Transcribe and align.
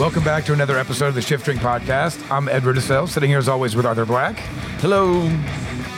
Welcome 0.00 0.24
back 0.24 0.46
to 0.46 0.54
another 0.54 0.78
episode 0.78 1.08
of 1.08 1.14
the 1.14 1.20
Shift 1.20 1.44
Drink 1.44 1.60
Podcast. 1.60 2.18
I'm 2.30 2.48
Edward 2.48 2.76
Assel, 2.76 3.06
sitting 3.06 3.28
here 3.28 3.36
as 3.36 3.50
always 3.50 3.76
with 3.76 3.84
Arthur 3.84 4.06
Black. 4.06 4.38
Hello. 4.78 5.20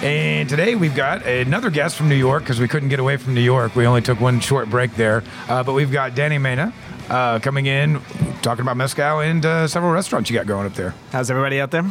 And 0.02 0.48
today 0.48 0.74
we've 0.74 0.96
got 0.96 1.24
another 1.24 1.70
guest 1.70 1.94
from 1.94 2.08
New 2.08 2.16
York 2.16 2.42
because 2.42 2.58
we 2.58 2.66
couldn't 2.66 2.88
get 2.88 2.98
away 2.98 3.16
from 3.16 3.32
New 3.34 3.40
York. 3.40 3.76
We 3.76 3.86
only 3.86 4.02
took 4.02 4.20
one 4.20 4.40
short 4.40 4.68
break 4.68 4.96
there. 4.96 5.22
Uh, 5.48 5.62
but 5.62 5.74
we've 5.74 5.92
got 5.92 6.16
Danny 6.16 6.36
Mena 6.38 6.74
uh, 7.10 7.38
coming 7.38 7.66
in, 7.66 8.00
talking 8.42 8.62
about 8.62 8.76
Mezcal 8.76 9.20
and 9.20 9.46
uh, 9.46 9.68
several 9.68 9.92
restaurants 9.92 10.28
you 10.28 10.36
got 10.36 10.48
going 10.48 10.66
up 10.66 10.74
there. 10.74 10.96
How's 11.12 11.30
everybody 11.30 11.60
out 11.60 11.70
there? 11.70 11.88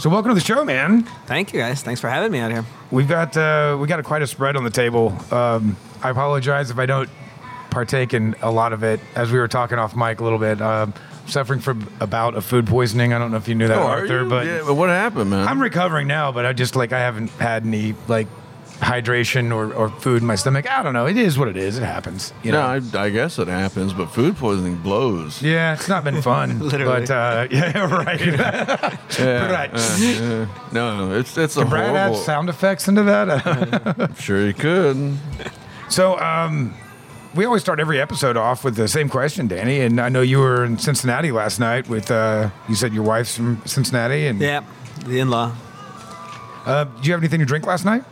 So 0.00 0.10
welcome 0.10 0.30
to 0.30 0.34
the 0.34 0.40
show, 0.40 0.64
man. 0.64 1.04
Thank 1.26 1.52
you 1.52 1.60
guys. 1.60 1.80
Thanks 1.80 2.00
for 2.00 2.10
having 2.10 2.32
me 2.32 2.40
out 2.40 2.50
here. 2.50 2.64
We've 2.90 3.08
got 3.08 3.36
uh, 3.36 3.78
we 3.80 3.86
got 3.86 4.00
a, 4.00 4.02
quite 4.02 4.22
a 4.22 4.26
spread 4.26 4.56
on 4.56 4.64
the 4.64 4.70
table. 4.70 5.16
Um, 5.30 5.76
I 6.02 6.10
apologize 6.10 6.72
if 6.72 6.78
I 6.78 6.86
don't 6.86 7.08
partake 7.78 8.12
in 8.12 8.34
a 8.42 8.50
lot 8.50 8.72
of 8.72 8.82
it. 8.82 8.98
As 9.14 9.30
we 9.30 9.38
were 9.38 9.46
talking 9.46 9.78
off 9.78 9.94
mic 9.94 10.18
a 10.20 10.24
little 10.24 10.40
bit, 10.40 10.60
um, 10.60 10.92
suffering 11.26 11.60
from 11.60 11.82
about 12.00 12.02
a 12.02 12.06
bout 12.08 12.34
of 12.34 12.44
food 12.44 12.66
poisoning. 12.66 13.12
I 13.12 13.18
don't 13.20 13.30
know 13.30 13.36
if 13.36 13.46
you 13.46 13.54
knew 13.54 13.68
that, 13.68 13.78
Oh, 13.78 13.82
Arthur, 13.82 14.24
but 14.24 14.46
yeah, 14.46 14.62
but 14.66 14.74
what 14.74 14.88
happened, 14.88 15.30
man? 15.30 15.46
I'm 15.46 15.62
recovering 15.62 16.08
now. 16.08 16.32
But 16.32 16.44
I 16.44 16.52
just 16.52 16.74
like 16.74 16.92
I 16.92 16.98
haven't 16.98 17.30
had 17.38 17.64
any 17.64 17.94
like 18.08 18.26
hydration 18.80 19.54
or, 19.54 19.72
or 19.74 19.90
food 19.90 20.22
in 20.22 20.26
my 20.26 20.34
stomach. 20.34 20.68
I 20.68 20.82
don't 20.82 20.92
know. 20.92 21.06
It 21.06 21.16
is 21.16 21.38
what 21.38 21.46
it 21.48 21.56
is. 21.56 21.78
It 21.78 21.84
happens. 21.84 22.32
You 22.42 22.50
no, 22.52 22.78
know. 22.78 22.98
I, 22.98 23.04
I 23.04 23.10
guess 23.10 23.38
it 23.38 23.46
happens, 23.46 23.92
but 23.92 24.06
food 24.06 24.36
poisoning 24.36 24.76
blows. 24.78 25.40
yeah, 25.40 25.74
it's 25.74 25.88
not 25.88 26.02
been 26.02 26.20
fun. 26.20 26.58
Literally. 26.72 27.06
But 27.06 27.10
uh, 27.12 27.46
yeah, 27.52 27.94
right. 27.94 28.20
Yeah, 28.26 29.52
Right. 29.52 29.70
uh, 29.72 29.96
yeah. 30.00 30.46
No, 30.72 31.12
it's 31.16 31.38
it's 31.38 31.56
a 31.56 31.60
Can 31.60 31.70
Brad 31.70 31.94
add 31.94 32.16
sound 32.16 32.48
effects 32.48 32.88
into 32.88 33.04
that? 33.04 33.46
I'm 34.00 34.14
sure 34.16 34.44
you 34.44 34.54
could. 34.54 35.16
So, 35.88 36.18
um, 36.18 36.74
we 37.34 37.44
always 37.44 37.62
start 37.62 37.78
every 37.80 38.00
episode 38.00 38.36
off 38.36 38.64
with 38.64 38.74
the 38.76 38.88
same 38.88 39.08
question, 39.08 39.48
Danny. 39.48 39.80
And 39.80 40.00
I 40.00 40.08
know 40.08 40.20
you 40.22 40.38
were 40.38 40.64
in 40.64 40.78
Cincinnati 40.78 41.30
last 41.30 41.60
night 41.60 41.88
with, 41.88 42.10
uh, 42.10 42.50
you 42.68 42.74
said 42.74 42.92
your 42.92 43.04
wife's 43.04 43.36
from 43.36 43.60
Cincinnati. 43.66 44.26
And 44.26 44.40
Yeah, 44.40 44.62
the 45.04 45.20
in-law. 45.20 45.52
uh, 46.66 46.84
did 46.84 47.06
you 47.06 47.12
have 47.12 47.20
anything 47.20 47.40
to 47.40 47.46
drink 47.46 47.66
last 47.66 47.84
night? 47.84 48.04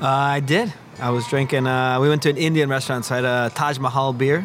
Uh, 0.00 0.06
I 0.06 0.40
did. 0.40 0.72
I 1.00 1.10
was 1.10 1.26
drinking. 1.28 1.66
Uh, 1.66 1.98
we 2.00 2.08
went 2.08 2.22
to 2.22 2.30
an 2.30 2.36
Indian 2.36 2.68
restaurant, 2.68 3.04
so 3.04 3.14
I 3.14 3.16
had 3.18 3.24
a 3.24 3.50
Taj 3.54 3.78
Mahal 3.78 4.12
beer, 4.12 4.42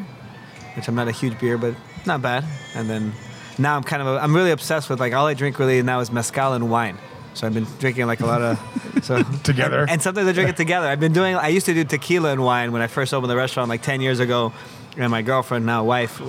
which 0.75 0.87
I'm 0.87 0.95
not 0.95 1.07
a 1.07 1.11
huge 1.11 1.39
beer, 1.39 1.57
but 1.57 1.75
not 2.05 2.21
bad. 2.21 2.45
And 2.75 2.89
then 2.89 3.13
now 3.57 3.75
I'm 3.75 3.83
kind 3.83 4.01
of 4.01 4.07
I'm 4.23 4.33
really 4.35 4.51
obsessed 4.51 4.89
with 4.89 4.99
like 4.99 5.13
all 5.13 5.27
I 5.27 5.33
drink 5.33 5.59
really 5.59 5.81
now 5.83 5.99
is 5.99 6.11
mezcal 6.11 6.53
and 6.53 6.69
wine. 6.69 6.97
So 7.37 7.45
I've 7.45 7.53
been 7.53 7.67
drinking 7.79 8.07
like 8.07 8.21
a 8.21 8.25
lot 8.25 8.41
of 8.41 8.59
so 9.03 9.21
Together. 9.43 9.81
and, 9.81 9.91
and 9.91 10.01
sometimes 10.01 10.27
I 10.27 10.31
drink 10.31 10.49
it 10.49 10.57
together. 10.57 10.87
I've 10.87 10.99
been 10.99 11.13
doing. 11.13 11.35
I 11.35 11.49
used 11.49 11.67
to 11.67 11.73
do 11.75 11.83
tequila 11.83 12.31
and 12.31 12.43
wine 12.43 12.71
when 12.71 12.81
I 12.81 12.87
first 12.87 13.13
opened 13.13 13.29
the 13.29 13.35
restaurant 13.35 13.69
like 13.69 13.83
ten 13.83 14.01
years 14.01 14.19
ago, 14.19 14.51
and 14.97 15.11
my 15.11 15.21
girlfriend 15.21 15.63
now 15.65 15.83
wife, 15.83 16.19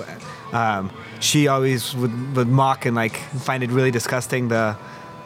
um, 0.53 0.93
she 1.21 1.49
always 1.49 1.95
would, 1.97 2.37
would 2.37 2.49
mock 2.49 2.85
and 2.85 2.95
like 2.95 3.17
find 3.17 3.63
it 3.65 3.71
really 3.71 3.91
disgusting 3.91 4.49
the 4.49 4.77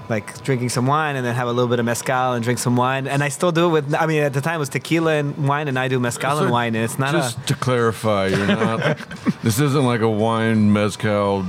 like 0.09 0.43
drinking 0.45 0.69
some 0.69 0.87
wine 0.87 1.17
and 1.17 1.25
then 1.27 1.35
have 1.35 1.49
a 1.49 1.53
little 1.53 1.69
bit 1.69 1.79
of 1.81 1.85
mezcal 1.87 2.35
and 2.35 2.45
drink 2.45 2.59
some 2.61 2.77
wine. 2.77 3.09
And 3.09 3.23
I 3.23 3.29
still 3.29 3.51
do 3.51 3.67
it 3.67 3.71
with. 3.71 3.95
I 3.95 4.07
mean, 4.07 4.23
at 4.23 4.33
the 4.35 4.41
time 4.41 4.57
it 4.57 4.59
was 4.59 4.69
tequila 4.69 5.15
and 5.15 5.49
wine, 5.49 5.67
and 5.67 5.77
I 5.77 5.89
do 5.89 5.99
mezcal 5.99 6.37
So 6.37 6.43
and 6.45 6.53
wine, 6.53 6.77
and 6.77 6.85
it's 6.85 6.99
not 6.99 7.11
Just 7.13 7.39
a. 7.39 7.47
to 7.47 7.55
clarify, 7.57 8.27
you're 8.29 8.47
not. 8.47 8.99
this 9.43 9.59
isn't 9.59 9.85
like 9.85 10.01
a 10.01 10.09
wine 10.09 10.73
mezcal 10.73 11.45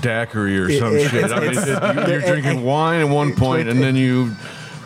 daiquiri 0.00 0.58
or 0.58 0.70
some 0.78 0.96
It- 0.96 1.10
shit. 1.10 1.24
I 1.32 1.40
mean, 1.92 2.08
you're 2.08 2.20
it- 2.20 2.26
drinking 2.26 2.64
wine 2.64 3.00
at 3.00 3.08
one 3.08 3.34
point, 3.34 3.68
and 3.68 3.82
then 3.82 3.96
you 3.96 4.32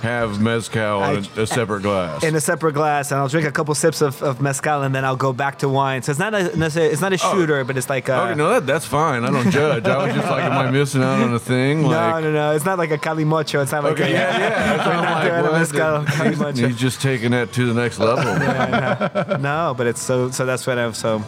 have 0.03 0.39
mezcal 0.39 1.03
in 1.03 1.27
a, 1.37 1.43
a 1.43 1.47
separate 1.47 1.81
glass. 1.83 2.23
in 2.23 2.35
a 2.35 2.41
separate 2.41 2.75
glass, 2.75 3.11
and 3.11 3.19
I'll 3.19 3.29
drink 3.29 3.47
a 3.47 3.51
couple 3.51 3.75
sips 3.75 4.03
of, 4.03 4.23
of 4.23 4.39
mezcal, 4.39 4.83
and 4.83 4.95
then 4.95 5.03
I'll 5.03 5.17
go 5.17 5.33
back 5.33 5.61
to 5.61 5.69
wine. 5.69 6.03
So 6.03 6.11
it's 6.11 6.19
not 6.19 6.35
a 6.35 6.51
it's 6.53 7.01
not 7.01 7.15
a 7.15 7.19
oh. 7.25 7.33
shooter, 7.33 7.65
but 7.65 7.79
it's 7.79 7.89
like 7.89 8.11
a, 8.11 8.15
oh, 8.15 8.25
Okay, 8.27 8.35
no, 8.35 8.51
that, 8.51 8.67
that's 8.67 8.85
fine. 8.85 9.25
I 9.25 9.31
don't 9.31 9.51
judge. 9.51 9.87
I 9.87 10.07
was 10.07 10.15
just 10.15 10.29
like, 10.29 10.45
am 10.45 10.53
I 10.53 10.71
missing 10.71 11.03
out 11.03 11.23
on 11.23 11.33
a 11.33 11.39
thing? 11.39 11.83
no, 11.83 11.89
Like, 11.89 12.23
no, 12.25 12.33
no. 12.33 12.53
It's 12.55 12.67
not 12.67 12.77
like 12.77 12.91
a 12.91 12.99
calimocho. 12.99 13.63
It's 13.63 13.73
not 13.73 13.83
like 13.83 13.95
Okay, 13.95 14.11
a, 14.11 14.15
yeah, 14.15 14.39
yeah. 14.39 14.77
That's 14.77 14.87
We're 14.87 14.93
not 14.95 15.07
I'm 15.07 15.29
doing 15.31 15.43
like, 15.43 15.61
mezcal 15.61 16.03
He's- 16.05 16.59
He's 16.59 16.77
just 16.79 17.01
taking 17.01 17.31
that 17.31 17.53
to 17.55 17.73
the 17.73 17.81
next 17.81 17.99
level. 17.99 18.25
no, 19.39 19.75
but 19.75 19.87
it's 19.87 20.03
so 20.03 20.31
so 20.31 20.45
that's 20.45 20.67
what 20.67 20.79
I've 20.79 20.97
so 20.97 21.23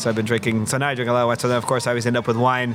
so 0.00 0.10
I've 0.10 0.16
been 0.16 0.26
drinking. 0.26 0.66
So 0.66 0.78
now 0.78 0.88
I 0.88 0.94
drink 0.94 1.08
a 1.08 1.12
lot 1.12 1.22
of 1.22 1.26
wine. 1.28 1.38
So 1.38 1.48
then 1.48 1.56
of 1.58 1.66
course 1.66 1.86
I 1.86 1.90
always 1.90 2.06
end 2.06 2.16
up 2.16 2.26
with 2.26 2.36
wine, 2.36 2.74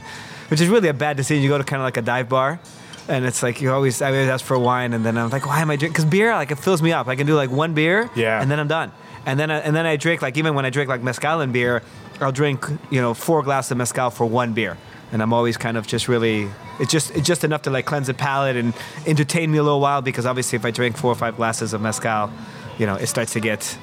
which 0.49 0.61
is 0.61 0.67
really 0.69 0.87
a 0.89 0.93
bad 0.93 1.17
decision. 1.17 1.43
You 1.43 1.49
go 1.49 1.57
to 1.57 1.63
kind 1.63 1.81
of 1.81 1.85
like 1.85 1.97
a 1.97 2.01
dive 2.01 2.29
bar. 2.29 2.59
And 3.07 3.23
it's 3.23 3.43
like 3.43 3.61
you 3.61 3.71
always, 3.71 4.01
I 4.01 4.07
always 4.07 4.29
ask 4.29 4.43
for 4.43 4.57
wine, 4.57 4.93
and 4.93 5.05
then 5.05 5.15
I'm 5.15 5.29
like, 5.29 5.45
why 5.45 5.61
am 5.61 5.69
I 5.69 5.75
drinking? 5.75 5.93
Because 5.93 6.05
beer, 6.05 6.33
like, 6.33 6.49
it 6.49 6.55
fills 6.57 6.81
me 6.81 6.91
up. 6.91 7.07
I 7.07 7.15
can 7.15 7.27
do 7.27 7.35
like 7.35 7.51
one 7.51 7.75
beer, 7.75 8.09
Yeah. 8.15 8.41
and 8.41 8.49
then 8.49 8.59
I'm 8.59 8.67
done. 8.67 8.91
And 9.27 9.39
then, 9.39 9.51
I, 9.51 9.59
and 9.59 9.75
then 9.75 9.85
I 9.85 9.95
drink 9.95 10.23
like 10.23 10.37
even 10.37 10.55
when 10.55 10.65
I 10.65 10.71
drink 10.71 10.89
like 10.89 11.03
mezcal 11.03 11.39
and 11.41 11.53
beer, 11.53 11.83
I'll 12.19 12.31
drink 12.31 12.65
you 12.89 13.01
know 13.01 13.13
four 13.13 13.43
glasses 13.43 13.69
of 13.73 13.77
mezcal 13.77 14.09
for 14.09 14.25
one 14.25 14.53
beer, 14.53 14.75
and 15.11 15.21
I'm 15.21 15.33
always 15.33 15.55
kind 15.55 15.77
of 15.77 15.85
just 15.85 16.07
really, 16.07 16.49
it's 16.79 16.91
just 16.91 17.11
it's 17.11 17.27
just 17.27 17.43
enough 17.43 17.61
to 17.63 17.69
like 17.69 17.85
cleanse 17.85 18.07
the 18.07 18.15
palate 18.15 18.55
and 18.55 18.73
entertain 19.05 19.51
me 19.51 19.59
a 19.59 19.63
little 19.63 19.81
while 19.81 20.01
because 20.01 20.25
obviously 20.25 20.55
if 20.55 20.65
I 20.65 20.71
drink 20.71 20.97
four 20.97 21.11
or 21.11 21.15
five 21.15 21.35
glasses 21.35 21.73
of 21.73 21.81
mezcal, 21.81 22.31
you 22.79 22.87
know, 22.87 22.95
it 22.95 23.05
starts 23.05 23.33
to 23.33 23.39
get 23.39 23.77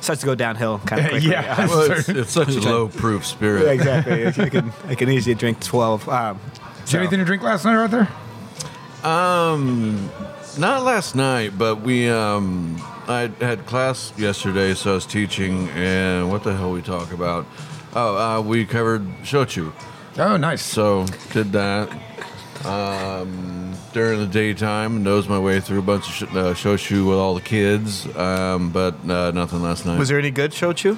starts 0.00 0.20
to 0.20 0.26
go 0.26 0.34
downhill 0.34 0.78
kind 0.80 1.02
of 1.04 1.08
quickly. 1.10 1.30
Yeah. 1.30 1.66
Well, 1.66 1.90
it's, 1.90 2.08
it's 2.08 2.30
such 2.32 2.54
a 2.54 2.60
low 2.60 2.88
proof 2.88 3.26
spirit. 3.26 3.64
Yeah, 3.64 3.72
exactly. 3.72 4.26
I 4.26 4.48
can 4.48 4.72
I 4.86 4.94
can 4.94 5.10
easily 5.10 5.34
drink 5.34 5.60
twelve. 5.60 6.08
Um, 6.08 6.38
Did 6.84 6.92
you 6.92 6.98
have 6.98 7.02
anything 7.02 7.18
to 7.20 7.24
drink 7.24 7.42
last 7.42 7.64
night, 7.64 7.76
Arthur? 7.76 8.08
Um, 9.08 10.10
not 10.58 10.82
last 10.82 11.14
night, 11.14 11.56
but 11.56 11.82
we 11.82 12.08
um, 12.08 12.76
I 13.06 13.30
had 13.40 13.64
class 13.66 14.12
yesterday, 14.18 14.74
so 14.74 14.90
I 14.92 14.94
was 14.94 15.06
teaching, 15.06 15.68
and 15.70 16.30
what 16.30 16.42
the 16.42 16.54
hell 16.56 16.72
we 16.72 16.82
talk 16.82 17.12
about? 17.12 17.46
Oh, 17.94 18.16
uh, 18.16 18.40
we 18.42 18.64
covered 18.66 19.06
shochu, 19.22 19.72
Oh, 20.18 20.36
nice. 20.36 20.62
so 20.62 21.06
did 21.32 21.52
that. 21.52 21.88
Um, 22.64 23.67
during 23.98 24.20
the 24.20 24.26
daytime, 24.28 25.02
nosed 25.02 25.28
my 25.28 25.40
way 25.40 25.58
through 25.58 25.80
a 25.80 25.82
bunch 25.82 26.06
of 26.08 26.14
sh- 26.14 26.22
uh, 26.22 26.54
shochu 26.54 27.08
with 27.08 27.18
all 27.18 27.34
the 27.34 27.40
kids, 27.40 28.06
um, 28.16 28.70
but 28.70 28.94
uh, 29.10 29.32
nothing 29.32 29.60
last 29.60 29.84
night. 29.86 29.98
was 29.98 30.08
there 30.08 30.20
any 30.20 30.30
good 30.30 30.52
shochu? 30.52 30.96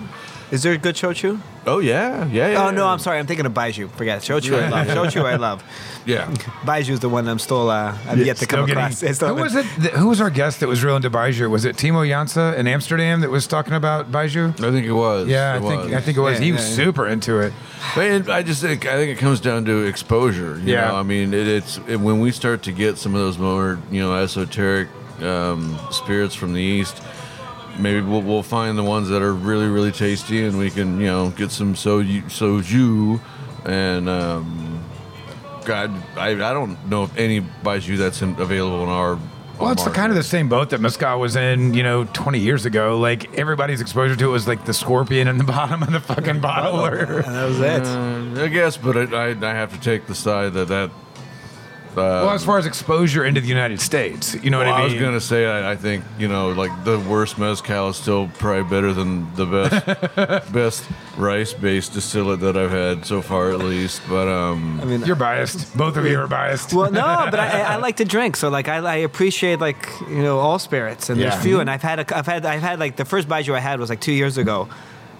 Is 0.51 0.63
there 0.65 0.73
a 0.73 0.79
good 0.79 0.97
shochu? 0.97 1.41
Oh 1.67 1.79
yeah, 1.79 2.25
yeah. 2.27 2.49
yeah 2.51 2.67
Oh 2.67 2.71
no, 2.71 2.87
I'm 2.87 2.99
sorry. 2.99 3.19
I'm 3.19 3.27
thinking 3.27 3.47
of 3.47 3.53
Baijiu. 3.55 3.89
Forget 3.93 4.19
it. 4.19 4.27
Shochu. 4.33 4.61
I 4.61 4.69
love. 4.69 4.87
Shochu. 4.89 5.25
I 5.25 5.37
love. 5.37 5.63
Yeah. 6.07 6.31
Baijiu 6.65 6.91
is 6.93 7.01
the 7.01 7.11
one 7.11 7.29
I'm 7.29 7.39
still. 7.39 7.69
Uh, 7.69 7.97
I've 8.09 8.25
yet 8.25 8.39
to 8.39 8.47
come 8.47 8.61
getting- 8.67 8.83
across. 8.83 9.01
Who 9.21 9.35
was 9.35 9.55
it? 9.55 9.67
th- 9.81 9.93
Who 9.95 10.09
was 10.09 10.21
our 10.23 10.31
guest 10.31 10.61
that 10.61 10.67
was 10.67 10.83
real 10.83 10.97
into 10.97 11.11
Baijiu? 11.11 11.51
Was 11.51 11.67
it 11.67 11.77
Timo 11.77 12.09
Janse 12.09 12.57
in 12.57 12.67
Amsterdam 12.67 13.21
that 13.21 13.29
was 13.31 13.47
talking 13.47 13.75
about 13.75 14.11
Baijiu? 14.11 14.49
I 14.65 14.71
think 14.73 14.87
it 14.87 14.93
was. 14.93 15.29
Yeah, 15.29 15.55
I 15.55 15.61
think 15.61 15.85
was. 15.85 15.93
I 15.93 16.01
think 16.01 16.17
it 16.17 16.21
was. 16.21 16.39
Yeah, 16.41 16.45
he 16.47 16.53
was 16.53 16.63
yeah, 16.63 16.69
yeah. 16.71 16.75
super 16.87 17.07
into 17.07 17.41
it. 17.41 17.53
But 17.95 18.31
I 18.31 18.43
just 18.43 18.63
think 18.63 18.87
I 18.87 18.97
think 18.97 19.17
it 19.17 19.21
comes 19.21 19.41
down 19.41 19.67
to 19.67 19.85
exposure. 19.85 20.59
You 20.65 20.73
Yeah. 20.73 20.89
know? 20.89 20.97
I 20.97 21.03
mean, 21.03 21.35
it, 21.35 21.47
it's 21.47 21.79
it, 21.87 21.97
when 22.01 22.19
we 22.21 22.31
start 22.31 22.63
to 22.63 22.73
get 22.73 22.97
some 22.97 23.15
of 23.15 23.21
those 23.21 23.37
more 23.39 23.79
you 23.91 24.01
know 24.01 24.15
esoteric 24.15 24.89
um, 25.21 25.79
spirits 25.91 26.35
from 26.35 26.55
the 26.55 26.63
east. 26.63 26.97
Maybe 27.79 28.01
we'll, 28.01 28.23
we'll 28.23 28.43
find 28.43 28.77
the 28.77 28.83
ones 28.83 29.09
that 29.09 29.23
are 29.23 29.33
really 29.33 29.69
really 29.69 29.93
tasty, 29.93 30.45
and 30.45 30.59
we 30.59 30.71
can 30.71 31.01
you 31.01 31.07
know 31.07 31.31
get 31.31 31.51
some 31.51 31.75
soju, 31.75 32.25
soju 32.25 33.21
and 33.65 34.09
um, 34.09 34.85
God, 35.65 35.93
I, 36.17 36.31
I 36.31 36.53
don't 36.53 36.89
know 36.89 37.05
if 37.05 37.17
any 37.17 37.41
baijiu 37.41 37.97
that's 37.99 38.23
in, 38.23 38.31
available 38.41 38.83
in 38.83 38.89
our. 38.89 39.19
Well, 39.59 39.73
it's 39.73 39.85
the 39.85 39.91
kind 39.91 40.11
of 40.11 40.17
the 40.17 40.23
same 40.23 40.49
boat 40.49 40.71
that 40.71 40.81
Mezcal 40.81 41.21
was 41.21 41.37
in, 41.37 41.75
you 41.75 41.83
know, 41.83 42.05
20 42.05 42.39
years 42.39 42.65
ago. 42.65 42.99
Like 42.99 43.39
everybody's 43.39 43.83
exposure 43.83 44.17
to 44.17 44.25
it 44.25 44.29
was 44.29 44.49
like 44.49 44.65
the 44.65 44.73
scorpion 44.73 45.29
in 45.29 45.37
the 45.37 45.45
bottom 45.59 45.83
of 45.83 45.93
the 45.93 46.01
fucking 46.01 46.41
bottle. 46.41 46.81
Or, 46.81 46.97
And 47.21 47.35
that 47.35 47.45
was 47.45 47.61
it. 47.61 47.83
Uh, 47.83 48.45
I 48.45 48.49
guess, 48.49 48.79
but 48.79 48.97
I, 48.97 49.03
I, 49.03 49.29
I 49.29 49.55
have 49.55 49.75
to 49.75 49.81
take 49.81 50.07
the 50.07 50.15
side 50.15 50.55
that 50.55 50.69
that. 50.69 50.91
Uh, 51.93 52.25
well, 52.25 52.31
as 52.31 52.45
far 52.45 52.59
as 52.59 52.67
exposure 52.67 53.25
into 53.25 53.41
the 53.41 53.49
United 53.49 53.81
States, 53.81 54.35
you 54.43 54.51
know 54.51 54.59
Well, 54.59 54.69
what 54.71 54.81
I 54.81 54.85
I 54.85 54.89
mean? 54.89 54.91
I 54.91 54.95
was 54.95 55.03
gonna 55.03 55.21
say 55.21 55.47
I, 55.47 55.73
I 55.73 55.77
think 55.77 56.05
you 56.19 56.29
know 56.29 56.51
like 56.51 56.71
the 56.85 56.99
worst 57.01 57.39
mezcal 57.39 57.89
is 57.91 57.97
still 57.97 58.29
probably 58.39 58.63
better 58.71 58.93
than 58.93 59.27
the 59.35 59.47
best 59.47 60.53
best 60.53 60.85
rice 61.17 61.53
based 61.53 61.93
distillate 61.95 62.41
that 62.41 62.57
I've 62.57 62.71
had 62.71 63.05
so 63.05 63.21
far 63.23 63.51
at 63.51 63.59
least. 63.59 64.03
But 64.09 64.29
um, 64.29 64.81
I 64.81 64.85
mean, 64.85 65.03
You're 65.05 65.17
biased. 65.17 65.77
Both 65.77 65.97
of 65.97 66.05
you 66.07 66.19
are 66.21 66.29
biased. 66.29 66.73
well, 66.73 66.91
no, 66.91 67.27
but 67.31 67.41
I, 67.41 67.63
I 67.63 67.77
like 67.87 67.97
to 67.97 68.05
drink, 68.05 68.37
so 68.37 68.49
like 68.49 68.69
I, 68.69 68.77
I 68.79 68.97
appreciate 68.97 69.59
like 69.61 69.89
you 70.09 70.23
know 70.23 70.39
all 70.39 70.59
spirits, 70.59 71.11
and 71.11 71.19
Yeah. 71.21 71.31
there's 71.31 71.43
few, 71.43 71.61
and 71.61 71.69
I've 71.71 71.83
had 71.83 71.99
a, 72.01 72.17
I've 72.17 72.27
had 72.27 72.47
I've 72.47 72.63
had 72.63 72.79
like 72.79 72.97
the 72.97 73.05
first 73.05 73.29
baijiu 73.29 73.55
I 73.55 73.61
had 73.61 73.81
was 73.81 73.91
like 73.91 74.01
two 74.01 74.13
years 74.13 74.39
ago, 74.39 74.69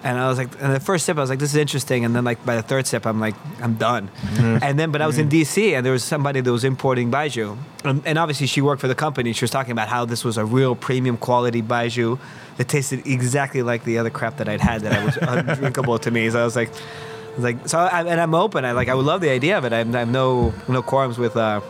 and 0.03 0.17
I 0.17 0.27
was 0.29 0.37
like, 0.37 0.49
and 0.61 0.73
the 0.75 0.79
first 0.79 1.05
sip 1.05 1.17
I 1.17 1.21
was 1.21 1.29
like, 1.29 1.39
this 1.39 1.51
is 1.51 1.55
interesting, 1.55 2.05
and 2.05 2.15
then 2.15 2.23
like 2.23 2.43
by 2.45 2.55
the 2.55 2.61
third 2.61 2.87
sip 2.87 3.05
I'm 3.05 3.19
like, 3.19 3.35
I'm 3.61 3.75
done, 3.75 4.09
and 4.37 4.77
then 4.79 4.91
but 4.91 5.01
I 5.01 5.07
was 5.07 5.17
in 5.17 5.29
D.C. 5.29 5.75
and 5.75 5.85
there 5.85 5.93
was 5.93 6.03
somebody 6.03 6.41
that 6.41 6.51
was 6.51 6.63
importing 6.63 7.11
Baijiu. 7.11 7.57
and, 7.83 8.01
and 8.05 8.17
obviously 8.17 8.47
she 8.47 8.61
worked 8.61 8.81
for 8.81 8.87
the 8.87 8.95
company. 8.95 9.33
She 9.33 9.43
was 9.43 9.51
talking 9.51 9.71
about 9.71 9.87
how 9.89 10.05
this 10.05 10.23
was 10.23 10.37
a 10.37 10.45
real 10.45 10.75
premium 10.75 11.17
quality 11.17 11.61
Baijiu 11.61 12.19
that 12.57 12.67
tasted 12.67 13.05
exactly 13.07 13.61
like 13.63 13.83
the 13.83 13.97
other 13.97 14.09
crap 14.09 14.37
that 14.37 14.47
I'd 14.49 14.61
had 14.61 14.81
that 14.81 14.93
I 14.93 15.05
was 15.05 15.17
undrinkable 15.21 15.99
to 15.99 16.11
me. 16.11 16.29
So 16.29 16.41
I 16.41 16.45
was 16.45 16.55
like. 16.55 16.69
I 16.69 17.33
was 17.35 17.43
Like 17.45 17.67
so, 17.69 17.79
I, 17.79 18.01
and 18.03 18.19
I'm 18.19 18.35
open. 18.35 18.65
I 18.65 18.73
like. 18.73 18.89
I 18.89 18.93
would 18.93 19.05
love 19.05 19.21
the 19.21 19.29
idea 19.29 19.57
of 19.57 19.63
it. 19.63 19.71
I 19.71 19.77
have, 19.77 19.95
I 19.95 19.99
have 19.99 20.09
no 20.11 20.53
no 20.67 20.81
qualms 20.81 21.17
with 21.17 21.37
uh, 21.37 21.61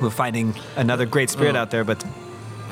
with 0.00 0.14
finding 0.14 0.54
another 0.76 1.04
great 1.04 1.28
spirit 1.28 1.54
Oh. 1.54 1.58
out 1.60 1.70
there. 1.70 1.84
But 1.84 2.02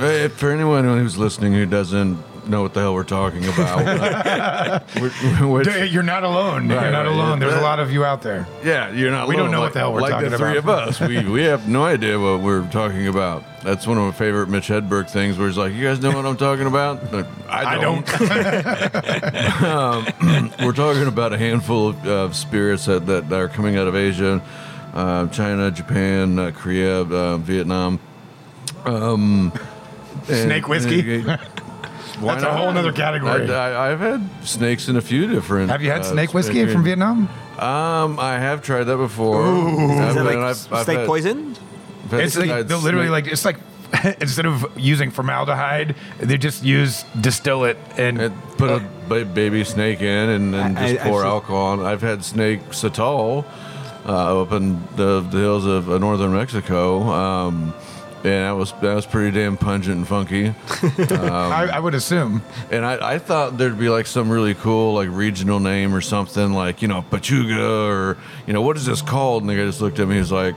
eh, 0.01 0.29
for 0.29 0.51
anyone 0.51 0.85
who's 0.85 1.19
listening 1.19 1.53
who 1.53 1.67
doesn't 1.67 2.17
know 2.49 2.63
what 2.63 2.75
the 2.75 2.81
hell 2.81 2.95
we're 2.95 3.03
talking 3.05 3.45
about. 3.45 4.85
We're- 5.01 5.47
which- 5.47 5.67
Dude, 5.67 5.91
You're 5.93 6.03
not 6.03 6.25
alone. 6.25 6.69
Right, 6.69 6.83
You're 6.83 6.91
not 6.93 7.07
right. 7.07 7.15
alone. 7.15 7.39
There's 7.39 7.55
a 7.55 7.61
lot 7.61 7.81
of 7.81 7.91
you 7.93 8.05
out 8.05 8.23
there. 8.23 8.47
yeah, 8.65 8.91
you're 8.91 9.11
not. 9.11 9.29
We 9.29 9.35
don't 9.37 9.43
alone. 9.47 9.53
know 9.53 9.61
what 9.61 9.73
the 9.73 9.79
hell 9.81 9.93
we're 9.93 10.01
like 10.03 10.13
talking 10.13 10.31
the 10.31 10.39
three 10.39 10.57
about. 10.59 10.89
of 10.89 11.01
us. 11.01 11.01
We 11.01 11.25
we 11.29 11.43
have 11.45 11.69
no 11.69 11.85
idea 11.85 12.19
what 12.19 12.41
we're 12.41 12.67
talking 12.71 13.07
about. 13.09 13.45
That's 13.63 13.87
one 13.87 13.97
of 13.99 14.05
my 14.05 14.13
favorite 14.13 14.49
Mitch 14.49 14.69
Hedberg 14.69 15.09
things, 15.09 15.39
where 15.39 15.49
he's 15.49 15.57
like, 15.57 15.73
"You 15.73 15.83
guys 15.85 16.01
know 16.01 16.11
what 16.13 16.27
I'm 16.27 16.37
talking 16.37 16.67
about?" 16.67 17.13
Like, 17.13 17.27
I 17.49 17.77
I 17.77 17.79
don't. 17.81 18.07
don't. 18.07 18.19
we're 20.67 20.73
talking 20.73 21.07
about 21.07 21.33
a 21.33 21.39
handful 21.39 21.89
of 21.89 22.07
uh, 22.07 22.33
spirits 22.33 22.85
that, 22.87 23.07
that, 23.07 23.29
that 23.31 23.41
are 23.41 23.49
coming 23.49 23.77
out 23.77 23.87
of 23.89 23.97
Asia, 23.97 24.43
uh, 24.93 25.27
China, 25.29 25.71
Japan, 25.71 26.39
uh, 26.39 26.51
Korea, 26.55 27.03
uh, 27.03 27.37
Vietnam. 27.39 27.99
Um, 28.85 29.53
and- 30.29 30.45
Snake 30.51 30.69
whiskey? 30.69 31.25
Why 32.21 32.35
That's 32.35 32.45
a 32.45 32.53
whole 32.57 32.69
other 32.69 32.93
category. 32.93 33.51
I, 33.51 33.89
have 33.89 34.01
had 34.01 34.29
snakes 34.45 34.89
in 34.89 34.97
a 34.97 35.01
few 35.01 35.27
different. 35.27 35.71
Have 35.71 35.83
you 35.83 35.91
had 35.91 36.03
uh, 36.03 36.05
snake 36.05 36.33
whiskey 36.35 36.55
snake- 36.63 36.71
from 36.71 36.85
Vietnam? 36.85 37.29
Um, 37.59 38.19
I 38.19 38.39
have 38.39 38.63
tried 38.63 38.85
that 38.85 38.97
before. 38.97 39.43
Is 39.45 39.91
I've 40.01 40.17
it 40.17 40.23
like 40.23 40.37
I've- 40.37 40.69
I've 40.73 40.85
snake 40.85 40.99
had- 40.99 41.07
poison? 41.07 41.57
I've 42.05 42.11
had- 42.11 42.21
It's 42.21 42.37
like 42.37 42.49
had 42.51 42.69
they'll 42.69 42.79
literally 42.79 43.07
snake- 43.09 43.25
like 43.25 43.33
it's 43.33 43.45
like 43.45 43.57
instead 44.21 44.47
of 44.47 44.67
using 44.77 45.11
formaldehyde, 45.11 45.95
they 46.19 46.37
just 46.39 46.65
use 46.65 47.05
distill 47.21 47.65
it 47.65 47.79
and 47.97 48.21
and 48.21 48.35
put 48.59 48.71
a 48.71 48.83
ba- 49.09 49.25
baby 49.25 49.63
snake 49.65 50.01
in 50.01 50.29
and 50.31 50.53
then 50.55 50.77
I- 50.77 50.93
just 50.95 51.05
I- 51.07 51.09
pour 51.09 51.21
I've- 51.21 51.29
alcohol 51.29 51.67
on. 51.67 51.81
I've 51.85 52.03
had 52.03 52.25
snake 52.25 52.61
sotol 52.71 53.45
uh, 54.07 54.43
up 54.43 54.53
in 54.53 54.83
the, 54.97 55.21
the 55.21 55.39
hills 55.39 55.65
of 55.65 55.89
uh, 55.91 55.99
northern 55.99 56.33
Mexico. 56.35 57.03
Um, 57.03 57.73
and 58.25 58.45
that 58.45 58.53
was 58.53 58.73
that 58.81 58.95
was 58.95 59.05
pretty 59.05 59.39
damn 59.39 59.59
pungent 59.59 59.97
and 59.97 60.09
funky. 60.09 60.55
I, 61.13 61.69
I 61.75 61.79
would 61.79 61.95
assume. 61.95 62.43
And 62.71 62.85
I, 62.85 63.15
I 63.15 63.19
thought 63.19 63.59
there'd 63.59 63.79
be 63.79 63.91
like 63.91 64.07
some 64.07 64.31
really 64.31 64.55
cool 64.55 64.95
like 64.95 65.11
regional 65.11 65.61
name 65.61 65.95
or 65.95 66.01
something 66.01 66.55
like 66.55 66.81
you 66.81 66.89
know 66.89 67.03
Pechuga 67.03 67.87
or 67.87 68.17
you 68.47 68.55
know 68.55 68.63
what 68.63 68.79
is 68.79 68.87
this 68.87 69.03
called? 69.03 69.43
And 69.43 69.51
the 69.51 69.57
guy 69.57 69.67
just 69.67 69.83
looked 69.83 69.99
at 69.99 70.09
me. 70.09 70.17
He's 70.17 70.33
like, 70.33 70.55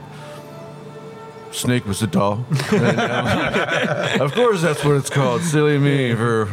Snake 1.52 1.84
was 1.84 2.02
a 2.02 2.06
doll. 2.06 2.44
And, 2.72 3.00
um, 3.00 4.20
of 4.20 4.32
course, 4.32 4.62
that's 4.62 4.82
what 4.82 4.96
it's 4.96 5.10
called. 5.10 5.42
Silly 5.42 5.78
me 5.78 6.14
for 6.14 6.48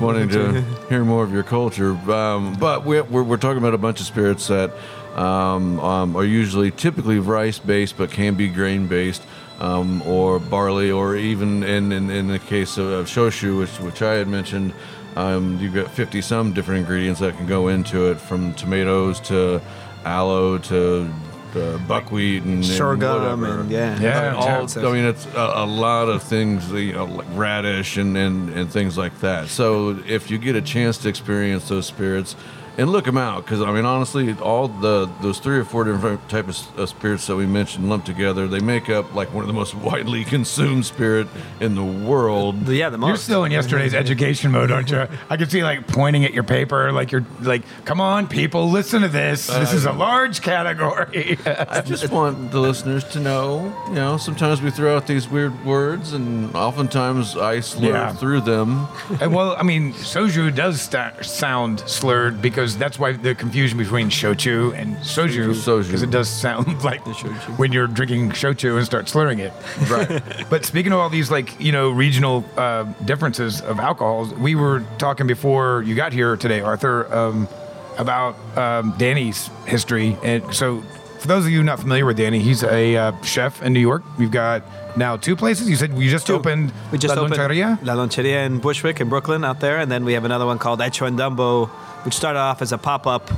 wanting 0.00 0.28
to 0.30 0.62
hear 0.88 1.04
more 1.04 1.24
of 1.24 1.32
your 1.32 1.42
culture. 1.42 1.92
Um, 2.10 2.54
but 2.54 2.84
we're, 2.84 3.04
we're, 3.04 3.22
we're 3.22 3.36
talking 3.36 3.58
about 3.58 3.74
a 3.74 3.78
bunch 3.78 4.00
of 4.00 4.06
spirits 4.06 4.48
that 4.48 4.72
um, 5.14 5.78
um, 5.80 6.16
are 6.16 6.24
usually 6.24 6.70
typically 6.70 7.18
rice 7.18 7.58
based, 7.58 7.96
but 7.96 8.10
can 8.10 8.34
be 8.34 8.48
grain 8.48 8.86
based. 8.86 9.22
Um, 9.60 10.02
or 10.02 10.40
barley, 10.40 10.90
or 10.90 11.14
even 11.16 11.62
in, 11.62 11.92
in, 11.92 12.10
in 12.10 12.26
the 12.26 12.40
case 12.40 12.76
of, 12.76 12.86
of 12.88 13.06
shochu, 13.06 13.56
which, 13.60 13.78
which 13.78 14.02
I 14.02 14.14
had 14.14 14.26
mentioned, 14.26 14.74
um, 15.14 15.60
you've 15.60 15.74
got 15.74 15.90
50 15.92 16.20
some 16.22 16.52
different 16.52 16.80
ingredients 16.80 17.20
that 17.20 17.36
can 17.36 17.46
go 17.46 17.68
into 17.68 18.10
it, 18.10 18.20
from 18.20 18.52
tomatoes 18.54 19.20
to 19.20 19.60
aloe 20.04 20.58
to 20.58 21.08
uh, 21.54 21.78
buckwheat 21.86 22.42
and, 22.42 22.54
and 22.54 22.64
Sorghum 22.64 23.22
whatever. 23.40 23.60
and 23.60 23.70
yeah. 23.70 24.00
Yeah, 24.00 24.34
All. 24.34 24.68
I 24.86 24.92
mean, 24.92 25.04
it's 25.04 25.26
a, 25.26 25.52
a 25.54 25.66
lot 25.66 26.08
of 26.08 26.22
things, 26.22 26.70
you 26.72 26.92
know, 26.92 27.04
like 27.04 27.26
radish 27.30 27.96
and, 27.96 28.16
and, 28.16 28.50
and 28.50 28.70
things 28.70 28.98
like 28.98 29.20
that. 29.20 29.48
So 29.48 30.02
if 30.06 30.30
you 30.30 30.38
get 30.38 30.56
a 30.56 30.62
chance 30.62 30.98
to 30.98 31.08
experience 31.08 31.68
those 31.68 31.86
spirits, 31.86 32.34
and 32.76 32.90
look 32.90 33.04
them 33.04 33.16
out, 33.16 33.44
because 33.44 33.60
I 33.62 33.72
mean, 33.72 33.84
honestly, 33.84 34.32
all 34.34 34.68
the 34.68 35.08
those 35.20 35.38
three 35.38 35.58
or 35.58 35.64
four 35.64 35.84
different 35.84 36.28
types 36.28 36.68
of 36.70 36.78
uh, 36.80 36.86
spirits 36.86 37.26
that 37.28 37.36
we 37.36 37.46
mentioned 37.46 37.88
lumped 37.88 38.06
together, 38.06 38.48
they 38.48 38.60
make 38.60 38.88
up 38.90 39.14
like 39.14 39.32
one 39.32 39.42
of 39.42 39.48
the 39.48 39.54
most 39.54 39.74
widely 39.88 40.24
consumed 40.24 40.84
spirit 40.86 41.26
in 41.60 41.74
the 41.74 41.84
world. 41.84 42.68
yeah, 42.68 42.88
the 42.90 42.98
most. 42.98 43.08
You're 43.08 43.16
still 43.16 43.44
in 43.44 43.52
yesterday's 43.52 43.94
education 43.94 44.50
mode, 44.52 44.70
aren't 44.70 44.90
you? 44.90 45.06
I 45.30 45.36
can 45.36 45.48
see 45.48 45.62
like 45.62 45.86
pointing 45.86 46.24
at 46.24 46.32
your 46.34 46.42
paper, 46.44 46.92
like 46.92 47.12
you're 47.12 47.24
like, 47.40 47.62
"Come 47.84 48.00
on, 48.00 48.26
people, 48.28 48.70
listen 48.70 49.02
to 49.02 49.08
this. 49.08 49.46
This 49.46 49.72
is 49.72 49.84
a 49.84 49.92
large 49.92 50.40
category." 50.42 51.38
I 51.46 51.80
just 51.82 52.10
want 52.10 52.50
the 52.50 52.60
listeners 52.60 53.04
to 53.12 53.20
know, 53.20 53.72
you 53.88 53.94
know, 53.94 54.16
sometimes 54.16 54.62
we 54.62 54.70
throw 54.70 54.96
out 54.96 55.06
these 55.06 55.28
weird 55.28 55.64
words, 55.64 56.12
and 56.12 56.54
oftentimes 56.56 57.36
I 57.36 57.60
slur 57.60 57.88
Yeah. 57.90 58.12
through 58.12 58.40
them. 58.42 58.86
And, 59.20 59.34
well, 59.34 59.54
I 59.58 59.62
mean, 59.62 59.92
soju 59.92 60.54
does 60.54 60.80
sta- 60.80 61.20
sound 61.22 61.80
slurred 61.86 62.40
because 62.42 62.63
that's 62.72 62.98
why 62.98 63.12
the 63.12 63.34
confusion 63.34 63.78
between 63.78 64.08
shochu 64.10 64.72
and 64.74 64.96
soju, 64.98 65.50
Soju. 65.50 65.86
because 65.86 66.02
it 66.02 66.10
does 66.10 66.28
sound 66.28 66.82
like 66.90 67.00
when 67.58 67.72
you're 67.72 67.86
drinking 67.86 68.30
shochu 68.30 68.76
and 68.76 68.86
start 68.86 69.08
slurring 69.08 69.38
it. 69.38 69.52
Right. 69.88 70.22
But 70.50 70.64
speaking 70.64 70.92
of 70.92 70.98
all 70.98 71.10
these, 71.10 71.30
like 71.30 71.58
you 71.60 71.72
know, 71.72 71.90
regional 71.90 72.44
uh, 72.56 72.84
differences 73.04 73.60
of 73.60 73.78
alcohols, 73.80 74.32
we 74.34 74.54
were 74.54 74.84
talking 74.98 75.26
before 75.26 75.82
you 75.86 75.94
got 75.94 76.12
here 76.12 76.36
today, 76.36 76.60
Arthur, 76.60 77.12
um, 77.14 77.48
about 77.98 78.34
um, 78.56 78.94
Danny's 78.98 79.50
history, 79.66 80.16
and 80.22 80.42
so. 80.54 80.82
For 81.18 81.28
those 81.28 81.46
of 81.46 81.52
you 81.52 81.62
not 81.62 81.80
familiar 81.80 82.04
with 82.04 82.18
Danny, 82.18 82.38
he's 82.38 82.62
a 82.62 82.96
uh, 82.98 83.22
chef 83.22 83.62
in 83.62 83.72
New 83.72 83.80
York. 83.80 84.02
We've 84.18 84.30
got 84.30 84.62
now 84.94 85.16
two 85.16 85.36
places. 85.36 85.70
You 85.70 85.76
said 85.76 85.96
you 85.96 86.10
just 86.10 86.26
Two. 86.26 86.34
opened 86.34 86.70
We 86.92 86.98
just 86.98 87.16
La 87.16 87.22
opened 87.22 87.40
Loncheria? 87.40 87.78
La 87.82 87.94
Loncheria 87.94 88.44
in 88.44 88.58
Bushwick 88.58 89.00
in 89.00 89.08
Brooklyn 89.08 89.42
out 89.42 89.58
there, 89.60 89.78
and 89.78 89.90
then 89.90 90.04
we 90.04 90.12
have 90.12 90.26
another 90.26 90.44
one 90.44 90.58
called 90.58 90.82
Hecho 90.82 91.06
en 91.06 91.16
Dumbo, 91.16 91.70
which 92.04 92.14
started 92.14 92.38
off 92.38 92.62
as 92.62 92.72
a 92.72 92.78
pop-up 92.78 93.30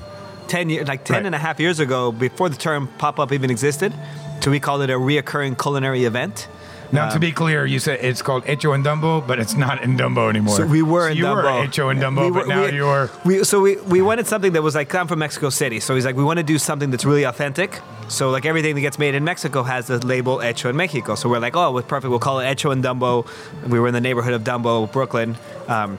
10 0.49 0.71
years, 0.71 0.87
like 0.89 1.05
10 1.05 1.15
Right. 1.17 1.27
and 1.27 1.35
a 1.35 1.39
half 1.39 1.59
years 1.61 1.81
ago, 1.81 2.13
before 2.13 2.49
the 2.49 2.57
term 2.57 2.89
pop-up 2.99 3.33
even 3.33 3.51
existed. 3.51 3.93
So 4.41 4.51
we 4.51 4.61
called 4.61 4.83
it 4.83 4.91
a 4.91 4.95
reoccurring 4.99 5.61
culinary 5.61 6.05
event. 6.05 6.49
Now, 6.93 7.09
to 7.11 7.19
be 7.19 7.33
clear, 7.33 7.67
you 7.67 7.81
said 7.81 7.99
it's 8.01 8.23
called 8.23 8.45
Hecho 8.45 8.71
en 8.73 8.85
Dumbo, 8.85 9.27
but 9.27 9.41
it's 9.41 9.57
not 9.57 9.83
in 9.83 9.97
Dumbo 9.99 10.31
anymore. 10.31 10.55
So 10.57 10.65
we 10.67 10.83
were 10.83 11.07
So 11.07 11.11
in 11.11 11.17
you 11.17 11.25
Dumbo. 11.25 11.43
were 11.43 11.63
Hecho 11.67 11.89
en 11.89 11.99
Dumbo, 11.99 12.27
We 12.27 12.31
but 12.31 12.43
were- 12.47 12.55
now 12.55 12.63
we- 12.67 12.73
you're. 12.77 13.11
We, 13.25 13.43
so 13.43 13.61
we, 13.61 13.75
we 13.79 14.01
wanted 14.03 14.29
something 14.29 14.53
that 14.53 14.63
was 14.63 14.77
like, 14.77 14.95
I'm 14.95 15.09
from 15.09 15.19
Mexico 15.19 15.51
City. 15.51 15.81
So 15.81 15.97
he's 15.97 16.05
like, 16.05 16.15
we 16.15 16.23
want 16.23 16.37
to 16.37 16.45
do 16.45 16.59
something 16.59 16.93
that's 16.93 17.05
really 17.05 17.25
authentic. 17.25 17.81
So 18.07 18.31
like 18.31 18.47
everything 18.47 18.77
that 18.77 18.83
gets 18.83 19.01
made 19.01 19.17
in 19.17 19.25
Mexico 19.25 19.65
has 19.65 19.89
the 19.89 19.99
label 20.07 20.39
Hecho 20.39 20.69
en 20.69 20.77
Mexico. 20.77 21.17
So 21.17 21.29
we're 21.29 21.41
like, 21.41 21.57
oh, 21.57 21.73
perfect. 21.83 22.09
We'll 22.09 22.21
call 22.21 22.39
it 22.39 22.47
Hecho 22.47 22.71
en 22.71 22.85
Dumbo. 22.85 23.27
We 23.67 23.81
were 23.81 23.89
in 23.89 23.95
the 23.95 24.01
neighborhood 24.01 24.35
of 24.35 24.45
Dumbo, 24.45 24.91
Brooklyn. 24.93 25.37
Um, 25.67 25.99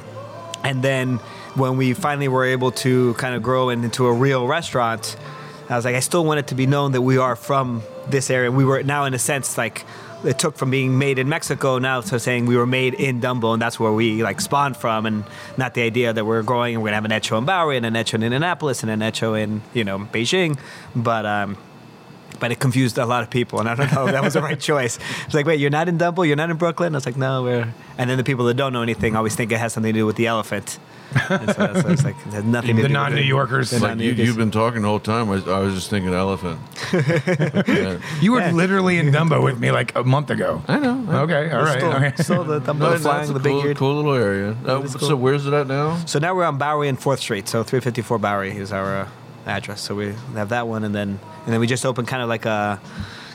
and 0.63 0.81
then 0.81 1.19
when 1.57 1.77
we 1.77 1.93
finally 1.93 2.27
were 2.27 2.45
able 2.45 2.71
to 2.71 3.13
kind 3.15 3.35
of 3.35 3.41
grow 3.41 3.69
into 3.69 4.05
a 4.05 4.13
real 4.13 4.47
restaurant, 4.47 5.17
I 5.69 5.75
was 5.75 5.85
like, 5.85 5.95
I 5.95 5.99
still 5.99 6.23
want 6.23 6.39
it 6.39 6.47
to 6.47 6.55
be 6.55 6.65
known 6.65 6.93
that 6.93 7.01
we 7.01 7.17
are 7.17 7.35
from 7.35 7.81
this 8.09 8.29
area. 8.29 8.51
We 8.51 8.63
were 8.63 8.83
now, 8.83 9.05
in 9.05 9.13
a 9.13 9.19
sense, 9.19 9.57
like 9.57 9.85
it 10.23 10.39
took 10.39 10.55
from 10.55 10.71
being 10.71 10.97
made 10.97 11.19
in 11.19 11.29
Mexico 11.29 11.77
now 11.77 12.01
to 12.01 12.19
saying 12.19 12.45
we 12.45 12.57
were 12.57 12.65
made 12.65 12.93
in 12.93 13.19
Dumbo, 13.21 13.53
and 13.53 13.61
that's 13.61 13.79
where 13.79 13.91
we 13.91 14.23
like 14.23 14.39
spawned 14.39 14.77
from, 14.77 15.05
and 15.05 15.23
not 15.57 15.73
the 15.73 15.81
idea 15.81 16.13
that 16.13 16.25
we're 16.25 16.43
growing 16.43 16.75
and 16.75 16.83
we're 16.83 16.87
gonna 16.87 16.95
have 16.95 17.05
an 17.05 17.11
Echo 17.11 17.37
in 17.37 17.45
Bowery 17.45 17.77
and 17.77 17.85
an 17.85 17.95
Echo 17.95 18.15
in 18.15 18.23
Indianapolis 18.23 18.81
and 18.83 18.91
an 18.91 19.01
Echo 19.01 19.33
in 19.33 19.61
you 19.73 19.83
know 19.83 19.99
Beijing, 19.99 20.57
but. 20.95 21.25
um 21.25 21.57
but 22.39 22.51
it 22.51 22.59
confused 22.59 22.99
a 22.99 23.05
lot 23.07 23.23
of 23.23 23.31
people, 23.31 23.59
and 23.59 23.67
I 23.67 23.73
don't 23.73 23.91
know 23.91 24.05
if 24.05 24.11
that 24.11 24.23
was 24.23 24.35
the 24.35 24.43
right 24.43 24.59
choice. 24.59 24.99
It's 25.25 25.33
like, 25.33 25.47
wait, 25.47 25.59
you're 25.59 25.71
not 25.71 25.89
in 25.89 25.97
Dumbo, 25.97 26.27
you're 26.27 26.35
not 26.35 26.51
in 26.51 26.57
Brooklyn. 26.57 26.93
I 26.93 26.97
was 26.97 27.05
like, 27.07 27.17
no, 27.17 27.41
we're. 27.41 27.73
And 27.97 28.07
then 28.07 28.17
the 28.17 28.23
people 28.23 28.45
that 28.45 28.53
don't 28.53 28.73
know 28.73 28.83
anything 28.83 29.15
always 29.15 29.35
think 29.35 29.51
it 29.51 29.57
has 29.57 29.73
something 29.73 29.91
to 29.91 29.99
do 30.01 30.05
with 30.05 30.17
the 30.17 30.27
elephant. 30.27 30.77
And 31.29 31.47
so, 31.55 31.73
so 31.81 31.87
it's 31.89 32.03
like 32.03 32.15
it 32.27 32.33
has 32.33 32.43
nothing 32.43 32.75
to 32.75 32.81
The 32.83 32.89
non 32.89 33.15
New. 33.15 33.21
Yorkers. 33.21 33.71
Like 33.81 33.97
you, 33.99 34.11
you've 34.11 34.37
been 34.37 34.51
talking 34.51 34.81
the 34.81 34.87
whole 34.87 34.99
time. 34.99 35.29
I, 35.29 35.35
I 35.35 35.59
was 35.59 35.73
just 35.73 35.89
thinking 35.89 36.13
elephant. 36.13 36.59
Yeah. 36.93 37.99
You 38.21 38.31
were 38.33 38.51
literally 38.51 38.97
in 38.97 39.07
Dumbo 39.11 39.41
with 39.43 39.59
me 39.59 39.71
like 39.71 39.95
a 39.95 40.03
month 40.03 40.29
ago. 40.29 40.61
I 40.67 40.79
know. 40.79 41.05
I- 41.09 41.17
Okay, 41.21 41.51
all 41.51 41.63
right. 41.63 41.77
Still, 41.77 41.93
okay. 41.93 42.13
still 42.23 42.43
the 42.43 42.59
Dumbo 42.67 42.79
No, 42.79 42.97
flying, 42.97 43.29
a 43.29 43.33
the 43.33 43.39
big 43.39 43.51
cool, 43.53 43.65
eared. 43.65 43.77
cool 43.77 43.95
little 43.95 44.13
area. 44.13 44.55
Uh, 44.67 44.81
is 44.81 44.93
So 44.93 45.15
where's 45.15 45.45
it 45.45 45.53
at 45.53 45.67
now? 45.67 45.97
So 46.05 46.19
now 46.19 46.35
we're 46.35 46.45
on 46.45 46.57
Bowery 46.57 46.87
and 46.89 46.99
Fourth 46.99 47.19
Street. 47.19 47.47
So 47.47 47.63
354 47.63 48.19
Bowery 48.19 48.51
is 48.57 48.71
our 48.71 49.01
uh, 49.01 49.07
address. 49.45 49.81
So 49.81 49.95
we 49.95 50.13
have 50.35 50.49
that 50.49 50.67
one, 50.67 50.83
and 50.83 50.93
then 50.93 51.19
and 51.45 51.53
then 51.53 51.59
we 51.59 51.67
just 51.67 51.85
opened 51.85 52.07
kind 52.07 52.21
of 52.21 52.29
like 52.29 52.45
a 52.45 52.79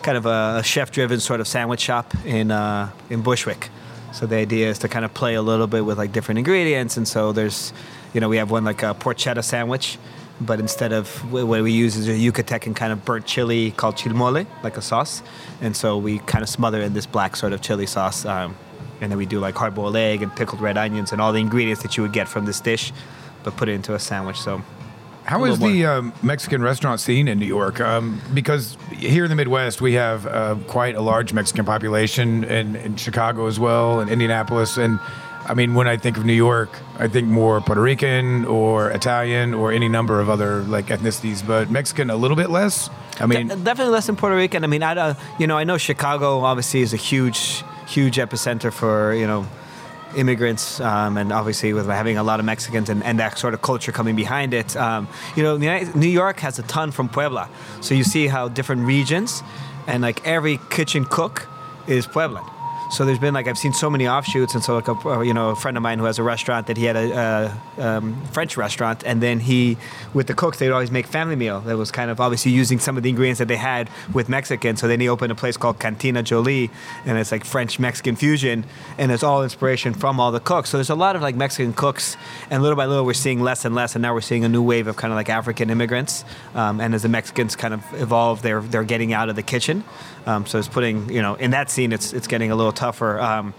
kind 0.03 0.17
of 0.19 0.27
a 0.27 0.63
chef-driven 0.65 1.21
sort 1.21 1.41
of 1.41 1.47
sandwich 1.49 1.81
shop 1.81 2.13
in 2.25 2.51
uh, 2.51 2.91
in 3.11 3.23
Bushwick. 3.23 3.71
So 4.13 4.27
the 4.27 4.37
idea 4.37 4.69
is 4.69 4.79
to 4.81 4.89
kind 4.89 5.05
of 5.05 5.15
play 5.15 5.35
a 5.35 5.43
little 5.43 5.67
bit 5.67 5.85
with 5.85 5.99
like 5.99 6.13
different 6.13 6.39
ingredients, 6.39 6.97
and 6.97 7.09
so 7.09 7.33
there's, 7.33 7.73
you 8.15 8.21
know, 8.21 8.29
we 8.29 8.37
have 8.37 8.51
one 8.51 8.65
like 8.65 8.83
a 8.83 8.95
porchetta 8.95 9.43
sandwich, 9.43 9.99
but 10.41 10.61
instead 10.61 10.93
of 10.93 11.09
what 11.33 11.47
we 11.49 11.73
use 11.73 11.97
is 11.97 12.09
a 12.09 12.13
Yucatecan 12.13 12.77
kind 12.77 12.93
of 12.93 13.05
burnt 13.05 13.27
chili 13.27 13.71
called 13.71 13.97
chilmole, 13.97 14.47
like 14.63 14.77
a 14.77 14.83
sauce, 14.83 15.23
and 15.61 15.77
so 15.77 15.97
we 15.97 16.19
kind 16.21 16.43
of 16.43 16.49
smother 16.49 16.81
in 16.83 16.93
this 16.93 17.07
black 17.07 17.37
sort 17.37 17.53
of 17.53 17.61
chili 17.63 17.87
sauce. 17.87 18.25
Um, 18.25 18.55
and 19.01 19.11
then 19.11 19.19
we 19.19 19.27
do 19.27 19.41
like 19.41 19.57
hard 19.57 19.75
boiled 19.75 19.97
egg 19.97 20.23
and 20.23 20.35
pickled 20.37 20.61
red 20.61 20.79
onions 20.79 21.11
and 21.11 21.21
all 21.21 21.33
the 21.33 21.41
ingredients 21.41 21.83
that 21.83 21.97
you 21.97 22.05
would 22.05 22.13
get 22.13 22.29
from 22.29 22.45
this 22.45 22.61
dish, 22.61 22.93
but 23.43 23.57
put 23.57 23.69
it 23.69 23.73
into 23.73 23.95
a 23.95 23.99
sandwich. 23.99 24.39
So 24.39 24.63
How 25.25 25.45
A 25.45 25.51
is 25.51 25.61
little 25.61 25.75
the 25.75 25.87
um, 25.87 26.13
Mexican 26.23 26.63
restaurant 26.63 27.01
scene 27.01 27.29
in 27.29 27.39
New 27.39 27.47
York? 27.47 27.81
Um, 27.81 28.21
because 28.35 28.77
here 28.97 29.25
in 29.25 29.31
the 29.31 29.37
Midwest, 29.37 29.81
we 29.81 29.95
have 29.95 30.27
uh, 30.27 30.57
quite 30.67 30.95
a 30.97 31.01
large 31.01 31.33
Mexican 31.33 31.65
population, 31.65 32.45
and 32.45 32.77
in 32.77 32.97
Chicago 32.97 33.47
as 33.47 33.61
well, 33.61 34.01
and 34.01 34.11
Indianapolis. 34.11 34.77
And 34.77 34.99
I 35.47 35.55
mean, 35.55 35.75
when 35.75 35.87
I 35.87 35.97
think 35.97 36.17
of 36.17 36.25
New 36.25 36.33
York, 36.33 36.71
I 36.99 37.09
think 37.09 37.29
more 37.29 37.61
Puerto 37.61 37.81
Rican 37.81 38.45
or 38.47 38.91
Italian 38.91 39.55
or 39.55 39.73
any 39.73 39.89
number 39.89 40.21
of 40.21 40.29
other 40.29 40.63
like 40.63 40.87
ethnicities, 40.87 41.47
but 41.47 41.71
Mexican 41.71 42.11
a 42.11 42.17
little 42.17 42.37
bit 42.37 42.51
less. 42.51 42.91
I 43.21 43.27
mean, 43.27 43.49
De- 43.49 43.57
definitely 43.57 43.93
less 43.93 44.07
than 44.07 44.17
Puerto 44.17 44.37
Rican. 44.37 44.65
I 44.65 44.67
mean, 44.67 44.83
I 44.83 44.95
don't, 44.95 45.19
you 45.39 45.47
know, 45.47 45.57
I 45.57 45.65
know 45.65 45.79
Chicago 45.79 46.41
obviously 46.41 46.81
is 46.81 46.93
a 46.93 46.97
huge, 46.97 47.63
huge 47.87 48.17
epicenter 48.17 48.73
for 48.73 49.15
you 49.15 49.27
know 49.27 49.47
immigrants, 50.17 50.81
um, 50.81 51.17
and 51.17 51.33
obviously 51.33 51.73
with 51.73 51.87
having 51.87 52.17
a 52.17 52.23
lot 52.23 52.41
of 52.41 52.47
Mexicans 52.47 52.89
and, 52.89 53.03
and 53.05 53.19
that 53.19 53.39
sort 53.39 53.55
of 53.55 53.63
culture 53.63 53.93
coming 53.93 54.17
behind 54.17 54.55
it. 54.55 54.77
Um, 54.77 55.09
you 55.37 55.43
know, 55.43 55.57
New 55.57 56.09
York 56.09 56.41
has 56.41 56.59
a 56.59 56.63
ton 56.63 56.91
from 56.91 57.09
Puebla, 57.09 57.49
so 57.81 57.95
you 57.95 58.05
see 58.05 58.27
how 58.27 58.49
different 58.49 58.83
regions 58.87 59.43
and 59.87 60.03
like 60.03 60.27
every 60.27 60.59
kitchen 60.71 61.05
cook 61.05 61.49
is 61.87 62.07
Pueblan. 62.07 62.45
So 62.93 63.07
there's 63.07 63.19
been 63.19 63.33
like 63.33 63.49
I've 63.49 63.57
seen 63.57 63.73
so 63.73 63.89
many 63.89 64.07
offshoots, 64.07 64.55
and 64.55 64.63
so 64.63 64.75
like 64.75 64.87
a 64.87 65.25
you 65.25 65.33
know 65.33 65.49
a 65.49 65.57
friend 65.57 65.79
of 65.79 65.83
mine 65.83 65.99
who 65.99 66.05
has 66.05 66.19
a 66.19 66.23
restaurant 66.23 66.67
that 66.67 66.77
he 66.77 66.85
had 66.85 66.95
a, 66.95 67.59
a 67.79 67.83
um, 67.83 68.23
French 68.27 68.59
restaurant, 68.59 69.03
and 69.07 69.23
then 69.23 69.41
he 69.41 69.79
with 70.13 70.27
the 70.27 70.35
cooks 70.35 70.59
they'd 70.59 70.71
always 70.71 70.91
make 70.91 71.07
family 71.07 71.35
meal 71.35 71.61
that 71.63 71.79
was 71.79 71.91
kind 71.91 72.11
of 72.11 72.21
obviously 72.21 72.53
using 72.53 72.79
some 72.79 72.99
of 72.99 73.03
the 73.03 73.09
ingredients 73.09 73.39
that 73.39 73.49
they 73.49 73.57
had 73.57 73.89
with 74.13 74.29
Mexican. 74.29 74.77
So 74.77 74.89
then 74.89 75.01
he 75.01 75.09
opened 75.09 75.33
a 75.33 75.35
place 75.35 75.57
called 75.57 75.79
Cantina 75.79 76.23
Jolie, 76.23 76.71
and 77.07 77.17
it's 77.17 77.33
like 77.33 77.47
French 77.47 77.79
Mexican 77.79 78.15
fusion, 78.15 78.63
and 78.99 79.11
it's 79.11 79.23
all 79.23 79.43
inspiration 79.43 79.95
from 79.95 80.21
all 80.21 80.31
the 80.31 80.41
cooks. 80.41 80.69
So 80.69 80.77
there's 80.77 80.91
a 80.91 80.95
lot 80.95 81.17
of 81.17 81.23
like 81.23 81.35
Mexican 81.35 81.73
cooks, 81.73 82.19
and 82.51 82.63
little 82.63 82.77
by 82.77 82.85
little 82.85 83.07
we're 83.07 83.15
seeing 83.15 83.41
less 83.41 83.65
and 83.65 83.75
less, 83.75 83.95
and 83.95 84.03
now 84.03 84.13
we're 84.13 84.21
seeing 84.21 84.45
a 84.45 84.51
new 84.51 84.63
wave 84.63 84.87
of 84.87 84.97
kind 84.97 85.15
of 85.15 85.17
like 85.17 85.31
African 85.31 85.71
immigrants, 85.71 86.27
um, 86.55 86.79
and 86.79 86.95
as 86.95 87.05
the 87.05 87.09
Mexicans 87.09 87.57
kind 87.57 87.73
of 87.73 87.83
evolve, 87.95 88.43
they're 88.43 88.61
they're 88.61 88.85
getting 88.85 89.15
out 89.15 89.31
of 89.31 89.37
the 89.37 89.43
kitchen. 89.43 89.83
Um, 90.27 90.47
so 90.47 90.59
it's 90.59 90.69
putting 90.69 91.11
you 91.11 91.23
know 91.23 91.35
in 91.35 91.51
that 91.51 91.71
scene 91.71 91.93
it's 91.93 92.13
it's 92.13 92.27
getting 92.27 92.51
a 92.51 92.57
little 92.57 92.73
tougher. 92.73 93.21
Um, 93.21 93.55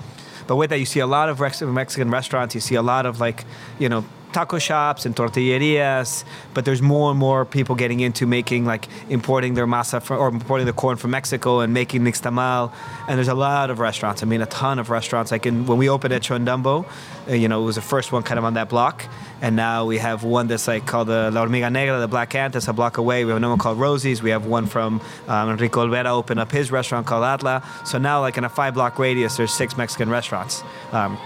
but 0.48 0.56
with 0.56 0.70
that, 0.72 0.80
you 0.80 0.86
see 0.86 1.00
a 1.00 1.08
lot 1.08 1.30
of 1.30 1.40
Mexican 1.40 2.10
restaurants. 2.10 2.56
You 2.56 2.62
see 2.62 2.76
a 2.76 2.82
lot 2.82 3.06
of 3.06 3.20
like, 3.20 3.46
you 3.80 3.90
know, 3.90 4.06
taco 4.34 4.60
shops 4.60 5.06
and 5.06 5.16
tortillerias. 5.16 6.24
But 6.54 6.66
there's 6.66 6.82
more 6.82 7.12
and 7.12 7.20
more 7.20 7.46
people 7.46 7.76
getting 7.76 8.00
into 8.00 8.26
making 8.26 8.66
like 8.66 8.88
importing 9.10 9.54
their 9.54 9.68
masa 9.68 10.00
or 10.12 10.28
importing 10.28 10.66
the 10.66 10.74
corn 10.74 10.98
from 10.98 11.12
Mexico 11.12 11.60
and 11.60 11.74
making 11.74 12.02
nixtamal. 12.02 12.74
And 13.08 13.18
there's 13.18 13.28
a 13.28 13.34
lot 13.34 13.70
of 13.70 13.80
restaurants. 13.80 14.24
I 14.24 14.26
mean, 14.26 14.42
a 14.42 14.46
ton 14.48 14.80
of 14.80 14.90
restaurants. 14.90 15.32
Like 15.32 15.46
in, 15.46 15.66
when 15.66 15.78
we 15.78 15.90
opened 15.90 16.14
at 16.14 16.24
Chondumbo, 16.24 16.86
uh, 17.30 17.34
you 17.34 17.48
know, 17.48 17.62
it 17.62 17.66
was 17.66 17.76
the 17.76 17.82
first 17.82 18.12
one 18.12 18.24
kind 18.24 18.38
of 18.38 18.46
on 18.46 18.56
that 18.56 18.70
block. 18.70 19.06
And 19.42 19.56
now 19.56 19.86
we 19.86 19.98
have 19.98 20.24
one 20.24 20.48
that's 20.48 20.68
like 20.68 20.86
called 20.86 21.08
the 21.08 21.30
La 21.32 21.46
Hormiga 21.46 21.72
Negra, 21.72 22.00
the 22.00 22.08
Black 22.08 22.34
Ant, 22.34 22.54
that's 22.54 22.68
a 22.68 22.74
block 22.74 22.98
away. 22.98 23.26
We 23.26 23.32
have 23.32 23.38
another 23.38 23.52
one 23.52 23.60
called 23.60 23.80
Rosie's. 23.80 24.24
We 24.24 24.30
have 24.30 24.46
one 24.46 24.66
from 24.66 25.02
um, 25.28 25.50
Enrique 25.50 25.74
Olvera 25.74 26.08
opened 26.08 26.40
up 26.40 26.52
his 26.52 26.72
restaurant 26.72 27.06
called 27.06 27.24
Atla. 27.24 27.64
So 27.86 27.98
now, 27.98 28.22
like 28.22 28.38
in 28.38 28.44
a 28.44 28.50
five 28.50 28.74
block 28.74 28.98
radius, 29.00 29.38
there's 29.38 29.54
six 29.54 29.78
Mexican 29.78 30.10
restaurants. 30.10 30.64
Um, 30.92 31.18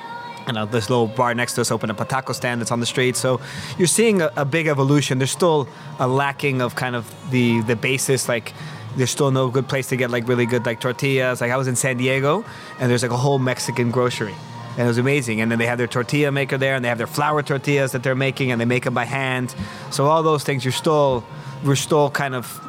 you 0.47 0.53
know, 0.53 0.65
this 0.65 0.89
little 0.89 1.07
bar 1.07 1.35
next 1.35 1.53
to 1.53 1.61
us 1.61 1.71
opened 1.71 1.91
up 1.91 1.99
a 1.99 2.05
taco 2.05 2.33
stand 2.33 2.61
that's 2.61 2.71
on 2.71 2.79
the 2.79 2.85
street. 2.85 3.15
So 3.15 3.41
you're 3.77 3.87
seeing 3.87 4.21
a, 4.21 4.31
a 4.35 4.45
big 4.45 4.67
evolution. 4.67 5.17
There's 5.17 5.31
still 5.31 5.67
a 5.99 6.07
lacking 6.07 6.61
of 6.61 6.75
kind 6.75 6.95
of 6.95 7.13
the 7.31 7.61
the 7.61 7.75
basis, 7.75 8.29
like 8.29 8.53
there's 8.95 9.11
still 9.11 9.31
no 9.31 9.49
good 9.49 9.67
place 9.67 9.89
to 9.89 9.95
get 9.95 10.09
like 10.09 10.27
really 10.27 10.45
good 10.45 10.65
like 10.65 10.79
tortillas. 10.79 11.41
Like 11.41 11.51
I 11.51 11.57
was 11.57 11.67
in 11.67 11.75
San 11.75 11.97
Diego, 11.97 12.45
and 12.79 12.89
there's 12.89 13.03
like 13.03 13.11
a 13.11 13.17
whole 13.17 13.39
Mexican 13.39 13.91
grocery, 13.91 14.35
and 14.71 14.81
it 14.81 14.87
was 14.87 14.97
amazing. 14.97 15.41
And 15.41 15.51
then 15.51 15.59
they 15.59 15.67
have 15.67 15.77
their 15.77 15.87
tortilla 15.87 16.31
maker 16.31 16.57
there, 16.57 16.75
and 16.75 16.83
they 16.83 16.89
have 16.89 16.97
their 16.97 17.07
flour 17.07 17.43
tortillas 17.43 17.91
that 17.91 18.03
they're 18.03 18.15
making, 18.15 18.51
and 18.51 18.59
they 18.59 18.65
make 18.65 18.85
them 18.85 18.93
by 18.93 19.05
hand. 19.05 19.53
So 19.91 20.05
all 20.05 20.23
those 20.23 20.43
things, 20.43 20.63
you're 20.63 20.71
still 20.71 21.23
we're 21.63 21.75
still 21.75 22.09
kind 22.09 22.35
of 22.35 22.59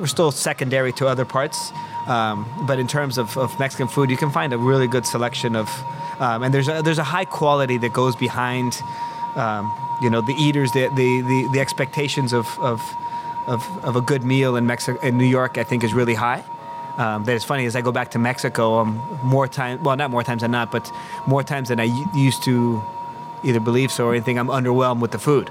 we're 0.00 0.06
still 0.06 0.32
secondary 0.32 0.92
to 0.94 1.06
other 1.06 1.24
parts. 1.24 1.70
Um, 2.06 2.46
but 2.66 2.78
in 2.78 2.88
terms 2.88 3.18
of, 3.18 3.36
of 3.36 3.56
Mexican 3.60 3.86
food, 3.86 4.10
you 4.10 4.16
can 4.16 4.30
find 4.30 4.52
a 4.52 4.58
really 4.58 4.88
good 4.88 5.06
selection 5.06 5.54
of, 5.54 5.68
um, 6.20 6.42
and 6.42 6.54
there's 6.54 6.68
a, 6.68 6.82
there's 6.82 6.98
a 6.98 7.04
high 7.04 7.24
quality 7.24 7.78
that 7.78 7.92
goes 7.92 8.14
behind, 8.14 8.82
um, 9.34 9.72
you 10.00 10.10
know, 10.10 10.20
the 10.20 10.34
eaters, 10.34 10.70
the 10.72 10.88
the, 10.88 11.22
the, 11.22 11.48
the 11.52 11.60
expectations 11.60 12.32
of, 12.32 12.46
of 12.60 12.80
of 13.46 13.84
of 13.84 13.96
a 13.96 14.00
good 14.00 14.22
meal 14.22 14.56
in 14.56 14.66
Mexico 14.66 15.00
in 15.00 15.18
New 15.18 15.26
York, 15.26 15.58
I 15.58 15.64
think, 15.64 15.82
is 15.82 15.92
really 15.94 16.14
high. 16.14 16.44
Um, 16.98 17.24
that 17.24 17.34
is 17.34 17.44
funny 17.44 17.64
as 17.66 17.74
I 17.76 17.80
go 17.80 17.92
back 17.92 18.10
to 18.10 18.18
Mexico, 18.18 18.80
um, 18.80 19.00
more 19.22 19.48
time, 19.48 19.82
well, 19.82 19.96
not 19.96 20.10
more 20.10 20.22
times 20.22 20.42
than 20.42 20.50
not, 20.50 20.70
but 20.70 20.90
more 21.26 21.42
times 21.42 21.68
than 21.68 21.80
I 21.80 21.88
used 22.14 22.42
to 22.42 22.82
either 23.42 23.60
believe 23.60 23.90
so 23.90 24.06
or 24.06 24.12
anything. 24.12 24.38
I'm 24.38 24.48
underwhelmed 24.48 25.00
with 25.00 25.12
the 25.12 25.18
food. 25.18 25.50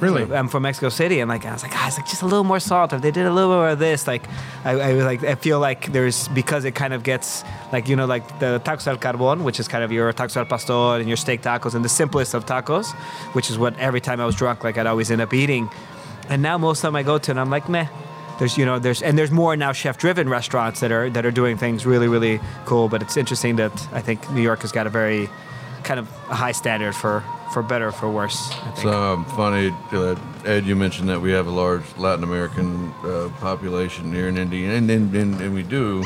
Really? 0.00 0.26
So 0.26 0.34
I'm 0.34 0.48
from 0.48 0.62
Mexico 0.62 0.88
City, 0.88 1.20
and 1.20 1.28
like 1.28 1.44
I 1.44 1.52
was 1.52 1.62
like, 1.62 1.72
ah, 1.74 1.84
guys, 1.84 1.96
like 1.96 2.06
just 2.06 2.22
a 2.22 2.26
little 2.26 2.44
more 2.44 2.60
salt. 2.60 2.92
If 2.92 3.02
they 3.02 3.10
did 3.10 3.26
a 3.26 3.32
little 3.32 3.50
more 3.50 3.68
of 3.68 3.78
this, 3.78 4.06
like 4.06 4.24
I, 4.64 4.72
I 4.72 4.94
was 4.94 5.04
like, 5.04 5.22
I 5.24 5.34
feel 5.34 5.60
like 5.60 5.92
there's 5.92 6.28
because 6.28 6.64
it 6.64 6.74
kind 6.74 6.92
of 6.92 7.02
gets 7.02 7.44
like 7.72 7.88
you 7.88 7.96
know 7.96 8.06
like 8.06 8.26
the 8.40 8.60
tacos 8.64 8.86
al 8.86 8.96
carbon, 8.96 9.44
which 9.44 9.60
is 9.60 9.68
kind 9.68 9.84
of 9.84 9.92
your 9.92 10.12
tacos 10.12 10.36
al 10.36 10.44
pastor 10.44 11.00
and 11.00 11.08
your 11.08 11.16
steak 11.16 11.42
tacos, 11.42 11.74
and 11.74 11.84
the 11.84 11.88
simplest 11.88 12.34
of 12.34 12.46
tacos, 12.46 12.92
which 13.34 13.50
is 13.50 13.58
what 13.58 13.78
every 13.78 14.00
time 14.00 14.20
I 14.20 14.26
was 14.26 14.34
drunk, 14.34 14.64
like 14.64 14.78
I'd 14.78 14.86
always 14.86 15.10
end 15.10 15.20
up 15.20 15.32
eating. 15.32 15.70
And 16.28 16.42
now 16.42 16.58
most 16.58 16.78
of 16.78 16.82
the 16.82 16.88
time 16.88 16.96
I 16.96 17.02
go 17.02 17.18
to, 17.18 17.30
and 17.30 17.40
I'm 17.40 17.50
like, 17.50 17.68
meh. 17.68 17.86
There's 18.38 18.58
you 18.58 18.64
know 18.64 18.80
there's 18.80 19.00
and 19.00 19.16
there's 19.16 19.30
more 19.30 19.56
now 19.56 19.72
chef-driven 19.72 20.28
restaurants 20.28 20.80
that 20.80 20.90
are 20.90 21.08
that 21.10 21.24
are 21.24 21.30
doing 21.30 21.56
things 21.56 21.86
really 21.86 22.08
really 22.08 22.40
cool. 22.64 22.88
But 22.88 23.00
it's 23.00 23.16
interesting 23.16 23.56
that 23.56 23.72
I 23.92 24.00
think 24.00 24.28
New 24.32 24.42
York 24.42 24.62
has 24.62 24.72
got 24.72 24.88
a 24.88 24.90
very 24.90 25.28
kind 25.84 26.00
of 26.00 26.08
high 26.08 26.50
standard 26.50 26.96
for 26.96 27.22
for 27.54 27.62
better 27.62 27.88
or 27.88 27.92
for 27.92 28.10
worse. 28.10 28.50
I 28.50 28.54
think. 28.56 28.76
It's 28.76 28.84
um, 28.84 29.24
funny, 29.26 29.72
uh, 29.92 30.16
Ed. 30.44 30.66
You 30.66 30.74
mentioned 30.74 31.08
that 31.08 31.20
we 31.20 31.30
have 31.30 31.46
a 31.46 31.50
large 31.50 31.84
Latin 31.96 32.24
American 32.24 32.92
uh, 33.04 33.30
population 33.38 34.12
here 34.12 34.28
in 34.28 34.36
Indiana, 34.36 34.74
and, 34.74 34.90
and, 34.90 35.14
and, 35.14 35.40
and 35.40 35.54
we 35.54 35.62
do. 35.62 36.04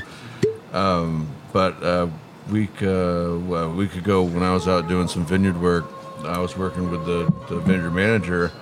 Um, 0.75 1.27
but 1.55 1.83
uh, 1.83 2.09
week 2.51 2.83
a 2.83 3.73
week 3.75 3.97
ago, 3.97 4.23
when 4.23 4.43
I 4.43 4.53
was 4.53 4.69
out 4.69 4.89
doing 4.89 5.09
some 5.09 5.25
vineyard 5.25 5.59
work, 5.61 5.87
I 6.25 6.39
was 6.39 6.55
working 6.57 6.91
with 6.91 7.07
the, 7.07 7.33
the 7.49 7.61
vineyard 7.61 7.93
manager. 7.93 8.53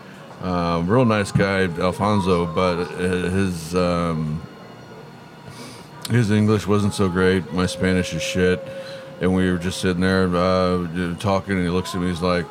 Um, 0.43 0.88
real 0.88 1.05
nice 1.05 1.33
guy, 1.33 1.64
Alfonso, 1.64 2.47
but 2.47 2.78
uh, 2.78 3.31
his 3.31 3.75
um, 3.75 4.40
his 6.09 6.31
English 6.31 6.69
wasn't 6.69 6.95
so 6.95 7.09
great. 7.09 7.52
My 7.52 7.66
Spanish 7.66 8.14
is 8.14 8.23
shit. 8.23 8.62
And 9.19 9.35
we 9.35 9.50
were 9.50 9.57
just 9.57 9.81
sitting 9.81 10.02
there 10.02 10.28
uh, 10.37 11.16
talking, 11.19 11.55
and 11.55 11.62
he 11.64 11.71
looks 11.71 11.95
at 11.95 12.02
me. 12.02 12.09
He's 12.09 12.21
like, 12.21 12.45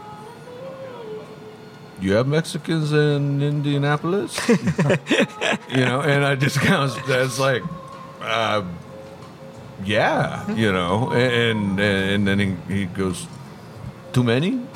"You 2.01 2.13
have 2.13 2.27
Mexicans 2.27 2.91
in 2.91 3.41
Indianapolis?" 3.41 4.37
you 5.69 5.85
know, 5.85 6.01
and 6.01 6.25
I 6.25 6.35
just 6.35 6.59
kind 6.59 6.83
of 6.83 7.07
that's 7.07 7.39
like, 7.39 7.63
uh, 8.21 8.63
"Yeah," 9.83 10.49
you 10.51 10.71
know, 10.71 11.11
and 11.11 11.79
and, 11.79 11.79
and 11.79 12.27
then 12.27 12.39
he, 12.39 12.73
he 12.73 12.85
goes, 12.85 13.27
"Too 14.13 14.23
many?" 14.23 14.61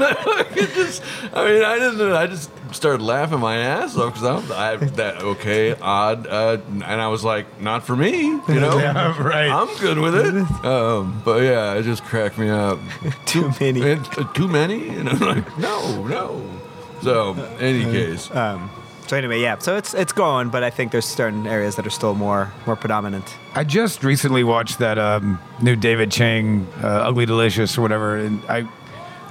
Just, 0.74 1.02
I 1.32 1.44
mean, 1.44 1.62
I 1.62 1.78
just, 1.78 2.00
I 2.00 2.26
just 2.26 2.50
started 2.72 3.02
laughing 3.02 3.40
my 3.40 3.56
ass 3.58 3.96
off 3.96 4.14
because 4.14 4.46
I'm 4.46 4.52
I, 4.52 4.76
that 4.76 5.22
okay, 5.22 5.74
odd, 5.74 6.26
uh, 6.26 6.58
and 6.70 6.82
I 6.84 7.08
was 7.08 7.24
like, 7.24 7.60
not 7.60 7.84
for 7.84 7.96
me, 7.96 8.20
you 8.22 8.40
know. 8.60 8.78
Yeah, 8.80 9.20
right. 9.22 9.50
I'm 9.50 9.76
good 9.78 9.98
with 9.98 10.14
it. 10.14 10.64
Um, 10.64 11.20
but 11.24 11.42
yeah, 11.42 11.74
it 11.74 11.82
just 11.82 12.02
cracked 12.04 12.38
me 12.38 12.48
up. 12.48 12.78
Too 13.26 13.52
many. 13.60 13.82
And, 13.82 14.06
uh, 14.18 14.32
too 14.32 14.48
many, 14.48 14.88
and 14.98 15.08
I'm 15.08 15.18
like, 15.20 15.58
no, 15.58 16.06
no. 16.06 16.60
So, 17.02 17.34
any 17.58 17.84
case, 17.84 18.30
Um, 18.30 18.70
so 19.06 19.16
anyway, 19.16 19.40
yeah. 19.40 19.58
So 19.58 19.76
it's 19.76 19.92
it's 19.92 20.12
growing, 20.12 20.50
but 20.50 20.62
I 20.62 20.70
think 20.70 20.92
there's 20.92 21.04
certain 21.04 21.46
areas 21.46 21.74
that 21.76 21.86
are 21.86 21.90
still 21.90 22.14
more 22.14 22.52
more 22.66 22.76
predominant. 22.76 23.24
I 23.54 23.64
just 23.64 24.04
recently 24.04 24.44
watched 24.44 24.78
that 24.78 24.98
um, 24.98 25.40
new 25.60 25.74
David 25.76 26.12
Chang, 26.12 26.66
uh, 26.82 27.08
Ugly 27.08 27.26
Delicious 27.26 27.76
or 27.76 27.82
whatever, 27.82 28.16
and 28.16 28.40
I 28.48 28.68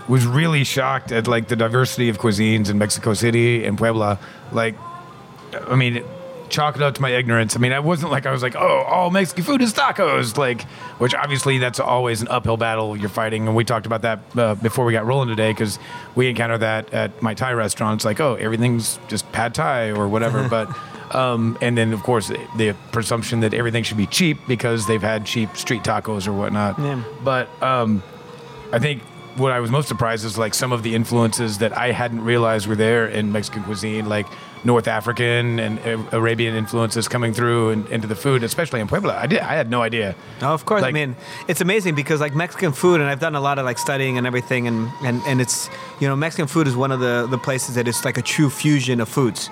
was 0.09 0.25
really 0.25 0.63
shocked 0.63 1.11
at 1.11 1.27
like 1.27 1.47
the 1.47 1.55
diversity 1.55 2.09
of 2.09 2.17
cuisines 2.17 2.69
in 2.69 2.77
Mexico 2.77 3.13
City 3.13 3.63
and 3.63 3.77
Puebla. 3.77 4.19
Like, 4.51 4.75
I 5.67 5.75
mean, 5.75 6.03
chalk 6.49 6.75
it 6.75 6.81
up 6.81 6.95
to 6.95 7.01
my 7.01 7.11
ignorance. 7.11 7.55
I 7.55 7.59
mean, 7.59 7.71
I 7.71 7.79
wasn't 7.79 8.11
like 8.11 8.25
I 8.25 8.31
was 8.31 8.41
like, 8.41 8.55
oh, 8.55 8.83
all 8.87 9.11
Mexican 9.11 9.43
food 9.43 9.61
is 9.61 9.71
tacos, 9.71 10.35
like, 10.35 10.63
which 10.97 11.13
obviously 11.13 11.59
that's 11.59 11.79
always 11.79 12.21
an 12.21 12.27
uphill 12.27 12.57
battle 12.57 12.97
you're 12.97 13.07
fighting, 13.07 13.47
and 13.47 13.55
we 13.55 13.63
talked 13.63 13.85
about 13.85 14.01
that 14.01 14.19
uh, 14.35 14.55
before 14.55 14.83
we 14.83 14.93
got 14.93 15.05
rolling 15.05 15.29
today 15.29 15.51
because 15.51 15.77
we 16.15 16.27
encountered 16.27 16.61
that 16.61 16.91
at 16.91 17.21
my 17.21 17.35
Thai 17.35 17.53
restaurant. 17.53 17.99
It's 17.99 18.05
like, 18.05 18.19
oh, 18.19 18.35
everything's 18.35 18.99
just 19.07 19.31
pad 19.31 19.53
Thai 19.53 19.89
or 19.89 20.07
whatever, 20.07 20.47
but. 20.49 20.75
Um, 21.11 21.57
and 21.59 21.75
then, 21.75 21.91
of 21.91 22.03
course, 22.03 22.27
the 22.55 22.75
presumption 22.91 23.39
that 23.39 23.55
everything 23.55 23.81
should 23.81 23.97
be 23.97 24.05
cheap 24.05 24.37
because 24.47 24.85
they've 24.85 25.01
had 25.01 25.25
cheap 25.25 25.57
street 25.57 25.81
tacos 25.81 26.27
or 26.27 26.33
whatnot. 26.33 26.77
Yeah. 26.77 27.03
But 27.23 27.49
um, 27.63 28.03
I 28.71 28.77
think 28.77 29.01
what 29.37 29.51
I 29.51 29.59
was 29.59 29.71
most 29.71 29.87
surprised 29.87 30.25
is 30.25 30.37
like 30.37 30.53
some 30.53 30.71
of 30.71 30.83
the 30.83 30.95
influences 30.95 31.59
that 31.59 31.77
I 31.77 31.91
hadn't 31.91 32.23
realized 32.23 32.67
were 32.67 32.75
there 32.75 33.07
in 33.07 33.31
Mexican 33.31 33.63
cuisine, 33.63 34.07
like 34.09 34.27
North 34.63 34.87
African 34.87 35.59
and 35.59 35.79
Arabian 36.13 36.55
influences 36.55 37.07
coming 37.07 37.33
through 37.33 37.69
and 37.69 37.87
into 37.89 38.07
the 38.07 38.15
food, 38.15 38.43
especially 38.43 38.81
in 38.81 38.87
Puebla. 38.87 39.15
I 39.15 39.27
did, 39.27 39.39
I 39.39 39.55
had 39.55 39.69
no 39.69 39.81
idea. 39.81 40.15
Oh, 40.41 40.53
of 40.53 40.65
course. 40.65 40.83
I 40.83 40.91
mean, 40.91 41.15
it's 41.47 41.61
amazing 41.61 41.95
because 41.95 42.19
like 42.19 42.35
Mexican 42.35 42.73
food, 42.73 42.99
and 42.99 43.09
I've 43.09 43.19
done 43.21 43.35
a 43.35 43.41
lot 43.41 43.57
of 43.59 43.65
like 43.65 43.77
studying 43.77 44.17
and 44.17 44.27
everything, 44.27 44.67
and 44.67 44.89
and 45.03 45.21
and 45.25 45.39
it's 45.39 45.69
you 45.99 46.07
know 46.07 46.15
Mexican 46.15 46.47
food 46.47 46.67
is 46.67 46.75
one 46.75 46.91
of 46.91 46.99
the 46.99 47.27
the 47.29 47.37
places 47.37 47.75
that 47.75 47.87
is 47.87 48.03
like 48.03 48.17
a 48.17 48.21
true 48.21 48.49
fusion 48.49 48.99
of 48.99 49.07
foods. 49.07 49.49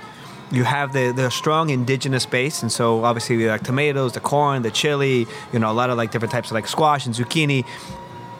You 0.52 0.64
have 0.64 0.92
the 0.92 1.12
the 1.12 1.30
strong 1.30 1.70
indigenous 1.70 2.26
base, 2.26 2.62
and 2.62 2.72
so 2.72 3.04
obviously 3.06 3.38
we 3.38 3.48
like 3.48 3.64
tomatoes, 3.64 4.14
the 4.14 4.20
corn, 4.20 4.62
the 4.62 4.72
chili, 4.72 5.28
you 5.54 5.60
know, 5.60 5.72
a 5.72 5.74
lot 5.74 5.90
of 5.90 5.98
like 5.98 6.12
different 6.12 6.32
types 6.32 6.50
of 6.50 6.56
like 6.56 6.68
squash 6.68 7.06
and 7.06 7.16
zucchini. 7.16 7.66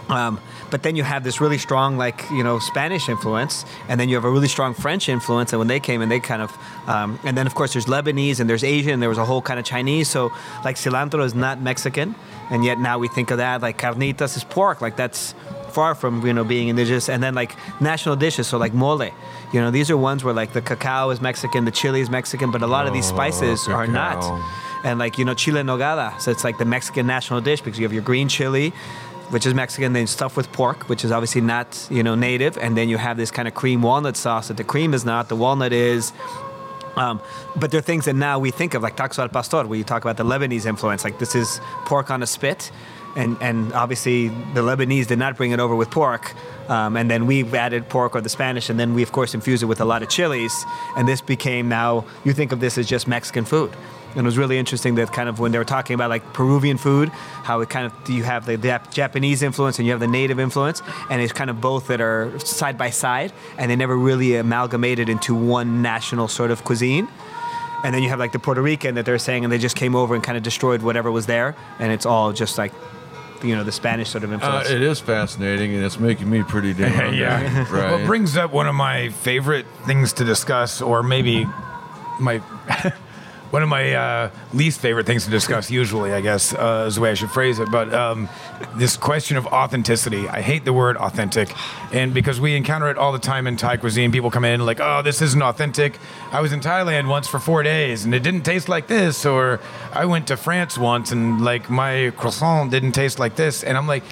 Um, 0.10 0.40
but 0.70 0.84
then 0.84 0.96
you 0.96 1.04
have 1.04 1.24
this 1.24 1.40
really 1.40 1.58
strong, 1.58 1.98
like 1.98 2.30
you 2.32 2.44
know, 2.44 2.60
Spanish 2.60 3.10
influence, 3.10 3.66
and 3.90 4.00
then 4.00 4.10
you 4.10 4.16
have 4.16 4.26
a 4.26 4.30
really 4.30 4.48
strong 4.48 4.74
French 4.74 5.10
influence. 5.10 5.54
And 5.54 5.60
when 5.60 5.68
they 5.68 5.80
came, 5.80 6.02
and 6.02 6.12
they 6.12 6.20
kind 6.20 6.42
of, 6.42 6.52
um, 6.88 7.20
and 7.24 7.38
then 7.38 7.48
of 7.48 7.56
course 7.56 7.74
there's 7.74 7.86
Lebanese 7.86 8.40
and 8.40 8.50
there's 8.50 8.64
Asian. 8.64 8.94
And 8.94 9.02
there 9.02 9.10
was 9.10 9.18
a 9.18 9.26
whole 9.26 9.42
kind 9.42 9.60
of 9.60 9.66
Chinese. 9.66 10.10
So 10.10 10.32
like 10.64 10.76
cilantro 10.76 11.24
is 11.24 11.34
not 11.34 11.62
Mexican, 11.62 12.16
and 12.50 12.64
yet 12.66 12.80
now 12.80 12.98
we 13.00 13.08
think 13.08 13.32
of 13.32 13.38
that 13.38 13.62
like 13.62 13.78
carnitas 13.78 14.36
is 14.38 14.44
pork. 14.44 14.82
Like 14.82 14.96
that's 14.96 15.34
far 15.72 15.96
from 15.96 16.26
you 16.26 16.34
know 16.34 16.44
being 16.44 16.68
indigenous. 16.70 17.08
And 17.10 17.22
then 17.22 17.36
like 17.36 17.56
national 17.82 18.16
dishes, 18.16 18.48
so 18.48 18.58
like 18.58 18.74
mole. 18.74 19.10
You 19.54 19.62
know, 19.62 19.72
these 19.72 19.90
are 19.90 19.96
ones 19.96 20.24
where 20.24 20.34
like 20.34 20.52
the 20.54 20.62
cacao 20.62 21.10
is 21.12 21.22
Mexican, 21.22 21.64
the 21.66 21.72
chili 21.72 22.02
is 22.02 22.10
Mexican, 22.10 22.52
but 22.52 22.62
a 22.62 22.68
lot 22.68 22.86
of 22.88 22.94
these 22.94 23.06
Oh, 23.12 23.16
spices 23.16 23.68
are 23.68 23.88
not. 23.88 24.22
And 24.84 25.00
like 25.00 25.18
you 25.18 25.26
know, 25.26 25.34
chile 25.34 25.62
nogada, 25.62 26.20
so 26.22 26.32
it's 26.32 26.44
like 26.44 26.58
the 26.58 26.66
Mexican 26.66 27.08
national 27.08 27.42
dish 27.42 27.62
because 27.62 27.80
you 27.80 27.86
have 27.86 27.94
your 27.94 28.04
green 28.04 28.28
chili, 28.28 28.74
which 29.30 29.46
is 29.46 29.54
Mexican, 29.54 29.94
then 29.94 30.08
stuffed 30.08 30.38
with 30.38 30.52
pork, 30.52 30.88
which 30.90 31.04
is 31.04 31.12
obviously 31.12 31.42
not 31.42 31.88
you 31.90 32.04
know 32.04 32.16
native, 32.16 32.58
and 32.58 32.78
then 32.78 32.90
you 32.90 32.98
have 32.98 33.18
this 33.18 33.32
kind 33.32 33.48
of 33.48 33.54
cream 33.54 33.82
walnut 33.82 34.18
sauce 34.18 34.48
that 34.48 34.58
the 34.58 34.64
cream 34.64 34.94
is 34.94 35.06
not, 35.06 35.30
the 35.30 35.36
walnut 35.36 35.74
is. 35.74 36.14
Um, 36.96 37.22
but 37.56 37.70
there 37.70 37.78
are 37.78 37.84
things 37.84 38.06
that 38.06 38.16
now 38.16 38.40
we 38.40 38.50
think 38.50 38.74
of, 38.74 38.82
like 38.82 38.98
tacos 38.98 39.20
al 39.20 39.30
pastor, 39.30 39.68
where 39.68 39.78
you 39.78 39.84
talk 39.84 40.04
about 40.04 40.18
the 40.18 40.26
Lebanese 40.26 40.66
influence. 40.66 41.04
Like 41.04 41.20
this 41.20 41.36
is 41.36 41.62
pork 41.86 42.10
on 42.10 42.24
a 42.24 42.28
spit, 42.28 42.72
and 43.16 43.38
and 43.42 43.72
obviously 43.74 44.30
the 44.30 44.62
Lebanese 44.62 45.08
did 45.08 45.20
not 45.20 45.38
bring 45.38 45.52
it 45.52 45.60
over 45.60 45.76
with 45.76 45.92
pork, 45.92 46.34
um, 46.70 46.98
and 46.98 47.10
then 47.12 47.28
we 47.28 47.44
added 47.56 47.88
pork 47.90 48.16
or 48.16 48.22
the 48.22 48.30
Spanish, 48.30 48.70
and 48.70 48.80
then 48.80 48.96
we 48.96 49.04
of 49.04 49.12
course 49.12 49.36
infused 49.36 49.62
it 49.62 49.68
with 49.68 49.82
a 49.82 49.86
lot 49.86 50.02
of 50.02 50.10
chilies, 50.10 50.66
and 50.96 51.08
this 51.08 51.22
became 51.22 51.70
now 51.70 52.06
you 52.24 52.34
think 52.34 52.52
of 52.52 52.60
this 52.60 52.78
as 52.78 52.88
just 52.88 53.08
Mexican 53.08 53.46
food. 53.46 53.72
And 54.18 54.26
it 54.26 54.28
was 54.28 54.38
really 54.38 54.58
interesting 54.58 54.96
that 54.96 55.14
kind 55.14 55.30
of 55.30 55.40
when 55.40 55.52
they 55.52 55.60
were 55.60 55.64
talking 55.64 55.94
about 55.94 56.10
like 56.10 56.34
Peruvian 56.34 56.78
food, 56.78 57.10
how 57.10 57.62
it 57.62 57.70
kind 57.70 57.86
of 57.86 58.10
you 58.10 58.24
have 58.24 58.46
the 58.48 58.58
Jap- 58.58 58.92
Japanese 58.92 59.44
influence 59.44 59.78
and 59.78 59.86
you 59.86 59.92
have 59.92 60.00
the 60.00 60.08
native 60.08 60.40
influence, 60.40 60.82
and 61.10 61.22
it's 61.22 61.32
kind 61.34 61.50
of 61.52 61.62
both 61.62 61.88
that 61.88 62.02
are 62.02 62.38
side 62.40 62.78
by 62.80 62.90
side, 62.90 63.32
and 63.60 63.70
they 63.72 63.76
never 63.76 63.96
really 63.96 64.36
amalgamated 64.36 65.08
into 65.08 65.36
one 65.36 65.82
national 65.84 66.28
sort 66.28 66.50
of 66.52 66.64
cuisine. 66.66 67.08
And 67.84 67.94
then 67.94 68.02
you 68.02 68.10
have 68.10 68.18
like 68.18 68.32
the 68.32 68.40
Puerto 68.40 68.62
Rican 68.62 68.96
that 68.96 69.06
they're 69.06 69.20
saying, 69.20 69.44
and 69.44 69.54
they 69.54 69.60
just 69.60 69.76
came 69.76 69.96
over 69.96 70.16
and 70.16 70.24
kind 70.24 70.36
of 70.36 70.44
destroyed 70.44 70.82
whatever 70.82 71.12
was 71.12 71.28
there, 71.28 71.56
and 71.80 71.92
it's 71.92 72.08
all 72.08 72.34
just 72.34 72.58
like, 72.58 72.74
you 73.44 73.56
know, 73.56 73.64
the 73.64 73.72
Spanish 73.72 74.10
sort 74.10 74.24
of 74.24 74.32
Uh, 74.32 74.34
influence. 74.34 74.70
it 74.72 74.82
is 74.82 75.00
fascinating, 75.00 75.76
and 75.76 75.86
it's 75.86 76.00
making 76.00 76.28
me 76.28 76.42
pretty 76.42 76.74
damn 76.74 76.92
hungry. 77.02 77.20
yeah. 77.20 77.60
right. 77.72 77.92
Well, 77.92 78.00
it 78.00 78.08
brings 78.08 78.36
up 78.36 78.52
one 78.52 78.66
of 78.68 78.74
my 78.74 79.10
favorite 79.10 79.68
things 79.86 80.12
to 80.14 80.24
discuss, 80.26 80.82
or 80.82 81.04
maybe 81.04 81.46
my 82.20 82.42
one 83.52 83.64
of 83.64 83.70
my 83.70 83.94
uh, 83.94 84.32
least 84.54 84.80
favorite 84.80 85.06
things 85.06 85.26
to 85.26 85.32
discuss. 85.32 85.72
Usually, 85.72 86.14
I 86.14 86.22
guess 86.22 86.54
uh, 86.54 86.86
is 86.88 86.96
the 86.96 87.02
way 87.02 87.12
I 87.12 87.14
should 87.14 87.32
phrase 87.32 87.60
it. 87.60 87.70
But 87.72 87.94
um, 87.94 88.28
this 88.76 88.98
question 88.98 89.38
of 89.38 89.48
authenticity, 89.48 90.28
I 90.28 90.42
hate 90.42 90.66
the 90.66 90.74
word 90.74 90.98
authentic, 90.98 91.50
and 91.94 92.14
because 92.14 92.40
we 92.40 92.56
encounter 92.56 92.90
it 92.90 92.98
all 92.98 93.12
the 93.12 93.20
time 93.20 93.48
in 93.48 93.58
Thai 93.58 93.78
cuisine, 93.78 94.12
people 94.12 94.32
come 94.32 94.46
in 94.46 94.66
like, 94.66 94.80
"Oh, 94.80 95.02
this 95.02 95.22
isn't 95.22 95.42
authentic." 95.42 95.98
I 96.32 96.42
was 96.42 96.52
in 96.52 96.60
Thailand 96.60 97.08
once 97.08 97.28
for 97.28 97.40
four 97.40 97.64
days, 97.64 98.06
and 98.06 98.14
it 98.14 98.24
didn't 98.24 98.44
taste 98.44 98.70
like 98.70 98.88
this. 98.88 99.26
Or 99.26 99.60
I 99.94 100.06
went 100.06 100.28
to 100.28 100.38
France 100.38 100.78
once, 100.78 101.12
and 101.12 101.44
like 101.44 101.70
my 101.70 102.12
croissant 102.18 102.72
didn't 102.72 102.92
taste 102.92 103.20
like 103.20 103.36
this, 103.36 103.64
and 103.64 103.78
I'm 103.78 103.88
like 103.88 104.04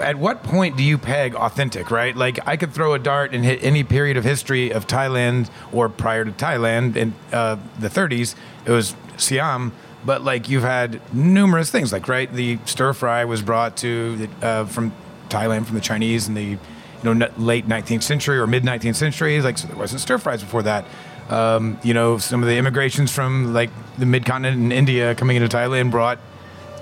at 0.00 0.16
what 0.16 0.42
point 0.42 0.76
do 0.76 0.82
you 0.82 0.98
peg 0.98 1.34
authentic, 1.34 1.90
right? 1.90 2.14
Like 2.14 2.38
I 2.46 2.56
could 2.56 2.72
throw 2.72 2.94
a 2.94 2.98
dart 2.98 3.34
and 3.34 3.44
hit 3.44 3.62
any 3.62 3.84
period 3.84 4.16
of 4.16 4.24
history 4.24 4.70
of 4.70 4.86
Thailand 4.86 5.50
or 5.72 5.88
prior 5.88 6.24
to 6.24 6.32
Thailand 6.32 6.96
in 6.96 7.14
uh, 7.32 7.56
the 7.78 7.88
30s. 7.88 8.34
It 8.64 8.70
was 8.70 8.94
Siam, 9.16 9.72
but 10.04 10.22
like 10.22 10.48
you've 10.48 10.62
had 10.62 11.00
numerous 11.14 11.70
things, 11.70 11.92
like 11.92 12.08
right, 12.08 12.32
the 12.32 12.58
stir 12.64 12.92
fry 12.92 13.24
was 13.24 13.42
brought 13.42 13.76
to 13.78 14.28
uh, 14.40 14.64
from 14.66 14.92
Thailand 15.28 15.66
from 15.66 15.74
the 15.74 15.80
Chinese 15.80 16.28
in 16.28 16.34
the 16.34 16.44
you 16.44 16.58
know 17.02 17.28
late 17.36 17.66
19th 17.66 18.02
century 18.02 18.38
or 18.38 18.46
mid 18.46 18.62
19th 18.62 18.96
century. 18.96 19.40
Like 19.40 19.58
so 19.58 19.68
there 19.68 19.76
wasn't 19.76 20.00
stir 20.00 20.18
fries 20.18 20.42
before 20.42 20.62
that. 20.62 20.84
Um, 21.28 21.78
you 21.82 21.94
know, 21.94 22.18
some 22.18 22.42
of 22.42 22.48
the 22.48 22.56
immigrations 22.56 23.12
from 23.12 23.52
like 23.52 23.70
the 23.96 24.06
mid 24.06 24.24
continent 24.24 24.58
and 24.58 24.72
India 24.72 25.14
coming 25.14 25.36
into 25.36 25.54
Thailand 25.54 25.90
brought 25.90 26.18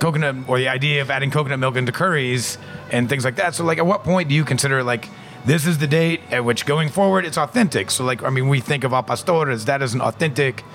coconut 0.01 0.35
or 0.47 0.57
the 0.57 0.67
idea 0.67 1.01
of 1.01 1.11
adding 1.11 1.31
coconut 1.31 1.59
milk 1.59 1.75
into 1.77 1.91
curries 1.91 2.57
and 2.89 3.07
things 3.07 3.23
like 3.23 3.35
that. 3.35 3.55
So 3.55 3.63
like 3.63 3.77
at 3.77 3.85
what 3.85 4.03
point 4.03 4.27
do 4.27 4.35
you 4.35 4.43
consider 4.43 4.83
like 4.83 5.07
this 5.45 5.65
is 5.65 5.77
the 5.77 5.87
date 5.87 6.21
at 6.31 6.43
which 6.43 6.65
going 6.65 6.89
forward 6.89 7.23
it's 7.23 7.37
authentic? 7.37 7.91
So 7.91 8.03
like 8.03 8.23
I 8.23 8.29
mean 8.31 8.49
we 8.49 8.59
think 8.59 8.83
of 8.83 8.91
al 8.91 9.03
pastor 9.03 9.49
as 9.49 9.65
that 9.65 9.81
is 9.81 9.93
an 9.93 10.01
authentic 10.01 10.65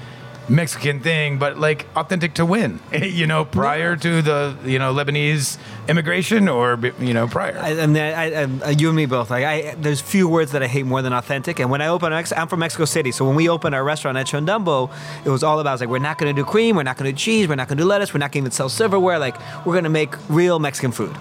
Mexican 0.48 1.00
thing, 1.00 1.38
but 1.38 1.59
like 1.59 1.87
authentic 1.96 2.35
to 2.35 2.46
when? 2.46 2.80
you 2.92 3.26
know, 3.26 3.44
prior 3.44 3.96
to 3.96 4.22
the 4.22 4.56
you 4.64 4.78
know 4.78 4.94
Lebanese 4.94 5.59
immigration 5.88 6.48
or 6.48 6.78
you 7.00 7.14
know 7.14 7.26
prior. 7.26 7.59
I, 7.59 7.80
I 7.80 7.87
mean, 7.87 8.02
I, 8.02 8.42
I, 8.42 8.70
you 8.70 8.88
and 8.88 8.96
me 8.96 9.06
both. 9.06 9.30
Like, 9.30 9.44
I 9.44 9.74
there's 9.74 10.00
few 10.00 10.28
words 10.28 10.52
that 10.52 10.62
I 10.62 10.68
hate 10.68 10.87
more 10.87 11.02
than 11.02 11.12
authentic. 11.12 11.59
And 11.59 11.70
when 11.70 11.80
I 11.80 11.88
open, 11.88 12.12
I'm 12.12 12.48
from 12.48 12.61
Mexico 12.61 12.85
City, 12.85 13.11
so 13.11 13.24
when 13.24 13.35
we 13.35 13.48
opened 13.48 13.74
our 13.74 13.82
restaurant 13.82 14.16
at 14.18 14.26
Chondumbo, 14.26 14.92
it 15.24 15.30
was 15.30 15.42
all 15.42 15.59
about 15.59 15.80
like 15.80 15.88
we're 15.88 15.98
not 15.98 16.18
going 16.18 16.35
to 16.35 16.40
do 16.40 16.44
cream, 16.44 16.76
we're 16.76 16.85
not 16.85 16.96
going 16.96 17.11
to 17.11 17.12
do 17.12 17.18
cheese, 17.18 17.48
we're 17.48 17.56
not 17.56 17.68
going 17.68 17.78
to 17.78 17.82
do 17.82 17.88
lettuce, 17.88 18.14
we're 18.14 18.18
not 18.18 18.32
going 18.32 18.44
to 18.44 18.46
even 18.46 18.52
sell 18.52 18.68
silverware. 18.68 19.18
Like, 19.18 19.37
we're 19.66 19.74
going 19.74 19.85
to 19.85 19.90
make 19.90 20.14
real 20.28 20.59
Mexican 20.59 20.92
food. 20.92 21.16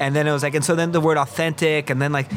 And 0.00 0.16
then 0.16 0.26
it 0.26 0.32
was 0.32 0.42
like, 0.42 0.54
and 0.54 0.64
so 0.64 0.74
then 0.74 0.90
the 0.90 1.00
word 1.00 1.16
authentic, 1.16 1.90
and 1.90 2.02
then 2.02 2.12
like. 2.12 2.30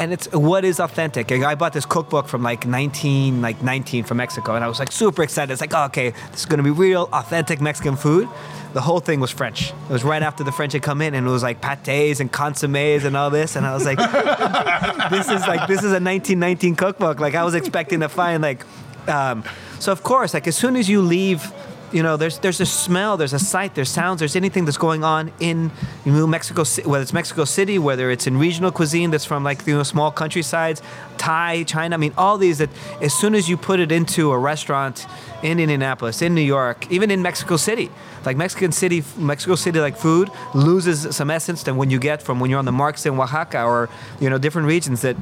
And 0.00 0.14
it's 0.14 0.32
what 0.32 0.64
is 0.64 0.80
authentic. 0.80 1.30
I 1.30 1.54
bought 1.54 1.74
this 1.74 1.84
cookbook 1.84 2.26
from 2.26 2.42
like 2.42 2.66
19, 2.66 3.42
like 3.42 3.62
19 3.62 4.04
from 4.04 4.16
Mexico, 4.16 4.54
and 4.54 4.64
I 4.64 4.68
was 4.68 4.78
like 4.78 4.90
super 4.90 5.22
excited. 5.22 5.52
It's 5.52 5.60
like, 5.60 5.74
oh, 5.74 5.84
okay, 5.84 6.14
this 6.30 6.40
is 6.40 6.46
gonna 6.46 6.62
be 6.62 6.70
real, 6.70 7.10
authentic 7.12 7.60
Mexican 7.60 7.96
food. 7.96 8.26
The 8.72 8.80
whole 8.80 9.00
thing 9.00 9.20
was 9.20 9.30
French. 9.30 9.72
It 9.72 9.92
was 9.92 10.02
right 10.02 10.22
after 10.22 10.42
the 10.42 10.52
French 10.52 10.72
had 10.72 10.82
come 10.82 11.02
in, 11.02 11.12
and 11.14 11.26
it 11.26 11.30
was 11.30 11.42
like 11.42 11.60
pâtés 11.60 12.18
and 12.18 12.32
consommes 12.32 13.04
and 13.04 13.14
all 13.14 13.28
this. 13.28 13.56
And 13.56 13.66
I 13.66 13.74
was 13.74 13.84
like, 13.84 13.98
this 15.10 15.28
is 15.28 15.46
like 15.46 15.68
this 15.68 15.80
is 15.80 15.92
a 15.92 16.00
1919 16.00 16.76
cookbook. 16.76 17.20
Like 17.20 17.34
I 17.34 17.44
was 17.44 17.54
expecting 17.54 18.00
to 18.00 18.08
find 18.08 18.42
like, 18.42 18.64
um, 19.06 19.44
so 19.80 19.92
of 19.92 20.02
course, 20.02 20.32
like 20.32 20.46
as 20.46 20.56
soon 20.56 20.76
as 20.76 20.88
you 20.88 21.02
leave, 21.02 21.52
you 21.92 22.02
know, 22.02 22.16
there's 22.16 22.38
there's 22.38 22.60
a 22.60 22.66
smell, 22.66 23.16
there's 23.16 23.32
a 23.32 23.38
sight, 23.38 23.74
there's 23.74 23.88
sounds, 23.88 24.20
there's 24.20 24.36
anything 24.36 24.64
that's 24.64 24.78
going 24.78 25.04
on 25.04 25.32
in 25.40 25.70
know, 26.04 26.26
Mexico, 26.26 26.64
whether 26.88 27.02
it's 27.02 27.12
Mexico 27.12 27.44
City, 27.44 27.78
whether 27.78 28.10
it's 28.10 28.26
in 28.26 28.36
regional 28.36 28.70
cuisine 28.70 29.10
that's 29.10 29.24
from 29.24 29.44
like 29.44 29.66
you 29.66 29.76
know 29.76 29.82
small 29.82 30.10
countrysides, 30.10 30.82
Thai, 31.18 31.64
China. 31.64 31.94
I 31.94 31.98
mean, 31.98 32.14
all 32.16 32.38
these 32.38 32.58
that 32.58 32.70
as 33.00 33.12
soon 33.12 33.34
as 33.34 33.48
you 33.48 33.56
put 33.56 33.80
it 33.80 33.90
into 33.90 34.30
a 34.32 34.38
restaurant 34.38 35.06
in 35.42 35.58
Indianapolis, 35.58 36.22
in 36.22 36.34
New 36.34 36.40
York, 36.40 36.90
even 36.90 37.10
in 37.10 37.22
Mexico 37.22 37.56
City, 37.56 37.90
like 38.24 38.36
Mexican 38.36 38.72
City, 38.72 39.02
Mexico 39.16 39.54
City 39.54 39.80
like 39.80 39.96
food 39.96 40.30
loses 40.54 41.14
some 41.16 41.30
essence 41.30 41.62
than 41.62 41.76
when 41.76 41.90
you 41.90 41.98
get 41.98 42.22
from 42.22 42.40
when 42.40 42.50
you're 42.50 42.58
on 42.58 42.66
the 42.66 42.72
markets 42.72 43.06
in 43.06 43.18
Oaxaca 43.18 43.62
or 43.62 43.88
you 44.20 44.30
know 44.30 44.38
different 44.38 44.68
regions 44.68 45.02
that 45.02 45.16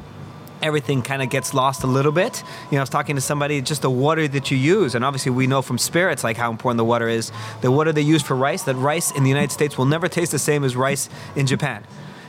everything 0.62 1.02
kind 1.02 1.22
of 1.22 1.30
gets 1.30 1.54
lost 1.54 1.84
a 1.84 1.86
little 1.86 2.12
bit. 2.12 2.42
You 2.70 2.72
know, 2.72 2.78
I 2.78 2.82
was 2.82 2.90
talking 2.90 3.16
to 3.16 3.22
somebody, 3.22 3.60
just 3.62 3.82
the 3.82 3.90
water 3.90 4.28
that 4.28 4.50
you 4.50 4.56
use, 4.56 4.94
and 4.94 5.04
obviously 5.04 5.32
we 5.32 5.46
know 5.46 5.62
from 5.62 5.78
spirits 5.78 6.24
like 6.24 6.36
how 6.36 6.50
important 6.50 6.78
the 6.78 6.84
water 6.84 7.08
is. 7.08 7.32
The 7.60 7.70
water 7.70 7.92
they 7.92 8.02
use 8.02 8.22
for 8.22 8.34
rice, 8.34 8.62
that 8.64 8.76
rice 8.76 9.10
in 9.10 9.22
the 9.22 9.28
United 9.28 9.52
States 9.52 9.78
will 9.78 9.86
never 9.86 10.08
taste 10.08 10.32
the 10.32 10.38
same 10.38 10.64
as 10.64 10.76
rice 10.76 11.08
in 11.36 11.46
Japan. 11.46 11.84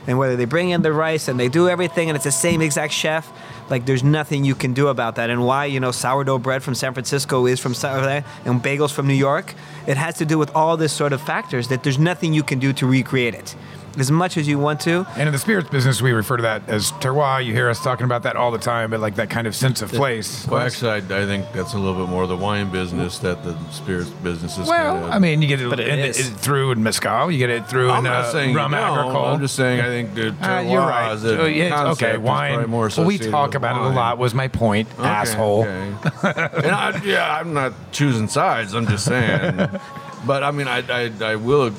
And 0.06 0.18
whether 0.18 0.34
they 0.34 0.46
bring 0.46 0.70
in 0.70 0.82
the 0.82 0.92
rice 0.92 1.28
and 1.28 1.38
they 1.38 1.48
do 1.48 1.68
everything 1.68 2.08
and 2.08 2.16
it's 2.16 2.24
the 2.24 2.32
same 2.32 2.62
exact 2.62 2.92
chef, 2.92 3.30
like 3.68 3.86
there's 3.86 4.02
nothing 4.02 4.44
you 4.44 4.54
can 4.54 4.72
do 4.72 4.88
about 4.88 5.16
that. 5.16 5.30
And 5.30 5.44
why, 5.44 5.66
you 5.66 5.78
know, 5.78 5.90
sourdough 5.90 6.38
bread 6.38 6.62
from 6.62 6.74
San 6.74 6.94
Francisco 6.94 7.46
is 7.46 7.60
from 7.60 7.74
there 7.74 8.24
uh, 8.24 8.50
and 8.50 8.62
bagels 8.62 8.92
from 8.92 9.06
New 9.06 9.14
York, 9.14 9.54
it 9.86 9.96
has 9.96 10.16
to 10.18 10.24
do 10.24 10.38
with 10.38 10.54
all 10.54 10.76
this 10.76 10.92
sort 10.92 11.12
of 11.12 11.20
factors 11.20 11.68
that 11.68 11.82
there's 11.82 11.98
nothing 11.98 12.32
you 12.32 12.42
can 12.42 12.58
do 12.58 12.72
to 12.72 12.86
recreate 12.86 13.34
it. 13.34 13.54
As 13.98 14.10
much 14.10 14.36
as 14.36 14.46
you 14.46 14.58
want 14.58 14.78
to, 14.82 15.04
And 15.16 15.26
in 15.28 15.32
the 15.32 15.38
spirits 15.38 15.68
business, 15.68 16.00
we 16.00 16.12
refer 16.12 16.36
to 16.36 16.42
that 16.44 16.68
as 16.68 16.92
terroir. 16.92 17.44
You 17.44 17.52
hear 17.52 17.68
us 17.68 17.82
talking 17.82 18.04
about 18.04 18.22
that 18.22 18.36
all 18.36 18.50
the 18.52 18.58
time, 18.58 18.90
but 18.90 19.00
like 19.00 19.16
that 19.16 19.30
kind 19.30 19.46
of 19.48 19.54
sense 19.56 19.82
of 19.82 19.90
place. 19.90 20.46
Well, 20.46 20.60
actually, 20.60 20.92
I, 20.92 20.96
I 20.98 21.26
think 21.26 21.44
that's 21.52 21.74
a 21.74 21.78
little 21.78 22.00
bit 22.04 22.08
more 22.08 22.26
the 22.28 22.36
wine 22.36 22.70
business 22.70 23.18
that 23.18 23.42
the 23.42 23.56
spirits 23.72 24.10
business 24.10 24.58
is. 24.58 24.68
Well, 24.68 24.94
kinda, 25.00 25.08
I 25.14 25.18
mean, 25.18 25.42
you 25.42 25.48
get 25.48 25.60
it, 25.60 25.68
But 25.68 25.80
it 25.80 25.88
in- 25.88 25.98
it 25.98 26.14
through 26.14 26.70
in 26.70 26.82
mezcal. 26.84 27.30
You 27.32 27.38
get 27.38 27.50
it 27.50 27.66
through 27.66 27.90
I'm 27.90 27.98
in 27.98 28.04
not 28.04 28.26
uh, 28.26 28.32
saying 28.32 28.54
rum 28.54 28.70
no, 28.70 28.78
agricole. 28.78 29.24
I'm 29.24 29.40
just 29.40 29.56
saying 29.56 29.80
I 29.80 29.86
think 29.86 30.14
the 30.14 30.28
Uh, 30.28 30.32
terroir 30.32 30.70
you're 30.70 30.80
right. 30.80 31.10
as 31.10 31.24
a 31.24 31.42
Oh, 31.42 31.46
yeah, 31.46 31.88
okay, 31.90 32.12
is 32.12 32.18
wine. 32.20 32.52
probably 32.54 32.70
more 32.70 32.90
well, 32.96 33.06
we 33.06 33.18
talk 33.18 33.48
with 33.48 33.56
about 33.56 33.76
it 33.76 33.90
a 33.92 33.94
lot. 33.94 34.18
Was 34.18 34.34
my 34.34 34.46
point, 34.48 34.88
Okay, 34.98 35.08
asshole. 35.08 35.62
okay. 35.62 35.92
and 36.24 36.66
I, 36.70 37.00
yeah, 37.04 37.38
I'm 37.40 37.52
not 37.54 37.72
choosing 37.90 38.28
sides. 38.28 38.72
I'm 38.72 38.86
just 38.86 39.04
saying. 39.04 39.68
but 40.26 40.44
I 40.44 40.52
mean, 40.52 40.68
I, 40.68 40.78
I, 40.88 41.10
I 41.32 41.36
will 41.36 41.72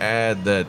add 0.00 0.44
that 0.44 0.66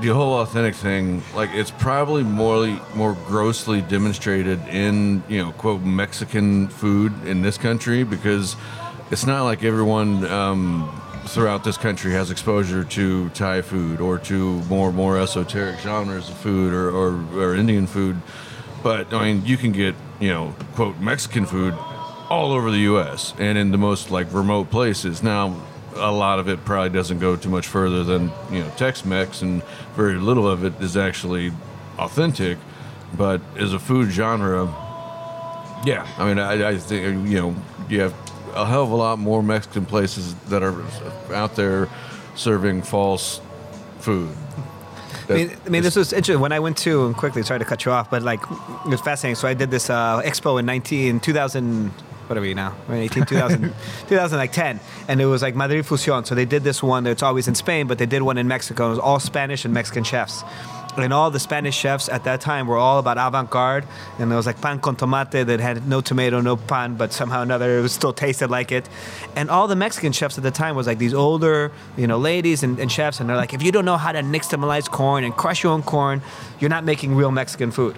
the 0.00 0.08
whole 0.08 0.40
authentic 0.40 0.74
thing, 0.74 1.22
like, 1.34 1.50
it's 1.52 1.70
probably 1.70 2.22
more 2.22 2.66
more 2.94 3.16
grossly 3.26 3.80
demonstrated 3.80 4.60
in 4.68 5.22
you 5.28 5.42
know 5.42 5.52
quote 5.52 5.82
Mexican 5.82 6.68
food 6.68 7.12
in 7.26 7.42
this 7.42 7.58
country 7.58 8.02
because 8.04 8.56
it's 9.10 9.26
not 9.26 9.44
like 9.44 9.64
everyone. 9.64 10.24
Um, 10.26 11.00
Throughout 11.26 11.64
this 11.64 11.78
country, 11.78 12.12
has 12.12 12.30
exposure 12.30 12.84
to 12.84 13.30
Thai 13.30 13.62
food 13.62 13.98
or 13.98 14.18
to 14.18 14.60
more 14.64 14.92
more 14.92 15.18
esoteric 15.18 15.78
genres 15.78 16.28
of 16.28 16.36
food 16.36 16.74
or, 16.74 16.90
or, 16.90 17.24
or 17.34 17.54
Indian 17.54 17.86
food, 17.86 18.20
but 18.82 19.10
I 19.10 19.32
mean, 19.32 19.46
you 19.46 19.56
can 19.56 19.72
get 19.72 19.94
you 20.20 20.28
know 20.28 20.54
quote 20.74 20.98
Mexican 21.00 21.46
food 21.46 21.72
all 22.28 22.52
over 22.52 22.70
the 22.70 22.80
U.S. 22.80 23.32
and 23.38 23.56
in 23.56 23.70
the 23.70 23.78
most 23.78 24.10
like 24.10 24.30
remote 24.34 24.70
places. 24.70 25.22
Now, 25.22 25.56
a 25.96 26.10
lot 26.10 26.38
of 26.38 26.48
it 26.48 26.64
probably 26.64 26.90
doesn't 26.90 27.18
go 27.18 27.36
too 27.36 27.48
much 27.48 27.66
further 27.66 28.04
than 28.04 28.30
you 28.50 28.60
know 28.60 28.70
Tex-Mex, 28.76 29.42
and 29.42 29.62
very 29.94 30.14
little 30.14 30.48
of 30.48 30.64
it 30.64 30.80
is 30.80 30.96
actually 30.96 31.52
authentic. 31.98 32.58
But 33.16 33.40
as 33.56 33.72
a 33.72 33.78
food 33.78 34.10
genre, 34.10 34.64
yeah, 35.84 36.06
I 36.18 36.26
mean, 36.26 36.38
I, 36.38 36.70
I 36.70 36.78
think 36.78 37.28
you 37.28 37.40
know 37.40 37.56
you 37.88 38.00
have 38.00 38.14
a 38.54 38.66
hell 38.66 38.84
of 38.84 38.90
a 38.90 38.96
lot 38.96 39.18
more 39.18 39.42
Mexican 39.42 39.86
places 39.86 40.34
that 40.48 40.62
are 40.62 40.82
out 41.32 41.56
there 41.56 41.88
serving 42.34 42.82
false 42.82 43.40
food. 44.00 44.30
I 45.28 45.32
mean, 45.32 45.56
I 45.64 45.68
mean, 45.70 45.82
this 45.82 45.96
was 45.96 46.12
interesting. 46.12 46.40
When 46.40 46.52
I 46.52 46.60
went 46.60 46.76
to, 46.78 47.06
and 47.06 47.16
quickly, 47.16 47.42
sorry 47.42 47.58
to 47.60 47.64
cut 47.64 47.84
you 47.84 47.92
off, 47.92 48.10
but 48.10 48.22
like, 48.22 48.42
it 48.42 48.88
was 48.90 49.00
fascinating. 49.00 49.36
So 49.36 49.48
I 49.48 49.54
did 49.54 49.70
this 49.70 49.88
uh, 49.88 50.20
expo 50.22 50.58
in 50.60 50.66
19, 50.66 51.20
2000, 51.20 51.90
what 52.26 52.38
are 52.38 52.40
we 52.40 52.54
now? 52.54 52.74
We're 52.88 52.96
in 52.96 53.02
18, 53.02 53.26
2000, 53.26 53.62
2010. 54.08 54.80
And 55.08 55.20
it 55.20 55.26
was 55.26 55.42
like 55.42 55.54
Madrid 55.54 55.86
Fusion. 55.86 56.24
So 56.24 56.34
they 56.34 56.44
did 56.44 56.64
this 56.64 56.82
one, 56.82 57.06
it's 57.06 57.22
always 57.22 57.48
in 57.48 57.54
Spain, 57.54 57.86
but 57.86 57.98
they 57.98 58.06
did 58.06 58.22
one 58.22 58.38
in 58.38 58.48
Mexico. 58.48 58.86
It 58.86 58.90
was 58.90 58.98
all 58.98 59.20
Spanish 59.20 59.64
and 59.64 59.74
Mexican 59.74 60.04
chefs. 60.04 60.42
And 60.96 61.12
all 61.12 61.30
the 61.30 61.40
Spanish 61.40 61.76
chefs 61.76 62.08
at 62.08 62.22
that 62.24 62.40
time 62.40 62.68
were 62.68 62.76
all 62.76 63.00
about 63.00 63.18
avant 63.18 63.50
garde. 63.50 63.84
And 64.18 64.32
it 64.32 64.36
was 64.36 64.46
like 64.46 64.60
pan 64.60 64.78
con 64.78 64.96
tomate 64.96 65.44
that 65.46 65.58
had 65.58 65.88
no 65.88 66.00
tomato, 66.00 66.40
no 66.40 66.56
pan, 66.56 66.94
but 66.94 67.12
somehow 67.12 67.40
or 67.40 67.42
another 67.42 67.78
it 67.78 67.82
was 67.82 67.92
still 67.92 68.12
tasted 68.12 68.48
like 68.48 68.70
it. 68.70 68.88
And 69.34 69.50
all 69.50 69.66
the 69.66 69.76
Mexican 69.76 70.12
chefs 70.12 70.38
at 70.38 70.44
the 70.44 70.52
time 70.52 70.76
was 70.76 70.86
like 70.86 70.98
these 70.98 71.14
older, 71.14 71.72
you 71.96 72.06
know, 72.06 72.18
ladies 72.18 72.62
and, 72.62 72.78
and 72.78 72.92
chefs. 72.92 73.18
And 73.18 73.28
they're 73.28 73.36
like, 73.36 73.52
if 73.52 73.62
you 73.62 73.72
don't 73.72 73.84
know 73.84 73.96
how 73.96 74.12
to 74.12 74.20
nixtamalize 74.20 74.88
corn 74.88 75.24
and 75.24 75.34
crush 75.34 75.64
your 75.64 75.72
own 75.72 75.82
corn, 75.82 76.22
you're 76.60 76.70
not 76.70 76.84
making 76.84 77.16
real 77.16 77.32
Mexican 77.32 77.72
food 77.72 77.96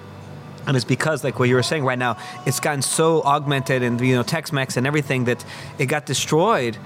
and 0.67 0.77
it's 0.77 0.85
because 0.85 1.25
like 1.25 1.39
what 1.39 1.49
you 1.49 1.55
were 1.55 1.63
saying 1.63 1.85
right 1.85 1.99
now 1.99 2.17
it's 2.45 2.61
gotten 2.61 2.83
so 2.83 3.23
augmented 3.23 3.83
and 3.83 4.01
you 4.01 4.15
know 4.15 4.23
tex-mex 4.23 4.77
and 4.77 4.87
everything 4.87 5.25
that 5.25 5.45
it 5.79 5.87
got 5.87 6.07
destroyed 6.07 6.77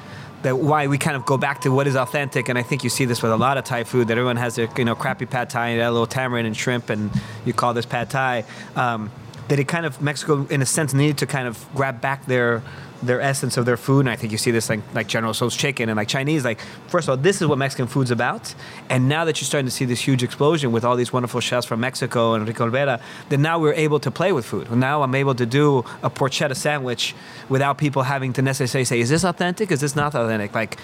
that 0.42 0.56
why 0.56 0.86
we 0.86 0.96
kind 0.96 1.16
of 1.16 1.26
go 1.26 1.36
back 1.36 1.60
to 1.60 1.70
what 1.70 1.86
is 1.86 1.96
authentic. 1.96 2.48
And 2.48 2.58
i 2.58 2.62
think 2.62 2.84
you 2.84 2.90
see 2.90 3.04
this 3.04 3.22
with 3.22 3.32
a 3.32 3.36
lot 3.36 3.58
of 3.58 3.64
thai 3.64 3.84
food 3.84 4.08
that 4.08 4.12
everyone 4.12 4.36
has 4.36 4.54
their 4.56 4.68
you 4.76 4.84
know 4.84 4.94
crappy 4.94 5.26
pad 5.26 5.50
thai 5.50 5.68
and 5.68 5.80
a 5.80 5.90
little 5.90 6.06
tamarind 6.06 6.46
and 6.46 6.56
shrimp 6.56 6.90
and 6.90 7.10
you 7.44 7.52
call 7.52 7.74
this 7.74 7.86
pad 7.86 8.10
thai. 8.10 8.44
Um, 8.76 9.10
that 9.48 9.58
it 9.58 9.66
kind 9.66 9.84
of 9.84 10.00
mexico 10.00 10.46
in 10.48 10.62
a 10.62 10.66
sense 10.66 10.94
needed 10.94 11.18
to 11.18 11.26
kind 11.26 11.48
of 11.48 11.66
grab 11.74 12.00
back 12.00 12.26
their 12.26 12.62
their 13.02 13.20
essence 13.20 13.56
of 13.56 13.64
their 13.64 13.76
food 13.76 14.00
and 14.00 14.10
i 14.10 14.16
think 14.16 14.32
you 14.32 14.38
see 14.38 14.50
this 14.50 14.68
like 14.68 14.80
like 14.94 15.06
general 15.06 15.32
Tso's 15.32 15.56
chicken 15.56 15.88
and 15.88 15.96
like 15.96 16.08
chinese 16.08 16.44
like 16.44 16.60
first 16.88 17.08
of 17.08 17.10
all 17.10 17.16
this 17.16 17.40
is 17.40 17.46
what 17.46 17.58
mexican 17.58 17.86
food's 17.86 18.10
about 18.10 18.54
and 18.88 19.08
now 19.08 19.24
that 19.24 19.40
you're 19.40 19.46
starting 19.46 19.66
to 19.66 19.70
see 19.70 19.84
this 19.84 20.00
huge 20.00 20.22
explosion 20.22 20.72
with 20.72 20.84
all 20.84 20.96
these 20.96 21.12
wonderful 21.12 21.40
chefs 21.40 21.66
from 21.66 21.80
mexico 21.80 22.34
and 22.34 22.42
Enrique 22.42 22.64
Olvera, 22.64 23.00
then 23.28 23.42
now 23.42 23.58
we're 23.58 23.74
able 23.74 24.00
to 24.00 24.10
play 24.10 24.32
with 24.32 24.44
food. 24.44 24.70
Now 24.70 25.02
i'm 25.02 25.14
able 25.14 25.34
to 25.34 25.46
do 25.46 25.78
a 26.02 26.10
porchetta 26.10 26.56
sandwich 26.56 27.14
without 27.48 27.78
people 27.78 28.02
having 28.02 28.32
to 28.34 28.42
necessarily 28.42 28.84
say 28.84 29.00
is 29.00 29.08
this 29.08 29.24
authentic? 29.24 29.70
Is 29.70 29.80
this 29.80 29.96
not 29.96 30.14
authentic? 30.14 30.54
Like 30.54 30.78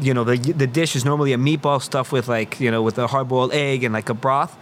you 0.00 0.12
know 0.12 0.24
the 0.24 0.36
the 0.36 0.66
dish 0.66 0.94
is 0.94 1.04
normally 1.04 1.32
a 1.32 1.38
meatball 1.38 1.80
stuffed 1.80 2.12
with 2.12 2.28
like 2.28 2.60
you 2.60 2.70
know 2.70 2.82
with 2.82 2.98
a 2.98 3.06
hard 3.06 3.28
boiled 3.28 3.52
egg 3.52 3.82
and 3.84 3.94
like 3.94 4.08
a 4.08 4.14
broth 4.14 4.56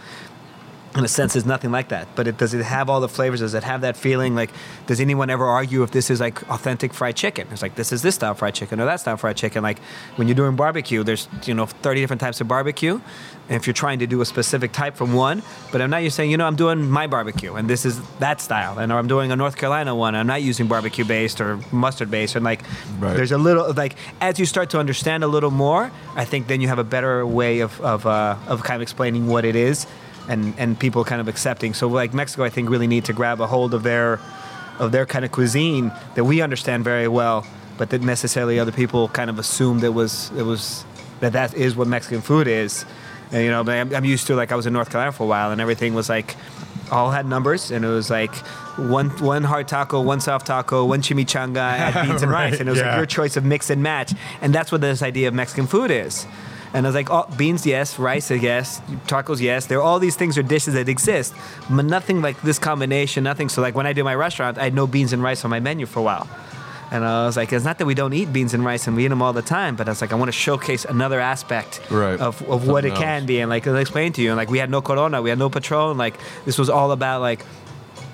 in 0.95 1.05
a 1.05 1.09
sense 1.09 1.37
is 1.37 1.47
nothing 1.47 1.71
like 1.73 1.89
that. 1.89 2.07
But 2.15 2.27
it 2.29 2.37
does 2.37 2.53
it 2.53 2.63
have 2.63 2.91
all 2.91 3.01
the 3.01 3.09
flavors? 3.09 3.41
Does 3.41 3.55
it 3.55 3.65
have 3.65 3.81
that 3.81 3.97
feeling 3.97 4.35
like 4.35 4.51
does 4.87 5.01
anyone 5.01 5.31
ever 5.31 5.47
argue 5.47 5.83
if 5.83 5.91
this 5.91 6.11
is 6.11 6.21
like 6.21 6.43
authentic 6.51 6.93
fried 6.93 7.17
chicken? 7.17 7.49
It's 7.51 7.63
like 7.63 7.75
this 7.77 7.93
is 7.93 8.03
this 8.03 8.17
style 8.17 8.35
fried 8.35 8.55
chicken 8.55 8.79
or 8.81 8.85
that 8.85 9.01
style 9.01 9.17
fried 9.17 9.37
chicken. 9.37 9.63
Like 9.63 9.79
when 10.17 10.29
you're 10.29 10.35
doing 10.35 10.55
barbecue 10.55 11.03
there's 11.03 11.29
you 11.45 11.55
know 11.55 11.67
30 11.67 12.01
different 12.01 12.21
types 12.21 12.41
of 12.41 12.49
barbecue. 12.49 13.01
And 13.49 13.57
if 13.57 13.67
you're 13.67 13.75
trying 13.75 13.99
to 14.01 14.07
do 14.07 14.21
a 14.21 14.27
specific 14.27 14.73
type 14.73 14.95
from 14.97 15.15
one 15.15 15.43
but 15.73 15.81
i'm 15.83 15.91
not 15.91 15.99
you're 16.03 16.11
saying 16.11 16.31
you 16.31 16.37
know 16.37 16.47
i'm 16.47 16.57
doing 16.57 16.89
my 16.89 17.07
barbecue 17.07 17.55
and 17.55 17.69
this 17.69 17.85
is 17.85 18.01
that 18.19 18.41
style. 18.41 18.79
And 18.79 18.93
or 18.93 18.99
i'm 18.99 19.09
doing 19.09 19.33
a 19.33 19.37
north 19.37 19.57
carolina 19.57 19.95
one 19.95 20.15
i'm 20.15 20.27
not 20.27 20.43
using 20.43 20.67
barbecue 20.69 21.05
based 21.05 21.41
or 21.41 21.59
mustard 21.73 22.11
based. 22.11 22.37
And 22.37 22.45
like 22.45 22.63
Right. 22.99 23.17
there's 23.17 23.33
a 23.33 23.39
little 23.39 23.73
like 23.73 23.97
as 24.21 24.39
you 24.39 24.45
start 24.47 24.71
to 24.71 24.79
understand 24.79 25.25
a 25.25 25.27
little 25.27 25.51
more 25.51 25.91
i 26.17 26.25
think 26.25 26.47
then 26.49 26.61
you 26.61 26.69
have 26.69 26.79
a 26.79 26.85
better 26.85 27.27
way 27.27 27.61
of 27.61 27.81
of, 27.81 28.07
uh, 28.07 28.37
of 28.47 28.63
kind 28.63 28.77
of 28.77 28.83
explaining 28.83 29.27
what 29.27 29.45
it 29.45 29.57
is 29.57 29.87
and 30.29 30.55
and 30.59 30.79
people 30.79 31.05
kind 31.05 31.21
of 31.21 31.29
accepting. 31.29 31.75
So 31.75 31.89
like 31.89 32.15
mexico 32.15 32.45
i 32.45 32.51
think 32.51 32.71
really 32.71 32.87
need 32.87 33.05
to 33.07 33.13
grab 33.13 33.41
a 33.41 33.47
hold 33.47 33.75
of 33.75 33.83
their 33.83 34.21
of 34.79 34.93
their 34.93 35.07
kind 35.07 35.25
of 35.25 35.33
cuisine 35.33 35.93
that 36.15 36.25
we 36.25 36.41
understand 36.41 36.85
very 36.85 37.09
well 37.09 37.47
but 37.79 37.91
that 37.91 38.03
necessarily 38.03 38.59
other 38.59 38.73
people 38.73 39.09
kind 39.09 39.31
of 39.31 39.39
assumed 39.39 39.83
it 39.85 39.91
was 39.91 40.31
it 40.37 40.43
was 40.43 40.85
that 41.21 41.33
that 41.33 41.55
is 41.55 41.77
what 41.77 41.89
mexican 41.89 42.21
food 42.21 42.47
is. 42.47 42.85
And, 43.31 43.45
you 43.45 43.51
know 43.51 43.63
I'm, 43.63 43.95
I'm 43.95 44.05
used 44.05 44.27
to 44.27 44.37
like 44.37 44.53
i 44.53 44.57
was 44.57 44.67
in 44.67 44.73
north 44.73 44.91
carolina 44.91 45.13
for 45.13 45.25
a 45.25 45.27
while 45.27 45.53
and 45.53 45.61
everything 45.61 45.95
was 45.95 46.09
like 46.09 46.37
all 46.91 47.11
had 47.11 47.27
numbers 47.27 47.71
and 47.71 47.85
it 47.85 47.89
was 47.89 48.11
like 48.11 48.35
one 48.77 49.09
one 49.23 49.43
hard 49.43 49.67
taco 49.69 50.01
one 50.01 50.21
soft 50.21 50.47
taco 50.47 50.85
one 50.85 51.01
chimichanga 51.01 51.57
add 51.57 52.07
beans 52.07 52.23
and 52.23 52.31
rice. 52.41 52.61
And 52.61 52.69
it 52.69 52.73
was 52.73 52.81
yeah. 52.81 52.89
like 52.89 52.97
your 52.97 53.07
choice 53.07 53.37
of 53.37 53.45
mix 53.45 53.71
and 53.71 53.83
match. 53.83 54.13
And 54.41 54.55
that's 54.55 54.71
what 54.71 54.81
this 54.81 55.03
idea 55.03 55.29
of 55.29 55.35
mexican 55.35 55.67
food 55.67 55.91
is 55.91 56.27
and 56.75 56.87
I 56.87 56.89
was 56.89 56.95
like, 56.95 57.11
oh, 57.11 57.27
beans, 57.37 57.67
yes. 57.67 57.99
Rice, 57.99 58.31
yes. 58.31 58.81
Tacos, 59.07 59.41
yes. 59.41 59.67
There 59.67 59.79
are 59.79 59.83
all 59.83 59.99
these 59.99 60.17
things 60.17 60.39
or 60.39 60.43
dishes 60.43 60.75
that 60.75 60.89
exist, 60.89 61.35
but 61.71 61.85
nothing 61.85 62.23
like 62.23 62.41
this 62.43 62.59
combination, 62.59 63.25
nothing. 63.25 63.49
So, 63.49 63.61
like, 63.63 63.75
when 63.75 63.87
I 63.87 63.93
do 63.93 64.03
my 64.05 64.15
restaurant, 64.15 64.59
I 64.59 64.65
had 64.65 64.75
no 64.75 64.87
beans 64.87 65.13
and 65.13 65.23
rice 65.23 65.45
on 65.45 65.51
my 65.51 65.61
menu 65.61 65.87
for 65.87 66.01
a 66.01 66.03
while. 66.03 66.29
And 66.91 67.05
I 67.07 67.25
was 67.25 67.39
like, 67.39 67.53
it's 67.55 67.65
not 67.65 67.79
that 67.79 67.87
we 67.87 67.95
don't 67.95 68.13
eat 68.13 68.33
beans 68.35 68.53
and 68.53 68.63
rice 68.65 68.87
and 68.87 68.95
we 68.95 69.05
eat 69.07 69.09
them 69.09 69.23
all 69.23 69.33
the 69.33 69.41
time, 69.43 69.77
but 69.77 69.89
I 69.89 69.93
was 69.93 70.03
like, 70.03 70.13
I 70.13 70.15
want 70.17 70.29
to 70.29 70.33
showcase 70.33 70.85
another 70.85 71.21
aspect 71.21 71.81
Right. 71.91 72.21
of, 72.21 72.43
of 72.51 72.67
what 72.69 72.85
it 72.85 72.95
can 72.95 73.21
else. 73.21 73.27
be. 73.27 73.41
And 73.41 73.49
like, 73.49 73.67
I'll 73.67 73.77
explain 73.77 74.13
to 74.13 74.21
you. 74.23 74.29
And 74.29 74.37
like, 74.37 74.51
we 74.51 74.59
had 74.59 74.69
no 74.69 74.83
Corona, 74.83 75.23
we 75.23 75.31
had 75.31 75.39
no 75.39 75.49
Patron. 75.49 75.97
Like, 75.97 76.19
this 76.45 76.59
was 76.59 76.69
all 76.69 76.93
about 76.93 77.23
like, 77.23 77.47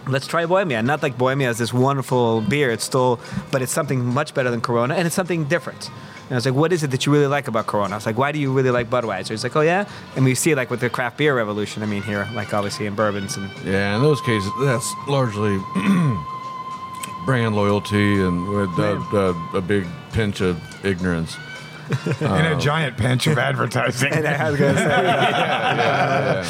let's 0.06 0.28
try 0.28 0.46
Bohemia. 0.46 0.80
Not 0.82 1.02
like 1.02 1.18
Bohemia 1.18 1.50
is 1.50 1.58
this 1.58 1.72
wonderful 1.72 2.40
beer. 2.42 2.70
It's 2.70 2.84
still, 2.84 3.18
but 3.50 3.62
it's 3.62 3.72
something 3.72 4.04
much 4.04 4.32
better 4.32 4.50
than 4.50 4.60
Corona, 4.60 4.94
and 4.94 5.06
it's 5.06 5.16
something 5.16 5.44
different. 5.46 5.90
And 6.28 6.34
I 6.34 6.36
was 6.36 6.44
like, 6.44 6.54
what 6.54 6.74
is 6.74 6.82
it 6.82 6.90
that 6.90 7.06
you 7.06 7.12
really 7.12 7.26
like 7.26 7.48
about 7.48 7.66
Corona? 7.66 7.94
I 7.94 7.96
was 7.96 8.04
like, 8.04 8.18
why 8.18 8.32
do 8.32 8.38
you 8.38 8.52
really 8.52 8.70
like 8.70 8.90
Budweiser? 8.90 9.30
He's 9.30 9.42
like, 9.42 9.56
oh 9.56 9.62
yeah, 9.62 9.88
and 10.14 10.26
we 10.26 10.34
see 10.34 10.54
like 10.54 10.70
with 10.70 10.80
the 10.80 10.90
craft 10.90 11.16
beer 11.16 11.34
revolution. 11.34 11.82
I 11.82 11.86
mean, 11.86 12.02
here, 12.02 12.28
like 12.34 12.52
obviously 12.52 12.84
in 12.84 12.94
bourbons 12.94 13.36
and 13.38 13.50
Yeah, 13.64 13.96
in 13.96 14.02
those 14.02 14.20
cases, 14.20 14.50
that's 14.60 14.92
largely 15.08 15.56
brand 17.24 17.56
loyalty 17.56 18.20
and 18.22 18.46
with 18.48 18.78
uh, 18.78 19.00
uh, 19.12 19.56
a 19.56 19.60
big 19.62 19.86
pinch 20.12 20.42
of 20.42 20.60
ignorance. 20.84 21.34
in 22.20 22.26
a 22.26 22.58
giant 22.60 22.98
pinch 22.98 23.26
of 23.26 23.38
advertising. 23.50 24.12
And 24.12 24.26
I 24.26 24.50
was 24.50 24.60
gonna 24.60 24.76
say, 24.76 24.84
Yeah. 24.84 26.46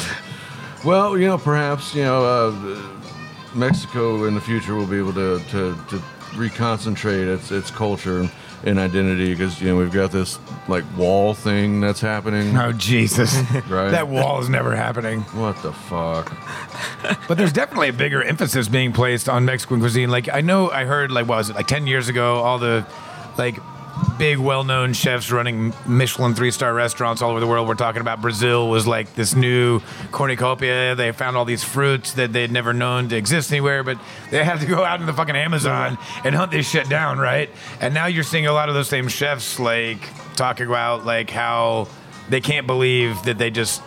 Well, 0.83 1.17
you 1.17 1.27
know, 1.27 1.37
perhaps 1.37 1.95
you 1.95 2.03
know, 2.03 2.25
uh, 2.25 3.55
Mexico 3.55 4.25
in 4.25 4.35
the 4.35 4.41
future 4.41 4.75
will 4.75 4.87
be 4.87 4.97
able 4.97 5.13
to 5.13 5.39
to, 5.51 5.73
to 5.89 6.03
reconcentrate 6.35 7.33
its 7.33 7.51
its 7.51 7.71
culture 7.71 8.29
and 8.63 8.79
identity 8.79 9.31
because 9.33 9.61
you 9.61 9.69
know 9.69 9.77
we've 9.77 9.91
got 9.91 10.11
this 10.11 10.39
like 10.67 10.83
wall 10.97 11.33
thing 11.33 11.81
that's 11.81 12.01
happening. 12.01 12.57
oh 12.57 12.71
Jesus! 12.71 13.35
Right. 13.69 13.91
That 13.91 14.07
wall 14.07 14.41
is 14.41 14.49
never 14.49 14.75
happening. 14.75 15.21
What 15.21 15.61
the 15.61 15.73
fuck? 15.73 16.31
But 17.27 17.37
there's 17.37 17.53
definitely 17.53 17.89
a 17.89 17.93
bigger 17.93 18.23
emphasis 18.23 18.67
being 18.67 18.93
placed 18.93 19.29
on 19.29 19.45
Mexican 19.45 19.79
cuisine. 19.79 20.09
Like 20.09 20.27
I 20.31 20.41
know 20.41 20.69
I 20.71 20.85
heard 20.85 21.11
like 21.11 21.27
what 21.27 21.37
was 21.37 21.49
it 21.49 21.55
like 21.55 21.67
ten 21.67 21.85
years 21.87 22.09
ago, 22.09 22.37
all 22.37 22.57
the 22.57 22.85
like 23.37 23.59
big 24.17 24.37
well-known 24.37 24.93
chefs 24.93 25.31
running 25.31 25.73
Michelin 25.87 26.35
three-star 26.35 26.73
restaurants 26.73 27.21
all 27.21 27.31
over 27.31 27.39
the 27.39 27.47
world 27.47 27.67
We're 27.67 27.75
talking 27.75 28.01
about 28.01 28.21
Brazil 28.21 28.69
was 28.69 28.85
like 28.85 29.15
this 29.15 29.33
new 29.35 29.79
cornucopia. 30.11 30.95
They 30.95 31.11
found 31.11 31.37
all 31.37 31.45
these 31.45 31.63
fruits 31.63 32.13
that 32.13 32.33
they'd 32.33 32.51
never 32.51 32.73
known 32.73 33.09
to 33.09 33.15
exist 33.15 33.51
anywhere, 33.51 33.83
but 33.83 33.97
they 34.29 34.43
had 34.43 34.59
to 34.59 34.65
go 34.65 34.83
out 34.83 34.99
in 34.99 35.05
the 35.05 35.13
fucking 35.13 35.35
Amazon 35.35 35.97
and 36.23 36.35
hunt 36.35 36.51
this 36.51 36.69
shit 36.69 36.89
down, 36.89 37.17
right? 37.17 37.49
And 37.79 37.93
now 37.93 38.07
you're 38.07 38.23
seeing 38.23 38.47
a 38.47 38.53
lot 38.53 38.69
of 38.69 38.75
those 38.75 38.89
same 38.89 39.07
chefs 39.07 39.59
like 39.59 39.99
talking 40.35 40.67
about 40.67 41.05
like 41.05 41.29
how 41.29 41.87
they 42.29 42.41
can't 42.41 42.67
believe 42.67 43.23
that 43.23 43.37
they 43.37 43.49
just 43.49 43.81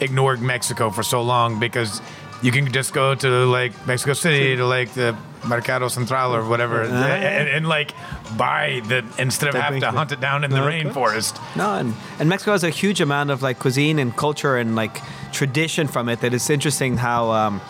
ignored 0.00 0.40
Mexico 0.40 0.90
for 0.90 1.02
so 1.02 1.22
long 1.22 1.60
because 1.60 2.00
you 2.42 2.52
can 2.52 2.70
just 2.72 2.92
go 2.92 3.14
to 3.14 3.28
like 3.46 3.72
Mexico 3.86 4.12
City 4.12 4.56
to 4.56 4.66
like 4.66 4.92
the 4.94 5.16
Mercado 5.46 5.88
Central 5.88 6.34
or 6.34 6.48
whatever 6.48 6.82
and, 6.82 7.48
and, 7.48 7.68
like 7.68 7.92
buy 8.36 8.80
the 8.88 9.04
instead 9.18 9.48
of 9.48 9.54
having 9.54 9.80
to 9.80 9.90
hunt 9.90 10.12
it 10.12 10.20
down 10.20 10.44
in 10.44 10.50
the 10.50 10.56
No, 10.56 10.92
course. 10.92 11.32
rainforest. 11.32 11.56
No, 11.56 11.74
and, 11.74 11.94
and 12.18 12.28
Mexico 12.28 12.52
has 12.52 12.64
a 12.64 12.70
huge 12.70 13.00
amount 13.00 13.30
of 13.30 13.42
like 13.42 13.58
cuisine 13.58 13.98
and 13.98 14.16
culture 14.16 14.56
and 14.56 14.74
like 14.74 15.00
tradition 15.32 15.86
from 15.86 16.08
it 16.08 16.20
that 16.20 16.32
it's 16.34 16.50
interesting 16.50 16.96
how. 16.96 17.30
Um, 17.30 17.60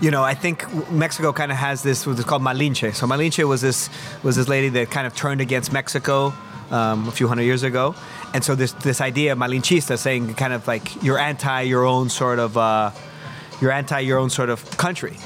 you 0.00 0.10
know, 0.10 0.22
I 0.22 0.32
think 0.32 0.64
Mexico 0.90 1.30
kind 1.30 1.52
of 1.52 1.58
has 1.58 1.82
this 1.82 2.06
what's 2.06 2.24
called 2.24 2.40
Malinche. 2.40 2.94
So 2.94 3.06
Malinche 3.06 3.46
was 3.46 3.60
this 3.60 3.90
was 4.22 4.36
this 4.36 4.48
lady 4.48 4.70
that 4.70 4.90
kind 4.90 5.06
of 5.06 5.14
turned 5.14 5.42
against 5.42 5.74
Mexico 5.74 6.32
um, 6.70 7.06
a 7.06 7.10
few 7.12 7.28
hundred 7.28 7.42
years 7.42 7.62
ago, 7.64 7.94
and 8.32 8.42
so 8.42 8.54
this 8.54 8.72
this 8.72 9.02
idea 9.02 9.32
of 9.32 9.38
Malinchista 9.38 9.98
saying 9.98 10.32
kind 10.36 10.54
of 10.54 10.66
like 10.66 11.02
you're 11.02 11.18
anti 11.18 11.60
your 11.62 11.84
own 11.84 12.08
sort 12.08 12.38
of 12.38 12.56
uh, 12.56 12.92
you're 13.60 13.72
anti 13.72 14.00
your 14.00 14.18
own 14.18 14.30
sort 14.30 14.50
of 14.50 14.76
country. 14.76 15.16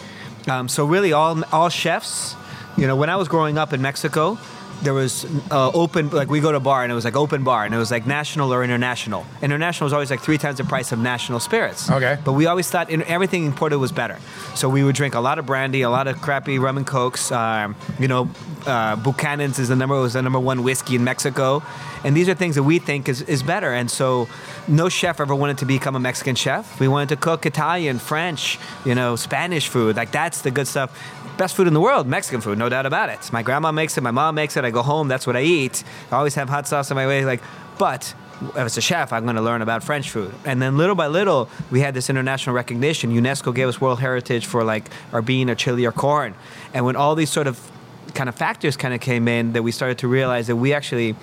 Um, 0.48 0.68
so 0.68 0.84
really, 0.84 1.12
all 1.12 1.42
all 1.52 1.68
chefs, 1.68 2.34
you 2.76 2.86
know, 2.86 2.96
when 2.96 3.10
I 3.10 3.16
was 3.16 3.28
growing 3.28 3.58
up 3.58 3.72
in 3.72 3.80
Mexico, 3.80 4.38
there 4.84 4.94
was 4.94 5.24
uh, 5.50 5.70
open 5.72 6.10
like 6.10 6.28
we 6.28 6.40
go 6.40 6.52
to 6.52 6.58
a 6.58 6.60
bar 6.60 6.82
and 6.82 6.92
it 6.92 6.94
was 6.94 7.04
like 7.04 7.16
open 7.16 7.42
bar 7.42 7.64
and 7.64 7.74
it 7.74 7.78
was 7.78 7.90
like 7.90 8.06
national 8.06 8.52
or 8.52 8.62
international. 8.62 9.26
International 9.42 9.86
was 9.86 9.92
always 9.92 10.10
like 10.10 10.20
three 10.20 10.38
times 10.38 10.58
the 10.58 10.64
price 10.64 10.92
of 10.92 10.98
national 10.98 11.40
spirits. 11.40 11.90
Okay. 11.90 12.18
But 12.24 12.32
we 12.32 12.46
always 12.46 12.70
thought 12.70 12.90
in, 12.90 13.02
everything 13.04 13.44
imported 13.46 13.78
was 13.78 13.92
better. 13.92 14.18
So 14.54 14.68
we 14.68 14.84
would 14.84 14.94
drink 14.94 15.14
a 15.14 15.20
lot 15.20 15.38
of 15.38 15.46
brandy, 15.46 15.82
a 15.82 15.90
lot 15.90 16.06
of 16.06 16.20
crappy 16.20 16.58
rum 16.58 16.76
and 16.76 16.86
cokes. 16.86 17.32
Um, 17.32 17.74
you 17.98 18.08
know, 18.08 18.30
uh, 18.66 18.96
Buchanan's 18.96 19.58
is 19.58 19.68
the 19.68 19.76
number 19.76 19.94
was 19.96 20.14
the 20.14 20.22
number 20.22 20.40
one 20.40 20.62
whiskey 20.62 20.96
in 20.96 21.04
Mexico, 21.04 21.62
and 22.02 22.16
these 22.16 22.28
are 22.28 22.34
things 22.34 22.54
that 22.54 22.62
we 22.62 22.78
think 22.78 23.08
is, 23.08 23.22
is 23.22 23.42
better. 23.42 23.72
And 23.72 23.90
so, 23.90 24.28
no 24.68 24.88
chef 24.88 25.20
ever 25.20 25.34
wanted 25.34 25.58
to 25.58 25.66
become 25.66 25.96
a 25.96 26.00
Mexican 26.00 26.34
chef. 26.34 26.80
We 26.80 26.88
wanted 26.88 27.10
to 27.10 27.16
cook 27.16 27.46
Italian, 27.46 27.98
French, 27.98 28.58
you 28.84 28.94
know, 28.94 29.16
Spanish 29.16 29.68
food. 29.68 29.96
Like 29.96 30.12
that's 30.12 30.42
the 30.42 30.50
good 30.50 30.66
stuff. 30.66 30.98
Best 31.36 31.56
food 31.56 31.66
in 31.66 31.74
the 31.74 31.80
world, 31.80 32.06
Mexican 32.06 32.40
food, 32.40 32.58
no 32.58 32.68
doubt 32.68 32.86
about 32.86 33.08
it. 33.08 33.32
My 33.32 33.42
grandma 33.42 33.72
makes 33.72 33.98
it, 33.98 34.02
my 34.02 34.12
mom 34.12 34.36
makes 34.36 34.56
it. 34.56 34.64
I 34.64 34.70
go 34.70 34.82
home, 34.82 35.08
that's 35.08 35.26
what 35.26 35.36
I 35.36 35.42
eat. 35.42 35.82
I 36.12 36.16
always 36.16 36.36
have 36.36 36.48
hot 36.48 36.68
sauce 36.68 36.90
on 36.90 36.94
my 36.94 37.06
way. 37.06 37.24
Like 37.24 37.42
But 37.78 38.14
as 38.56 38.76
a 38.76 38.80
chef, 38.80 39.12
I'm 39.12 39.24
going 39.24 39.36
to 39.36 39.42
learn 39.42 39.62
about 39.62 39.82
French 39.82 40.10
food. 40.10 40.34
And 40.44 40.60
then 40.60 40.76
little 40.76 40.94
by 40.94 41.06
little, 41.06 41.48
we 41.70 41.80
had 41.80 41.94
this 41.94 42.10
international 42.10 42.54
recognition. 42.54 43.10
UNESCO 43.10 43.54
gave 43.54 43.68
us 43.68 43.80
World 43.80 44.00
Heritage 44.00 44.46
for 44.46 44.64
like 44.64 44.90
our 45.12 45.22
bean, 45.22 45.48
our 45.48 45.54
chili, 45.54 45.86
our 45.86 45.92
corn. 45.92 46.34
And 46.72 46.84
when 46.84 46.96
all 46.96 47.14
these 47.14 47.30
sort 47.30 47.46
of 47.46 47.70
kind 48.14 48.28
of 48.28 48.34
factors 48.34 48.76
kind 48.76 48.94
of 48.94 49.00
came 49.00 49.28
in, 49.28 49.52
that 49.52 49.62
we 49.62 49.72
started 49.72 49.98
to 49.98 50.08
realize 50.08 50.46
that 50.46 50.56
we 50.56 50.72
actually 50.72 51.16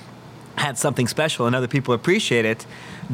had 0.56 0.78
something 0.78 1.08
special 1.08 1.48
and 1.48 1.56
other 1.56 1.68
people 1.68 1.94
appreciate 1.94 2.46
it, 2.46 2.66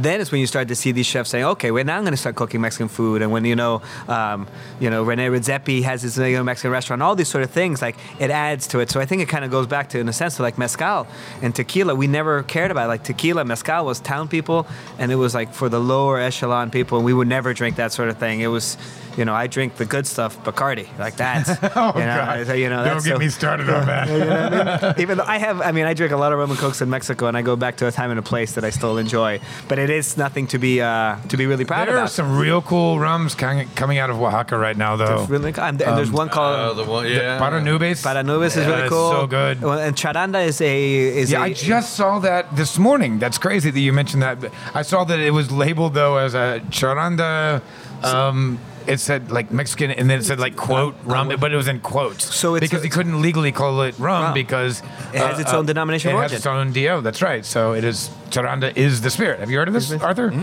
then 0.03 0.21
it's 0.21 0.31
when 0.31 0.39
you 0.41 0.47
start 0.47 0.67
to 0.67 0.75
see 0.75 0.91
these 0.91 1.05
chefs 1.05 1.29
saying, 1.31 1.43
okay, 1.43 1.71
well, 1.71 1.83
now 1.83 1.97
I'm 1.97 2.03
going 2.03 2.13
to 2.13 2.17
start 2.17 2.35
cooking 2.35 2.61
Mexican 2.61 2.87
food. 2.87 3.21
And 3.21 3.31
when, 3.31 3.45
you 3.45 3.55
know, 3.55 3.81
um, 4.07 4.47
you 4.79 4.89
know, 4.89 5.03
Rene 5.03 5.27
Redzepi 5.27 5.81
has 5.83 6.01
his 6.03 6.17
you 6.17 6.37
know, 6.37 6.43
Mexican 6.43 6.71
restaurant, 6.71 7.01
all 7.01 7.15
these 7.15 7.27
sort 7.27 7.43
of 7.43 7.49
things, 7.51 7.81
like 7.81 7.95
it 8.19 8.29
adds 8.29 8.67
to 8.67 8.79
it. 8.79 8.89
So 8.89 8.99
I 8.99 9.05
think 9.05 9.21
it 9.21 9.29
kind 9.29 9.43
of 9.43 9.51
goes 9.51 9.67
back 9.67 9.89
to, 9.89 9.99
in 9.99 10.07
a 10.07 10.13
sense, 10.13 10.35
to 10.37 10.41
like 10.43 10.57
mezcal 10.57 11.07
and 11.41 11.53
tequila. 11.55 11.95
We 11.95 12.07
never 12.07 12.43
cared 12.43 12.71
about 12.71 12.85
it. 12.85 12.87
Like 12.89 13.03
tequila, 13.03 13.43
mezcal 13.45 13.85
was 13.85 13.99
town 13.99 14.27
people, 14.27 14.67
and 14.99 15.11
it 15.11 15.15
was 15.15 15.33
like 15.33 15.53
for 15.53 15.69
the 15.69 15.79
lower 15.79 16.19
echelon 16.19 16.69
people, 16.71 16.97
and 16.97 17.05
we 17.05 17.13
would 17.13 17.27
never 17.27 17.53
drink 17.53 17.75
that 17.77 17.91
sort 17.91 18.09
of 18.09 18.17
thing. 18.17 18.41
It 18.41 18.47
was, 18.47 18.77
you 19.17 19.25
know, 19.25 19.33
I 19.33 19.47
drink 19.47 19.77
the 19.77 19.85
good 19.85 20.05
stuff, 20.05 20.37
Bacardi, 20.43 20.87
like 20.99 21.15
that. 21.17 21.47
Oh, 21.77 21.93
you 21.95 22.05
know, 22.05 22.43
God. 22.45 22.57
you 22.57 22.69
know, 22.69 22.83
Don't 22.83 23.03
get 23.03 23.13
so- 23.13 23.17
me 23.19 23.29
started 23.29 23.69
on 23.69 23.85
that. 23.87 24.07
you 24.09 24.17
know 24.19 24.77
I 24.81 24.93
mean? 24.93 25.01
Even 25.01 25.17
though 25.17 25.23
I 25.25 25.37
have, 25.37 25.61
I 25.61 25.71
mean, 25.71 25.85
I 25.85 25.93
drink 25.93 26.11
a 26.11 26.17
lot 26.17 26.31
of 26.33 26.39
rum 26.39 26.49
and 26.49 26.59
cokes 26.59 26.81
in 26.81 26.89
Mexico, 26.89 27.27
and 27.27 27.37
I 27.37 27.41
go 27.41 27.55
back 27.55 27.77
to 27.77 27.87
a 27.87 27.91
time 27.91 28.09
and 28.09 28.19
a 28.19 28.23
place 28.23 28.53
that 28.53 28.63
I 28.63 28.69
still 28.69 28.97
enjoy. 28.97 29.39
But 29.67 29.79
it 29.79 29.86
is 29.89 30.17
nothing 30.17 30.47
to 30.47 30.57
be 30.59 30.81
uh, 30.81 31.17
to 31.29 31.37
be 31.37 31.45
really 31.45 31.65
proud 31.65 31.81
of. 31.81 31.87
There 31.87 31.95
are 31.95 31.99
about. 31.99 32.11
some 32.11 32.37
real 32.37 32.61
cool 32.61 32.99
rums 32.99 33.35
coming 33.35 33.67
coming 33.75 33.97
out 33.97 34.09
of 34.09 34.21
Oaxaca 34.21 34.57
right 34.57 34.77
now, 34.77 34.95
though. 34.95 35.21
It's 35.21 35.29
really, 35.29 35.53
and, 35.57 35.81
and 35.81 35.97
there's 35.97 36.11
one 36.11 36.29
Uh, 36.29 36.33
called 36.33 36.77
the 36.77 36.83
one, 36.83 37.07
yeah. 37.07 37.39
Paranubes. 37.39 38.03
Para 38.03 38.23
Nubes 38.23 38.57
is 38.57 38.65
really 38.65 38.81
it's 38.81 38.89
cool. 38.89 39.11
so 39.11 39.27
good. 39.27 39.57
And 39.63 39.95
Charanda 39.95 40.45
is 40.45 40.59
a 40.61 40.91
is 41.21 41.31
Yeah, 41.31 41.39
a, 41.39 41.43
I 41.43 41.53
just 41.53 41.93
saw 41.95 42.19
that 42.19 42.55
this 42.55 42.77
morning. 42.77 43.19
That's 43.19 43.37
crazy 43.37 43.69
that 43.71 43.79
you 43.79 43.93
mentioned 43.93 44.21
that. 44.23 44.37
I 44.73 44.81
saw 44.81 45.03
that 45.05 45.19
it 45.19 45.31
was 45.31 45.51
labeled 45.51 45.93
though 45.93 46.17
as 46.17 46.33
a 46.33 46.61
charanda. 46.69 47.61
Um, 48.03 48.59
it 48.87 48.99
said 48.99 49.31
like 49.31 49.51
Mexican, 49.51 49.91
and 49.91 50.09
then 50.09 50.19
it 50.19 50.23
said 50.25 50.39
like 50.39 50.55
quote 50.55 50.95
rum, 51.03 51.27
but 51.39 51.51
it 51.51 51.55
was 51.55 51.67
in 51.67 51.79
quotes. 51.79 52.33
So 52.35 52.55
it's- 52.55 52.69
because 52.69 52.83
he 52.83 52.89
couldn't 52.89 53.21
legally 53.21 53.51
call 53.51 53.81
it 53.81 53.97
rum 53.99 54.23
Rum. 54.23 54.33
because 54.33 54.81
It 55.13 55.19
has 55.19 55.39
its 55.39 55.53
own 55.53 55.65
denomination 55.65 56.11
It 56.11 56.15
of 56.15 56.21
has 56.21 56.33
its 56.33 56.45
own 56.45 56.71
do. 56.71 57.01
That's 57.01 57.21
right. 57.21 57.45
So 57.45 57.73
it 57.73 57.83
is 57.83 58.09
charanda 58.29 58.75
is 58.77 59.01
the 59.01 59.09
spirit. 59.09 59.39
Have 59.39 59.49
you 59.51 59.57
heard 59.57 59.67
of 59.67 59.73
this, 59.73 59.91
Arthur? 59.91 60.33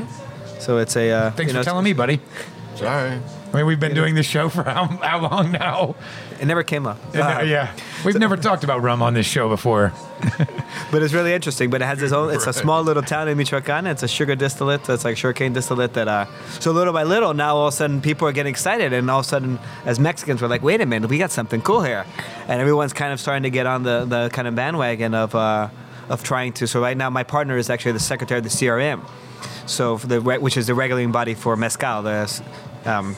so 0.61 0.79
it's 0.79 0.97
a. 0.97 1.11
Uh, 1.11 1.31
Thanks 1.33 1.51
you 1.53 1.55
know, 1.55 1.61
for 1.61 1.65
telling 1.65 1.85
me, 1.85 1.93
buddy. 1.93 2.21
Sorry. 2.77 3.19
I 3.53 3.57
mean, 3.59 3.67
we've 3.67 3.79
been 3.79 3.95
doing 3.95 4.17
this 4.17 4.27
show 4.27 4.49
for 4.49 4.65
how, 4.65 4.87
how 4.87 5.21
long 5.21 5.53
now? 5.53 5.95
It 6.41 6.47
never 6.47 6.65
came 6.65 6.89
up. 6.89 6.99
Uh, 7.15 7.21
Uh, 7.21 7.43
yeah, 7.43 7.71
we've 8.05 8.19
never 8.19 8.37
talked 8.37 8.65
about 8.65 8.83
rum 8.83 9.01
on 9.01 9.15
this 9.15 9.27
show 9.27 9.49
before. 9.49 9.93
But 10.91 11.03
it's 11.03 11.13
really 11.13 11.33
interesting. 11.33 11.71
But 11.71 11.83
it 11.83 11.87
has 11.87 12.03
its 12.03 12.13
own. 12.13 12.33
It's 12.33 12.47
a 12.47 12.53
small 12.53 12.83
little 12.83 13.03
town 13.03 13.29
in 13.29 13.37
Michoacan. 13.37 13.87
It's 13.87 14.03
a 14.03 14.09
sugar 14.09 14.37
distillate. 14.37 14.89
It's 14.89 15.05
like 15.05 15.17
sugarcane 15.17 15.53
distillate. 15.53 15.95
That 15.95 16.09
uh. 16.09 16.27
So 16.61 16.71
little 16.71 16.93
by 16.93 17.03
little, 17.03 17.35
now 17.35 17.57
all 17.57 17.69
of 17.69 17.75
a 17.75 17.77
sudden 17.77 18.01
people 18.01 18.29
are 18.29 18.33
getting 18.33 18.51
excited, 18.51 18.93
and 18.93 19.11
all 19.11 19.21
of 19.21 19.27
a 19.27 19.29
sudden, 19.29 19.59
as 19.85 19.99
Mexicans, 19.99 20.41
we're 20.41 20.49
like, 20.49 20.63
wait 20.63 20.81
a 20.81 20.87
minute, 20.87 21.11
we 21.11 21.19
got 21.19 21.33
something 21.33 21.61
cool 21.63 21.83
here, 21.83 22.07
and 22.49 22.61
everyone's 22.61 22.93
kind 22.93 23.13
of 23.13 23.21
starting 23.21 23.43
to 23.43 23.51
get 23.51 23.67
on 23.67 23.83
the 23.83 24.05
the 24.05 24.31
kind 24.33 24.47
of 24.47 24.55
bandwagon 24.55 25.15
of 25.15 25.35
uh 25.35 25.69
of 26.09 26.23
trying 26.23 26.53
to. 26.55 26.67
So 26.67 26.81
right 26.81 26.97
now, 26.97 27.11
my 27.11 27.25
partner 27.25 27.57
is 27.57 27.71
actually 27.71 27.93
the 27.93 28.01
secretary 28.01 28.39
of 28.39 28.45
the 28.45 28.51
CRM, 28.51 29.05
so 29.67 29.99
for 29.99 30.07
the 30.07 30.21
which 30.21 30.57
is 30.57 30.67
the 30.67 30.75
regulating 30.75 31.13
body 31.13 31.35
for 31.35 31.57
mezcal. 31.57 32.03
The 32.03 32.43
um, 32.85 33.17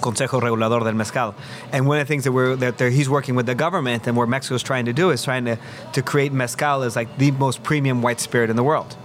Consejo 0.00 0.40
Regulador 0.40 0.84
del 0.84 0.94
Mezcal. 0.94 1.34
And 1.72 1.86
one 1.86 1.98
of 1.98 2.06
the 2.06 2.08
things 2.08 2.24
that 2.24 2.32
we're 2.32 2.56
that 2.56 2.80
he's 2.80 3.08
working 3.08 3.34
with 3.34 3.46
the 3.46 3.54
government 3.54 4.06
and 4.06 4.16
what 4.16 4.28
is 4.50 4.62
trying 4.62 4.84
to 4.86 4.92
do 4.92 5.10
is 5.10 5.24
trying 5.24 5.44
to, 5.46 5.58
to 5.92 6.02
create 6.02 6.32
mezcal 6.32 6.82
as 6.82 6.96
like 6.96 7.18
the 7.18 7.30
most 7.32 7.62
premium 7.62 8.02
white 8.02 8.20
spirit 8.20 8.50
in 8.50 8.56
the 8.56 8.62
world. 8.62 8.96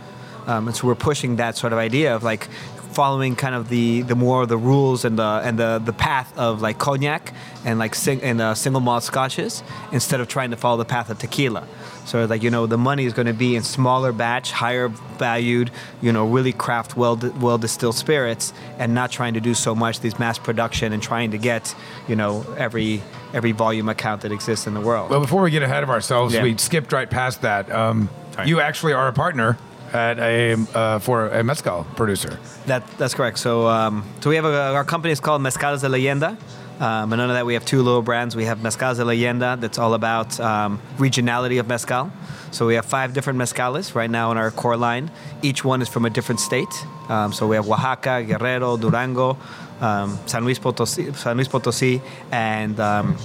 Um, 0.48 0.68
and 0.68 0.76
so 0.76 0.88
we're 0.88 0.96
pushing 0.96 1.36
that 1.36 1.56
sort 1.56 1.72
of 1.72 1.80
idea 1.80 2.16
of 2.16 2.24
like 2.24 2.48
following 2.94 3.36
kind 3.36 3.56
of 3.56 3.70
the, 3.70 4.02
the 4.04 4.16
more 4.16 4.44
of 4.44 4.50
the 4.50 4.58
rules 4.58 5.06
and 5.06 5.18
the 5.18 5.42
and 5.44 5.58
the, 5.58 5.80
the 5.84 5.94
path 5.94 6.38
of 6.38 6.62
like 6.62 6.78
cognac 6.78 7.34
and 7.66 7.80
like 7.80 7.96
sing, 7.96 8.22
and 8.22 8.42
uh, 8.42 8.54
single 8.54 8.82
malt 8.82 9.04
scotches 9.04 9.64
instead 9.92 10.20
of 10.20 10.28
trying 10.28 10.52
to 10.52 10.58
follow 10.58 10.78
the 10.78 10.86
path 10.86 11.10
of 11.10 11.18
tequila. 11.20 11.68
So 12.06 12.26
like 12.26 12.44
you 12.44 12.50
know 12.50 12.66
the 12.66 12.78
money 12.78 13.06
is 13.06 13.14
going 13.14 13.28
to 13.28 13.34
be 13.34 13.56
in 13.56 13.64
smaller 13.64 14.12
batch, 14.12 14.52
higher 14.52 14.88
valued, 14.88 15.72
you 16.02 16.12
know 16.12 16.26
really 16.28 16.52
craft 16.52 16.98
well 16.98 17.16
well 17.40 17.58
distilled 17.58 17.96
spirits, 17.96 18.54
and 18.78 18.94
not 18.94 19.12
trying 19.12 19.34
to 19.36 19.42
do 19.42 19.54
so 19.54 19.76
much 19.76 20.00
these 20.02 20.18
mass 20.20 20.38
production 20.38 20.94
and 20.94 21.02
trying 21.02 21.32
to 21.32 21.38
get 21.38 21.74
you 22.08 22.16
know 22.16 22.46
every 22.58 23.02
every 23.34 23.52
volume 23.54 23.88
account 23.88 24.22
that 24.22 24.32
exists 24.32 24.68
in 24.68 24.74
the 24.74 24.82
world. 24.82 25.10
Well, 25.10 25.22
before 25.22 25.42
we 25.42 25.52
get 25.52 25.64
ahead 25.64 25.84
of 25.84 25.90
ourselves, 25.90 26.34
Yeah. 26.34 26.44
we 26.44 26.58
skipped 26.58 26.92
right 26.92 27.10
past 27.10 27.42
that. 27.44 27.72
Um, 27.72 28.10
you 28.46 28.60
actually 28.60 28.94
are 28.94 29.08
a 29.08 29.14
partner 29.14 29.58
at 29.94 30.20
a 30.20 30.54
uh, 30.74 31.00
for 31.00 31.30
a 31.30 31.44
mezcal 31.44 31.86
producer. 31.96 32.40
That 32.66 32.84
that's 32.98 33.14
correct. 33.14 33.40
So 33.40 33.68
um, 33.68 34.04
so 34.22 34.30
we 34.30 34.36
have 34.36 34.46
a, 34.46 34.74
our 34.74 34.84
company 34.86 35.12
is 35.12 35.20
called 35.20 35.42
Mezcales 35.42 35.82
de 35.82 35.88
Leyenda. 35.88 36.38
Um, 36.82 37.14
and 37.14 37.22
under 37.22 37.36
that, 37.36 37.46
we 37.46 37.54
have 37.54 37.64
two 37.64 37.84
little 37.84 38.02
brands. 38.02 38.36
We 38.36 38.46
have 38.46 38.58
Mezcales 38.58 38.96
de 38.96 39.04
Leyenda, 39.04 39.60
that's 39.62 39.78
all 39.78 39.94
about 39.94 40.40
um, 40.40 40.82
regionality 40.98 41.60
of 41.60 41.68
mezcal. 41.68 42.12
So 42.50 42.66
we 42.66 42.74
have 42.74 42.86
five 42.86 43.14
different 43.14 43.38
mezcales 43.38 43.94
right 43.94 44.10
now 44.10 44.32
in 44.32 44.38
our 44.38 44.50
core 44.50 44.78
line. 44.78 45.12
Each 45.44 45.64
one 45.64 45.84
is 45.84 45.88
from 45.88 46.06
a 46.06 46.10
different 46.10 46.40
state. 46.40 46.74
Um, 47.08 47.34
so 47.34 47.46
we 47.46 47.56
have 47.56 47.70
Oaxaca, 47.70 48.24
Guerrero, 48.24 48.78
Durango, 48.78 49.38
um, 49.80 50.18
San 50.26 50.44
Luis 50.44 50.58
Potosi, 50.58 51.14
San 51.16 51.38
Luis 51.38 51.48
Potosi, 51.48 52.02
and 52.32 52.80
um, 52.80 53.16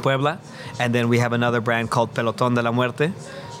Puebla. 0.00 0.40
And 0.80 0.94
then 0.94 1.08
we 1.08 1.18
have 1.18 1.34
another 1.34 1.60
brand 1.60 1.90
called 1.90 2.14
Pelotón 2.14 2.54
de 2.54 2.62
la 2.62 2.72
Muerte, 2.72 3.12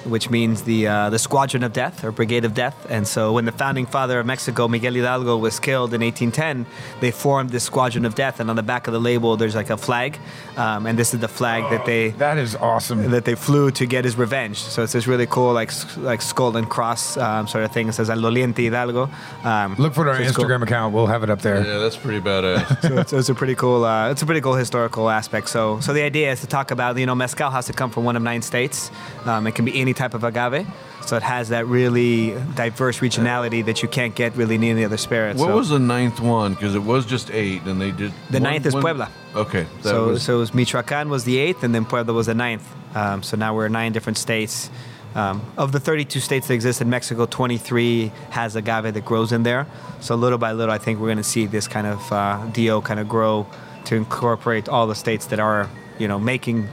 which 0.06 0.30
means 0.30 0.62
the 0.62 0.86
uh, 0.86 1.10
the 1.10 1.18
Squadron 1.18 1.62
of 1.62 1.72
Death 1.72 2.04
or 2.04 2.12
Brigade 2.12 2.44
of 2.44 2.54
Death. 2.54 2.86
And 2.88 3.06
so 3.06 3.32
when 3.32 3.44
the 3.44 3.52
founding 3.52 3.86
father 3.86 4.20
of 4.20 4.26
Mexico, 4.26 4.68
Miguel 4.68 4.94
Hidalgo, 4.94 5.36
was 5.36 5.58
killed 5.60 5.92
in 5.94 6.00
1810, 6.00 6.66
they 7.00 7.10
formed 7.10 7.50
this 7.50 7.64
Squadron 7.64 8.04
of 8.04 8.14
Death. 8.14 8.40
And 8.40 8.48
on 8.50 8.56
the 8.56 8.62
back 8.62 8.86
of 8.86 8.92
the 8.92 9.00
label, 9.00 9.36
there's 9.36 9.54
like 9.54 9.70
a 9.70 9.76
flag, 9.76 10.18
um, 10.56 10.86
and 10.86 10.98
this 10.98 11.12
is 11.14 11.20
the 11.20 11.28
flag 11.28 11.62
that 11.70 11.84
they 11.86 12.10
That 12.10 12.38
is 12.38 12.54
awesome. 12.56 13.10
that 13.10 13.24
they 13.24 13.34
flew 13.34 13.70
to 13.72 13.86
get 13.86 14.04
his 14.04 14.16
revenge. 14.16 14.58
So 14.58 14.82
it's 14.82 14.92
this 14.92 15.06
really 15.06 15.26
cool 15.26 15.52
like 15.52 15.70
like 15.96 16.22
skull 16.22 16.56
and 16.56 16.68
cross 16.68 17.16
um, 17.16 17.46
sort 17.48 17.64
of 17.64 17.72
thing. 17.72 17.88
It 17.88 17.92
says 17.94 18.08
Al 18.10 18.18
Doliente 18.18 18.64
Hidalgo. 18.64 19.10
Um, 19.44 19.74
Look 19.78 19.94
for 19.94 20.08
our 20.08 20.16
so 20.16 20.22
it's 20.22 20.32
cool. 20.32 20.44
Instagram 20.44 20.62
account. 20.62 20.94
We'll 20.94 21.06
have 21.06 21.22
it 21.22 21.30
up 21.30 21.42
there. 21.42 21.64
Yeah, 21.64 21.78
that's 21.78 21.96
pretty 21.96 22.20
badass. 22.20 22.82
so 22.88 22.98
it's, 22.98 23.12
it's 23.12 23.28
a 23.28 23.34
pretty 23.34 23.54
cool 23.54 23.84
uh, 23.84 24.10
it's 24.10 24.22
a 24.22 24.26
pretty 24.26 24.40
cool 24.40 24.54
historical 24.54 25.08
aspect 25.10 25.48
so 25.48 25.80
so 25.80 25.92
the 25.92 26.02
idea 26.02 26.30
is 26.32 26.40
to 26.40 26.46
talk 26.46 26.70
about 26.70 26.96
you 26.96 27.06
know 27.06 27.14
mezcal 27.14 27.50
has 27.50 27.66
to 27.66 27.72
come 27.72 27.90
from 27.90 28.04
one 28.04 28.16
of 28.16 28.22
nine 28.22 28.42
states 28.42 28.90
um, 29.24 29.46
it 29.46 29.54
can 29.54 29.64
be 29.64 29.78
any 29.80 29.92
type 29.96 30.14
of 30.14 30.22
agave 30.24 30.66
so 31.04 31.16
it 31.16 31.22
has 31.22 31.48
that 31.48 31.66
really 31.66 32.30
diverse 32.54 33.00
regionality 33.00 33.64
that 33.64 33.82
you 33.82 33.88
can't 33.88 34.14
get 34.14 34.36
really 34.36 34.56
in 34.56 34.64
any 34.64 34.84
other 34.84 34.96
spirit 34.96 35.36
what 35.36 35.48
so, 35.48 35.56
was 35.56 35.68
the 35.68 35.78
ninth 35.78 36.20
one? 36.20 36.54
Because 36.54 36.74
it 36.74 36.82
was 36.82 37.06
just 37.06 37.30
eight, 37.30 37.62
and 37.62 37.80
they 37.80 37.90
did. 37.90 38.12
The 38.30 38.38
one- 38.38 38.42
ninth 38.42 38.66
is 38.66 38.74
one- 38.74 38.82
Puebla. 38.82 39.10
Okay, 39.34 39.66
so, 39.82 40.08
was. 40.08 40.22
so 40.22 40.38
was 40.38 40.54
Michoacan 40.54 41.08
was 41.08 41.24
the 41.24 41.38
eighth 41.38 41.62
and 41.62 41.74
then 41.74 41.84
Puebla 41.84 42.12
was 42.12 42.26
the 42.26 42.34
ninth 42.34 42.66
um, 42.96 43.22
so 43.22 43.36
now 43.36 43.54
we're 43.54 43.68
nine 43.68 43.92
different 43.92 44.16
states 44.16 44.70
um, 45.16 45.40
of 45.56 45.72
the 45.72 45.80
32 45.80 46.20
states 46.20 46.48
that 46.48 46.54
exist 46.54 46.82
in 46.82 46.90
Mexico, 46.90 47.24
23 47.24 48.12
has 48.30 48.54
agave 48.54 48.92
that 48.92 49.04
grows 49.04 49.32
in 49.32 49.44
there. 49.44 49.66
So 50.00 50.14
little 50.14 50.36
by 50.36 50.52
little, 50.52 50.74
I 50.74 50.78
think 50.78 51.00
we're 51.00 51.06
going 51.06 51.16
to 51.16 51.24
see 51.24 51.46
this 51.46 51.66
kind 51.66 51.86
of 51.86 52.12
uh, 52.12 52.46
DO 52.52 52.82
kind 52.82 53.00
of 53.00 53.08
grow 53.08 53.46
to 53.86 53.96
incorporate 53.96 54.68
all 54.68 54.86
the 54.86 54.94
states 54.94 55.26
that 55.26 55.40
are, 55.40 55.70
you 55.98 56.06
know, 56.06 56.18
making 56.18 56.68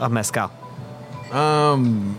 a 0.00 0.08
mezcal. 0.08 0.50
Um, 1.30 2.18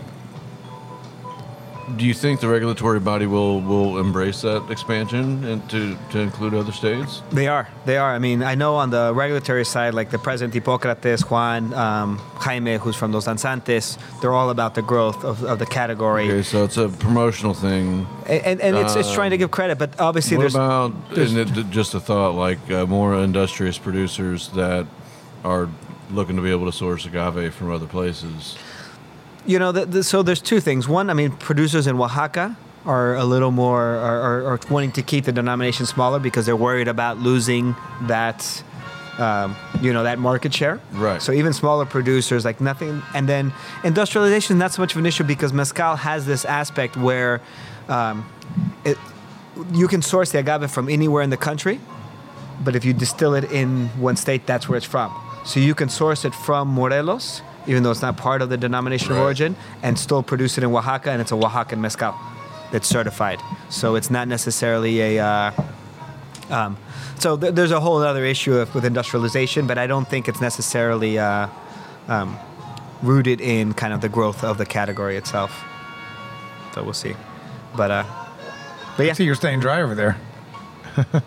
do 1.94 2.04
you 2.04 2.14
think 2.14 2.40
the 2.40 2.48
regulatory 2.48 2.98
body 2.98 3.26
will 3.26 3.60
will 3.60 3.98
embrace 3.98 4.40
that 4.42 4.68
expansion 4.70 5.44
and 5.44 5.70
to 5.70 5.96
to 6.10 6.18
include 6.18 6.52
other 6.54 6.72
states? 6.72 7.22
They 7.30 7.46
are. 7.46 7.68
They 7.84 7.96
are. 7.96 8.12
I 8.12 8.18
mean, 8.18 8.42
I 8.42 8.56
know 8.56 8.74
on 8.74 8.90
the 8.90 9.12
regulatory 9.14 9.64
side, 9.64 9.94
like 9.94 10.10
the 10.10 10.18
President 10.18 10.52
Hippocrates, 10.54 11.22
Juan, 11.30 11.72
um, 11.74 12.18
Jaime, 12.34 12.76
who's 12.78 12.96
from 12.96 13.12
Los 13.12 13.26
Danzantes, 13.26 13.98
they're 14.20 14.32
all 14.32 14.50
about 14.50 14.74
the 14.74 14.82
growth 14.82 15.24
of, 15.24 15.44
of 15.44 15.58
the 15.58 15.66
category. 15.66 16.24
Okay, 16.28 16.42
so 16.42 16.64
it's 16.64 16.76
a 16.76 16.88
promotional 16.88 17.54
thing. 17.54 18.06
And, 18.26 18.42
and, 18.46 18.60
and 18.60 18.76
it's, 18.78 18.96
it's 18.96 19.12
trying 19.12 19.30
to 19.30 19.38
give 19.38 19.50
credit, 19.52 19.78
but 19.78 20.00
obviously 20.00 20.36
What 20.36 20.42
there's. 20.42 20.54
about 20.56 20.92
there's- 21.14 21.32
it, 21.32 21.70
just 21.70 21.94
a 21.94 22.00
thought, 22.00 22.34
like 22.34 22.58
uh, 22.70 22.86
more 22.86 23.14
industrious 23.14 23.78
producers 23.78 24.48
that 24.50 24.86
are 25.44 25.68
looking 26.10 26.36
to 26.36 26.42
be 26.42 26.50
able 26.50 26.66
to 26.66 26.72
source 26.72 27.06
agave 27.06 27.54
from 27.54 27.70
other 27.70 27.86
places? 27.86 28.56
You 29.46 29.60
know, 29.60 29.70
the, 29.70 29.86
the, 29.86 30.02
so 30.02 30.22
there's 30.22 30.40
two 30.40 30.60
things. 30.60 30.88
One, 30.88 31.08
I 31.08 31.14
mean, 31.14 31.30
producers 31.30 31.86
in 31.86 31.98
Oaxaca 32.00 32.56
are 32.84 33.16
a 33.16 33.24
little 33.24 33.50
more 33.50 33.82
are, 33.82 34.20
are, 34.20 34.46
are 34.54 34.60
wanting 34.70 34.92
to 34.92 35.02
keep 35.02 35.24
the 35.24 35.32
denomination 35.32 35.86
smaller 35.86 36.18
because 36.18 36.46
they're 36.46 36.56
worried 36.56 36.88
about 36.88 37.18
losing 37.18 37.74
that, 38.02 38.62
um, 39.18 39.56
you 39.80 39.92
know, 39.92 40.02
that 40.02 40.18
market 40.18 40.52
share. 40.52 40.80
Right. 40.92 41.22
So 41.22 41.32
even 41.32 41.52
smaller 41.52 41.84
producers, 41.84 42.44
like 42.44 42.60
nothing, 42.60 43.02
and 43.14 43.28
then 43.28 43.52
industrialization 43.84 44.56
is 44.56 44.60
not 44.60 44.72
so 44.72 44.82
much 44.82 44.92
of 44.92 44.98
an 44.98 45.06
issue 45.06 45.24
because 45.24 45.52
mezcal 45.52 45.96
has 45.96 46.26
this 46.26 46.44
aspect 46.44 46.96
where 46.96 47.40
um, 47.88 48.28
it, 48.84 48.98
you 49.72 49.88
can 49.88 50.02
source 50.02 50.32
the 50.32 50.38
agave 50.38 50.70
from 50.70 50.88
anywhere 50.88 51.22
in 51.22 51.30
the 51.30 51.36
country, 51.36 51.80
but 52.64 52.74
if 52.76 52.84
you 52.84 52.92
distill 52.92 53.34
it 53.34 53.44
in 53.52 53.88
one 54.00 54.16
state, 54.16 54.46
that's 54.46 54.68
where 54.68 54.76
it's 54.76 54.86
from. 54.86 55.14
So 55.44 55.60
you 55.60 55.74
can 55.74 55.88
source 55.88 56.24
it 56.24 56.34
from 56.34 56.68
Morelos, 56.68 57.42
even 57.66 57.82
though 57.82 57.90
it's 57.90 58.02
not 58.02 58.16
part 58.16 58.42
of 58.42 58.48
the 58.48 58.56
denomination 58.56 59.12
of 59.12 59.18
origin, 59.18 59.56
and 59.82 59.98
still 59.98 60.22
produce 60.22 60.56
it 60.58 60.64
in 60.64 60.70
Oaxaca, 60.74 61.10
and 61.10 61.20
it's 61.20 61.32
a 61.32 61.34
Oaxacan 61.36 61.78
mezcal. 61.78 62.14
that's 62.72 62.86
certified. 62.88 63.40
So 63.70 63.94
it's 63.96 64.10
not 64.10 64.28
necessarily 64.28 65.00
a. 65.18 65.24
Uh, 65.24 65.50
um, 66.50 66.76
so 67.18 67.36
th- 67.36 67.54
there's 67.54 67.70
a 67.72 67.80
whole 67.80 67.98
other 68.02 68.24
issue 68.24 68.54
of, 68.56 68.74
with 68.74 68.84
industrialization, 68.84 69.66
but 69.66 69.78
I 69.78 69.86
don't 69.86 70.06
think 70.08 70.28
it's 70.28 70.40
necessarily 70.40 71.18
uh, 71.18 71.48
um, 72.08 72.36
rooted 73.02 73.40
in 73.40 73.72
kind 73.74 73.92
of 73.92 74.00
the 74.00 74.08
growth 74.08 74.44
of 74.44 74.58
the 74.58 74.66
category 74.66 75.16
itself. 75.16 75.64
So 76.74 76.82
we'll 76.84 76.92
see. 76.92 77.14
But 77.76 77.90
uh, 77.90 78.04
but 78.96 79.06
yeah, 79.06 79.12
See, 79.14 79.24
you're 79.24 79.34
staying 79.34 79.60
dry 79.60 79.82
over 79.82 79.94
there. 79.94 80.16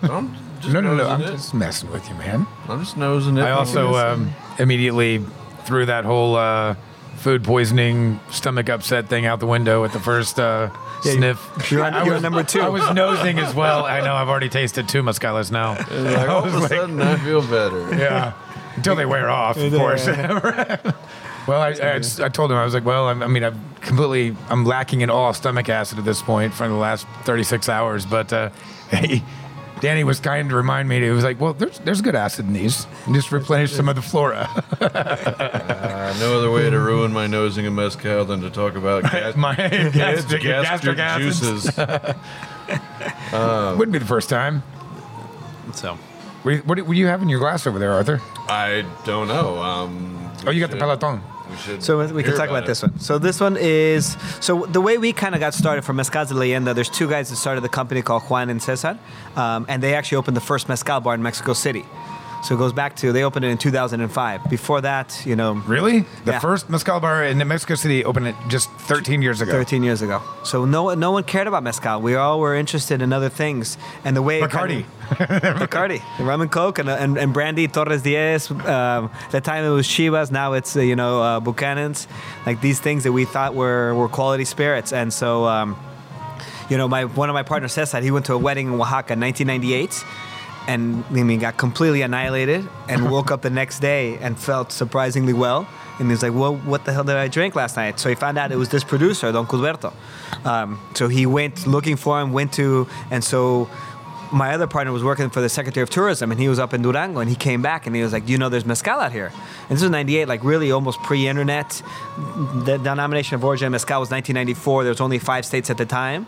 I'm 0.04 0.36
just 0.62 0.74
No, 0.74 0.82
no, 0.82 0.96
no. 0.96 0.98
nosing 0.98 1.12
I'm 1.12 1.22
it. 1.22 1.32
just 1.38 1.54
messing 1.54 1.92
with 1.92 2.08
you, 2.10 2.16
man. 2.16 2.48
I'm 2.68 2.80
just 2.84 2.98
nosing 2.98 3.38
it. 3.38 3.42
I 3.42 3.52
also 3.52 3.96
um, 3.96 4.32
immediately 4.58 5.24
threw 5.70 5.86
that 5.86 6.04
whole 6.04 6.36
uh, 6.36 6.74
food 7.18 7.44
poisoning, 7.44 8.20
stomach 8.32 8.70
upset 8.70 9.08
thing 9.08 9.28
out 9.28 9.40
the 9.40 9.46
window 9.46 9.84
at 9.86 9.94
the 9.94 10.00
first 10.00 10.40
uh, 10.40 10.70
Yeah, 11.06 11.12
sniff. 11.14 11.72
you're 11.72 11.86
on- 11.86 11.94
I 11.94 12.04
you're 12.04 12.16
was, 12.16 12.24
number 12.24 12.44
two. 12.44 12.60
I 12.60 12.70
was 12.70 12.92
nosing 12.92 13.38
as 13.38 13.54
well. 13.54 13.86
I 13.86 14.00
know. 14.02 14.16
I've 14.16 14.30
already 14.30 14.50
tasted 14.50 14.90
two 14.90 15.04
mezcalas 15.04 15.52
now. 15.52 15.74
like, 15.78 16.28
all 16.28 16.44
of 16.48 16.56
a 16.56 16.68
sudden, 16.68 17.00
I 17.00 17.18
feel 17.18 17.42
better. 17.44 17.96
yeah, 17.96 18.34
until 18.78 18.96
they 18.96 19.06
wear 19.06 19.30
off, 19.30 19.58
of 19.58 19.72
course. 19.72 20.08
well, 21.48 21.62
I, 21.62 21.68
I, 21.70 21.98
just- 22.00 22.20
I 22.20 22.30
told 22.30 22.50
him 22.52 22.58
I 22.58 22.64
was 22.66 22.74
like, 22.74 22.86
well, 22.86 23.08
I'm, 23.10 23.22
I 23.22 23.28
mean, 23.28 23.44
I'm 23.44 23.60
completely, 23.82 24.36
I'm 24.50 24.66
lacking 24.66 25.02
in 25.02 25.12
all 25.12 25.32
stomach 25.36 25.70
acid 25.70 26.00
at 26.00 26.06
this 26.06 26.24
point 26.24 26.52
for 26.56 26.68
the 26.68 26.74
last 26.74 27.06
36 27.26 27.70
hours. 27.70 28.08
But 28.08 28.34
uh, 28.34 28.50
hey, 28.90 29.22
Danny 29.82 30.04
was 30.04 30.20
kind 30.20 30.50
to 30.50 30.56
remind 30.56 30.90
me. 30.90 31.02
He 31.02 31.10
was 31.10 31.24
like, 31.24 31.40
well, 31.40 31.54
there's 31.54 31.80
there's 31.80 32.02
good 32.02 32.16
acid 32.16 32.48
in 32.48 32.54
these. 32.54 32.86
And 33.06 33.16
just 33.16 33.32
replenish 33.32 33.72
some 33.74 33.88
of 33.90 33.96
the 33.96 34.02
flora. 34.02 34.48
Uh, 34.82 36.16
no 36.20 36.38
other 36.38 36.52
way 36.52 36.70
to 36.70 36.80
ruin 36.80 37.12
my 37.14 37.28
nosing 37.28 37.66
of 37.66 37.74
mezcal 37.74 38.26
than 38.26 38.42
to 38.42 38.50
talk 38.50 38.76
about 38.76 39.04
gas- 39.12 39.36
My 39.36 39.56
gastric, 39.92 40.42
gastric, 40.42 40.98
gastric 40.98 41.00
acids. 41.00 41.40
juices. 41.40 41.78
Wouldn't 43.32 43.92
be 43.92 44.00
the 44.00 44.06
first 44.06 44.30
time. 44.30 44.64
so 45.74 45.96
What 46.44 46.52
do, 46.52 46.58
you, 46.58 46.64
what 46.86 46.94
do 46.94 47.00
you 47.00 47.08
have 47.08 47.22
in 47.22 47.30
your 47.30 47.40
glass 47.40 47.68
over 47.68 47.80
there, 47.80 47.94
Arthur? 47.94 48.22
I 48.48 48.86
don't 49.06 49.28
know. 49.28 49.58
Um, 49.62 50.16
Oh, 50.48 50.52
you 50.52 50.62
got 50.62 50.68
the 50.72 50.78
should- 50.78 50.80
Peloton. 50.80 51.22
We 51.50 51.82
So 51.82 52.06
we 52.14 52.24
can 52.24 52.36
talk 52.36 52.50
about 52.50 52.64
it. 52.64 52.68
this 52.68 52.82
one. 52.82 53.00
So 53.00 53.18
this 53.18 53.40
one 53.40 53.58
is 53.58 54.18
so 54.40 54.66
the 54.66 54.82
way 54.82 54.98
we 54.98 55.14
kind 55.14 55.36
of 55.36 55.42
got 55.42 55.54
started 55.54 55.84
for 55.84 55.94
Mezcal 55.94 56.26
de 56.26 56.34
Leyenda. 56.34 56.76
There's 56.76 56.90
two 56.90 57.10
guys 57.10 57.30
that 57.30 57.38
started 57.38 57.62
the 57.62 57.70
company 57.70 58.02
called 58.02 58.24
Juan 58.24 58.50
and 58.50 58.62
Cesar, 58.62 58.98
um, 59.36 59.66
and 59.68 59.82
they 59.84 59.96
actually 59.96 60.18
opened 60.18 60.38
the 60.38 60.42
first 60.42 60.70
mezcal 60.70 61.00
bar 61.00 61.16
in 61.16 61.24
Mexico 61.24 61.54
City. 61.54 61.86
So 62.42 62.56
it 62.56 62.58
goes 62.58 62.72
back 62.74 62.96
to 62.98 63.12
they 63.12 63.24
opened 63.24 63.44
it 63.46 63.50
in 63.50 63.58
2005. 63.58 64.50
Before 64.50 64.82
that, 64.82 65.22
you 65.26 65.36
know, 65.36 65.54
Really? 65.68 66.06
The 66.26 66.32
Yeah. 66.32 66.40
first 66.40 66.70
mezcal 66.70 67.00
bar 67.00 67.24
in 67.26 67.38
Mexico 67.48 67.76
City 67.76 68.06
opened 68.06 68.28
it 68.28 68.36
just 68.48 68.70
13 68.88 69.22
years 69.22 69.42
ago. 69.42 69.52
13 69.52 69.84
years 69.84 70.02
ago. 70.02 70.22
So 70.44 70.66
no 70.66 70.94
no 70.96 71.12
one 71.12 71.24
cared 71.24 71.48
about 71.48 71.64
mezcal. 71.64 72.02
We 72.02 72.16
all 72.16 72.40
were 72.40 72.56
interested 72.56 73.02
in 73.02 73.12
other 73.14 73.30
things, 73.30 73.78
and 74.06 74.16
the 74.16 74.22
way 74.22 74.42
Bacardi. 74.42 74.86
kinda- 75.18 75.56
Bacardi, 75.68 76.02
rum 76.20 76.42
and 76.42 76.52
coke, 76.52 76.80
and, 76.80 76.88
and, 76.90 77.18
and 77.18 77.34
brandy, 77.34 77.68
Torres 77.68 78.04
Diez. 78.04 78.50
Um, 78.52 79.10
the 79.32 79.42
time 79.42 79.66
it 79.66 79.70
was 79.70 79.88
Chivas, 79.88 80.32
now 80.32 80.54
it's 80.54 80.76
uh, 80.76 80.80
you 80.82 80.96
know 80.96 81.22
uh, 81.22 81.40
Buchanan's. 81.42 82.08
Like 82.46 82.62
these 82.62 82.80
things 82.80 83.04
that 83.04 83.12
we 83.12 83.26
thought 83.26 83.54
were 83.54 83.94
were 83.96 84.08
quality 84.08 84.46
spirits, 84.46 84.94
and 84.94 85.12
so. 85.14 85.46
Um, 85.46 85.76
you 86.70 86.78
know, 86.78 86.88
my 86.88 87.06
one 87.06 87.30
of 87.30 87.34
my 87.34 87.42
partners 87.42 87.74
says 87.74 87.92
that 87.94 88.04
he 88.04 88.12
went 88.12 88.26
to 88.28 88.34
a 88.34 88.38
wedding 88.38 88.68
in 88.68 88.74
Oaxaca 88.80 89.14
in 89.14 89.20
1998, 89.20 90.06
and 90.70 91.04
I 91.10 91.24
mean, 91.24 91.40
got 91.40 91.58
completely 91.58 92.04
annihilated, 92.04 92.70
and 92.88 93.12
woke 93.16 93.32
up 93.32 93.42
the 93.42 93.50
next 93.50 93.80
day 93.80 94.18
and 94.20 94.40
felt 94.40 94.72
surprisingly 94.72 95.34
well. 95.34 95.68
And 95.98 96.10
he's 96.10 96.22
like, 96.22 96.34
"Well, 96.34 96.56
what 96.58 96.86
the 96.86 96.94
hell 96.94 97.04
did 97.04 97.18
I 97.18 97.28
drink 97.28 97.56
last 97.56 97.76
night?" 97.76 98.00
So 98.00 98.08
he 98.08 98.16
found 98.16 98.38
out 98.38 98.52
it 98.52 98.56
was 98.56 98.70
this 98.70 98.84
producer, 98.84 99.32
Don 99.32 99.48
Culberto. 99.48 99.92
Um, 100.46 100.80
so 100.94 101.08
he 101.08 101.26
went 101.26 101.66
looking 101.66 101.98
for 101.98 102.22
him, 102.22 102.32
went 102.32 102.54
to, 102.54 102.88
and 103.10 103.24
so 103.24 103.68
my 104.32 104.54
other 104.54 104.68
partner 104.68 104.94
was 104.94 105.04
working 105.04 105.30
for 105.32 105.42
the 105.42 105.50
Secretary 105.50 105.82
of 105.82 105.90
Tourism, 105.90 106.32
and 106.32 106.40
he 106.40 106.48
was 106.48 106.60
up 106.60 106.72
in 106.76 106.84
Durango, 106.84 107.20
and 107.20 107.30
he 107.30 107.36
came 107.36 107.64
back, 107.64 107.88
and 107.88 107.96
he 107.96 108.04
was 108.04 108.14
like, 108.14 108.30
"You 108.30 108.38
know, 108.38 108.50
there's 108.50 108.66
mezcal 108.66 109.00
out 109.00 109.12
here." 109.12 109.32
And 109.68 109.76
this 109.76 109.82
was 109.82 109.92
'98, 109.92 110.28
like 110.28 110.44
really 110.44 110.72
almost 110.72 111.02
pre-internet. 111.02 111.82
The 112.68 112.78
denomination 112.78 113.36
of 113.36 113.44
origin 113.44 113.66
of 113.66 113.72
mezcal 113.72 114.00
was 114.00 114.12
1994. 114.12 114.84
There 114.84 114.92
was 114.92 115.02
only 115.02 115.18
five 115.18 115.46
states 115.46 115.72
at 115.72 115.78
the 115.78 115.86
time. 115.88 116.28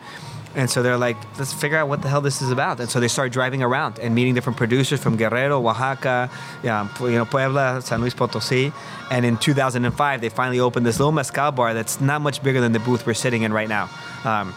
And 0.53 0.69
so 0.69 0.83
they're 0.83 0.97
like, 0.97 1.17
let's 1.39 1.53
figure 1.53 1.77
out 1.77 1.87
what 1.87 2.01
the 2.01 2.09
hell 2.09 2.19
this 2.21 2.41
is 2.41 2.51
about. 2.51 2.79
And 2.79 2.89
so 2.89 2.99
they 2.99 3.07
started 3.07 3.31
driving 3.31 3.63
around 3.63 3.99
and 3.99 4.13
meeting 4.13 4.33
different 4.33 4.57
producers 4.57 5.01
from 5.01 5.15
Guerrero, 5.15 5.65
Oaxaca, 5.65 6.29
you 6.61 6.69
know, 6.69 7.25
Puebla, 7.25 7.81
San 7.81 8.01
Luis 8.01 8.13
Potosí. 8.13 8.73
And 9.09 9.25
in 9.25 9.37
2005, 9.37 10.21
they 10.21 10.29
finally 10.29 10.59
opened 10.59 10.85
this 10.85 10.99
little 10.99 11.13
mezcal 11.13 11.51
bar 11.51 11.73
that's 11.73 12.01
not 12.01 12.21
much 12.21 12.43
bigger 12.43 12.59
than 12.59 12.73
the 12.73 12.79
booth 12.79 13.05
we're 13.05 13.13
sitting 13.13 13.43
in 13.43 13.53
right 13.53 13.69
now. 13.69 13.89
Um, 14.25 14.53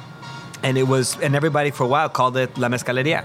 and 0.64 0.76
it 0.76 0.84
was, 0.84 1.18
and 1.20 1.36
everybody 1.36 1.70
for 1.70 1.84
a 1.84 1.88
while 1.88 2.08
called 2.08 2.36
it 2.36 2.58
La 2.58 2.68
Mezcaleria. 2.68 3.24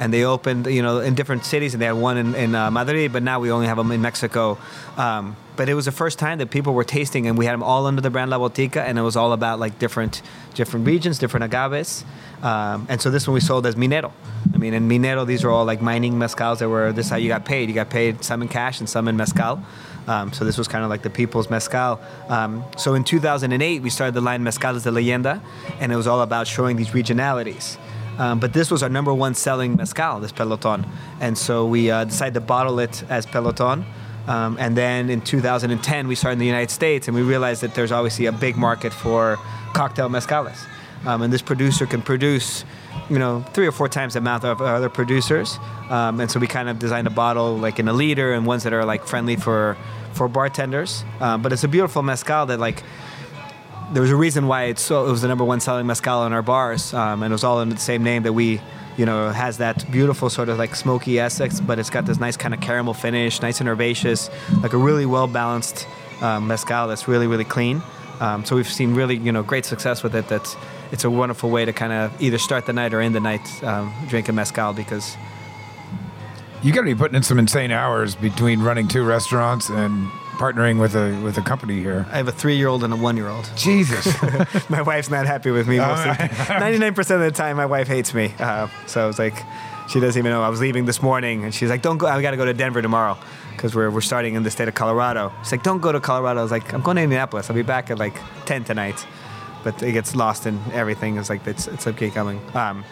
And 0.00 0.12
they 0.12 0.24
opened, 0.24 0.66
you 0.66 0.82
know, 0.82 1.00
in 1.00 1.14
different 1.14 1.44
cities, 1.44 1.74
and 1.74 1.80
they 1.80 1.86
had 1.86 1.92
one 1.92 2.16
in, 2.16 2.34
in 2.34 2.54
uh, 2.54 2.70
Madrid, 2.70 3.12
but 3.12 3.22
now 3.22 3.38
we 3.38 3.50
only 3.52 3.66
have 3.66 3.76
them 3.76 3.92
in 3.92 4.00
Mexico. 4.00 4.58
Um, 4.96 5.36
but 5.60 5.68
it 5.68 5.74
was 5.74 5.84
the 5.84 5.92
first 5.92 6.18
time 6.18 6.38
that 6.38 6.50
people 6.50 6.72
were 6.72 6.84
tasting, 6.84 7.26
and 7.26 7.36
we 7.36 7.44
had 7.44 7.52
them 7.52 7.62
all 7.62 7.84
under 7.84 8.00
the 8.00 8.08
brand 8.08 8.30
La 8.30 8.38
Botica, 8.38 8.78
and 8.78 8.98
it 8.98 9.02
was 9.02 9.14
all 9.14 9.34
about 9.34 9.60
like 9.60 9.78
different, 9.78 10.22
different 10.54 10.86
regions, 10.86 11.18
different 11.18 11.44
agaves. 11.44 12.02
Um, 12.42 12.86
and 12.88 12.98
so 12.98 13.10
this 13.10 13.28
one 13.28 13.34
we 13.34 13.40
sold 13.40 13.66
as 13.66 13.74
Minero. 13.74 14.10
I 14.54 14.56
mean, 14.56 14.72
in 14.72 14.88
Minero, 14.88 15.26
these 15.26 15.44
are 15.44 15.50
all 15.50 15.66
like 15.66 15.82
mining 15.82 16.14
mezcals 16.14 16.60
that 16.60 16.70
were 16.70 16.92
this 16.92 17.04
is 17.04 17.10
how 17.10 17.18
you 17.18 17.28
got 17.28 17.44
paid. 17.44 17.68
You 17.68 17.74
got 17.74 17.90
paid 17.90 18.24
some 18.24 18.40
in 18.40 18.48
cash 18.48 18.80
and 18.80 18.88
some 18.88 19.06
in 19.06 19.18
mezcal. 19.18 19.62
Um, 20.06 20.32
so 20.32 20.46
this 20.46 20.56
was 20.56 20.66
kind 20.66 20.82
of 20.82 20.88
like 20.88 21.02
the 21.02 21.10
people's 21.10 21.50
mezcal. 21.50 22.00
Um, 22.30 22.64
so 22.78 22.94
in 22.94 23.04
2008, 23.04 23.82
we 23.82 23.90
started 23.90 24.14
the 24.14 24.22
line 24.22 24.42
Mezcales 24.42 24.82
de 24.82 24.90
Leyenda, 24.90 25.42
and 25.78 25.92
it 25.92 25.96
was 25.96 26.06
all 26.06 26.22
about 26.22 26.46
showing 26.46 26.76
these 26.76 26.88
regionalities. 26.88 27.76
Um, 28.18 28.40
but 28.40 28.54
this 28.54 28.70
was 28.70 28.82
our 28.82 28.88
number 28.88 29.12
one 29.12 29.34
selling 29.34 29.76
mezcal, 29.76 30.20
this 30.20 30.32
Peloton. 30.32 30.86
And 31.20 31.36
so 31.36 31.66
we 31.66 31.90
uh, 31.90 32.04
decided 32.04 32.32
to 32.32 32.40
bottle 32.40 32.78
it 32.78 33.02
as 33.10 33.26
Peloton. 33.26 33.84
Um, 34.30 34.56
and 34.60 34.76
then 34.76 35.10
in 35.10 35.20
2010, 35.22 36.06
we 36.06 36.14
started 36.14 36.34
in 36.34 36.38
the 36.38 36.46
United 36.46 36.70
States, 36.70 37.08
and 37.08 37.16
we 37.16 37.22
realized 37.22 37.62
that 37.62 37.74
there's 37.74 37.90
obviously 37.90 38.26
a 38.26 38.32
big 38.32 38.56
market 38.56 38.92
for 38.92 39.38
cocktail 39.74 40.08
mezcales. 40.08 40.56
Um, 41.04 41.22
and 41.22 41.32
this 41.32 41.42
producer 41.42 41.84
can 41.84 42.00
produce, 42.00 42.64
you 43.08 43.18
know, 43.18 43.44
three 43.54 43.66
or 43.66 43.72
four 43.72 43.88
times 43.88 44.12
the 44.12 44.20
amount 44.20 44.44
of 44.44 44.62
other 44.62 44.88
producers. 44.88 45.58
Um, 45.88 46.20
and 46.20 46.30
so 46.30 46.38
we 46.38 46.46
kind 46.46 46.68
of 46.68 46.78
designed 46.78 47.08
a 47.08 47.10
bottle 47.10 47.58
like 47.58 47.80
in 47.80 47.88
a 47.88 47.92
liter 47.92 48.32
and 48.32 48.46
ones 48.46 48.62
that 48.62 48.72
are 48.72 48.84
like 48.84 49.04
friendly 49.04 49.34
for 49.34 49.76
for 50.12 50.28
bartenders. 50.28 51.04
Um, 51.20 51.42
but 51.42 51.52
it's 51.52 51.64
a 51.64 51.68
beautiful 51.68 52.02
mezcal 52.02 52.46
that 52.46 52.60
like 52.60 52.84
there 53.92 54.02
was 54.02 54.10
a 54.10 54.16
reason 54.16 54.46
why 54.46 54.64
it's 54.64 54.82
so, 54.82 55.06
it 55.06 55.10
was 55.10 55.22
the 55.22 55.28
number 55.28 55.44
one 55.44 55.60
selling 55.60 55.86
mezcal 55.86 56.24
in 56.26 56.32
our 56.32 56.42
bars, 56.42 56.94
um, 56.94 57.22
and 57.22 57.32
it 57.32 57.34
was 57.34 57.44
all 57.44 57.58
under 57.58 57.74
the 57.74 57.80
same 57.80 58.02
name 58.02 58.22
that 58.22 58.32
we, 58.32 58.60
you 58.96 59.04
know, 59.04 59.30
has 59.30 59.58
that 59.58 59.90
beautiful 59.90 60.30
sort 60.30 60.48
of 60.48 60.58
like 60.58 60.76
smoky 60.76 61.18
essence, 61.18 61.60
but 61.60 61.78
it's 61.78 61.90
got 61.90 62.06
this 62.06 62.20
nice 62.20 62.36
kind 62.36 62.54
of 62.54 62.60
caramel 62.60 62.94
finish, 62.94 63.42
nice 63.42 63.60
and 63.60 63.68
herbaceous, 63.68 64.30
like 64.62 64.72
a 64.72 64.76
really 64.76 65.06
well 65.06 65.26
balanced 65.26 65.88
um, 66.20 66.46
mezcal 66.46 66.86
that's 66.88 67.08
really 67.08 67.26
really 67.26 67.44
clean. 67.44 67.82
Um, 68.20 68.44
so 68.44 68.54
we've 68.54 68.68
seen 68.68 68.94
really 68.94 69.16
you 69.16 69.32
know 69.32 69.42
great 69.42 69.64
success 69.64 70.02
with 70.02 70.14
it. 70.14 70.28
That's 70.28 70.56
it's 70.92 71.04
a 71.04 71.10
wonderful 71.10 71.50
way 71.50 71.64
to 71.64 71.72
kind 71.72 71.92
of 71.92 72.20
either 72.22 72.38
start 72.38 72.66
the 72.66 72.72
night 72.72 72.92
or 72.92 73.00
end 73.00 73.14
the 73.14 73.20
night 73.20 73.64
um, 73.64 73.92
drinking 74.08 74.34
mezcal 74.34 74.72
because 74.72 75.16
You 76.62 76.72
got 76.72 76.80
to 76.80 76.86
be 76.86 76.94
putting 76.94 77.16
in 77.16 77.22
some 77.22 77.38
insane 77.38 77.70
hours 77.70 78.14
between 78.14 78.60
running 78.60 78.86
two 78.86 79.02
restaurants 79.02 79.70
and 79.70 80.10
partnering 80.40 80.80
with 80.80 80.96
a 80.96 81.20
with 81.22 81.36
a 81.36 81.42
company 81.42 81.80
here. 81.80 82.06
I 82.10 82.16
have 82.16 82.26
a 82.26 82.32
three 82.32 82.56
year 82.56 82.68
old 82.68 82.82
and 82.82 82.92
a 82.94 82.96
one 82.96 83.16
year 83.16 83.28
old. 83.28 83.50
Jesus. 83.56 84.06
my 84.70 84.80
wife's 84.80 85.10
not 85.10 85.26
happy 85.26 85.50
with 85.50 85.68
me 85.68 85.76
most 85.76 86.06
of 86.06 86.48
ninety-nine 86.48 86.94
percent 86.94 87.20
of 87.20 87.30
the 87.30 87.36
time. 87.36 87.58
My 87.58 87.66
wife 87.66 87.88
hates 87.88 88.14
me, 88.14 88.32
uh, 88.38 88.68
so 88.86 89.06
was 89.06 89.18
like 89.18 89.36
she 89.90 90.00
doesn't 90.00 90.18
even 90.18 90.30
know. 90.30 90.42
I 90.42 90.48
was 90.48 90.60
leaving 90.60 90.86
this 90.86 91.02
morning, 91.02 91.44
and 91.44 91.54
she's 91.54 91.68
like, 91.68 91.82
"Don't 91.82 91.98
go. 91.98 92.06
I 92.06 92.22
got 92.22 92.30
to 92.30 92.38
go 92.38 92.46
to 92.46 92.54
Denver 92.54 92.80
tomorrow 92.80 93.18
because 93.52 93.74
we're 93.74 93.90
we're 93.90 94.00
starting 94.00 94.34
in 94.34 94.42
the 94.42 94.50
state 94.50 94.66
of 94.66 94.74
Colorado." 94.74 95.30
She's 95.42 95.52
like, 95.52 95.62
"Don't 95.62 95.80
go 95.80 95.92
to 95.92 96.00
Colorado." 96.00 96.40
I 96.40 96.42
was 96.42 96.52
like, 96.52 96.72
"I'm 96.72 96.80
going 96.80 96.96
to 96.96 97.02
Indianapolis. 97.02 97.50
I'll 97.50 97.56
be 97.56 97.62
back 97.62 97.90
at 97.90 97.98
like 97.98 98.16
ten 98.46 98.64
tonight." 98.64 99.06
But 99.62 99.82
it 99.82 99.92
gets 99.92 100.14
lost 100.14 100.46
in 100.46 100.58
everything. 100.72 101.18
It's 101.18 101.28
like 101.28 101.46
it's 101.46 101.68
it's 101.68 101.86
okay 101.86 102.08
coming. 102.08 102.40
Um, 102.54 102.82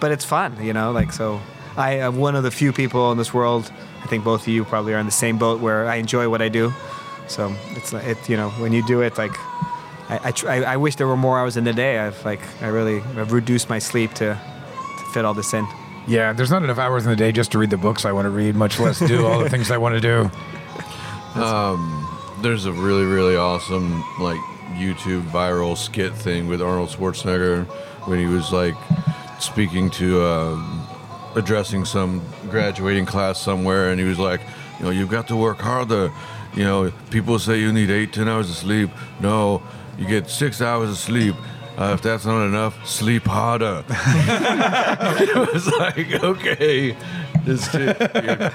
but 0.00 0.10
it's 0.10 0.24
fun, 0.24 0.60
you 0.60 0.72
know. 0.72 0.90
Like 0.90 1.12
so, 1.12 1.40
I 1.76 1.98
am 1.98 2.16
one 2.16 2.34
of 2.36 2.42
the 2.42 2.50
few 2.50 2.72
people 2.72 3.12
in 3.12 3.18
this 3.18 3.34
world. 3.34 3.70
I 4.02 4.06
think 4.06 4.24
both 4.24 4.42
of 4.42 4.48
you 4.48 4.64
probably 4.64 4.94
are 4.94 4.98
in 4.98 5.06
the 5.06 5.12
same 5.12 5.36
boat 5.38 5.60
where 5.60 5.86
I 5.88 5.96
enjoy 5.96 6.28
what 6.28 6.40
I 6.40 6.48
do. 6.48 6.72
So 7.28 7.54
it's 7.70 7.92
like 7.92 8.06
it, 8.06 8.28
you 8.28 8.36
know, 8.36 8.50
when 8.50 8.72
you 8.72 8.86
do 8.86 9.02
it, 9.02 9.18
like 9.18 9.32
I, 10.08 10.20
I, 10.24 10.30
try, 10.30 10.62
I 10.62 10.76
wish 10.76 10.96
there 10.96 11.06
were 11.06 11.16
more 11.16 11.38
hours 11.38 11.56
in 11.56 11.64
the 11.64 11.72
day. 11.72 11.98
I've 11.98 12.24
like 12.24 12.40
I 12.62 12.68
really 12.68 12.98
I've 13.16 13.32
reduced 13.32 13.68
my 13.68 13.78
sleep 13.78 14.14
to, 14.14 14.38
to 14.98 15.04
fit 15.12 15.24
all 15.24 15.34
this 15.34 15.52
in. 15.52 15.66
yeah, 16.06 16.32
there's 16.32 16.50
not 16.50 16.62
enough 16.62 16.78
hours 16.78 17.04
in 17.04 17.10
the 17.10 17.16
day 17.16 17.32
just 17.32 17.52
to 17.52 17.58
read 17.58 17.70
the 17.70 17.76
books 17.76 18.04
I 18.04 18.12
want 18.12 18.26
to 18.26 18.30
read, 18.30 18.54
much 18.54 18.78
less 18.78 19.00
do 19.00 19.26
all 19.26 19.40
the 19.40 19.50
things 19.50 19.70
I 19.70 19.78
want 19.78 19.94
to 19.94 20.00
do. 20.00 20.30
Um, 21.36 22.08
There's 22.40 22.64
a 22.64 22.72
really, 22.72 23.04
really 23.04 23.36
awesome 23.36 24.02
like 24.18 24.40
YouTube 24.78 25.22
viral 25.24 25.76
skit 25.76 26.14
thing 26.14 26.46
with 26.46 26.62
Arnold 26.62 26.88
Schwarzenegger 26.88 27.66
when 28.06 28.18
he 28.18 28.24
was 28.24 28.52
like 28.52 28.74
speaking 29.38 29.90
to 29.90 30.22
uh, 30.22 30.54
addressing 31.36 31.84
some 31.84 32.22
graduating 32.50 33.06
class 33.06 33.40
somewhere, 33.40 33.90
and 33.90 34.00
he 34.00 34.06
was 34.06 34.18
like, 34.18 34.40
you 34.78 34.84
know, 34.86 34.90
you've 34.90 35.10
got 35.10 35.28
to 35.28 35.36
work 35.36 35.58
harder. 35.60 36.10
You 36.54 36.64
know, 36.64 36.92
people 37.10 37.38
say 37.38 37.60
you 37.60 37.72
need 37.72 37.90
eight, 37.90 38.12
ten 38.12 38.28
hours 38.28 38.48
of 38.50 38.56
sleep. 38.56 38.90
No, 39.20 39.62
you 39.98 40.06
get 40.06 40.28
six 40.28 40.60
hours 40.60 40.90
of 40.90 40.96
sleep, 40.98 41.34
Uh, 41.78 41.92
if 41.92 42.00
that's 42.00 42.24
not 42.24 42.42
enough, 42.46 42.74
sleep 42.86 43.24
harder. 43.26 43.84
it 43.88 45.52
was 45.52 45.66
like, 45.76 46.24
okay, 46.24 46.96
just 47.44 47.74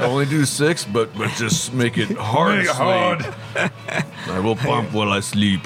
only 0.02 0.26
do 0.26 0.44
six, 0.44 0.84
but 0.86 1.08
but 1.16 1.30
just 1.38 1.72
make 1.72 2.00
it 2.00 2.18
hard. 2.18 2.58
Make 2.58 2.66
it 2.66 2.74
sleep. 2.74 2.78
hard. 2.78 3.26
I 4.28 4.40
will 4.40 4.56
pump 4.56 4.92
while 4.92 5.12
I 5.18 5.22
sleep. 5.22 5.62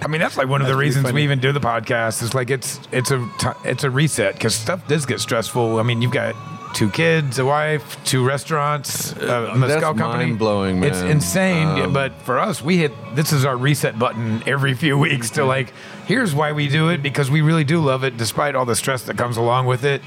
I 0.00 0.06
mean, 0.06 0.20
that's 0.20 0.36
like 0.36 0.48
one 0.48 0.62
of 0.62 0.68
the 0.68 0.76
reasons 0.76 1.12
we 1.12 1.22
even 1.24 1.40
do 1.40 1.52
the 1.52 1.60
podcast. 1.60 2.22
Is 2.22 2.34
like 2.34 2.50
it's 2.50 2.80
it's 2.92 3.10
a 3.10 3.18
t- 3.38 3.48
it's 3.64 3.84
a 3.84 3.90
reset 3.90 4.34
because 4.34 4.54
stuff 4.54 4.86
does 4.88 5.06
get 5.06 5.20
stressful. 5.20 5.78
I 5.78 5.82
mean, 5.82 6.02
you've 6.02 6.12
got 6.12 6.34
two 6.74 6.90
kids, 6.90 7.38
a 7.38 7.44
wife, 7.44 8.02
two 8.04 8.24
restaurants, 8.24 9.12
a 9.12 9.54
mezcal 9.56 9.58
that's 9.58 9.82
company. 9.82 10.26
mind-blowing, 10.26 10.80
man. 10.80 10.90
It's 10.90 11.00
insane. 11.00 11.66
Um, 11.66 11.92
but 11.92 12.12
for 12.22 12.38
us, 12.38 12.62
we 12.62 12.76
hit 12.78 12.92
this 13.14 13.32
is 13.32 13.44
our 13.44 13.56
reset 13.56 13.98
button 13.98 14.42
every 14.46 14.74
few 14.74 14.96
weeks 15.06 15.30
to 15.30 15.44
like. 15.44 15.72
Here's 16.06 16.34
why 16.34 16.52
we 16.52 16.68
do 16.68 16.88
it 16.90 17.02
because 17.02 17.30
we 17.30 17.40
really 17.40 17.64
do 17.64 17.80
love 17.80 18.04
it, 18.04 18.16
despite 18.16 18.54
all 18.54 18.64
the 18.64 18.76
stress 18.76 19.02
that 19.04 19.18
comes 19.18 19.36
along 19.36 19.66
with 19.66 19.84
it. 19.84 20.02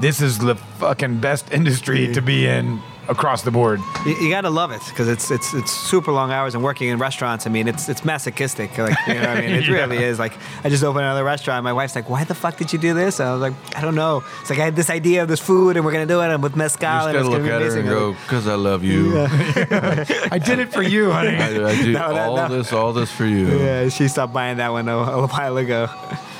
This 0.00 0.20
is 0.20 0.38
the 0.38 0.54
fucking 0.54 1.18
best 1.20 1.52
industry 1.52 2.12
to 2.14 2.22
be 2.22 2.46
in 2.46 2.80
across 3.08 3.42
the 3.42 3.50
board. 3.50 3.80
You, 4.04 4.14
you 4.16 4.30
gotta 4.30 4.50
love 4.50 4.70
it 4.70 4.82
because 4.88 5.08
it's 5.08 5.30
it's 5.30 5.54
it's 5.54 5.70
super 5.72 6.12
long 6.12 6.30
hours 6.30 6.54
and 6.54 6.62
working 6.62 6.88
in 6.88 6.98
restaurants. 6.98 7.46
I 7.46 7.50
mean, 7.50 7.66
it's 7.68 7.88
it's 7.88 8.04
masochistic. 8.04 8.76
Like 8.76 8.96
you 9.06 9.14
know, 9.14 9.20
what 9.20 9.28
I 9.30 9.40
mean, 9.40 9.50
it 9.50 9.64
Yeah. 9.68 9.74
really 9.74 9.98
is. 9.98 10.18
Like 10.18 10.34
I 10.64 10.68
just 10.68 10.84
opened 10.84 11.04
another 11.04 11.24
restaurant. 11.24 11.64
My 11.64 11.72
wife's 11.72 11.94
like, 11.94 12.08
"Why 12.10 12.24
the 12.24 12.34
fuck 12.34 12.56
did 12.56 12.72
you 12.72 12.78
do 12.78 12.94
this?" 12.94 13.18
And 13.20 13.28
I 13.28 13.32
was 13.32 13.40
like, 13.40 13.54
"I 13.76 13.80
don't 13.80 13.94
know." 13.94 14.22
It's 14.40 14.50
like 14.50 14.58
I 14.58 14.64
had 14.64 14.76
this 14.76 14.90
idea 14.90 15.22
of 15.22 15.28
this 15.28 15.40
food 15.40 15.76
and 15.76 15.84
we're 15.84 15.92
gonna 15.92 16.06
do 16.06 16.20
it 16.20 16.28
and 16.30 16.42
with 16.42 16.54
mezcal 16.56 16.88
You 16.88 16.94
just 16.98 17.06
and 17.08 17.14
gotta 17.14 17.18
it's 17.18 17.28
gonna 17.28 17.36
look 17.38 17.44
be 17.44 17.50
at 17.50 17.60
her 17.60 17.66
amazing. 17.66 17.80
and 17.80 17.88
go, 17.88 18.16
"Cause 18.28 18.46
I 18.46 18.54
love 18.54 18.84
you. 18.84 19.18
I 20.30 20.38
did 20.38 20.58
it 20.58 20.72
for 20.72 20.82
you, 20.82 21.10
honey. 21.10 21.36
I, 21.36 21.68
I 21.68 21.82
do 21.82 21.92
No, 21.92 22.14
that- 22.14 22.28
all 22.28 22.36
no. 22.36 22.48
this, 22.48 22.72
all 22.72 22.92
this 22.92 23.10
for 23.10 23.24
you." 23.26 23.58
Yeah, 23.58 23.88
she 23.88 24.08
stopped 24.08 24.32
buying 24.32 24.58
that 24.58 24.70
one 24.72 24.88
a, 24.88 24.96
a 24.96 25.26
while 25.26 25.56
ago. 25.56 25.88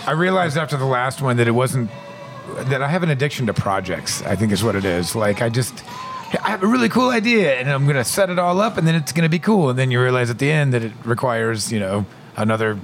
I 0.06 0.12
realized 0.12 0.56
after 0.56 0.76
the 0.76 0.84
last 0.86 1.20
one 1.22 1.36
that 1.38 1.48
it 1.48 1.52
wasn't 1.52 1.90
that 2.56 2.82
I 2.82 2.88
have 2.88 3.02
an 3.02 3.10
addiction 3.10 3.46
to 3.46 3.52
projects. 3.54 4.22
I 4.22 4.34
think 4.36 4.52
is 4.52 4.64
what 4.64 4.74
it 4.74 4.84
is. 4.84 5.14
Like 5.14 5.42
I 5.42 5.48
just 5.48 5.82
I 6.42 6.50
have 6.50 6.62
a 6.62 6.66
really 6.66 6.88
cool 6.88 7.10
idea 7.10 7.54
and 7.54 7.70
I'm 7.70 7.86
gonna 7.86 8.04
set 8.04 8.30
it 8.30 8.38
all 8.38 8.60
up 8.60 8.76
and 8.76 8.86
then 8.86 8.94
it's 8.94 9.12
gonna 9.12 9.28
be 9.28 9.38
cool 9.38 9.70
and 9.70 9.78
then 9.78 9.90
you 9.90 10.00
realize 10.00 10.30
at 10.30 10.38
the 10.38 10.50
end 10.50 10.74
that 10.74 10.82
it 10.82 10.92
requires 11.04 11.72
you 11.72 11.80
know 11.80 12.04
another 12.36 12.78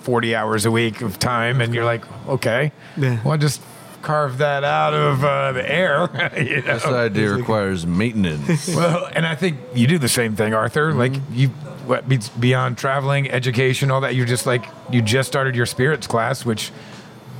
forty 0.00 0.34
hours 0.34 0.66
a 0.66 0.70
week 0.70 1.00
of 1.00 1.18
time 1.18 1.60
and 1.60 1.74
you're 1.74 1.84
like 1.84 2.04
okay 2.28 2.72
Yeah. 2.96 3.20
well 3.24 3.38
just 3.38 3.60
carve 4.02 4.38
that 4.38 4.64
out 4.64 4.94
of 4.94 5.22
uh, 5.22 5.52
the 5.52 5.70
air. 5.70 6.08
you 6.38 6.62
know? 6.62 6.72
This 6.74 6.86
idea 6.86 7.34
requires 7.34 7.86
maintenance. 7.86 8.68
Well, 8.74 9.06
and 9.12 9.26
I 9.26 9.34
think 9.34 9.58
you 9.74 9.86
do 9.86 9.98
the 9.98 10.08
same 10.08 10.36
thing, 10.36 10.54
Arthur. 10.54 10.94
Like 10.94 11.12
you, 11.32 11.48
what 11.86 12.04
beyond 12.40 12.78
traveling, 12.78 13.30
education, 13.30 13.90
all 13.90 14.00
that. 14.00 14.14
You're 14.14 14.24
just 14.26 14.46
like 14.46 14.64
you 14.90 15.02
just 15.02 15.28
started 15.28 15.54
your 15.54 15.66
spirits 15.66 16.06
class, 16.06 16.46
which 16.46 16.72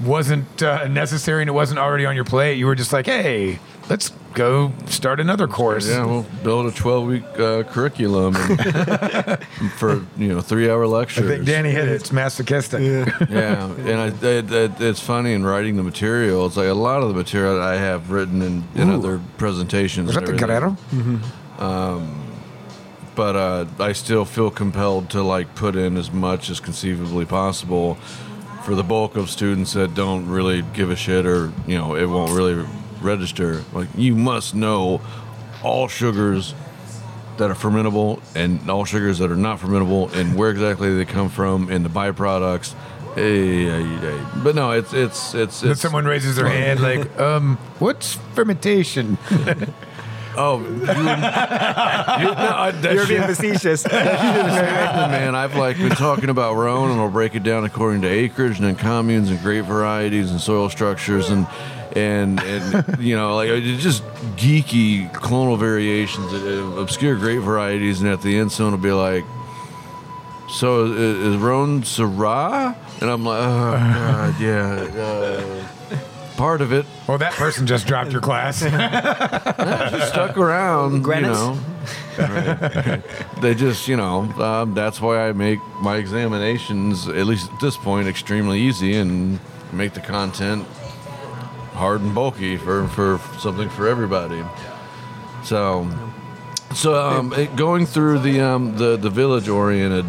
wasn't 0.04 0.62
uh, 0.62 0.86
necessary 0.88 1.42
and 1.42 1.48
it 1.48 1.52
wasn't 1.52 1.78
already 1.78 2.04
on 2.04 2.14
your 2.14 2.24
plate. 2.24 2.54
You 2.58 2.66
were 2.66 2.74
just 2.74 2.92
like, 2.92 3.06
hey, 3.06 3.58
let's 3.90 4.12
go 4.34 4.72
start 4.86 5.20
another 5.20 5.46
course. 5.48 5.88
Yeah, 5.88 6.06
we'll 6.06 6.24
build 6.44 6.66
a 6.66 6.70
12 6.70 7.06
week 7.06 7.24
uh, 7.38 7.64
curriculum 7.64 8.36
and 8.36 9.72
for 9.78 10.06
you 10.16 10.28
know 10.28 10.40
three 10.40 10.70
hour 10.70 10.86
lectures. 10.86 11.26
I 11.26 11.34
think 11.34 11.46
Danny 11.46 11.70
hit 11.70 11.88
it. 11.88 11.94
It's 11.94 12.12
masochistic. 12.12 12.80
yeah, 13.28 13.66
and 13.78 14.00
I, 14.00 14.06
it, 14.26 14.52
it, 14.52 14.80
it's 14.80 15.00
funny 15.00 15.32
in 15.32 15.44
writing 15.44 15.76
the 15.76 15.82
material. 15.82 16.46
It's 16.46 16.56
like 16.56 16.68
a 16.68 16.74
lot 16.74 17.02
of 17.02 17.08
the 17.08 17.14
material 17.14 17.56
that 17.56 17.64
I 17.64 17.76
have 17.76 18.10
written 18.10 18.40
in, 18.40 18.64
in 18.74 18.88
Ooh. 18.88 18.94
other 18.94 19.20
presentations. 19.36 20.06
Was 20.06 20.14
that 20.14 20.28
and 20.28 20.38
the 20.38 20.44
everything. 20.44 20.76
Guerrero? 21.58 22.16
but 23.16 23.36
uh, 23.36 23.66
I 23.78 23.92
still 23.92 24.24
feel 24.24 24.50
compelled 24.50 25.10
to 25.10 25.22
like 25.22 25.54
put 25.54 25.76
in 25.76 25.96
as 25.96 26.10
much 26.10 26.48
as 26.48 26.60
conceivably 26.60 27.26
possible 27.26 27.96
for 28.62 28.74
the 28.74 28.84
bulk 28.84 29.16
of 29.16 29.28
students 29.28 29.72
that 29.72 29.94
don't 29.94 30.28
really 30.28 30.62
give 30.74 30.90
a 30.90 30.96
shit 30.96 31.26
or 31.26 31.52
you 31.66 31.76
know 31.76 31.96
it 31.96 32.06
won't 32.06 32.32
really 32.32 32.64
register. 33.00 33.64
Like 33.72 33.88
you 33.96 34.14
must 34.14 34.54
know 34.54 35.00
all 35.62 35.88
sugars 35.88 36.54
that 37.40 37.50
are 37.50 37.54
fermentable 37.54 38.20
and 38.36 38.70
all 38.70 38.84
sugars 38.84 39.18
that 39.18 39.30
are 39.30 39.36
not 39.36 39.58
fermentable 39.58 40.12
and 40.14 40.36
where 40.36 40.50
exactly 40.50 40.94
they 40.94 41.04
come 41.04 41.28
from 41.28 41.70
and 41.70 41.84
the 41.84 41.88
byproducts. 41.88 42.74
Hey, 43.14 43.64
hey, 43.64 43.82
hey. 43.82 44.26
But 44.36 44.54
no, 44.54 44.70
it's 44.70 44.92
it's 44.92 45.34
it's, 45.34 45.60
Then 45.62 45.72
it's 45.72 45.80
someone 45.80 46.04
raises 46.04 46.36
their 46.36 46.48
hand, 46.48 46.80
like, 46.80 47.18
um, 47.20 47.56
what's 47.78 48.14
fermentation? 48.34 49.18
oh, 50.36 50.60
you, 50.60 50.74
you, 50.74 50.86
no, 50.86 50.94
I, 50.94 52.72
you're 52.92 53.06
being 53.06 53.22
facetious. 53.22 53.84
man, 53.90 55.34
I've 55.34 55.56
like 55.56 55.76
been 55.78 55.90
talking 55.90 56.28
about 56.28 56.54
Rhone, 56.54 56.92
and 56.92 57.00
I'll 57.00 57.10
break 57.10 57.34
it 57.34 57.42
down 57.42 57.64
according 57.64 58.02
to 58.02 58.08
acreage 58.08 58.58
and 58.58 58.66
then 58.66 58.76
communes 58.76 59.30
and 59.30 59.40
grape 59.40 59.64
varieties 59.64 60.30
and 60.30 60.40
soil 60.40 60.68
structures 60.70 61.30
and 61.30 61.48
and 61.96 62.40
and 62.40 62.98
you 63.04 63.16
know 63.16 63.36
like 63.36 63.48
it's 63.48 63.82
just 63.82 64.02
geeky 64.36 65.10
clonal 65.12 65.58
variations, 65.58 66.32
uh, 66.32 66.80
obscure 66.80 67.16
grape 67.16 67.40
varieties, 67.40 68.00
and 68.00 68.10
at 68.10 68.22
the 68.22 68.38
end 68.38 68.52
someone 68.52 68.72
will 68.72 68.78
be 68.78 68.92
like. 68.92 69.24
So 70.48 70.86
is, 70.86 70.96
is 70.96 71.36
Rhone 71.36 71.82
Syrah? 71.82 72.74
And 73.00 73.08
I'm 73.08 73.24
like, 73.24 73.38
oh 73.40 73.72
god, 73.72 74.40
yeah, 74.40 74.72
uh, 75.00 75.70
part 76.36 76.60
of 76.62 76.72
it. 76.72 76.86
well, 77.06 77.18
that 77.18 77.34
person 77.34 77.66
just 77.66 77.86
dropped 77.86 78.12
your 78.12 78.20
class. 78.22 78.60
Just 79.90 80.12
stuck 80.12 80.38
around, 80.38 81.06
you 81.06 81.20
know. 81.20 81.58
Right. 82.18 83.02
they 83.40 83.54
just, 83.54 83.88
you 83.88 83.96
know, 83.96 84.22
um, 84.42 84.74
that's 84.74 85.00
why 85.00 85.28
I 85.28 85.32
make 85.32 85.58
my 85.82 85.96
examinations, 85.96 87.06
at 87.08 87.26
least 87.26 87.52
at 87.52 87.60
this 87.60 87.76
point, 87.76 88.08
extremely 88.08 88.58
easy 88.60 88.94
and 88.96 89.38
make 89.72 89.92
the 89.92 90.00
content 90.00 90.66
hard 91.80 92.02
and 92.02 92.14
bulky 92.14 92.56
for, 92.58 92.86
for 92.88 93.18
something 93.38 93.68
for 93.70 93.88
everybody. 93.88 94.44
So, 95.44 95.88
so 96.74 96.94
um, 96.94 97.32
it- 97.32 97.56
going 97.56 97.86
through 97.86 98.18
the 98.20 98.40
um, 98.40 98.76
the 98.76 98.96
the 98.96 99.10
village 99.10 99.48
oriented 99.48 100.04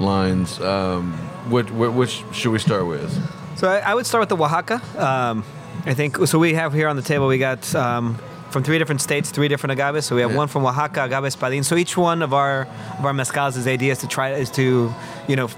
lines, 0.00 0.58
um, 0.60 1.12
which, 1.50 1.70
which 1.70 2.24
should 2.32 2.52
we 2.52 2.58
start 2.58 2.86
with? 2.86 3.10
So 3.56 3.68
I, 3.68 3.78
I 3.90 3.94
would 3.94 4.06
start 4.06 4.20
with 4.22 4.30
the 4.30 4.36
Oaxaca. 4.42 4.80
Um, 4.96 5.44
I 5.84 5.94
think 5.94 6.16
so. 6.26 6.38
We 6.38 6.54
have 6.54 6.72
here 6.72 6.88
on 6.88 6.96
the 6.96 7.02
table. 7.02 7.26
We 7.28 7.36
got 7.38 7.74
um, 7.74 8.16
from 8.50 8.62
three 8.62 8.78
different 8.78 9.02
states, 9.02 9.30
three 9.30 9.48
different 9.48 9.78
agaves. 9.78 10.04
So 10.06 10.14
we 10.16 10.22
have 10.22 10.30
Yeah. 10.32 10.38
one 10.38 10.48
from 10.48 10.64
Oaxaca, 10.64 11.04
agave 11.04 11.24
espadin. 11.24 11.64
So 11.64 11.76
each 11.76 11.96
one 11.96 12.22
of 12.22 12.32
our 12.32 12.66
of 12.98 13.04
our 13.04 13.12
mezcals, 13.12 13.54
his 13.54 13.66
idea 13.66 13.92
is 13.92 13.98
to 13.98 14.06
try 14.08 14.30
is 14.32 14.50
to, 14.52 14.90
you 15.28 15.36
know, 15.36 15.48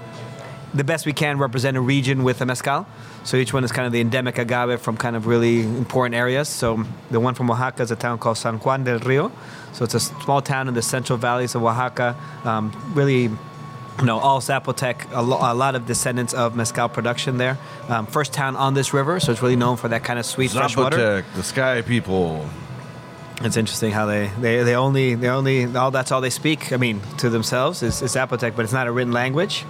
the 0.73 0.83
best 0.83 1.05
we 1.05 1.13
can 1.13 1.37
represent 1.39 1.77
a 1.77 1.81
region 1.81 2.23
with 2.23 2.41
a 2.41 2.45
mezcal. 2.45 2.85
So 3.23 3.37
each 3.37 3.53
one 3.53 3.63
is 3.63 3.71
kind 3.71 3.85
of 3.85 3.93
the 3.93 4.01
endemic 4.01 4.37
agave 4.37 4.81
from 4.81 4.97
kind 4.97 5.15
of 5.15 5.27
really 5.27 5.61
important 5.61 6.15
areas. 6.15 6.49
So 6.49 6.83
the 7.09 7.19
one 7.19 7.35
from 7.35 7.49
Oaxaca 7.49 7.81
is 7.83 7.91
a 7.91 7.95
town 7.95 8.17
called 8.19 8.37
San 8.37 8.55
Juan 8.59 8.83
del 8.83 8.99
Rio. 8.99 9.31
So 9.71 9.85
it's 9.85 9.93
a 9.93 9.99
small 9.99 10.41
town 10.41 10.67
in 10.67 10.73
the 10.73 10.81
central 10.81 11.17
valleys 11.17 11.55
of 11.55 11.63
Oaxaca. 11.63 12.15
Um, 12.43 12.71
really 12.93 13.29
you 13.99 14.05
know, 14.05 14.19
all 14.19 14.41
Zapotec, 14.41 15.11
a, 15.11 15.21
lo- 15.21 15.39
a 15.41 15.53
lot 15.53 15.75
of 15.75 15.85
descendants 15.85 16.33
of 16.33 16.55
mezcal 16.55 16.89
production 16.89 17.37
there. 17.37 17.57
Um, 17.87 18.07
first 18.07 18.33
town 18.33 18.55
on 18.55 18.73
this 18.73 18.93
river, 18.93 19.19
so 19.19 19.31
it's 19.31 19.41
really 19.41 19.55
known 19.55 19.77
for 19.77 19.87
that 19.89 20.03
kind 20.03 20.19
of 20.19 20.25
sweet 20.25 20.51
fresh 20.51 20.75
water. 20.75 20.97
Zapotec, 20.97 21.35
the 21.35 21.43
sky 21.43 21.81
people. 21.81 22.47
It's 23.41 23.57
interesting 23.57 23.91
how 23.91 24.05
they, 24.05 24.31
they, 24.39 24.63
they 24.63 24.75
only 24.75 25.15
they 25.15 25.27
only 25.27 25.75
all 25.75 25.91
that's 25.91 26.11
all 26.11 26.21
they 26.21 26.29
speak. 26.29 26.71
I 26.71 26.77
mean, 26.77 27.01
to 27.17 27.29
themselves 27.29 27.83
is, 27.83 28.01
is 28.01 28.15
Zapotec, 28.15 28.55
but 28.55 28.63
it's 28.63 28.73
not 28.73 28.87
a 28.87 28.91
written 28.91 29.13
language. 29.13 29.65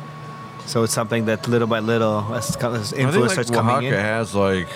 So 0.65 0.83
it's 0.83 0.93
something 0.93 1.25
that 1.25 1.47
little 1.47 1.67
by 1.67 1.79
little, 1.79 2.19
as, 2.33 2.55
as 2.55 2.63
I 2.63 2.81
think 2.81 2.93
influence 2.93 3.37
like 3.37 3.45
starts 3.45 3.51
coming 3.51 3.75
Oaxaca 3.75 3.97
in. 3.97 4.01
has 4.01 4.35
like 4.35 4.67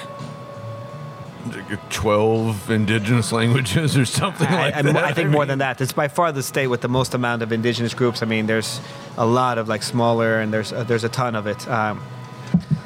twelve 1.89 2.69
indigenous 2.69 3.31
languages 3.39 3.97
or 3.97 4.05
something 4.05 4.47
I, 4.47 4.55
like 4.55 4.75
I, 4.75 4.81
that. 4.81 4.97
I 4.97 5.13
think 5.13 5.29
more 5.29 5.45
than 5.45 5.59
that. 5.59 5.79
It's 5.81 5.93
by 5.93 6.07
far 6.07 6.31
the 6.31 6.43
state 6.43 6.67
with 6.67 6.81
the 6.81 6.89
most 6.89 7.13
amount 7.13 7.41
of 7.41 7.51
indigenous 7.51 7.93
groups. 7.93 8.21
I 8.21 8.25
mean, 8.25 8.47
there's 8.47 8.81
a 9.17 9.25
lot 9.25 9.57
of 9.57 9.67
like 9.67 9.83
smaller, 9.83 10.39
and 10.39 10.53
there's 10.53 10.73
uh, 10.73 10.83
there's 10.83 11.03
a 11.03 11.09
ton 11.09 11.35
of 11.35 11.47
it. 11.47 11.67
Um, 11.67 12.01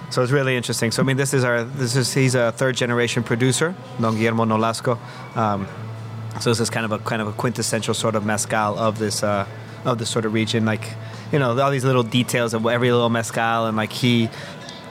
so 0.10 0.22
it's 0.22 0.32
really 0.32 0.58
interesting. 0.58 0.92
So 0.92 1.02
I 1.02 1.06
mean, 1.06 1.18
this 1.18 1.34
is 1.34 1.44
our 1.44 1.64
this 1.64 1.96
is 1.96 2.14
he's 2.14 2.36
a 2.36 2.52
third 2.52 2.76
generation 2.76 3.24
producer, 3.24 3.76
Don 4.00 4.16
Guillermo 4.16 4.46
Nolasco. 4.46 4.98
Um, 5.36 5.68
so 6.40 6.50
this 6.50 6.60
is 6.60 6.70
kind 6.70 6.86
of 6.86 6.92
a 6.92 7.00
kind 7.00 7.22
of 7.22 7.28
a 7.28 7.34
quintessential 7.34 7.94
sort 7.94 8.16
of 8.16 8.26
mezcal 8.26 8.78
of 8.78 9.00
this 9.00 9.24
uh, 9.24 9.48
of 9.86 9.98
this 9.98 10.10
sort 10.10 10.26
of 10.26 10.34
region. 10.34 10.66
Like 10.66 10.96
you 11.32 11.40
know 11.40 11.60
all 11.60 11.72
these 11.72 11.86
little 11.86 12.04
details 12.04 12.54
of 12.54 12.66
every 12.66 12.92
little 12.92 13.10
mezcal, 13.10 13.66
and 13.66 13.78
like 13.78 13.92
he 13.92 14.30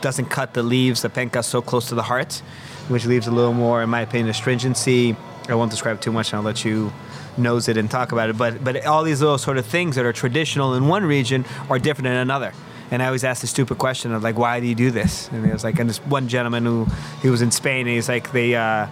doesn't 0.01 0.27
cut 0.27 0.55
the 0.55 0.63
leaves, 0.63 1.03
the 1.03 1.09
penca, 1.09 1.45
so 1.45 1.61
close 1.61 1.89
to 1.89 1.95
the 1.95 2.03
heart, 2.03 2.43
which 2.89 3.05
leaves 3.07 3.27
a 3.27 3.31
little 3.31 3.53
more, 3.53 3.83
in 3.83 3.91
my 3.91 4.01
opinion, 4.01 4.29
astringency. 4.29 5.17
I 5.49 5.55
won't 5.55 5.71
describe 5.71 6.01
too 6.01 6.13
much, 6.13 6.33
and 6.33 6.39
I'll 6.39 6.45
let 6.45 6.65
you 6.65 6.93
nose 7.37 7.69
it 7.69 7.77
and 7.77 7.91
talk 7.91 8.13
about 8.13 8.31
it. 8.31 8.39
But 8.39 8.63
but 8.63 8.87
all 8.87 9.03
these 9.03 9.21
little 9.21 9.39
sort 9.39 9.59
of 9.59 9.67
things 9.67 9.97
that 9.97 10.05
are 10.05 10.13
traditional 10.13 10.75
in 10.75 10.89
one 10.89 11.05
region 11.05 11.45
are 11.69 11.79
different 11.79 12.09
in 12.09 12.15
another. 12.15 12.53
And 12.91 13.03
I 13.03 13.07
always 13.07 13.23
ask 13.23 13.41
the 13.41 13.47
stupid 13.47 13.79
question 13.79 14.13
of 14.13 14.25
like, 14.25 14.37
why 14.37 14.59
do 14.59 14.67
you 14.67 14.75
do 14.75 14.91
this? 14.91 15.29
And 15.29 15.47
it 15.47 15.53
was 15.53 15.63
like, 15.63 15.79
and 15.79 15.89
this 15.89 15.99
one 15.99 16.27
gentleman 16.27 16.65
who 16.65 16.87
he 17.23 17.31
was 17.31 17.41
in 17.41 17.53
Spain, 17.53 17.87
and 17.87 17.95
he's 17.95 18.09
like, 18.09 18.33
they 18.33 18.57
uh, 18.57 18.89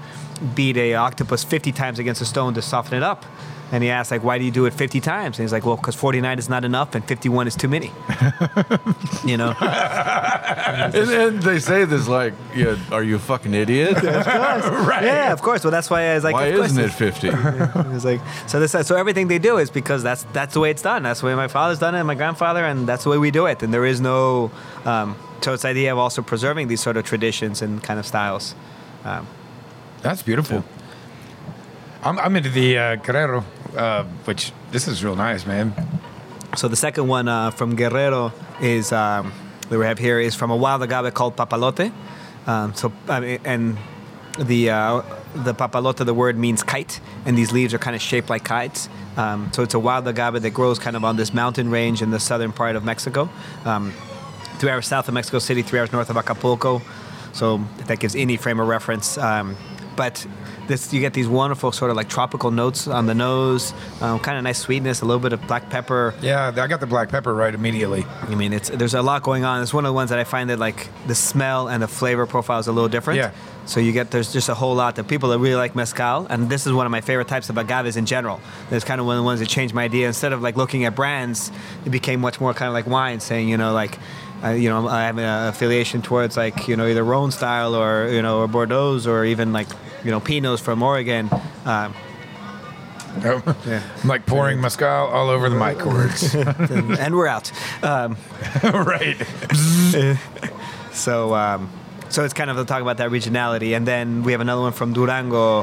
beat 0.54 0.76
a 0.76 0.94
octopus 0.94 1.42
50 1.42 1.72
times 1.72 1.98
against 1.98 2.20
a 2.20 2.24
stone 2.24 2.54
to 2.54 2.62
soften 2.62 2.96
it 2.96 3.02
up. 3.02 3.24
And 3.70 3.84
he 3.84 3.90
asked, 3.90 4.10
like, 4.10 4.24
why 4.24 4.38
do 4.38 4.44
you 4.44 4.50
do 4.50 4.64
it 4.64 4.72
50 4.72 5.00
times? 5.00 5.38
And 5.38 5.44
he's 5.44 5.52
like, 5.52 5.66
well, 5.66 5.76
because 5.76 5.94
49 5.94 6.38
is 6.38 6.48
not 6.48 6.64
enough 6.64 6.94
and 6.94 7.04
51 7.04 7.46
is 7.46 7.54
too 7.54 7.68
many. 7.68 7.92
you 9.26 9.36
know? 9.36 9.50
And 9.60 10.92
then 10.94 11.40
they 11.40 11.58
say 11.58 11.84
this 11.84 12.08
like, 12.08 12.32
yeah, 12.54 12.76
are 12.90 13.02
you 13.02 13.16
a 13.16 13.18
fucking 13.18 13.52
idiot? 13.52 14.02
right. 14.02 15.04
Yeah, 15.04 15.32
of 15.32 15.42
course. 15.42 15.64
Well, 15.64 15.70
that's 15.70 15.90
why 15.90 16.10
I 16.10 16.14
was 16.14 16.24
like, 16.24 16.34
Why 16.34 16.46
of 16.46 16.56
course 16.56 16.70
isn't 16.70 16.84
it 16.84 16.92
50? 16.92 17.28
It 17.78 17.92
was 17.92 18.04
like 18.04 18.20
so. 18.46 18.60
This 18.60 18.72
so 18.86 18.96
everything 18.96 19.28
they 19.28 19.38
do 19.38 19.58
is 19.58 19.70
because 19.70 20.02
that's 20.02 20.24
that's 20.32 20.54
the 20.54 20.60
way 20.60 20.70
it's 20.70 20.82
done. 20.82 21.02
That's 21.02 21.20
the 21.20 21.26
way 21.26 21.34
my 21.34 21.48
father's 21.48 21.78
done 21.78 21.94
it, 21.94 21.98
and 21.98 22.06
my 22.06 22.14
grandfather, 22.14 22.64
and 22.64 22.86
that's 22.86 23.04
the 23.04 23.10
way 23.10 23.18
we 23.18 23.30
do 23.30 23.46
it. 23.46 23.62
And 23.62 23.72
there 23.72 23.84
is 23.84 24.00
no. 24.00 24.50
Um, 24.84 25.16
so 25.40 25.52
it's 25.52 25.62
the 25.62 25.68
idea 25.68 25.92
of 25.92 25.98
also 25.98 26.22
preserving 26.22 26.68
these 26.68 26.80
sort 26.80 26.96
of 26.96 27.04
traditions 27.04 27.62
and 27.62 27.82
kind 27.82 27.98
of 27.98 28.06
styles. 28.06 28.54
Um, 29.04 29.26
That's 30.02 30.22
beautiful. 30.22 30.64
I'm, 32.02 32.18
I'm 32.18 32.36
into 32.36 32.50
the 32.50 32.78
uh, 32.78 32.96
Guerrero, 32.96 33.44
uh, 33.76 34.04
which 34.24 34.52
this 34.70 34.88
is 34.88 35.04
real 35.04 35.16
nice, 35.16 35.46
man. 35.46 35.74
so 36.56 36.68
the 36.68 36.76
second 36.76 37.08
one 37.08 37.28
uh, 37.28 37.50
from 37.50 37.76
Guerrero 37.76 38.32
is 38.60 38.92
um, 38.92 39.32
that 39.68 39.78
we 39.78 39.84
have 39.84 39.98
here 39.98 40.18
is 40.18 40.34
from 40.34 40.50
a 40.50 40.56
wild 40.56 40.82
agave 40.82 41.14
called 41.14 41.36
papalote. 41.36 41.92
Um, 42.46 42.74
so 42.74 42.92
I 43.08 43.20
mean, 43.20 43.40
and 43.44 43.78
the 44.38 44.70
uh, 44.70 45.02
the 45.34 45.54
papalote, 45.54 46.04
the 46.04 46.14
word 46.14 46.38
means 46.38 46.62
kite, 46.62 47.00
and 47.26 47.36
these 47.36 47.52
leaves 47.52 47.74
are 47.74 47.78
kind 47.78 47.94
of 47.94 48.02
shaped 48.02 48.30
like 48.30 48.44
kites. 48.44 48.88
Um, 49.16 49.50
so 49.52 49.62
it's 49.62 49.74
a 49.74 49.78
wild 49.78 50.06
agave 50.06 50.42
that 50.42 50.50
grows 50.50 50.78
kind 50.78 50.96
of 50.96 51.04
on 51.04 51.16
this 51.16 51.34
mountain 51.34 51.70
range 51.70 52.02
in 52.02 52.10
the 52.10 52.20
southern 52.20 52.52
part 52.52 52.76
of 52.76 52.84
Mexico, 52.84 53.28
um, 53.64 53.92
three 54.58 54.70
hours 54.70 54.86
south 54.86 55.08
of 55.08 55.14
Mexico 55.14 55.38
City, 55.38 55.62
three 55.62 55.80
hours 55.80 55.92
north 55.92 56.10
of 56.10 56.16
Acapulco. 56.16 56.82
So 57.32 57.58
that 57.86 58.00
gives 58.00 58.16
any 58.16 58.36
frame 58.36 58.60
of 58.60 58.68
reference. 58.68 59.18
Um, 59.18 59.56
but 59.96 60.26
this, 60.68 60.92
you 60.92 61.00
get 61.00 61.14
these 61.14 61.26
wonderful 61.26 61.72
sort 61.72 61.90
of 61.90 61.96
like 61.96 62.08
tropical 62.08 62.50
notes 62.50 62.86
on 62.86 63.06
the 63.06 63.14
nose, 63.14 63.72
um, 64.00 64.20
kind 64.20 64.38
of 64.38 64.44
nice 64.44 64.58
sweetness, 64.58 65.00
a 65.00 65.04
little 65.04 65.20
bit 65.20 65.32
of 65.32 65.44
black 65.46 65.68
pepper. 65.70 66.14
Yeah, 66.20 66.52
I 66.54 66.66
got 66.66 66.80
the 66.80 66.86
black 66.86 67.08
pepper 67.08 67.34
right 67.34 67.54
immediately. 67.54 68.04
I 68.22 68.34
mean, 68.34 68.52
it's 68.52 68.68
there's 68.68 68.94
a 68.94 69.02
lot 69.02 69.22
going 69.22 69.44
on. 69.44 69.62
It's 69.62 69.74
one 69.74 69.84
of 69.84 69.88
the 69.88 69.94
ones 69.94 70.10
that 70.10 70.18
I 70.18 70.24
find 70.24 70.50
that 70.50 70.58
like 70.58 70.88
the 71.06 71.14
smell 71.14 71.68
and 71.68 71.82
the 71.82 71.88
flavor 71.88 72.26
profile 72.26 72.60
is 72.60 72.68
a 72.68 72.72
little 72.72 72.88
different. 72.88 73.18
Yeah. 73.18 73.32
So 73.66 73.80
you 73.80 73.92
get 73.92 74.10
there's 74.10 74.32
just 74.32 74.48
a 74.48 74.54
whole 74.54 74.74
lot 74.74 74.98
of 74.98 75.06
people 75.08 75.28
that 75.30 75.38
really 75.38 75.56
like 75.56 75.74
mezcal, 75.74 76.26
and 76.26 76.48
this 76.48 76.66
is 76.66 76.72
one 76.72 76.86
of 76.86 76.92
my 76.92 77.00
favorite 77.00 77.28
types 77.28 77.50
of 77.50 77.58
agaves 77.58 77.96
in 77.96 78.06
general. 78.06 78.40
It's 78.70 78.84
kind 78.84 79.00
of 79.00 79.06
one 79.06 79.16
of 79.16 79.20
the 79.20 79.26
ones 79.26 79.40
that 79.40 79.48
changed 79.48 79.74
my 79.74 79.84
idea. 79.84 80.06
Instead 80.06 80.32
of 80.32 80.40
like 80.40 80.56
looking 80.56 80.84
at 80.84 80.94
brands, 80.94 81.50
it 81.84 81.90
became 81.90 82.20
much 82.20 82.40
more 82.40 82.54
kind 82.54 82.68
of 82.68 82.74
like 82.74 82.86
wine, 82.86 83.20
saying 83.20 83.48
you 83.48 83.56
know 83.56 83.72
like. 83.72 83.98
Uh, 84.40 84.50
you 84.50 84.68
know, 84.68 84.86
I 84.86 85.02
have 85.02 85.18
an 85.18 85.48
affiliation 85.48 86.00
towards 86.00 86.36
like 86.36 86.68
you 86.68 86.76
know 86.76 86.86
either 86.86 87.02
Rhone 87.02 87.32
style 87.32 87.74
or 87.74 88.08
you 88.08 88.22
know 88.22 88.38
or 88.38 88.46
Bordeaux 88.46 89.00
or 89.08 89.24
even 89.24 89.52
like 89.52 89.66
you 90.04 90.10
know 90.10 90.20
Pinots 90.20 90.60
from 90.60 90.82
Oregon. 90.82 91.28
Um, 91.64 91.94
Yeah. 93.22 93.82
I'm 94.02 94.08
like 94.08 94.26
pouring 94.26 94.60
mezcal 94.60 94.86
all 95.08 95.28
over 95.28 95.48
the 95.48 95.56
mic 95.56 95.78
cords. 95.78 96.34
and 97.00 97.16
we're 97.16 97.26
out. 97.26 97.50
Um, 97.82 98.16
right. 98.62 99.16
So, 100.92 101.32
um, 101.34 101.70
so 102.08 102.24
it's 102.24 102.34
kind 102.34 102.50
of 102.50 102.56
the 102.56 102.64
talk 102.64 102.82
about 102.82 102.96
that 102.96 103.10
regionality, 103.10 103.76
and 103.76 103.86
then 103.86 104.24
we 104.24 104.32
have 104.32 104.40
another 104.40 104.62
one 104.62 104.72
from 104.72 104.92
Durango, 104.92 105.62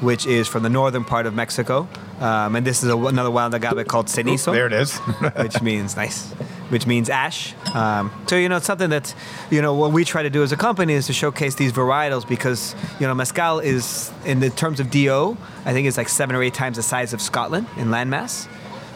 which 0.00 0.26
is 0.26 0.46
from 0.46 0.62
the 0.62 0.68
northern 0.68 1.04
part 1.04 1.24
of 1.24 1.34
Mexico, 1.34 1.88
um, 2.20 2.54
and 2.54 2.66
this 2.66 2.82
is 2.82 2.90
a, 2.90 2.96
another 2.96 3.30
wild 3.30 3.54
agave 3.54 3.86
called 3.88 4.06
cenizo, 4.08 4.52
There 4.52 4.66
it 4.66 4.74
is. 4.74 4.98
which 4.98 5.62
means 5.62 5.96
nice, 5.96 6.30
which 6.74 6.88
means 6.88 7.08
ash. 7.08 7.54
Um, 7.72 8.10
so 8.26 8.34
you 8.34 8.48
know, 8.48 8.56
it's 8.56 8.66
something 8.66 8.90
that 8.90 9.14
you 9.48 9.62
know 9.62 9.74
what 9.76 9.92
we 9.92 10.04
try 10.04 10.24
to 10.24 10.28
do 10.28 10.42
as 10.42 10.50
a 10.50 10.56
company 10.56 10.94
is 10.94 11.06
to 11.06 11.12
showcase 11.12 11.54
these 11.54 11.72
varietals 11.72 12.26
because 12.26 12.74
you 12.98 13.06
know 13.06 13.14
mezcal 13.14 13.60
is 13.60 14.10
in 14.24 14.40
the 14.40 14.50
terms 14.50 14.80
of 14.80 14.90
do, 14.90 15.36
I 15.64 15.72
think 15.72 15.86
it's 15.86 15.96
like 15.96 16.08
seven 16.08 16.34
or 16.34 16.42
eight 16.42 16.52
times 16.52 16.76
the 16.76 16.82
size 16.82 17.12
of 17.12 17.20
Scotland 17.20 17.68
in 17.76 17.90
landmass. 17.90 18.48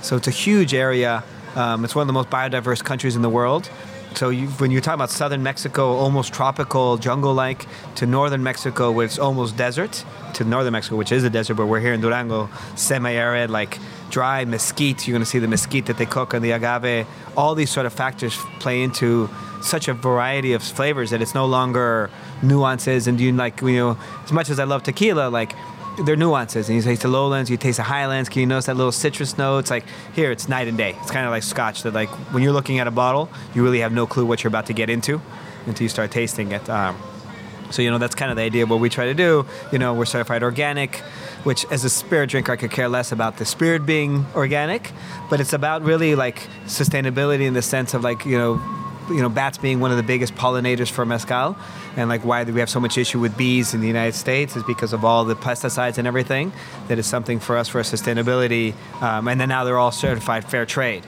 So 0.03 0.17
it's 0.17 0.27
a 0.27 0.33
huge 0.33 0.75
area. 0.75 1.23
Um, 1.55 1.85
it's 1.85 1.95
one 1.95 2.03
of 2.03 2.09
the 2.09 2.13
most 2.13 2.31
biodiverse 2.31 2.83
countries 2.83 3.15
in 3.15 3.23
the 3.23 3.31
world. 3.31 3.71
So 4.15 4.31
you, 4.31 4.49
when 4.59 4.73
you're 4.73 4.81
talking 4.81 4.97
about 4.97 5.11
southern 5.11 5.45
Mexico, 5.45 5.93
almost 5.93 6.33
tropical, 6.35 6.97
jungle-like, 6.97 7.67
to 7.97 8.07
northern 8.07 8.43
Mexico, 8.43 8.91
where 8.91 9.07
it's 9.07 9.19
almost 9.19 9.57
desert, 9.57 10.05
to 10.35 10.45
northern 10.45 10.73
Mexico, 10.73 10.97
which 10.97 11.13
is 11.13 11.23
a 11.23 11.31
desert, 11.31 11.55
but 11.55 11.67
we're 11.67 11.79
here 11.79 11.93
in 11.93 12.01
Durango, 12.01 12.49
semi-arid, 12.75 13.51
like 13.51 13.79
dry 14.11 14.45
mesquite. 14.45 15.07
You're 15.07 15.15
going 15.15 15.23
to 15.23 15.29
see 15.29 15.39
the 15.39 15.49
mesquite 15.49 15.87
that 15.87 15.99
they 15.99 16.07
cook 16.07 16.35
and 16.35 16.45
the 16.45 16.53
agave. 16.53 17.07
All 17.37 17.55
these 17.55 17.71
sort 17.71 17.87
of 17.87 17.93
factors 17.93 18.37
play 18.61 18.83
into 18.83 19.29
such 19.63 19.89
a 19.89 19.95
variety 19.95 20.53
of 20.53 20.63
flavors 20.63 21.11
that 21.11 21.21
it's 21.21 21.35
no 21.35 21.47
longer 21.47 22.11
nuances. 22.43 23.07
And 23.07 23.21
you 23.21 23.33
like, 23.33 23.61
you 23.61 23.77
know, 23.77 23.99
as 24.25 24.33
much 24.33 24.51
as 24.51 24.59
I 24.59 24.65
love 24.65 24.83
tequila, 24.83 25.29
like 25.29 25.55
they're 26.05 26.17
nuances. 26.17 26.69
And 26.69 26.77
you 26.77 26.83
taste 26.83 27.03
the 27.03 27.09
lowlands, 27.09 27.51
you 27.51 27.57
taste 27.57 27.79
the 27.79 27.83
highlands. 27.83 28.29
Can 28.29 28.41
you 28.41 28.47
notice 28.47 28.67
that 28.67 28.77
little 28.77 28.93
citrus 28.93 29.37
note? 29.37 29.59
It's 29.61 29.71
like 29.71 29.85
here, 30.15 30.31
it's 30.31 30.49
night 30.49 30.69
and 30.69 30.79
day. 30.79 30.97
It's 31.03 31.11
kind 31.11 31.27
of 31.27 31.31
like 31.31 31.43
scotch. 31.43 31.83
That 31.83 31.95
like 31.95 32.09
when 32.33 32.43
you're 32.43 32.53
looking 32.53 32.79
at 32.79 32.87
a 32.87 32.93
bottle, 32.93 33.29
you 33.55 33.63
really 33.63 33.81
have 33.81 33.93
no 33.93 34.07
clue 34.07 34.27
what 34.27 34.43
you're 34.43 34.49
about 34.49 34.67
to 34.67 34.73
get 34.73 34.91
into 34.91 35.21
until 35.67 35.85
you 35.85 35.89
start 35.89 36.11
tasting 36.11 36.53
it. 36.53 36.69
Um, 36.69 36.97
so 37.71 37.83
you 37.83 37.91
know 37.91 37.99
that's 37.99 38.15
kind 38.15 38.31
of 38.31 38.37
the 38.37 38.43
idea 38.43 38.63
of 38.63 38.71
what 38.71 38.81
we 38.81 38.89
try 38.89 39.07
to 39.07 39.15
do. 39.15 39.45
You 39.73 39.79
know, 39.79 39.95
we're 39.95 40.07
certified 40.07 40.43
organic, 40.43 41.03
which 41.45 41.65
as 41.71 41.85
a 41.85 41.91
spirit 41.91 42.31
drinker, 42.31 42.53
I 42.53 42.57
could 42.57 42.71
care 42.71 42.89
less 42.89 43.13
about 43.13 43.37
the 43.37 43.45
spirit 43.45 43.87
being 43.87 44.27
organic, 44.35 44.93
but 45.31 45.41
it's 45.41 45.53
about 45.53 45.83
really 45.83 46.15
like 46.15 46.47
sustainability 46.67 47.47
in 47.47 47.55
the 47.55 47.63
sense 47.63 47.95
of 47.95 48.03
like 48.05 48.25
you 48.25 48.39
know, 48.39 48.61
you 49.09 49.23
know, 49.23 49.29
bats 49.29 49.59
being 49.59 49.81
one 49.81 49.91
of 49.91 49.97
the 49.97 50.03
biggest 50.03 50.35
pollinators 50.35 50.91
for 50.91 51.05
mezcal, 51.07 51.57
and 51.97 52.09
like 52.09 52.25
why 52.25 52.45
we 52.45 52.61
have 52.61 52.71
so 52.71 52.81
much 52.81 52.99
issue 52.99 53.19
with 53.19 53.37
bees 53.37 53.75
in 53.75 53.81
the 53.81 53.87
United 53.87 54.15
States 54.15 54.57
is 54.57 54.63
because 54.65 54.93
of 54.93 55.05
all 55.05 55.25
the 55.25 55.37
pesticides 55.37 55.99
and 55.99 56.07
everything. 56.07 56.53
That 56.89 56.99
is 56.99 57.07
something 57.07 57.41
for 57.41 57.57
us 57.57 57.69
for 57.69 57.81
sustainability, 57.81 58.75
um, 59.03 59.29
and 59.29 59.41
then 59.41 59.49
now 59.49 59.65
they're 59.65 59.79
all 59.79 59.93
certified 59.93 60.45
fair 60.45 60.67
trade. 60.67 61.05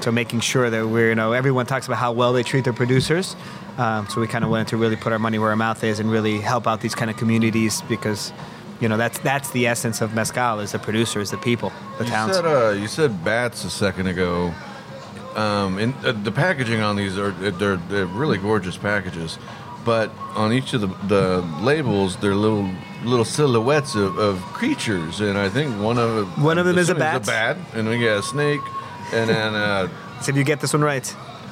So 0.00 0.10
making 0.10 0.40
sure 0.40 0.70
that 0.70 0.88
we're, 0.88 1.10
you 1.10 1.14
know, 1.14 1.32
everyone 1.32 1.66
talks 1.66 1.86
about 1.86 1.98
how 1.98 2.12
well 2.12 2.32
they 2.32 2.42
treat 2.42 2.64
their 2.64 2.72
producers. 2.72 3.36
Um, 3.76 4.08
so 4.08 4.20
we 4.20 4.26
kind 4.26 4.44
of 4.44 4.50
wanted 4.50 4.68
to 4.68 4.78
really 4.78 4.96
put 4.96 5.12
our 5.12 5.18
money 5.18 5.38
where 5.38 5.50
our 5.50 5.56
mouth 5.56 5.84
is 5.84 6.00
and 6.00 6.10
really 6.10 6.38
help 6.38 6.66
out 6.66 6.80
these 6.80 6.94
kind 6.94 7.10
of 7.10 7.18
communities 7.18 7.82
because, 7.82 8.32
you 8.80 8.88
know, 8.88 8.96
that's 8.96 9.18
that's 9.20 9.50
the 9.50 9.66
essence 9.66 10.00
of 10.00 10.14
mezcal 10.14 10.60
is 10.60 10.72
the 10.72 10.78
producers, 10.78 11.30
the 11.30 11.36
people, 11.38 11.72
the 11.98 12.04
You 12.04 12.10
towns. 12.10 12.34
said, 12.36 12.46
uh, 12.46 12.70
you 12.70 12.86
said 12.88 13.24
bats 13.24 13.64
a 13.64 13.70
second 13.70 14.06
ago. 14.08 14.52
Um, 15.36 15.78
and 15.78 15.94
uh, 16.04 16.12
the 16.12 16.32
packaging 16.32 16.80
on 16.80 16.96
these 16.96 17.16
are 17.16 17.30
they're, 17.30 17.76
they're 17.76 18.06
really 18.06 18.36
gorgeous 18.38 18.76
packages, 18.76 19.38
but 19.84 20.10
on 20.34 20.52
each 20.52 20.72
of 20.74 20.80
the, 20.80 20.88
the 21.06 21.40
labels 21.62 22.16
they're 22.16 22.34
little 22.34 22.68
little 23.04 23.24
silhouettes 23.24 23.94
of, 23.94 24.18
of 24.18 24.38
creatures, 24.52 25.20
and 25.20 25.38
I 25.38 25.48
think 25.48 25.80
one 25.80 25.98
of 25.98 26.26
One 26.42 26.58
of 26.58 26.66
them 26.66 26.78
is 26.78 26.88
a 26.88 26.94
bat. 26.96 27.24
bat, 27.26 27.56
and 27.74 27.88
we 27.88 28.00
got 28.00 28.18
a 28.18 28.22
snake, 28.24 28.60
and 29.12 29.30
then 29.30 29.54
uh, 29.54 29.88
so 30.20 30.30
if 30.30 30.36
you 30.36 30.42
get 30.42 30.60
this 30.60 30.72
one 30.72 30.82
right, 30.82 31.06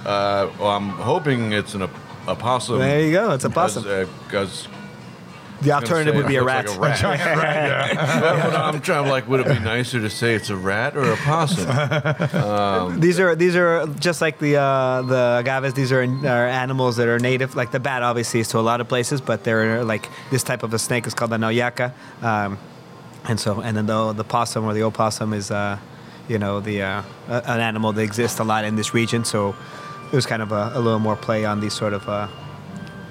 uh, 0.04 0.50
well, 0.58 0.70
I'm 0.70 0.88
hoping 0.90 1.52
it's 1.52 1.74
an 1.74 1.82
op- 1.82 1.90
opossum. 2.28 2.80
there 2.80 3.00
you 3.00 3.12
go. 3.12 3.30
It's 3.30 3.44
a 3.44 3.50
possum. 3.50 3.84
Because 4.24 4.66
the 5.60 5.72
alternative 5.72 6.14
would 6.14 6.26
be 6.26 6.36
a 6.36 6.44
rat. 6.44 6.66
Like 6.66 6.76
a 6.76 6.80
rat. 6.80 6.98
Giant 7.00 7.40
rat, 7.40 7.94
yeah. 7.94 8.46
Well, 8.48 8.56
I'm 8.56 8.80
trying 8.80 9.04
to 9.04 9.10
like, 9.10 9.28
would 9.28 9.40
it 9.40 9.48
be 9.48 9.58
nicer 9.58 10.00
to 10.00 10.10
say 10.10 10.34
it's 10.34 10.50
a 10.50 10.56
rat 10.56 10.96
or 10.96 11.12
a 11.12 11.16
possum? 11.16 13.00
These 13.00 13.18
are 13.18 13.34
these 13.34 13.56
are 13.56 13.86
just 13.98 14.20
like 14.20 14.38
the 14.38 14.56
uh, 14.56 15.02
the 15.02 15.42
agaves. 15.44 15.74
These 15.74 15.92
are, 15.92 16.02
are 16.02 16.48
animals 16.48 16.96
that 16.96 17.08
are 17.08 17.18
native. 17.18 17.56
Like 17.56 17.72
the 17.72 17.80
bat, 17.80 18.02
obviously, 18.02 18.40
is 18.40 18.48
to 18.48 18.58
a 18.58 18.60
lot 18.60 18.80
of 18.80 18.88
places, 18.88 19.20
but 19.20 19.44
they're 19.44 19.84
like 19.84 20.08
this 20.30 20.42
type 20.42 20.62
of 20.62 20.72
a 20.74 20.78
snake 20.78 21.06
is 21.06 21.14
called 21.14 21.30
the 21.32 21.36
nauyaca, 21.36 21.92
um, 22.22 22.58
and 23.24 23.40
so 23.40 23.60
and 23.60 23.76
then 23.76 23.86
the 23.86 24.12
the 24.12 24.24
possum 24.24 24.64
or 24.64 24.74
the 24.74 24.82
opossum 24.82 25.32
is, 25.32 25.50
uh, 25.50 25.78
you 26.28 26.38
know, 26.38 26.60
the 26.60 26.82
uh, 26.82 27.02
an 27.28 27.60
animal 27.60 27.92
that 27.92 28.02
exists 28.02 28.38
a 28.38 28.44
lot 28.44 28.64
in 28.64 28.76
this 28.76 28.94
region. 28.94 29.24
So 29.24 29.56
it 30.12 30.16
was 30.16 30.26
kind 30.26 30.42
of 30.42 30.52
a, 30.52 30.72
a 30.74 30.80
little 30.80 31.00
more 31.00 31.16
play 31.16 31.44
on 31.44 31.60
these 31.60 31.74
sort 31.74 31.92
of 31.92 32.08
uh, 32.08 32.28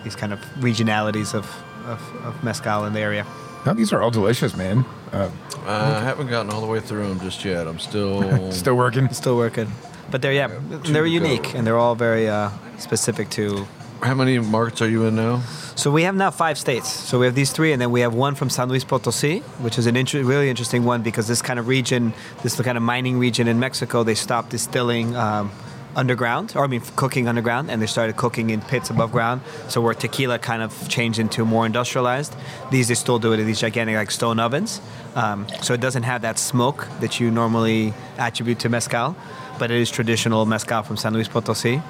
these 0.04 0.16
kind 0.16 0.32
of 0.34 0.40
regionalities 0.60 1.34
of, 1.34 1.46
of, 1.88 2.26
of 2.26 2.44
mezcal 2.44 2.86
in 2.86 2.94
the 2.94 3.00
area. 3.00 3.26
No, 3.66 3.74
these 3.74 3.92
are 3.92 4.02
all 4.02 4.12
delicious, 4.12 4.56
man. 4.56 4.86
Uh, 5.12 5.30
I 5.66 6.02
haven't 6.02 6.28
gotten 6.28 6.52
all 6.52 6.62
the 6.62 6.68
way 6.68 6.80
through 6.80 7.08
them 7.08 7.20
just 7.20 7.44
yet. 7.44 7.68
I'm 7.68 7.80
still. 7.80 8.52
still 8.52 8.76
working. 8.76 9.10
Still 9.14 9.38
working, 9.38 9.72
but 10.10 10.22
they're 10.22 10.34
yeah, 10.34 10.48
two 10.48 10.94
they're 10.94 11.06
unique 11.06 11.44
go. 11.44 11.58
and 11.58 11.68
they're 11.68 11.78
all 11.78 11.96
very 11.96 12.30
uh, 12.30 12.50
specific 12.78 13.30
to 13.32 13.68
How 14.02 14.14
many 14.14 14.40
markets 14.40 14.82
are 14.82 14.90
you 14.90 15.06
in 15.06 15.16
now? 15.16 15.42
So 15.76 15.92
we 15.92 16.04
have 16.04 16.16
now 16.16 16.32
five 16.32 16.58
states. 16.58 16.90
So 16.90 17.20
we 17.20 17.26
have 17.26 17.36
these 17.36 17.52
three, 17.52 17.72
and 17.74 17.82
then 17.82 17.92
we 17.92 18.02
have 18.02 18.14
one 18.14 18.36
from 18.36 18.50
San 18.50 18.70
Luis 18.70 18.84
Potosi, 18.84 19.40
which 19.60 19.78
is 19.78 19.86
an 19.86 19.96
inter- 19.96 20.24
really 20.24 20.50
interesting 20.50 20.86
one 20.86 21.02
because 21.02 21.28
this 21.28 21.42
kind 21.42 21.60
of 21.60 21.68
region, 21.68 22.14
this 22.44 22.60
kind 22.60 22.78
of 22.78 22.84
mining 22.84 23.20
region 23.20 23.48
in 23.48 23.60
Mexico, 23.60 24.04
they 24.04 24.16
stopped 24.16 24.50
distilling 24.50 25.16
um, 25.16 25.52
underground, 25.98 26.54
or 26.56 26.64
I 26.64 26.68
mean 26.68 26.82
cooking 26.96 27.28
underground, 27.28 27.70
and 27.70 27.82
they 27.82 27.88
started 27.88 28.16
cooking 28.16 28.52
in 28.52 28.62
pits 28.62 28.90
above 28.90 29.12
ground. 29.12 29.42
So 29.68 29.82
where 29.82 29.94
tequila 29.94 30.40
kind 30.40 30.62
of 30.62 30.72
changed 30.88 31.20
into 31.20 31.44
more 31.44 31.66
industrialized, 31.66 32.36
these 32.72 32.88
they 32.88 32.94
still 32.94 33.20
do 33.20 33.34
it 33.34 33.40
in 33.40 33.48
these 33.48 33.60
gigantic 33.60 33.96
like 33.96 34.12
stone 34.12 34.40
ovens. 34.40 34.80
Um, 35.16 35.48
so 35.62 35.74
it 35.74 35.82
doesn't 35.82 36.04
have 36.04 36.22
that 36.22 36.38
smoke 36.38 36.88
that 37.02 37.20
you 37.20 37.32
normally 37.32 37.94
attribute 38.18 38.60
to 38.60 38.70
mezcal, 38.70 39.16
but 39.60 39.72
it 39.72 39.78
is 39.78 39.90
traditional 39.90 40.46
mezcal 40.46 40.84
from 40.84 40.96
San 40.96 41.14
Luis 41.14 41.28
Potosi. 41.28 41.82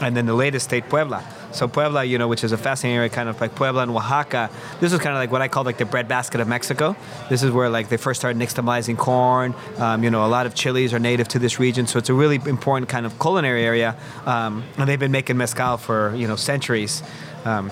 And 0.00 0.16
then 0.16 0.26
the 0.26 0.34
latest 0.34 0.66
state, 0.66 0.88
Puebla. 0.88 1.24
So 1.52 1.68
Puebla, 1.68 2.04
you 2.04 2.18
know, 2.18 2.28
which 2.28 2.44
is 2.44 2.52
a 2.52 2.58
fascinating 2.58 2.98
area, 2.98 3.08
kind 3.08 3.28
of 3.28 3.40
like 3.40 3.54
Puebla 3.54 3.82
and 3.82 3.90
Oaxaca. 3.90 4.50
This 4.80 4.92
is 4.92 4.98
kind 4.98 5.14
of 5.14 5.20
like 5.20 5.30
what 5.30 5.42
I 5.42 5.48
call 5.48 5.64
like 5.64 5.78
the 5.78 5.84
breadbasket 5.84 6.40
of 6.40 6.48
Mexico. 6.48 6.96
This 7.30 7.42
is 7.42 7.50
where 7.50 7.70
like 7.70 7.88
they 7.88 7.96
first 7.96 8.20
started 8.20 8.40
nixtamalizing 8.40 8.98
corn. 8.98 9.54
Um, 9.78 10.04
you 10.04 10.10
know, 10.10 10.24
a 10.24 10.28
lot 10.28 10.46
of 10.46 10.54
chilies 10.54 10.92
are 10.92 10.98
native 10.98 11.28
to 11.28 11.38
this 11.38 11.58
region, 11.58 11.86
so 11.86 11.98
it's 11.98 12.10
a 12.10 12.14
really 12.14 12.40
important 12.46 12.88
kind 12.88 13.06
of 13.06 13.18
culinary 13.18 13.64
area. 13.64 13.96
Um, 14.26 14.64
and 14.76 14.88
they've 14.88 15.00
been 15.00 15.12
making 15.12 15.36
mezcal 15.36 15.76
for 15.78 16.14
you 16.14 16.28
know 16.28 16.36
centuries. 16.36 17.02
Um, 17.44 17.70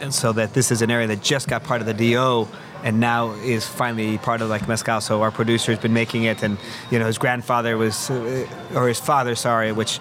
and 0.00 0.14
so 0.14 0.32
that 0.32 0.54
this 0.54 0.70
is 0.70 0.82
an 0.82 0.90
area 0.90 1.06
that 1.08 1.22
just 1.22 1.46
got 1.48 1.62
part 1.62 1.80
of 1.82 1.86
the 1.86 1.94
DO 1.94 2.48
and 2.82 3.00
now 3.00 3.32
is 3.32 3.66
finally 3.66 4.18
part 4.18 4.40
of 4.40 4.48
like 4.48 4.66
mezcal. 4.66 5.00
So 5.00 5.22
our 5.22 5.30
producer 5.30 5.72
has 5.72 5.80
been 5.80 5.92
making 5.92 6.24
it, 6.24 6.42
and 6.42 6.58
you 6.90 6.98
know 6.98 7.06
his 7.06 7.18
grandfather 7.18 7.76
was, 7.76 8.10
uh, 8.10 8.46
or 8.74 8.88
his 8.88 9.00
father, 9.00 9.34
sorry, 9.34 9.72
which 9.72 10.00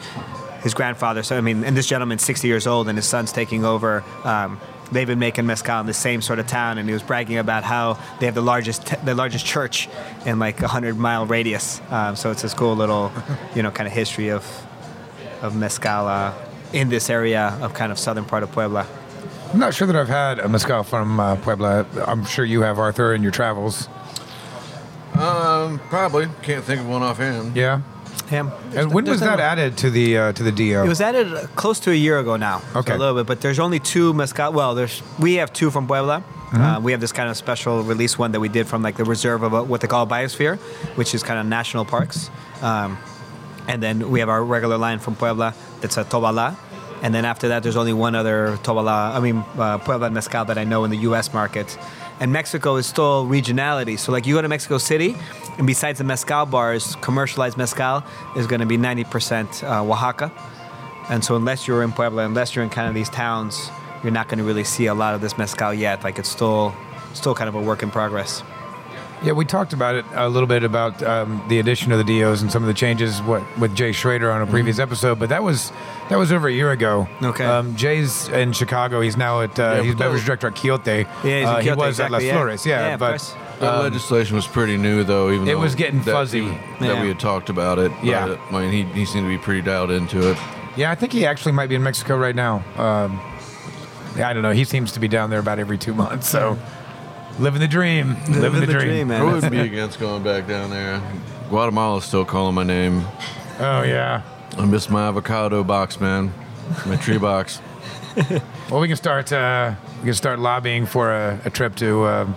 his 0.62 0.74
grandfather. 0.74 1.24
So 1.24 1.38
I 1.38 1.42
mean, 1.42 1.64
and 1.64 1.76
this 1.76 1.88
gentleman's 1.88 2.24
60 2.24 2.48
years 2.48 2.68
old, 2.68 2.88
and 2.88 2.98
his 2.98 3.06
son's 3.06 3.32
taking 3.32 3.66
over. 3.66 4.04
Um, 4.24 4.60
they've 4.92 5.08
been 5.08 5.20
making 5.20 5.46
mezcal 5.46 5.80
in 5.80 5.86
the 5.86 5.94
same 5.94 6.22
sort 6.22 6.40
of 6.40 6.48
town, 6.48 6.78
and 6.78 6.88
he 6.88 6.94
was 6.94 7.04
bragging 7.04 7.38
about 7.38 7.64
how 7.64 8.00
they 8.20 8.26
have 8.26 8.36
the 8.36 8.42
largest 8.42 8.86
the 9.06 9.16
largest 9.16 9.46
church 9.46 9.90
in 10.26 10.40
like 10.40 10.62
a 10.62 10.68
hundred 10.68 10.98
mile 10.98 11.26
radius. 11.26 11.82
Um, 11.90 12.16
so 12.16 12.32
it's 12.32 12.42
this 12.42 12.54
cool 12.54 12.76
little, 12.76 13.12
you 13.56 13.64
know, 13.64 13.72
kind 13.72 13.88
of 13.88 13.94
history 13.94 14.30
of 14.30 14.46
of 15.42 15.56
mezcal 15.56 16.08
uh, 16.08 16.34
in 16.74 16.90
this 16.90 17.10
area 17.10 17.58
of 17.62 17.74
kind 17.74 17.92
of 17.92 18.00
southern 18.00 18.26
part 18.26 18.44
of 18.44 18.52
Puebla. 18.52 18.88
I'm 19.52 19.60
not 19.60 19.74
sure 19.74 19.88
that 19.88 19.96
I've 19.96 20.10
had 20.10 20.40
a 20.40 20.48
mezcal 20.48 20.84
from 20.84 21.20
uh, 21.20 21.36
Puebla. 21.38 21.88
I'm 22.06 22.24
sure 22.26 22.46
you 22.46 22.62
have, 22.62 22.78
Arthur, 22.78 23.16
in 23.16 23.24
your 23.24 23.32
travels. 23.32 23.88
Um, 25.16 25.80
probably 25.90 26.28
can't 26.44 26.64
think 26.64 26.82
of 26.82 26.88
one 26.88 27.02
offhand. 27.02 27.56
Yeah. 27.56 27.82
Yeah. 28.32 28.52
And 28.76 28.94
when 28.94 29.06
was 29.06 29.20
that 29.22 29.40
added 29.40 29.78
to 29.78 29.90
the 29.90 30.18
uh, 30.18 30.34
to 30.34 30.44
the 30.44 30.52
DO? 30.52 30.84
It 30.86 30.88
was 30.88 31.02
added 31.02 31.34
uh, 31.34 31.48
close 31.56 31.80
to 31.82 31.92
a 31.92 31.96
year 31.96 32.20
ago 32.20 32.36
now. 32.38 32.60
So 32.74 32.80
Okay. 32.80 32.94
a 32.94 32.98
little 32.98 33.16
bit, 33.16 33.26
but 33.28 33.42
there's 33.42 33.60
only 33.60 33.80
two 33.80 34.14
mezcal. 34.14 34.54
Well, 34.54 34.76
there's 34.76 35.02
we 35.20 35.36
have 35.36 35.52
two 35.52 35.72
from 35.72 35.88
Puebla. 35.88 36.24
Uh, 36.52 36.80
we 36.82 36.92
have 36.94 37.02
this 37.02 37.12
kind 37.12 37.30
of 37.30 37.38
special 37.38 37.84
release 37.84 38.18
one 38.18 38.32
that 38.32 38.40
we 38.40 38.50
did 38.50 38.68
from 38.68 38.82
like 38.82 38.98
the 38.98 39.04
reserve 39.06 39.44
of 39.44 39.54
a, 39.54 39.64
what 39.64 39.82
they 39.82 39.88
call 39.88 40.08
biosphere, 40.08 40.58
which 40.98 41.14
is 41.14 41.22
kind 41.24 41.40
of 41.40 41.46
national 41.46 41.86
parks. 41.86 42.30
Um, 42.62 42.98
and 43.68 43.84
then 43.84 44.10
we 44.10 44.20
have 44.20 44.30
our 44.30 44.44
regular 44.44 44.78
line 44.78 44.98
from 45.00 45.16
Puebla 45.16 45.54
that's 45.82 45.98
a 45.98 46.04
Tobala. 46.04 46.56
And 47.04 47.14
then 47.14 47.24
after 47.24 47.50
that, 47.50 47.62
there's 47.64 47.78
only 47.78 47.94
one 47.94 48.16
other 48.16 48.58
Tobala, 48.64 49.16
I 49.16 49.20
mean, 49.20 49.44
uh, 49.58 49.78
Puebla 49.78 50.10
mezcal 50.10 50.44
that 50.46 50.58
I 50.58 50.64
know 50.66 50.84
in 50.86 50.92
the 50.92 50.98
US 51.10 51.34
market. 51.34 51.78
And 52.20 52.34
Mexico 52.34 52.76
is 52.78 52.86
still 52.88 53.26
regionality. 53.28 53.98
So, 53.98 54.12
like, 54.12 54.26
you 54.28 54.34
go 54.36 54.42
to 54.42 54.50
Mexico 54.50 54.78
City, 54.80 55.16
and 55.60 55.68
besides 55.68 55.98
the 55.98 56.06
mezcal 56.06 56.46
bars, 56.46 56.96
commercialized 57.02 57.58
mezcal 57.58 58.02
is 58.38 58.48
going 58.48 58.62
to 58.62 58.66
be 58.66 58.78
90% 58.78 59.62
uh, 59.62 59.84
Oaxaca. 59.84 60.32
And 61.10 61.24
so, 61.24 61.36
unless 61.36 61.68
you're 61.68 61.84
in 61.84 61.92
Puebla, 61.92 62.24
unless 62.24 62.56
you're 62.56 62.64
in 62.64 62.70
kind 62.70 62.88
of 62.88 62.96
these 62.96 63.10
towns, 63.10 63.70
you're 64.02 64.14
not 64.14 64.30
going 64.30 64.38
to 64.38 64.46
really 64.46 64.64
see 64.64 64.86
a 64.86 64.94
lot 64.94 65.16
of 65.16 65.22
this 65.22 65.38
mezcal 65.38 65.74
yet. 65.74 66.02
Like, 66.02 66.18
it's 66.18 66.30
still, 66.30 66.74
still 67.14 67.36
kind 67.36 67.50
of 67.50 67.56
a 67.56 67.62
work 67.62 67.84
in 67.84 67.92
progress. 67.92 68.42
Yeah, 69.22 69.34
we 69.34 69.44
talked 69.44 69.74
about 69.74 69.96
it 69.96 70.06
a 70.14 70.30
little 70.30 70.48
bit 70.48 70.64
about 70.64 71.04
um, 71.04 71.44
the 71.50 71.60
addition 71.60 71.92
of 71.92 72.06
the 72.06 72.22
DOs 72.22 72.42
and 72.42 72.50
some 72.50 72.64
of 72.64 72.68
the 72.68 72.74
changes 72.74 73.22
what, 73.24 73.44
with 73.60 73.76
Jay 73.76 73.92
Schroeder 73.92 74.32
on 74.32 74.42
a 74.42 74.48
previous 74.48 74.80
episode, 74.80 75.20
but 75.20 75.28
that 75.28 75.44
was 75.44 75.74
that 76.10 76.18
was 76.18 76.32
over 76.32 76.48
a 76.48 76.52
year 76.54 76.72
ago. 76.72 77.08
Okay. 77.22 77.46
Um, 77.46 77.76
Jay's 77.76 78.28
in 78.30 78.52
Chicago. 78.54 79.02
He's 79.02 79.16
now 79.18 79.42
at 79.42 79.58
uh, 79.60 79.64
Yeah, 79.78 79.82
he's 79.84 79.94
but 79.94 80.00
beverage 80.06 80.26
director 80.26 80.48
at 80.48 80.56
Quiote. 80.56 80.86
Yeah, 80.88 81.04
he's 81.24 81.26
in 81.26 81.46
uh, 81.46 81.58
he 81.60 81.68
Quiote, 81.70 81.78
was 81.78 82.00
at 82.00 82.12
Las 82.12 82.22
exactly, 82.22 82.28
yeah. 82.28 82.34
Flores. 82.34 82.66
Yeah, 82.66 82.88
Yeah, 82.90 82.98
but 82.98 83.10
course. 83.12 83.36
That 83.60 83.74
um, 83.76 83.82
legislation 83.84 84.36
was 84.36 84.48
pretty 84.48 84.78
new, 84.78 85.04
though. 85.04 85.30
Even 85.32 85.48
It 85.48 85.58
was 85.58 85.76
getting 85.76 86.02
that 86.04 86.12
fuzzy. 86.14 86.46
he- 86.46 86.58
that 86.86 87.02
we 87.02 87.10
had 87.10 87.20
talked 87.20 87.50
about 87.50 87.78
it. 87.80 87.92
but, 87.92 88.04
Yeah. 88.04 88.38
I 88.52 88.62
mean, 88.62 88.72
he, 88.72 88.84
he 89.00 89.06
seemed 89.06 89.26
to 89.26 89.30
be 89.30 89.38
pretty 89.38 89.62
dialed 89.62 89.92
into 89.92 90.32
it. 90.32 90.38
yeah, 90.78 90.92
I 90.92 90.96
think 90.96 91.12
he 91.12 91.26
actually 91.26 91.52
might 91.52 91.68
be 91.68 91.76
in 91.76 91.84
Mexico 91.84 92.18
right 92.18 92.36
now. 92.36 92.64
Um, 92.78 93.20
yeah, 94.18 94.30
I 94.30 94.34
don't 94.34 94.44
know. 94.44 94.52
He 94.54 94.64
seems 94.64 94.92
to 94.94 95.00
be 95.00 95.08
down 95.08 95.30
there 95.30 95.40
about 95.40 95.60
every 95.60 95.78
two 95.78 95.94
months. 95.94 96.28
So 96.30 96.58
living 97.38 97.60
the 97.60 97.68
dream, 97.68 98.16
living, 98.30 98.62
the, 98.62 98.66
dream. 98.68 99.10
man. 99.10 99.22
I 99.22 99.26
wouldn't 99.34 99.52
be 99.52 99.60
against 99.60 100.00
going 100.00 100.24
back 100.24 100.48
down 100.48 100.70
there. 100.70 101.02
Guatemala's 101.50 102.06
still 102.06 102.26
calling 102.26 102.56
my 102.56 102.64
name. 102.64 103.04
Oh 103.60 103.82
yeah. 103.84 104.22
I 104.58 104.66
miss 104.66 104.90
my 104.90 105.08
avocado 105.08 105.64
box, 105.64 106.00
man. 106.00 106.34
My 106.86 106.96
tree 106.98 107.18
box. 107.30 107.62
Well, 108.70 108.82
we 108.82 108.88
can 108.88 108.98
start. 108.98 109.32
Uh, 109.32 109.76
we 110.00 110.06
can 110.06 110.14
start 110.14 110.40
lobbying 110.40 110.86
for 110.86 111.12
a, 111.12 111.40
a 111.46 111.50
trip 111.50 111.76
to 111.78 112.04
uh, 112.04 112.28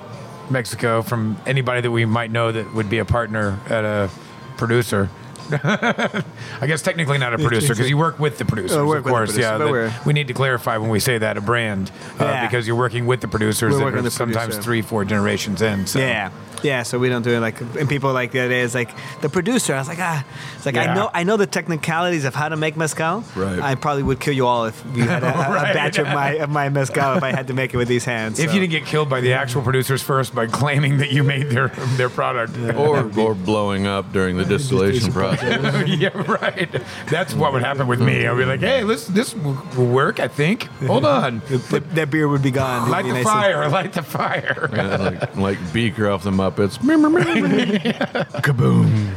Mexico 0.51 1.03
from 1.03 1.39
anybody 1.47 1.81
that 1.81 1.91
we 1.91 2.05
might 2.05 2.31
know 2.31 2.53
that 2.53 2.73
would 2.75 2.91
be 2.91 2.99
a 2.99 3.05
partner 3.05 3.59
at 3.69 3.85
a 3.85 4.11
producer. 4.57 5.09
I 5.53 6.67
guess 6.67 6.83
technically 6.83 7.19
not 7.19 7.35
a 7.35 7.39
producer 7.39 7.75
because 7.75 7.89
you 7.89 7.97
work 7.97 8.19
with 8.19 8.39
the 8.39 8.45
producers, 8.45 8.77
Uh, 8.77 8.85
work 8.87 8.99
of 8.99 9.05
with 9.05 9.05
the 9.05 9.11
course. 9.11 9.31
producer, 9.31 9.49
yeah, 9.51 9.59
but 9.59 9.65
that- 9.65 9.71
we're- 9.73 9.93
we 10.07 10.13
need 10.13 10.29
to 10.29 10.35
clarify 10.35 10.77
when 10.77 10.91
we 10.91 11.01
say 11.01 11.19
that 11.19 11.37
a 11.37 11.41
brand 11.41 11.91
uh, 12.21 12.25
Yeah. 12.25 12.47
because 12.47 12.67
you're 12.67 12.77
working 12.77 13.07
with 13.07 13.21
the 13.21 13.29
producers 13.29 13.73
We're 13.73 13.79
that 13.79 13.85
working 13.85 14.01
are 14.01 14.03
with 14.03 14.13
the 14.13 14.17
sometimes 14.17 14.45
producer. 14.55 14.63
three, 14.63 14.83
four 14.83 15.05
generations 15.05 15.63
in. 15.63 15.87
So. 15.87 15.99
Yeah. 15.99 16.31
Yeah, 16.63 16.85
so 16.85 16.97
we 16.97 17.09
don't 17.09 17.23
do 17.23 17.31
it 17.33 17.41
like, 17.41 17.61
and 17.61 17.89
people 17.89 18.13
like 18.13 18.31
the 18.31 18.39
other 18.39 18.51
day 18.51 18.61
is 18.61 18.73
like 18.73 18.91
the 19.21 19.29
producer. 19.29 19.75
I 19.75 19.79
was 19.79 19.89
like, 19.89 19.99
ah, 20.01 20.25
it's 20.55 20.65
like 20.65 20.77
Yeah. 20.77 20.93
I 20.93 20.95
know, 20.95 21.11
I 21.13 21.25
know 21.25 21.37
the 21.37 21.47
technicalities 21.49 22.25
of 22.25 22.37
how 22.37 22.49
to 22.49 22.57
make 22.57 22.77
mezcal. 22.77 23.25
Right. 23.35 23.59
I 23.61 23.75
probably 23.75 24.05
would 24.05 24.21
kill 24.21 24.35
you 24.35 24.47
all 24.47 24.67
if 24.67 24.81
you 24.95 25.03
had 25.03 25.25
a, 25.25 25.27
a- 25.27 25.31
a 25.51 25.53
Right. 25.55 25.75
batch 25.75 25.99
of 25.99 26.07
my 26.07 26.35
of 26.35 26.51
my 26.51 26.69
mezcal 26.69 27.17
if 27.17 27.25
I 27.25 27.33
had 27.33 27.49
to 27.49 27.53
make 27.55 27.75
it 27.75 27.79
with 27.79 27.89
these 27.89 28.05
hands. 28.05 28.39
If 28.39 28.51
so. 28.51 28.55
you 28.55 28.61
didn't 28.61 28.71
get 28.71 28.87
killed 28.87 29.09
by 29.11 29.21
the 29.21 29.33
actual 29.33 29.63
producers 29.63 30.03
first 30.05 30.37
by 30.37 30.47
claiming 30.47 30.99
that 30.99 31.11
you 31.11 31.25
made 31.25 31.51
their 31.51 31.67
their 31.97 32.09
product. 32.09 32.57
Or, 32.77 33.11
or 33.19 33.35
blowing 33.35 33.89
up 33.89 34.13
during 34.13 34.37
the 34.37 34.45
distillation 34.45 35.13
process. 35.13 35.42
yeah, 35.87 36.09
right. 36.31 36.69
That's 37.09 37.35
what 37.35 37.53
would 37.53 37.63
happen 37.63 37.87
with 37.87 38.01
me. 38.01 38.27
I'd 38.27 38.37
be 38.37 38.45
like, 38.45 38.61
"Hey, 38.61 38.85
listen, 38.85 39.15
this 39.15 39.35
will 39.35 39.61
will 39.77 39.87
work. 39.87 40.21
I 40.21 40.29
think. 40.29 40.65
Hold 40.87 41.05
on, 41.05 41.41
Th- 41.43 41.61
that 41.95 42.11
beer 42.11 42.29
would 42.29 42.43
be 42.43 42.51
gone. 42.51 42.91
Light 42.91 43.05
be 43.05 43.11
the 43.11 43.15
nice 43.19 43.27
and- 43.27 43.33
fire. 43.35 43.69
Light 43.79 43.93
the 43.93 44.03
fire." 44.03 44.69
Yeah, 44.73 44.97
like, 44.97 45.37
like 45.37 45.73
Beaker 45.73 46.09
off 46.11 46.23
the 46.23 46.31
Muppets. 46.31 46.79
Kaboom. 48.43 49.09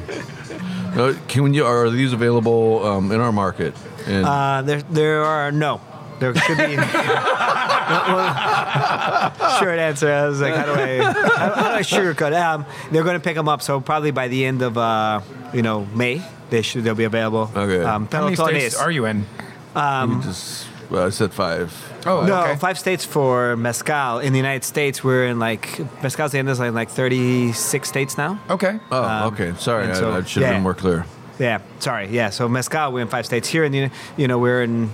Uh, 0.98 1.14
can 1.28 1.54
you, 1.54 1.66
are 1.66 1.90
these 1.90 2.14
available 2.14 2.86
um, 2.86 3.12
in 3.12 3.20
our 3.20 3.32
market? 3.32 3.74
And 4.08 4.26
Uh, 4.26 4.62
there, 4.62 4.82
there 4.84 5.24
are 5.24 5.52
no. 5.52 5.82
There 6.20 6.34
should 6.36 6.58
be. 6.58 6.76
Short 9.60 9.80
answer. 9.80 10.12
I 10.12 10.28
was 10.28 10.42
like, 10.42 10.56
how 10.56 10.66
do 10.66 10.72
I, 10.74 10.98
how, 11.04 11.54
how 11.54 11.70
do 11.70 11.76
I 11.76 11.82
sugarcoat? 11.82 12.34
Um, 12.40 12.66
they're 12.92 13.04
going 13.04 13.16
to 13.16 13.24
pick 13.24 13.36
them 13.36 13.48
up, 13.48 13.62
so 13.62 13.80
probably 13.80 14.12
by 14.12 14.28
the 14.28 14.46
end 14.46 14.62
of, 14.62 14.78
uh, 14.78 15.22
you 15.54 15.62
know, 15.62 15.86
May, 15.94 16.22
they 16.50 16.62
should 16.62 16.84
they'll 16.84 16.96
be 16.96 17.04
available. 17.04 17.50
Okay. 17.56 17.82
Um, 17.84 18.08
How 18.12 18.24
many 18.24 18.36
states 18.36 18.76
is. 18.76 18.80
are 18.80 18.92
you 18.92 19.06
in? 19.06 19.20
you 19.76 20.22
just, 20.24 20.68
well, 20.90 21.08
I 21.08 21.10
said 21.10 21.34
five. 21.34 21.74
Oh, 22.06 22.26
No, 22.26 22.44
okay. 22.44 22.56
five 22.56 22.78
states 22.80 23.04
for 23.06 23.56
mezcal. 23.58 24.20
In 24.20 24.32
the 24.34 24.38
United 24.40 24.64
States, 24.64 25.04
we're 25.04 25.26
in 25.28 25.40
like 25.40 25.80
mezcal's 26.04 26.32
the 26.32 26.40
end 26.40 26.50
is 26.50 26.60
like 26.60 26.74
like 26.74 26.90
36 26.90 27.88
states 27.88 28.18
now. 28.18 28.40
Okay. 28.50 28.80
Oh, 28.92 29.04
Um, 29.04 29.34
okay. 29.34 29.54
Sorry, 29.58 29.84
and 29.86 29.94
I, 29.94 29.96
so- 29.96 30.12
I 30.14 30.24
should 30.24 30.44
have 30.44 30.52
yeah. 30.52 30.58
been 30.58 30.64
more 30.64 30.76
clear. 30.76 31.06
Yeah, 31.40 31.60
sorry. 31.80 32.08
Yeah, 32.08 32.30
so 32.30 32.48
mezcal 32.48 32.94
we're 32.94 33.02
in 33.02 33.10
five 33.10 33.26
states 33.26 33.50
here, 33.50 33.66
and 33.66 33.76
you 33.76 33.90
you 34.16 34.28
know 34.30 34.40
we're 34.40 34.64
in 34.64 34.90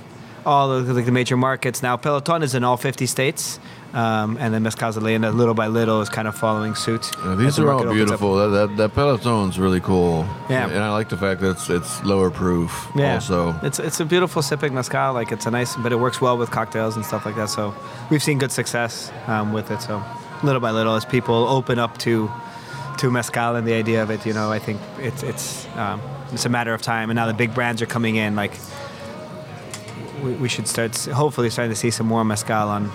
all 0.45 0.71
of 0.71 0.87
the, 0.87 0.93
like 0.93 1.05
the 1.05 1.11
major 1.11 1.37
markets 1.37 1.81
now. 1.83 1.97
Peloton 1.97 2.43
is 2.43 2.55
in 2.55 2.63
all 2.63 2.77
50 2.77 3.05
states, 3.05 3.59
um, 3.93 4.37
and 4.39 4.53
then 4.53 4.63
mezcal's 4.63 4.97
Leyenda, 4.97 5.33
little 5.33 5.53
by 5.53 5.67
little, 5.67 6.01
is 6.01 6.09
kind 6.09 6.27
of 6.27 6.35
following 6.35 6.75
suit. 6.75 7.11
Yeah, 7.23 7.35
these 7.35 7.55
the 7.57 7.63
are 7.63 7.71
all 7.71 7.79
market 7.79 7.89
opens 7.89 8.01
up. 8.01 8.07
beautiful. 8.19 8.35
That, 8.35 8.49
that 8.67 8.77
that 8.77 8.93
peloton's 8.93 9.59
really 9.59 9.81
cool. 9.81 10.25
Yeah. 10.49 10.67
and 10.67 10.79
I 10.79 10.91
like 10.91 11.09
the 11.09 11.17
fact 11.17 11.41
that 11.41 11.51
it's 11.51 11.69
it's 11.69 12.03
lower 12.03 12.29
proof. 12.31 12.87
Yeah, 12.95 13.15
Also, 13.15 13.53
it's 13.63 13.79
it's 13.79 13.99
a 13.99 14.05
beautiful 14.05 14.41
sipping 14.41 14.73
mezcal. 14.73 15.13
Like 15.13 15.31
it's 15.31 15.45
a 15.45 15.51
nice, 15.51 15.75
but 15.77 15.91
it 15.91 15.97
works 15.97 16.21
well 16.21 16.37
with 16.37 16.51
cocktails 16.51 16.95
and 16.95 17.05
stuff 17.05 17.25
like 17.25 17.35
that. 17.35 17.49
So 17.49 17.73
we've 18.09 18.23
seen 18.23 18.37
good 18.39 18.51
success 18.51 19.11
um, 19.27 19.53
with 19.53 19.71
it. 19.71 19.81
So 19.81 20.01
little 20.43 20.61
by 20.61 20.71
little, 20.71 20.95
as 20.95 21.05
people 21.05 21.35
open 21.47 21.77
up 21.79 21.97
to 21.99 22.29
to 22.97 23.09
mezcal 23.09 23.55
and 23.55 23.65
the 23.67 23.73
idea 23.73 24.03
of 24.03 24.09
it, 24.11 24.25
you 24.25 24.33
know, 24.33 24.51
I 24.51 24.59
think 24.59 24.79
it's 24.99 25.23
it's 25.23 25.67
um, 25.75 26.01
it's 26.31 26.45
a 26.45 26.49
matter 26.49 26.73
of 26.73 26.81
time. 26.81 27.09
And 27.09 27.15
now 27.17 27.27
the 27.27 27.33
big 27.33 27.53
brands 27.53 27.81
are 27.81 27.87
coming 27.87 28.15
in. 28.15 28.35
Like 28.35 28.53
we, 30.23 30.33
we 30.33 30.49
should 30.49 30.67
start, 30.67 30.95
hopefully, 31.05 31.49
starting 31.49 31.71
to 31.71 31.79
see 31.79 31.91
some 31.91 32.07
more 32.07 32.23
mezcal 32.23 32.69
on 32.69 32.91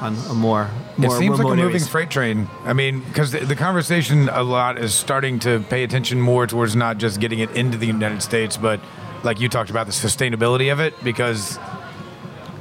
on 0.00 0.14
a 0.28 0.34
more. 0.34 0.68
It 0.98 1.10
seems 1.10 1.38
like 1.38 1.46
a 1.46 1.56
moving 1.56 1.60
areas. 1.60 1.88
freight 1.88 2.10
train. 2.10 2.48
I 2.64 2.72
mean, 2.72 3.00
because 3.00 3.32
the, 3.32 3.40
the 3.40 3.56
conversation 3.56 4.28
a 4.28 4.42
lot 4.42 4.78
is 4.78 4.94
starting 4.94 5.38
to 5.40 5.60
pay 5.60 5.84
attention 5.84 6.20
more 6.20 6.46
towards 6.46 6.76
not 6.76 6.98
just 6.98 7.20
getting 7.20 7.38
it 7.38 7.50
into 7.52 7.78
the 7.78 7.86
United 7.86 8.22
States, 8.22 8.56
but 8.56 8.80
like 9.24 9.40
you 9.40 9.48
talked 9.48 9.70
about 9.70 9.86
the 9.86 9.92
sustainability 9.92 10.72
of 10.72 10.80
it, 10.80 10.92
because 11.02 11.58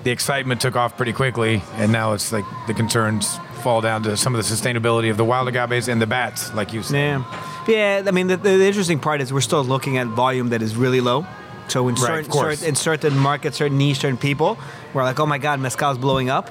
the 0.03 0.11
excitement 0.11 0.61
took 0.61 0.75
off 0.75 0.95
pretty 0.95 1.13
quickly, 1.13 1.61
and 1.73 1.91
now 1.91 2.13
it's 2.13 2.31
like 2.31 2.45
the 2.67 2.73
concerns 2.73 3.37
fall 3.61 3.81
down 3.81 4.03
to 4.03 4.15
some 4.15 4.35
of 4.35 4.47
the 4.47 4.53
sustainability 4.55 5.09
of 5.09 5.17
the 5.17 5.25
wild 5.25 5.47
agaves 5.47 5.87
and 5.87 6.01
the 6.01 6.07
bats, 6.07 6.53
like 6.53 6.71
you 6.71 6.83
said. 6.83 7.23
Yeah, 7.67 8.01
yeah. 8.01 8.03
I 8.05 8.11
mean, 8.11 8.27
the, 8.27 8.37
the 8.37 8.63
interesting 8.65 8.99
part 8.99 9.21
is 9.21 9.33
we're 9.33 9.41
still 9.41 9.63
looking 9.63 9.97
at 9.97 10.07
volume 10.07 10.49
that 10.49 10.61
is 10.61 10.75
really 10.75 11.01
low. 11.01 11.25
So 11.67 11.87
in 11.87 11.95
Right, 11.95 12.25
certain, 12.25 12.31
certain 12.31 12.67
in 12.67 12.75
certain 12.75 13.17
markets, 13.17 13.57
certain 13.57 13.77
niche, 13.77 13.99
certain 13.99 14.17
people, 14.17 14.57
we're 14.93 15.03
like, 15.03 15.19
oh 15.19 15.25
my 15.25 15.37
god, 15.37 15.59
mezcal's 15.59 15.97
blowing 15.97 16.29
up. 16.29 16.49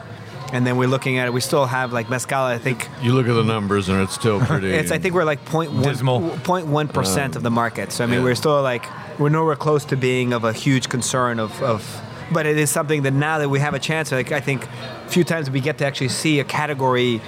and 0.53 0.67
then 0.67 0.77
we're 0.77 0.89
looking 0.89 1.19
at 1.19 1.27
it. 1.27 1.33
We 1.33 1.41
still 1.41 1.67
have 1.67 1.93
like 1.93 2.09
mezcal. 2.11 2.43
I 2.45 2.59
think 2.59 2.89
You 3.03 3.13
look 3.15 3.27
at 3.27 3.33
the 3.35 3.43
numbers 3.45 3.89
and 3.89 4.01
it's 4.03 4.15
still 4.15 4.41
pretty. 4.47 4.71
it's. 4.73 4.91
I 4.93 4.99
think 4.99 5.15
we're 5.15 5.25
like 5.25 5.45
point 5.47 5.73
one 5.73 5.83
Dismal. 5.83 6.31
point 6.45 6.67
one 6.67 6.89
percent 6.89 7.35
uh, 7.35 7.39
of 7.39 7.43
the 7.43 7.51
market. 7.51 7.93
So 7.93 8.05
I 8.05 8.07
mean, 8.07 8.19
yeah. 8.19 8.25
we're 8.25 8.35
still 8.35 8.61
like 8.63 8.85
we're 9.19 9.31
nowhere 9.31 9.57
close 9.57 9.85
to 9.87 9.97
being 9.97 10.33
of 10.33 10.45
a 10.45 10.53
huge 10.53 10.89
concern 10.89 11.39
of. 11.41 11.61
of 11.63 12.01
but 12.33 12.47
it 12.47 12.57
is 12.59 12.71
something 12.71 13.03
that 13.03 13.13
now 13.13 13.39
that 13.39 13.49
we 13.51 13.61
have 13.61 13.75
a 13.75 13.79
chance, 13.79 14.11
like 14.11 14.33
I 14.33 14.41
think, 14.41 14.65
a 14.67 15.09
few 15.09 15.25
times 15.25 15.51
we 15.51 15.61
get 15.61 15.79
to 15.79 15.87
actually 15.87 16.09
see 16.09 16.41
a 16.41 16.45
category 16.45 17.21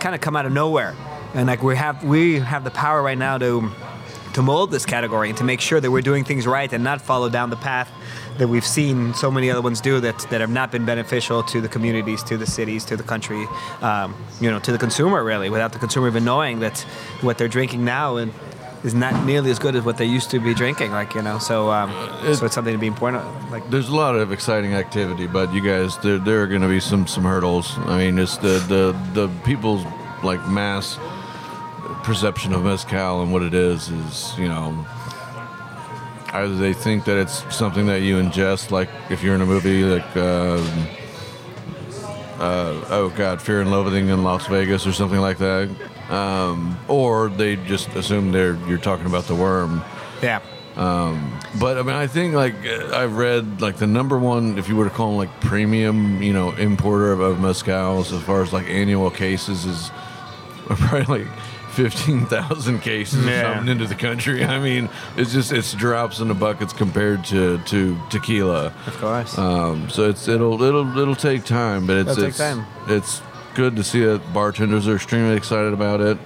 kind 0.00 0.14
of 0.14 0.20
come 0.20 0.36
out 0.36 0.46
of 0.46 0.52
nowhere, 0.52 0.94
and 1.34 1.46
like 1.46 1.62
we 1.62 1.76
have 1.76 2.02
we 2.04 2.38
have 2.40 2.64
the 2.64 2.70
power 2.70 3.02
right 3.02 3.18
now 3.18 3.38
to 3.38 3.70
to 4.38 4.42
mold 4.42 4.70
this 4.70 4.86
category 4.86 5.28
and 5.28 5.36
to 5.36 5.42
make 5.42 5.60
sure 5.60 5.80
that 5.80 5.90
we're 5.90 6.00
doing 6.00 6.22
things 6.22 6.46
right 6.46 6.72
and 6.72 6.84
not 6.84 7.02
follow 7.02 7.28
down 7.28 7.50
the 7.50 7.56
path 7.56 7.90
that 8.38 8.46
we've 8.46 8.64
seen 8.64 9.12
so 9.12 9.32
many 9.32 9.50
other 9.50 9.60
ones 9.60 9.80
do 9.80 9.98
that, 9.98 10.16
that 10.30 10.40
have 10.40 10.48
not 10.48 10.70
been 10.70 10.84
beneficial 10.84 11.42
to 11.42 11.60
the 11.60 11.66
communities, 11.66 12.22
to 12.22 12.36
the 12.36 12.46
cities, 12.46 12.84
to 12.84 12.96
the 12.96 13.02
country, 13.02 13.48
um, 13.82 14.14
you 14.40 14.48
know, 14.48 14.60
to 14.60 14.70
the 14.70 14.78
consumer 14.78 15.24
really, 15.24 15.50
without 15.50 15.72
the 15.72 15.78
consumer 15.80 16.06
even 16.06 16.24
knowing 16.24 16.60
that 16.60 16.78
what 17.20 17.36
they're 17.36 17.48
drinking 17.48 17.84
now 17.84 18.14
and 18.14 18.32
is 18.84 18.94
not 18.94 19.26
nearly 19.26 19.50
as 19.50 19.58
good 19.58 19.74
as 19.74 19.82
what 19.82 19.96
they 19.96 20.04
used 20.04 20.30
to 20.30 20.38
be 20.38 20.54
drinking. 20.54 20.92
Like 20.92 21.16
you 21.16 21.22
know, 21.22 21.40
so 21.40 21.72
um, 21.72 21.90
so 22.32 22.44
it's 22.44 22.54
something 22.54 22.72
to 22.72 22.78
be 22.78 22.86
important. 22.86 23.24
Like 23.50 23.68
There's 23.70 23.88
a 23.88 23.96
lot 23.96 24.14
of 24.14 24.30
exciting 24.30 24.72
activity, 24.72 25.26
but 25.26 25.52
you 25.52 25.60
guys, 25.60 25.98
there, 25.98 26.18
there 26.18 26.42
are 26.42 26.46
going 26.46 26.62
to 26.62 26.68
be 26.68 26.78
some 26.78 27.08
some 27.08 27.24
hurdles. 27.24 27.76
I 27.78 27.98
mean, 27.98 28.20
it's 28.20 28.36
the 28.36 28.62
the 28.68 28.96
the 29.14 29.28
people's 29.44 29.84
like 30.22 30.46
mass 30.48 30.96
perception 32.08 32.54
of 32.54 32.64
mezcal 32.64 33.20
and 33.22 33.30
what 33.34 33.42
it 33.42 33.52
is 33.52 33.90
is 33.90 34.38
you 34.38 34.48
know 34.48 34.86
either 36.32 36.56
they 36.56 36.72
think 36.72 37.04
that 37.04 37.18
it's 37.18 37.44
something 37.54 37.84
that 37.86 38.00
you 38.00 38.16
ingest, 38.16 38.70
like 38.70 38.88
if 39.10 39.22
you're 39.22 39.34
in 39.34 39.42
a 39.42 39.46
movie 39.46 39.82
like. 39.84 40.16
um 40.16 40.88
uh, 42.40 42.84
oh 42.90 43.12
God, 43.16 43.42
Fear 43.42 43.62
and 43.62 43.70
Loathing 43.72 44.10
in 44.10 44.22
Las 44.22 44.46
Vegas 44.46 44.86
or 44.86 44.92
something 44.92 45.18
like 45.18 45.38
that, 45.38 45.68
um, 46.08 46.78
or 46.86 47.30
they 47.30 47.56
just 47.56 47.88
assume 47.96 48.30
they're 48.30 48.54
you're 48.68 48.78
talking 48.78 49.06
about 49.06 49.24
the 49.24 49.34
worm. 49.34 49.82
yeah, 50.22 50.38
But 51.58 51.78
I 51.78 51.82
mean, 51.82 51.96
I 51.96 52.06
think 52.06 52.34
like 52.34 52.54
uh, 52.64 52.96
I've 52.96 53.16
read 53.16 53.60
like 53.60 53.78
the 53.78 53.88
number 53.88 54.16
one, 54.16 54.56
if 54.56 54.68
you 54.68 54.76
were 54.76 54.84
to 54.84 54.90
call 54.90 55.08
them 55.08 55.16
like 55.18 55.40
premium, 55.40 56.22
you 56.22 56.32
know, 56.32 56.52
importer 56.52 57.10
of, 57.10 57.18
of 57.18 57.38
mezcals 57.38 58.12
as 58.16 58.22
far 58.22 58.40
as 58.40 58.52
like 58.52 58.68
annual 58.68 59.10
cases 59.10 59.64
is 59.64 59.90
probably 60.68 61.24
like 61.24 61.28
fifteen 61.78 62.26
thousand 62.26 62.80
cases 62.80 63.24
or 63.24 63.40
something 63.42 63.68
into 63.68 63.86
the 63.86 63.94
country. 63.94 64.44
I 64.44 64.58
mean, 64.58 64.88
it's 65.16 65.32
just 65.32 65.52
it's 65.52 65.72
drops 65.74 66.18
in 66.18 66.28
the 66.28 66.34
buckets 66.34 66.72
compared 66.72 67.24
to 67.26 67.58
to 67.58 67.96
tequila. 68.10 68.72
of 68.86 68.96
course. 68.98 69.38
Um, 69.38 69.88
so 69.88 70.08
it's 70.10 70.26
it'll 70.26 70.60
it'll 70.62 70.98
it'll 70.98 71.14
take 71.14 71.44
time, 71.44 71.86
but 71.86 71.96
it's 71.98 72.18
it's, 72.18 72.38
time. 72.38 72.66
it's 72.88 73.22
good 73.54 73.76
to 73.76 73.84
see 73.84 74.04
that 74.04 74.32
bartenders 74.32 74.88
are 74.88 74.96
extremely 74.96 75.36
excited 75.36 75.72
about 75.72 76.00
it. 76.00 76.18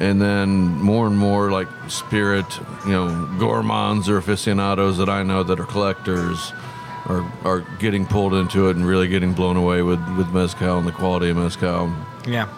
And 0.00 0.20
then 0.20 0.48
more 0.82 1.06
and 1.06 1.16
more 1.16 1.52
like 1.52 1.68
spirit, 1.88 2.46
you 2.84 2.92
know, 2.92 3.08
gourmands 3.38 4.08
or 4.08 4.16
aficionados 4.18 4.98
that 4.98 5.08
I 5.08 5.22
know 5.22 5.44
that 5.44 5.60
are 5.60 5.66
collectors 5.66 6.52
are 7.06 7.22
are 7.44 7.60
getting 7.78 8.04
pulled 8.04 8.34
into 8.34 8.68
it 8.68 8.76
and 8.76 8.84
really 8.84 9.08
getting 9.08 9.32
blown 9.34 9.56
away 9.56 9.82
with 9.82 10.00
with 10.18 10.28
mezcal 10.30 10.78
and 10.78 10.86
the 10.86 10.92
quality 10.92 11.30
of 11.30 11.36
mezcal. 11.36 11.90
yeah. 12.26 12.48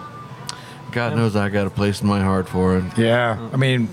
God 0.97 1.15
knows 1.15 1.37
I 1.37 1.51
got 1.51 1.67
a 1.67 1.71
place 1.71 2.01
in 2.01 2.09
my 2.09 2.23
heart 2.23 2.49
for 2.49 2.79
it. 2.79 2.85
Yeah, 2.97 3.51
I 3.53 3.57
mean, 3.59 3.89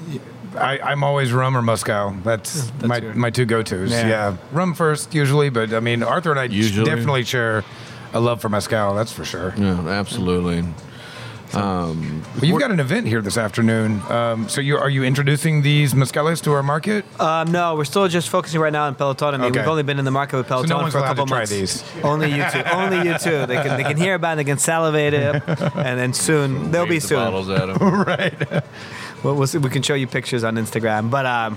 I, 0.56 0.80
I'm 0.80 1.04
always 1.04 1.34
rum 1.34 1.58
or 1.58 1.62
mezcal. 1.62 2.12
That's, 2.24 2.72
That's 2.72 2.84
my 2.86 2.98
your- 3.00 3.14
my 3.14 3.30
two 3.30 3.44
go 3.46 3.62
tos. 3.62 3.92
Yeah. 3.92 4.08
Yeah. 4.08 4.38
rum 4.54 4.74
first 4.74 5.14
usually, 5.14 5.50
but 5.50 5.74
I 5.74 5.82
mean, 5.82 6.02
Arthur 6.02 6.32
and 6.32 6.40
I 6.40 6.46
Usually. 6.46 6.86
definitely 6.90 7.26
share 7.26 7.66
a 8.14 8.22
love 8.22 8.40
for 8.42 8.48
mezcal. 8.48 8.96
That's 8.96 9.12
for 9.12 9.26
sure. 9.26 9.54
Yeah, 9.58 9.82
absolutely. 9.90 10.64
Well, 11.54 11.96
you've 12.42 12.60
got 12.60 12.72
an 12.72 12.80
event 12.80 13.08
here 13.08 13.22
this 13.22 13.38
afternoon. 13.38 14.02
Um, 14.10 14.50
so 14.50 14.62
you 14.62 14.78
are 14.78 14.90
you 14.90 15.04
introducing 15.04 15.62
these 15.62 15.94
mezcales 15.94 16.42
to 16.44 16.52
our 16.54 16.64
market? 16.64 17.06
Um, 17.20 17.52
no, 17.52 17.76
we're 17.76 17.86
still 17.86 18.08
just 18.08 18.30
focusing 18.30 18.60
right 18.60 18.74
now 18.74 18.86
on 18.86 18.96
Peloton. 18.96 19.36
I 19.36 19.38
mean, 19.38 19.52
Okay. 19.52 19.60
we've 19.60 19.68
only 19.70 19.84
been 19.84 20.00
in 20.00 20.06
the 20.06 20.12
market 20.12 20.38
with 20.38 20.48
Peloton 20.48 20.70
no 20.70 20.78
one's 20.78 20.94
for 20.94 21.00
a 21.00 21.02
allowed 21.02 21.10
to 21.10 21.16
couple 21.16 21.28
try 21.28 21.38
months. 21.40 21.52
these. 21.52 21.84
Only 22.04 22.30
you 22.32 22.44
two. 22.52 22.64
Only 22.74 23.08
you 23.10 23.18
two. 23.18 23.46
They 23.46 23.56
can 23.62 23.78
they 23.78 23.84
can 23.84 23.98
hear 23.98 24.16
about 24.16 24.34
it. 24.34 24.36
They 24.38 24.44
can 24.52 24.58
salivate 24.58 25.14
it, 25.14 25.44
and 25.48 26.00
then 26.00 26.14
soon 26.14 26.72
they'll 26.72 26.86
be 26.86 27.00
the 27.00 27.08
soon. 27.08 27.18
bottles 27.20 27.50
at 27.50 27.70
'em. 27.70 27.78
right. 28.04 28.64
We'll, 29.24 29.36
we'll 29.36 29.48
see, 29.48 29.58
we 29.58 29.70
can 29.70 29.84
show 29.84 29.94
you 29.94 30.06
pictures 30.08 30.44
on 30.44 30.56
Instagram. 30.56 31.10
But 31.10 31.26
um, 31.26 31.56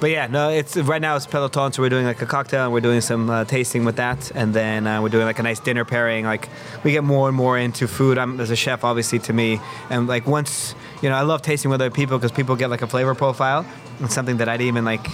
but 0.00 0.10
yeah, 0.10 0.26
no, 0.26 0.48
it's 0.48 0.76
right 0.76 1.00
now 1.00 1.14
it's 1.14 1.26
Peloton, 1.26 1.72
so 1.72 1.82
we're 1.82 1.90
doing 1.90 2.06
like 2.06 2.22
a 2.22 2.26
cocktail 2.26 2.64
and 2.64 2.72
we're 2.72 2.80
doing 2.80 3.02
some 3.02 3.28
uh, 3.28 3.44
tasting 3.44 3.84
with 3.84 3.96
that, 3.96 4.32
and 4.34 4.54
then 4.54 4.86
uh, 4.86 5.02
we're 5.02 5.10
doing 5.10 5.26
like 5.26 5.38
a 5.38 5.42
nice 5.42 5.60
dinner 5.60 5.84
pairing. 5.84 6.24
Like 6.24 6.48
we 6.82 6.92
get 6.92 7.04
more 7.04 7.28
and 7.28 7.36
more 7.36 7.58
into 7.58 7.86
food. 7.86 8.16
I'm 8.16 8.40
as 8.40 8.50
a 8.50 8.56
chef, 8.56 8.82
obviously, 8.82 9.18
to 9.20 9.32
me, 9.32 9.60
and 9.90 10.06
like 10.06 10.26
once 10.26 10.74
you 11.02 11.10
know, 11.10 11.14
I 11.14 11.20
love 11.22 11.42
tasting 11.42 11.70
with 11.70 11.80
other 11.80 11.90
people 11.90 12.18
because 12.18 12.32
people 12.32 12.56
get 12.56 12.70
like 12.70 12.82
a 12.82 12.86
flavor 12.86 13.14
profile. 13.14 13.66
It's 14.00 14.14
something 14.14 14.38
that 14.38 14.48
I 14.48 14.56
didn't 14.56 14.68
even 14.68 14.84
like 14.86 15.06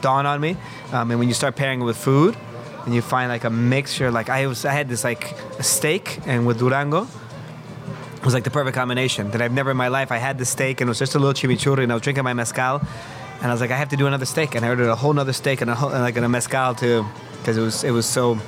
dawn 0.00 0.26
on 0.26 0.40
me. 0.40 0.56
Um, 0.92 1.10
and 1.10 1.18
when 1.18 1.28
you 1.28 1.34
start 1.34 1.56
pairing 1.56 1.80
it 1.80 1.84
with 1.84 1.96
food, 1.96 2.36
and 2.84 2.94
you 2.94 3.02
find 3.02 3.28
like 3.28 3.44
a 3.44 3.50
mixture, 3.50 4.12
like 4.12 4.28
I 4.28 4.46
was, 4.46 4.64
I 4.64 4.72
had 4.72 4.88
this 4.88 5.02
like 5.02 5.32
a 5.58 5.62
steak 5.62 6.20
and 6.26 6.46
with 6.46 6.58
Durango 6.58 7.08
it 8.24 8.26
was 8.28 8.32
like 8.32 8.44
the 8.44 8.50
perfect 8.50 8.74
combination 8.74 9.30
that 9.32 9.42
I've 9.42 9.52
never 9.52 9.70
in 9.70 9.76
my 9.76 9.88
life. 9.88 10.10
I 10.10 10.16
had 10.16 10.38
the 10.38 10.46
steak 10.46 10.80
and 10.80 10.88
it 10.88 10.90
was 10.90 10.98
just 10.98 11.14
a 11.14 11.18
little 11.18 11.34
chimichurri, 11.34 11.82
and 11.82 11.92
I 11.92 11.94
was 11.94 12.00
drinking 12.00 12.24
my 12.24 12.32
mezcal, 12.32 12.80
and 13.44 13.50
I 13.50 13.54
was 13.54 13.60
like, 13.60 13.70
I 13.70 13.76
have 13.76 13.90
to 13.90 13.96
do 13.96 14.06
another 14.06 14.24
steak, 14.24 14.54
and 14.56 14.64
I 14.64 14.70
ordered 14.70 14.88
a 14.88 14.96
whole 14.96 15.12
nother 15.12 15.34
steak 15.34 15.60
and 15.60 15.70
a 15.70 15.74
whole, 15.74 15.90
and 15.90 16.00
like 16.00 16.16
and 16.16 16.24
a 16.24 16.28
mezcal 16.28 16.74
too, 16.74 17.04
because 17.38 17.56
it 17.56 17.60
was 17.60 17.84
it 17.84 17.90
was 17.92 18.06
so 18.06 18.38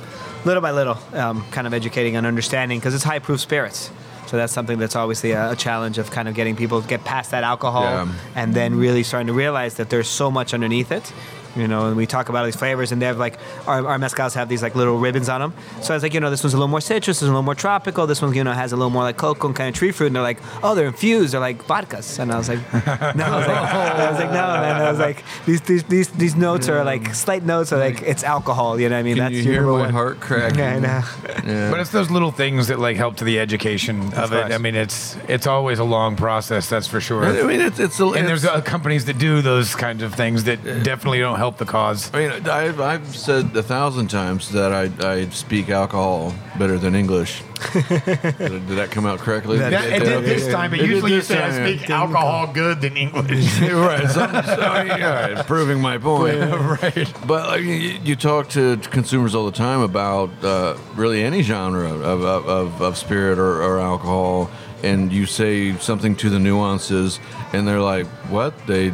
little 0.43 0.61
by 0.61 0.71
little, 0.71 0.97
um, 1.13 1.45
kind 1.51 1.67
of 1.67 1.73
educating 1.73 2.15
and 2.15 2.25
understanding, 2.25 2.79
because 2.79 2.93
it's 2.95 3.03
high 3.03 3.19
proof 3.19 3.39
spirits. 3.39 3.91
So 4.25 4.35
that's 4.35 4.51
something 4.51 4.77
that's 4.77 4.95
obviously 4.95 5.31
a, 5.31 5.51
a 5.51 5.55
challenge 5.55 5.97
of 5.99 6.11
kind 6.11 6.27
of 6.27 6.33
getting 6.35 6.55
people 6.57 6.81
to 6.81 6.87
get 6.87 7.05
past 7.05 7.31
that 7.31 7.43
alcohol 7.45 7.83
Yeah. 7.83 8.07
and 8.35 8.53
then 8.53 8.75
really 8.75 9.03
starting 9.03 9.27
to 9.27 9.33
realize 9.33 9.75
that 9.75 9.89
there's 9.89 10.09
so 10.09 10.29
much 10.29 10.53
underneath 10.53 10.91
it. 10.91 11.13
You 11.57 11.67
know, 11.67 11.87
and 11.87 11.97
we 11.97 12.05
talk 12.05 12.29
about 12.29 12.45
these 12.45 12.55
flavors, 12.55 12.91
and 12.91 13.01
they 13.01 13.05
have 13.05 13.17
like 13.17 13.37
our, 13.67 13.85
our 13.87 13.97
mezcals 13.97 14.33
have 14.35 14.49
these 14.49 14.61
like 14.61 14.75
little 14.75 14.97
ribbons 14.97 15.29
on 15.29 15.41
them. 15.41 15.53
So 15.81 15.93
I 15.93 15.97
was 15.97 16.03
like, 16.03 16.13
you 16.13 16.19
know, 16.19 16.29
this 16.29 16.43
one's 16.43 16.53
a 16.53 16.57
little 16.57 16.67
more 16.67 16.81
citrus, 16.81 17.19
this 17.19 17.23
one's 17.23 17.29
a 17.29 17.33
little 17.33 17.43
more 17.43 17.55
tropical, 17.55 18.07
this 18.07 18.21
one, 18.21 18.33
you 18.33 18.43
know, 18.43 18.53
has 18.53 18.71
a 18.71 18.75
little 18.75 18.89
more 18.89 19.03
like 19.03 19.17
cocoa 19.17 19.47
and 19.47 19.55
kind 19.55 19.69
of 19.69 19.75
tree 19.75 19.91
fruit. 19.91 20.07
And 20.07 20.15
they're 20.15 20.23
like, 20.23 20.39
oh, 20.63 20.75
they're 20.75 20.87
infused, 20.87 21.33
they're 21.33 21.39
like 21.39 21.63
vodkas. 21.63 22.19
And 22.19 22.31
I 22.31 22.37
was 22.37 22.49
like, 22.49 22.59
no, 22.73 23.25
I 23.25 23.37
was 23.37 23.47
like, 23.47 23.57
I 23.57 24.11
was 24.11 24.19
like, 24.19 24.29
no, 24.29 24.47
man. 24.47 24.81
I 24.81 24.89
was 24.89 24.99
like, 24.99 25.23
these 25.45 25.61
these 25.61 25.83
these, 25.83 26.09
these 26.09 26.35
notes 26.35 26.69
are 26.69 26.83
like 26.83 27.13
slight 27.15 27.43
notes 27.43 27.71
are 27.73 27.79
like 27.79 28.01
it's 28.01 28.23
alcohol. 28.23 28.79
You 28.79 28.89
know 28.89 28.95
what 28.95 28.99
I 28.99 29.03
mean? 29.03 29.15
Can 29.15 29.25
That's 29.25 29.35
you 29.35 29.41
your 29.43 29.53
hear 29.53 29.63
my 29.63 29.79
one. 29.79 29.89
heart 29.89 30.19
cracking? 30.27 30.59
Yeah, 30.59 30.75
I 30.75 30.79
know. 30.79 31.51
Yeah. 31.51 31.71
But 31.71 31.79
it's 31.79 31.91
those 31.91 32.11
little 32.11 32.31
things 32.31 32.67
that 32.67 32.79
like 32.79 32.97
help 32.97 33.17
to 33.17 33.23
the 33.23 33.39
education 33.39 34.13
of, 34.13 34.33
it. 34.33 34.51
I 34.51 34.57
mean, 34.57 34.75
it's 34.75 35.15
it's 35.27 35.47
always 35.47 35.79
a 35.79 35.83
long 35.83 36.15
process. 36.15 36.69
That's 36.69 36.87
for 36.87 36.99
sure. 36.99 37.25
I 37.25 37.43
mean, 37.43 37.61
it's, 37.61 37.79
it's 37.79 37.99
a, 37.99 38.05
and 38.05 38.27
there's 38.27 38.45
uh, 38.45 38.61
companies 38.61 39.05
that 39.05 39.17
do 39.17 39.41
those 39.41 39.75
kinds 39.75 40.03
of 40.03 40.13
things 40.13 40.43
that 40.45 40.63
definitely 40.83 41.19
don't 41.19 41.37
help 41.37 41.46
the 41.55 41.63
cause. 41.63 42.13
I 42.13 42.17
mean, 42.27 42.47
I've, 42.49 42.81
I've 42.81 43.15
said 43.15 43.55
a 43.55 43.63
thousand 43.63 44.09
times 44.09 44.51
that 44.51 44.73
I, 44.73 44.89
I 45.09 45.29
speak 45.29 45.69
alcohol 45.69 46.33
better 46.59 46.77
than 46.77 46.95
English. 46.95 47.41
did, 47.73 47.87
did 48.37 48.67
that 48.67 48.89
come 48.91 49.05
out 49.05 49.19
correctly? 49.19 49.57
That- 49.59 49.71
That, 49.71 49.85
it 49.93 50.03
did 50.03 50.25
this 50.25 50.47
time, 50.51 50.71
but 50.71 50.79
It 50.81 50.89
usually 50.89 51.11
you 51.13 51.17
this 51.19 51.27
say 51.27 51.41
I 51.41 51.51
speak 51.77 51.89
alcohol 51.89 52.51
good 52.53 52.81
than 52.81 52.97
English. 52.97 53.59
right. 53.61 54.07
So, 54.09 54.27
so, 54.27 54.83
yeah, 54.83 55.43
proving 55.43 55.79
my 55.79 55.97
point. 55.97 56.37
right. 56.81 57.13
But 57.25 57.47
like, 57.47 57.61
you, 57.61 57.69
you 58.03 58.15
talk 58.17 58.49
to 58.49 58.75
consumers 58.77 59.33
all 59.33 59.45
the 59.45 59.57
time 59.57 59.79
about 59.81 60.29
uh, 60.43 60.75
really 60.95 61.23
any 61.23 61.43
genre 61.43 61.89
of, 61.93 62.01
of, 62.23 62.47
of, 62.49 62.81
of 62.81 62.97
spirit 62.97 63.39
or, 63.39 63.61
or 63.63 63.79
alcohol, 63.79 64.49
and 64.83 65.11
you 65.11 65.25
say 65.25 65.75
something 65.77 66.15
to 66.17 66.29
the 66.29 66.39
nuances, 66.39 67.19
and 67.53 67.67
they're 67.67 67.81
like, 67.81 68.05
"What? 68.29 68.53
They 68.67 68.91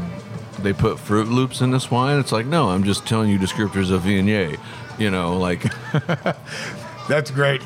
they 0.64 0.74
put 0.74 1.00
Fruit 1.00 1.28
Loops 1.28 1.62
in 1.62 1.72
this 1.72 1.92
wine?" 1.92 2.20
It's 2.20 2.32
like, 2.32 2.46
no, 2.46 2.70
I'm 2.70 2.84
just 2.84 3.06
telling 3.06 3.30
you 3.30 3.38
descriptors 3.40 3.92
of 3.92 4.02
Viognier. 4.04 4.60
You 4.98 5.10
know, 5.12 5.38
like 5.38 5.64
That's 7.08 7.32
great. 7.32 7.62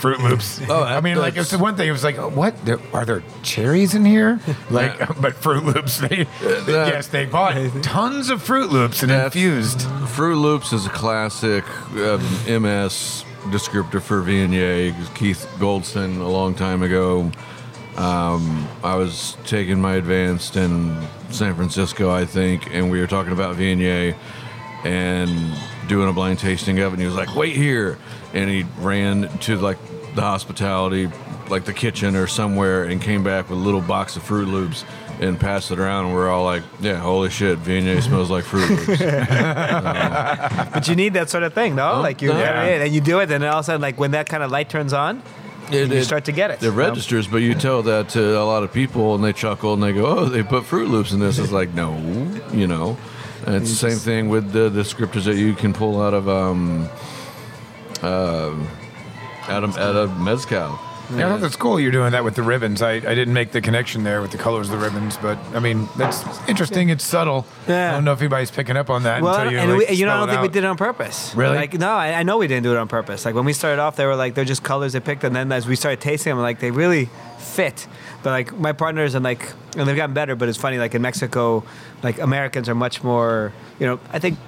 Fruit 0.00 0.20
Loops. 0.20 0.60
Oh, 0.68 0.82
I 0.82 1.00
mean, 1.00 1.16
like 1.16 1.36
it's 1.36 1.50
the 1.50 1.58
one 1.58 1.76
thing. 1.76 1.88
It 1.88 1.92
was 1.92 2.04
like, 2.04 2.16
what? 2.16 2.62
There, 2.64 2.78
are 2.92 3.04
there 3.04 3.22
cherries 3.42 3.94
in 3.94 4.04
here? 4.04 4.40
Like, 4.70 4.98
but 5.20 5.34
Fruit 5.34 5.64
Loops. 5.64 5.98
They, 5.98 6.26
yes, 6.42 7.08
they 7.08 7.26
bought 7.26 7.54
tons 7.82 8.30
of 8.30 8.42
Fruit 8.42 8.70
Loops 8.70 9.02
and 9.02 9.10
That's- 9.10 9.34
infused. 9.34 9.82
Fruit 10.08 10.36
Loops 10.36 10.72
is 10.72 10.86
a 10.86 10.90
classic 10.90 11.64
um, 11.96 12.20
MS 12.46 13.24
descriptor 13.50 14.00
for 14.00 14.22
Viognier. 14.22 14.92
Keith 15.14 15.46
Goldston, 15.58 16.20
a 16.20 16.28
long 16.28 16.54
time 16.54 16.82
ago, 16.82 17.30
um, 17.96 18.66
I 18.82 18.96
was 18.96 19.36
taking 19.44 19.80
my 19.80 19.94
advanced 19.96 20.56
in 20.56 20.96
San 21.32 21.54
Francisco, 21.54 22.10
I 22.10 22.24
think, 22.24 22.72
and 22.72 22.90
we 22.90 23.00
were 23.00 23.06
talking 23.06 23.32
about 23.32 23.56
Viognier 23.56 24.14
and 24.84 25.54
doing 25.88 26.08
a 26.08 26.12
blind 26.12 26.38
tasting 26.38 26.78
of 26.80 26.92
it. 26.92 26.94
And 26.94 27.00
he 27.00 27.06
was 27.06 27.16
like, 27.16 27.34
"Wait 27.34 27.56
here," 27.56 27.98
and 28.32 28.50
he 28.50 28.64
ran 28.78 29.28
to 29.40 29.56
like 29.56 29.78
the 30.14 30.22
hospitality, 30.22 31.10
like 31.48 31.64
the 31.64 31.72
kitchen 31.72 32.16
or 32.16 32.26
somewhere, 32.26 32.84
and 32.84 33.00
came 33.00 33.22
back 33.24 33.48
with 33.48 33.58
a 33.58 33.62
little 33.62 33.80
box 33.80 34.16
of 34.16 34.22
Fruit 34.22 34.48
Loops. 34.48 34.84
And 35.20 35.38
passed 35.38 35.70
it 35.70 35.78
around, 35.78 36.06
and 36.06 36.14
we're 36.14 36.28
all 36.28 36.42
like, 36.42 36.64
"Yeah, 36.80 36.96
holy 36.96 37.30
shit, 37.30 37.58
Viognier 37.60 37.98
mm-hmm. 37.98 38.00
smells 38.00 38.28
like 38.28 38.42
Fruit 38.44 38.68
Loops." 38.68 39.00
But 40.72 40.88
you 40.88 40.96
need 40.96 41.12
that 41.12 41.30
sort 41.30 41.44
of 41.44 41.52
thing, 41.52 41.76
no? 41.76 42.00
like 42.00 42.22
you, 42.22 42.32
yeah. 42.32 42.62
and 42.62 42.92
you 42.92 43.00
do 43.00 43.20
it, 43.20 43.30
and 43.30 43.44
all 43.44 43.58
of 43.58 43.60
a 43.60 43.64
sudden, 43.64 43.82
like 43.82 44.00
when 44.00 44.12
that 44.12 44.28
kind 44.28 44.42
of 44.42 44.50
light 44.50 44.68
turns 44.68 44.92
on, 44.92 45.22
It- 45.70 45.90
you 45.90 45.96
it- 45.98 46.04
start 46.04 46.24
to 46.26 46.32
get 46.32 46.50
it. 46.50 46.62
It 46.62 46.70
registers, 46.70 47.26
but 47.26 47.38
you 47.38 47.54
tell 47.54 47.82
that 47.84 48.10
to 48.10 48.38
a 48.38 48.44
lot 48.44 48.62
of 48.62 48.72
people, 48.72 49.14
and 49.14 49.22
they 49.24 49.32
chuckle 49.32 49.74
and 49.74 49.82
they 49.82 49.92
go, 49.92 50.06
"Oh, 50.06 50.24
they 50.26 50.42
put 50.42 50.64
Fruit 50.64 50.88
Loops 50.88 51.12
in 51.12 51.20
this." 51.20 51.38
It's 51.38 51.52
like, 51.52 51.72
no, 51.74 51.96
you 52.52 52.66
know. 52.66 52.96
And 53.46 53.56
it's 53.56 53.70
the 53.70 53.90
same 53.90 53.98
thing 53.98 54.28
with 54.28 54.52
the 54.52 54.68
the 54.68 54.84
scripters 54.84 55.24
that 55.24 55.36
you 55.36 55.54
can 55.54 55.72
pull 55.72 56.00
out 56.00 56.14
of 56.14 56.28
um, 56.28 56.88
uh, 58.02 58.50
out 59.48 59.64
of 59.64 59.76
out 59.78 59.96
of 59.96 60.20
mezcal. 60.20 60.78
Yeah, 61.18 61.26
I 61.26 61.30
thought 61.30 61.40
that's 61.40 61.56
cool. 61.56 61.78
You're 61.78 61.92
doing 61.92 62.12
that 62.12 62.24
with 62.24 62.34
the 62.34 62.42
ribbons. 62.42 62.82
I, 62.82 62.92
I 62.92 63.00
didn't 63.00 63.34
make 63.34 63.52
the 63.52 63.60
connection 63.60 64.04
there 64.04 64.20
with 64.20 64.30
the 64.30 64.38
colors 64.38 64.70
of 64.70 64.78
the 64.78 64.84
ribbons, 64.84 65.16
but 65.16 65.38
I 65.54 65.60
mean 65.60 65.88
that's 65.96 66.24
interesting. 66.48 66.88
It's 66.88 67.04
subtle. 67.04 67.46
Yeah. 67.68 67.90
I 67.90 67.92
don't 67.92 68.04
know 68.04 68.12
if 68.12 68.20
anybody's 68.20 68.50
picking 68.50 68.76
up 68.76 68.90
on 68.90 69.02
that 69.04 69.22
Well, 69.22 69.34
until 69.34 69.52
you 69.52 69.58
and 69.58 69.70
like, 69.72 69.88
we, 69.88 69.96
you 69.96 70.06
know, 70.06 70.12
I 70.14 70.18
don't 70.18 70.28
think 70.28 70.42
we 70.42 70.48
did 70.48 70.64
it 70.64 70.66
on 70.66 70.76
purpose. 70.76 71.34
Really? 71.34 71.56
Like, 71.56 71.74
no, 71.74 71.90
I, 71.90 72.14
I 72.14 72.22
know 72.22 72.38
we 72.38 72.46
didn't 72.46 72.64
do 72.64 72.72
it 72.72 72.78
on 72.78 72.88
purpose. 72.88 73.24
Like 73.24 73.34
when 73.34 73.44
we 73.44 73.52
started 73.52 73.80
off, 73.80 73.96
they 73.96 74.06
were 74.06 74.16
like 74.16 74.34
they're 74.34 74.44
just 74.44 74.62
colors 74.62 74.92
they 74.92 75.00
picked, 75.00 75.24
and 75.24 75.34
then 75.34 75.52
as 75.52 75.66
we 75.66 75.76
started 75.76 76.00
tasting 76.00 76.30
them, 76.30 76.38
like 76.40 76.60
they 76.60 76.70
really 76.70 77.10
fit. 77.38 77.86
But 78.22 78.30
like 78.30 78.56
my 78.56 78.72
partners 78.72 79.14
and 79.14 79.24
like, 79.24 79.52
and 79.76 79.88
they've 79.88 79.96
gotten 79.96 80.14
better. 80.14 80.36
But 80.36 80.48
it's 80.48 80.58
funny, 80.58 80.78
like 80.78 80.94
in 80.94 81.02
Mexico, 81.02 81.64
like 82.02 82.18
Americans 82.18 82.68
are 82.68 82.74
much 82.74 83.02
more. 83.02 83.52
You 83.78 83.86
know, 83.86 84.00
I 84.12 84.18
think 84.18 84.38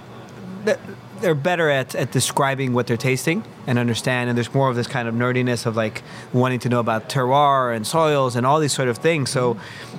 that 0.64 0.78
they're 1.20 1.34
better 1.34 1.70
at, 1.70 1.94
at 1.94 2.10
describing 2.10 2.72
what 2.72 2.86
they're 2.86 2.96
tasting 2.96 3.44
and 3.66 3.78
understand 3.78 4.28
and 4.28 4.36
there's 4.36 4.52
more 4.52 4.68
of 4.68 4.76
this 4.76 4.86
kind 4.86 5.08
of 5.08 5.14
nerdiness 5.14 5.66
of 5.66 5.76
like 5.76 6.02
wanting 6.32 6.58
to 6.60 6.68
know 6.68 6.80
about 6.80 7.08
terroir 7.08 7.74
and 7.74 7.86
soils 7.86 8.36
and 8.36 8.46
all 8.46 8.60
these 8.60 8.72
sort 8.72 8.88
of 8.88 8.98
things. 8.98 9.30
So 9.30 9.54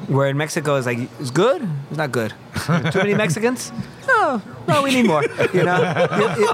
where 0.07 0.29
in 0.29 0.37
mexico 0.37 0.75
is 0.75 0.85
like 0.85 0.99
it's 1.19 1.31
good? 1.31 1.67
It's 1.89 1.97
not 1.97 2.11
good. 2.11 2.33
Too 2.65 2.99
many 2.99 3.13
mexicans? 3.13 3.71
No 4.07 4.41
no 4.67 4.81
we 4.81 4.93
need 4.93 5.07
more 5.07 5.23
you 5.53 5.63
know? 5.63 6.07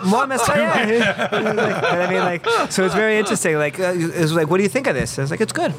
More 0.06 0.28
mezcal 0.28 0.56
yeah. 0.58 1.30
I 1.32 2.10
mean? 2.10 2.20
Like 2.20 2.46
so 2.72 2.86
it's 2.86 2.96
very 2.96 3.18
interesting. 3.18 3.58
Like 3.58 3.80
uh, 3.80 3.94
it's 3.96 4.32
like 4.32 4.50
what 4.50 4.58
do 4.58 4.64
you 4.64 4.70
think 4.70 4.88
of 4.88 4.96
this? 4.96 5.18
It's 5.18 5.32
like 5.32 5.42
it's 5.42 5.54
good 5.54 5.74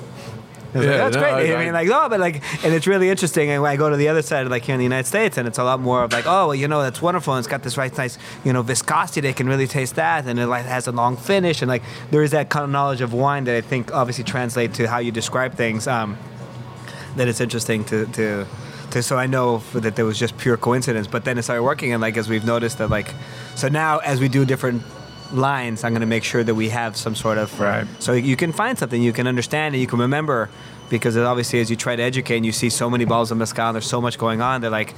Was 0.74 0.86
like, 0.86 0.92
Yeah, 0.92 0.96
that's 0.98 1.14
no, 1.16 1.20
great. 1.22 1.50
I, 1.52 1.54
I- 1.60 1.64
mean, 1.64 1.72
like, 1.74 1.88
no, 1.88 2.08
but 2.08 2.20
like, 2.20 2.36
and 2.64 2.72
it's 2.74 2.86
really 2.86 3.10
interesting. 3.10 3.50
And 3.50 3.62
when 3.62 3.70
I 3.70 3.76
go 3.76 3.90
to 3.90 3.96
the 3.96 4.08
other 4.08 4.22
side, 4.22 4.46
like 4.48 4.62
here 4.64 4.74
in 4.74 4.78
the 4.78 4.84
United 4.84 5.06
States, 5.06 5.36
and 5.36 5.46
it's 5.46 5.58
a 5.58 5.64
lot 5.64 5.80
more 5.80 6.04
of 6.04 6.12
like, 6.12 6.26
oh, 6.26 6.46
well, 6.48 6.54
you 6.54 6.68
know, 6.68 6.82
that's 6.82 7.02
wonderful. 7.02 7.34
And 7.34 7.38
it's 7.40 7.48
got 7.48 7.62
this 7.62 7.76
right 7.76 7.96
nice, 7.98 8.16
you 8.44 8.52
know, 8.52 8.62
viscosity. 8.62 9.20
They 9.20 9.32
can 9.32 9.48
really 9.48 9.66
taste 9.66 9.96
that, 9.96 10.26
and 10.26 10.38
it 10.38 10.46
like 10.46 10.64
has 10.64 10.86
a 10.86 10.92
long 10.92 11.16
finish, 11.16 11.62
and 11.62 11.68
like 11.68 11.82
there 12.10 12.22
is 12.22 12.30
that 12.30 12.48
kind 12.48 12.64
of 12.64 12.70
knowledge 12.70 13.00
of 13.00 13.12
wine 13.12 13.44
that 13.44 13.56
I 13.56 13.60
think 13.60 13.92
obviously 13.92 14.24
translate 14.24 14.74
to 14.74 14.88
how 14.88 14.98
you 14.98 15.12
describe 15.12 15.54
things. 15.54 15.86
Um, 15.86 16.16
that 17.16 17.28
it's 17.28 17.40
interesting 17.40 17.84
to 17.86 18.06
to. 18.06 18.46
To, 18.92 19.02
so 19.02 19.16
I 19.16 19.26
know 19.26 19.62
that 19.72 19.96
there 19.96 20.04
was 20.04 20.18
just 20.18 20.36
pure 20.36 20.58
coincidence, 20.58 21.06
but 21.06 21.24
then 21.24 21.38
it 21.38 21.44
started 21.44 21.62
working, 21.62 21.94
and 21.94 22.02
like 22.02 22.18
as 22.18 22.28
we've 22.28 22.44
noticed 22.44 22.76
that 22.76 22.90
like, 22.90 23.08
so 23.54 23.68
now 23.68 24.00
as 24.00 24.20
we 24.20 24.28
do 24.28 24.44
different 24.44 24.82
lines, 25.32 25.84
I'm 25.84 25.92
going 25.92 26.00
to 26.00 26.06
make 26.06 26.24
sure 26.24 26.44
that 26.44 26.54
we 26.54 26.68
have 26.70 26.96
some 26.96 27.14
sort 27.14 27.38
of 27.38 27.58
Right. 27.58 27.86
so 27.98 28.12
you 28.12 28.36
can 28.36 28.52
find 28.52 28.78
something 28.78 29.02
you 29.02 29.12
can 29.12 29.26
understand 29.26 29.74
and 29.74 29.80
you 29.80 29.86
can 29.86 29.98
remember 29.98 30.48
because 30.90 31.16
it 31.16 31.24
obviously 31.24 31.60
as 31.60 31.70
you 31.70 31.76
try 31.76 31.96
to 31.96 32.02
educate 32.02 32.36
and 32.36 32.44
you 32.46 32.52
see 32.52 32.68
so 32.68 32.90
many 32.90 33.04
bottles 33.06 33.30
of 33.30 33.38
mezcal 33.38 33.68
and 33.68 33.74
there's 33.74 33.86
so 33.86 34.00
much 34.00 34.18
going 34.18 34.42
on 34.42 34.60
they're 34.60 34.70
like 34.70 34.94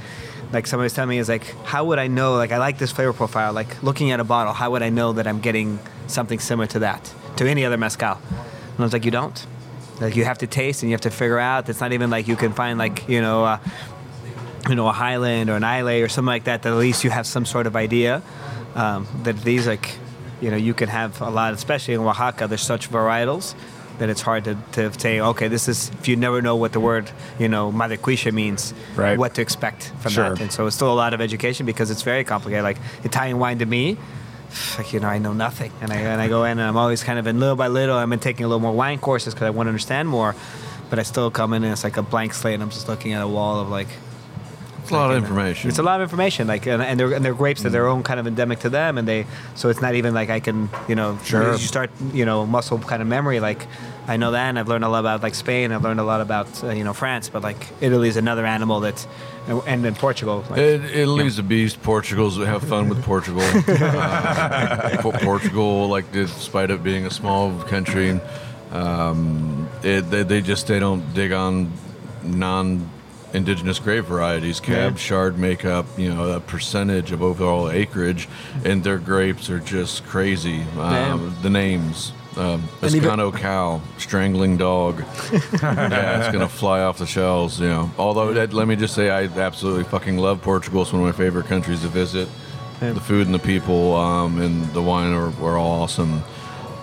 like 0.53 0.67
somebody's 0.67 0.93
telling 0.93 1.11
me 1.11 1.19
is 1.19 1.29
like 1.29 1.45
how 1.65 1.85
would 1.85 1.99
I 1.99 2.07
know? 2.09 2.35
Like 2.35 2.53
I 2.53 2.59
like 2.59 2.79
this 2.79 2.91
flavor 2.93 3.13
profile 3.13 3.53
like 3.53 3.83
looking 3.83 4.11
at 4.11 4.21
a 4.21 4.25
bottle 4.25 4.53
how 4.53 4.71
would 4.73 4.83
I 4.83 4.91
know 4.91 5.13
that 5.13 5.27
I'm 5.27 5.41
getting 5.41 5.79
something 6.07 6.39
similar 6.39 6.67
to 6.69 6.81
that 6.81 7.13
to 7.37 7.49
any 7.49 7.65
other 7.65 7.77
mezcal? 7.77 8.19
And 8.31 8.79
I 8.81 8.83
was 8.83 8.93
like 8.93 9.05
you 9.05 9.11
don't. 9.11 9.47
Like 10.01 10.17
you 10.17 10.25
have 10.25 10.39
to 10.39 10.49
taste 10.49 10.83
and 10.83 10.91
you 10.91 10.95
have 10.95 11.03
to 11.03 11.11
figure 11.11 11.39
out. 11.39 11.69
It's 11.69 11.81
not 11.81 11.93
even 11.93 12.11
like 12.11 12.27
you 12.27 12.35
can 12.37 12.53
find 12.53 12.79
like 12.79 13.09
you 13.09 13.21
know 13.23 13.45
uh, 13.45 13.59
you 14.69 14.75
know 14.75 14.89
a 14.89 14.93
Highland 14.93 15.49
or 15.51 15.55
an 15.57 15.63
Islay 15.65 16.03
or 16.03 16.09
something 16.09 16.27
like 16.27 16.45
that 16.45 16.63
that 16.63 16.73
at 16.73 16.79
least 16.79 17.05
you 17.05 17.11
have 17.11 17.27
some 17.27 17.47
sort 17.47 17.67
of 17.69 17.77
idea 17.77 18.21
um, 18.75 19.07
that 19.23 19.41
these 19.43 19.67
like 19.69 19.97
you 20.41 20.51
know 20.51 20.57
you 20.57 20.75
can 20.75 20.89
have 20.89 21.21
a 21.21 21.31
lot 21.31 21.53
especially 21.55 21.95
in 21.95 22.01
Oaxaca 22.01 22.47
there's 22.49 22.63
such 22.63 22.91
varietals 22.91 23.55
that 23.99 24.09
it's 24.09 24.23
hard 24.23 24.43
to, 24.45 24.57
to 24.73 24.93
say 24.99 25.21
okay 25.21 25.47
this 25.49 25.69
is 25.69 25.91
if 26.01 26.09
you 26.09 26.17
never 26.17 26.43
know 26.43 26.57
what 26.57 26.73
the 26.73 26.81
word 26.81 27.11
you 27.39 27.49
know 27.49 27.71
maracuisha 27.71 28.33
means 28.33 28.75
Right. 28.97 29.17
what 29.17 29.35
to 29.37 29.43
expect 29.43 29.93
from 30.01 30.11
Sure. 30.13 30.31
that 30.31 30.41
and 30.41 30.51
so 30.53 30.67
it's 30.67 30.75
still 30.77 30.93
a 30.93 30.95
lot 31.05 31.15
of 31.15 31.21
education 31.21 31.65
because 31.67 31.91
it's 31.93 32.03
very 32.03 32.25
complicated 32.25 32.65
like 32.65 32.79
Italian 33.05 33.39
wine 33.39 33.59
to 33.61 33.67
me 33.67 33.97
like 34.79 34.93
you 34.93 35.01
know 35.01 35.09
I 35.09 35.19
know 35.19 35.33
nothing 35.33 35.71
and 35.81 35.93
I, 35.93 35.97
and 35.97 36.21
I 36.21 36.29
go 36.29 36.45
in 36.45 36.59
and 36.59 36.63
I'm 36.63 36.77
always 36.77 37.03
kind 37.05 37.19
of 37.19 37.27
in 37.29 37.39
little 37.41 37.57
by 37.57 37.69
little 37.69 37.97
I've 37.97 38.11
been 38.11 38.19
taking 38.19 38.45
a 38.45 38.49
little 38.49 38.61
more 38.61 38.73
wine 38.73 38.99
courses 38.99 39.33
because 39.35 39.47
I 39.47 39.51
want 39.51 39.67
to 39.67 39.71
understand 39.71 40.09
more 40.09 40.35
but 40.91 40.99
I 40.99 41.03
still 41.05 41.31
come 41.31 41.53
in 41.55 41.63
and 41.65 41.73
it's 41.73 41.85
like 41.85 41.97
a 41.97 42.03
blank 42.03 42.35
slate 42.35 42.55
and 42.55 42.63
I'm 42.63 42.71
just 42.71 42.89
looking 42.89 43.13
at 43.13 43.23
a 43.23 43.29
wall 43.29 43.61
of 43.61 43.69
like 43.69 43.89
It's 44.85 44.91
a 44.91 44.95
lot 44.95 45.11
of 45.11 45.17
information. 45.17 45.71
it's 45.71 45.79
a 45.79 45.83
lot 45.83 46.01
of 46.01 46.05
information, 46.05 46.47
like, 46.47 46.67
and, 46.67 46.83
and, 46.83 47.01
they're, 47.01 47.15
and 47.15 47.25
they're 47.25 47.33
grapes 47.35 47.63
that 47.63 47.71
their 47.71 47.89
own 47.89 48.03
kind 48.03 48.21
of 48.21 48.27
endemic 48.27 48.59
to 48.61 48.69
them, 48.69 48.99
and 48.99 49.09
they, 49.09 49.25
so 49.55 49.71
it's 49.71 49.81
not 49.81 49.95
even 49.95 50.13
like 50.13 50.29
I 50.29 50.41
can, 50.41 50.69
you 50.89 50.95
know, 50.95 51.19
Sure. 51.25 51.53
as 51.55 51.63
you 51.63 51.67
start, 51.69 51.91
you 52.13 52.27
know, 52.27 52.45
muscle 52.45 52.79
kind 52.79 53.01
of 53.01 53.09
memory, 53.09 53.41
like, 53.41 53.67
I 54.07 54.19
know 54.19 54.33
that, 54.33 54.49
and 54.51 54.59
I've 54.59 54.69
learned 54.69 54.85
a 54.85 54.91
lot 54.91 55.01
about 55.01 55.23
like 55.23 55.35
Spain, 55.35 55.73
I've 55.73 55.83
learned 55.83 56.01
a 56.01 56.05
lot 56.05 56.21
about, 56.21 56.63
uh, 56.63 56.69
you 56.69 56.85
know, 56.85 56.93
France, 56.93 57.31
but 57.31 57.43
like 57.43 57.67
Italy 57.81 58.09
is 58.11 58.19
another 58.19 58.45
animal 58.45 58.81
that, 58.81 59.07
and 59.67 59.83
then 59.83 59.95
Portugal, 59.95 60.45
like, 60.51 60.59
It, 60.59 60.85
Italy's 60.85 61.39
a 61.39 61.43
beast. 61.43 61.83
Portugal's 61.83 62.37
have 62.37 62.63
fun 62.63 62.91
with 62.91 63.03
Portugal. 63.03 63.41
uh, 63.69 64.99
Portugal, 65.01 65.89
like 65.89 66.13
despite 66.13 66.71
it 66.71 66.83
being 66.83 67.07
a 67.07 67.11
small 67.11 67.59
country, 67.63 68.21
um, 68.73 69.69
it, 69.83 70.03
they, 70.11 70.23
they 70.23 70.41
just 70.43 70.67
they 70.67 70.79
don't 70.79 71.15
dig 71.15 71.33
on 71.33 71.73
non-indigenous 73.35 73.79
grape 73.79 74.05
varieties. 74.05 74.61
Cab, 74.61 74.93
Yeah. 74.93 74.99
Chard 74.99 75.39
make 75.39 75.65
up 75.65 75.87
you 75.99 76.13
know 76.13 76.33
a 76.33 76.41
percentage 76.41 77.13
of 77.13 77.23
overall 77.23 77.71
acreage, 77.71 78.29
and 78.65 78.83
their 78.83 78.99
grapes 78.99 79.51
are 79.51 79.59
just 79.61 80.05
crazy. 80.07 80.63
Um, 80.79 81.37
the 81.43 81.51
names. 81.51 82.13
Um, 82.37 82.65
And 82.83 82.95
even- 82.95 83.11
Esgana 83.11 83.33
Cão, 83.33 83.81
strangling 83.99 84.57
dog. 84.57 85.05
yeah, 85.63 86.19
it's 86.25 86.33
gonna 86.33 86.49
fly 86.49 86.81
off 86.81 86.99
the 86.99 87.07
shelves. 87.07 87.61
You 87.61 87.69
know. 87.69 87.91
Although, 87.99 88.33
that, 88.35 88.53
let 88.53 88.67
me 88.67 88.75
just 88.77 88.95
say, 88.95 89.11
I 89.11 89.25
absolutely 89.25 89.85
fucking 89.85 90.19
love 90.19 90.43
Portugal. 90.43 90.83
It's 90.83 90.93
one 90.93 91.03
of 91.03 91.07
my 91.07 91.13
favorite 91.25 91.47
countries 91.47 91.83
to 91.83 91.89
visit. 91.89 92.29
The 92.81 93.01
food 93.01 93.27
and 93.27 93.35
the 93.35 93.39
people 93.39 93.95
um, 93.97 94.41
and 94.43 94.67
the 94.75 94.83
wine 94.83 95.11
are, 95.15 95.29
are 95.43 95.57
all 95.57 95.83
awesome. 95.83 96.23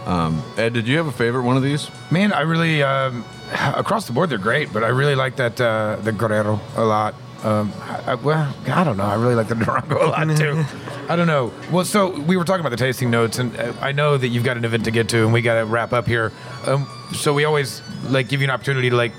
Um, 0.08 0.42
Ed, 0.58 0.74
did 0.74 0.88
you 0.88 0.98
have 0.98 1.06
a 1.06 1.12
favorite 1.12 1.44
one 1.44 1.58
of 1.58 1.64
these? 1.64 1.92
Man, 2.10 2.34
I 2.34 2.42
really 2.42 2.82
um, 2.82 3.24
across 3.52 4.08
the 4.08 4.14
board 4.14 4.30
they're 4.30 4.38
great, 4.38 4.72
but 4.74 4.84
I 4.84 4.88
really 4.90 5.16
like 5.16 5.36
that 5.38 5.60
uh, 5.60 5.98
the 6.02 6.12
Guerrero 6.12 6.60
a 6.76 6.84
lot. 6.84 7.16
Um, 7.44 7.74
I, 7.82 8.12
I- 8.12 8.16
well, 8.16 8.54
I 8.68 8.84
don't 8.84 8.98
know. 8.98 9.04
I 9.06 9.16
really 9.16 9.36
like 9.36 9.48
the 9.48 9.56
Durango 9.56 10.06
a 10.06 10.10
lot 10.10 10.38
too. 10.38 10.64
I 11.10 11.16
don't 11.16 11.28
know. 11.28 11.52
Well, 11.72 11.84
so 11.86 12.18
we 12.22 12.38
were 12.38 12.46
talking 12.46 12.62
about 12.62 12.70
the 12.70 12.78
tasting 12.78 13.10
notes, 13.10 13.40
and 13.40 13.58
uh, 13.60 13.74
I 13.82 13.92
know 13.92 14.16
that 14.18 14.28
you've 14.28 14.44
got 14.44 14.58
an 14.58 14.64
event 14.66 14.86
to 14.86 14.92
get 14.92 15.10
to, 15.10 15.24
and 15.24 15.34
we 15.34 15.42
got 15.42 15.56
to 15.60 15.66
wrap 15.66 15.92
up 15.92 16.06
here. 16.08 16.32
Um, 16.66 16.88
so 17.16 17.34
we 17.34 17.44
always 17.46 17.82
like 18.10 18.30
give 18.30 18.42
you 18.42 18.46
an 18.46 18.52
opportunity 18.52 18.90
to 18.92 18.96
like 18.96 19.12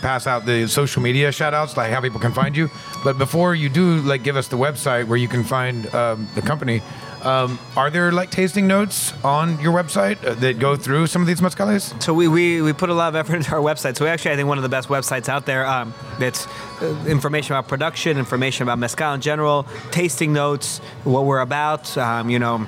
pass 0.00 0.26
out 0.26 0.46
the 0.46 0.68
social 0.68 1.02
media 1.02 1.32
shout 1.32 1.52
outs, 1.54 1.76
like 1.76 1.90
how 1.90 2.00
people 2.00 2.20
can 2.20 2.32
find 2.32 2.56
you. 2.56 2.70
But 3.02 3.18
before 3.18 3.54
you 3.54 3.68
do, 3.68 4.00
like 4.02 4.22
give 4.22 4.36
us 4.36 4.46
the 4.48 4.56
website 4.56 5.08
where 5.08 5.18
you 5.18 5.28
can 5.28 5.42
find 5.42 5.92
um, 5.94 6.28
the 6.34 6.42
company. 6.42 6.82
Um, 7.26 7.58
are 7.76 7.90
there 7.90 8.12
like 8.12 8.30
tasting 8.30 8.68
notes 8.68 9.12
on 9.24 9.60
your 9.60 9.72
website 9.72 10.24
uh, 10.24 10.34
that 10.34 10.60
go 10.60 10.76
through 10.76 11.08
some 11.08 11.22
of 11.22 11.26
these 11.26 11.40
mezcales? 11.40 12.00
So 12.00 12.14
we, 12.14 12.28
we, 12.28 12.62
we 12.62 12.72
put 12.72 12.88
a 12.88 12.94
lot 12.94 13.08
of 13.08 13.16
effort 13.16 13.34
into 13.34 13.52
our 13.52 13.60
website. 13.60 13.96
So 13.96 14.04
we 14.04 14.10
actually, 14.10 14.30
I 14.30 14.36
think, 14.36 14.46
one 14.46 14.58
of 14.58 14.62
the 14.62 14.68
best 14.68 14.88
websites 14.88 15.28
out 15.28 15.44
there. 15.44 15.66
Um, 15.66 15.92
that's 16.20 16.46
uh, 16.80 17.04
information 17.08 17.56
about 17.56 17.66
production, 17.66 18.16
information 18.16 18.62
about 18.62 18.78
mezcal 18.78 19.12
in 19.12 19.20
general, 19.20 19.66
tasting 19.90 20.32
notes, 20.32 20.78
what 21.02 21.24
we're 21.24 21.40
about. 21.40 21.98
Um, 21.98 22.30
you 22.30 22.38
know. 22.38 22.66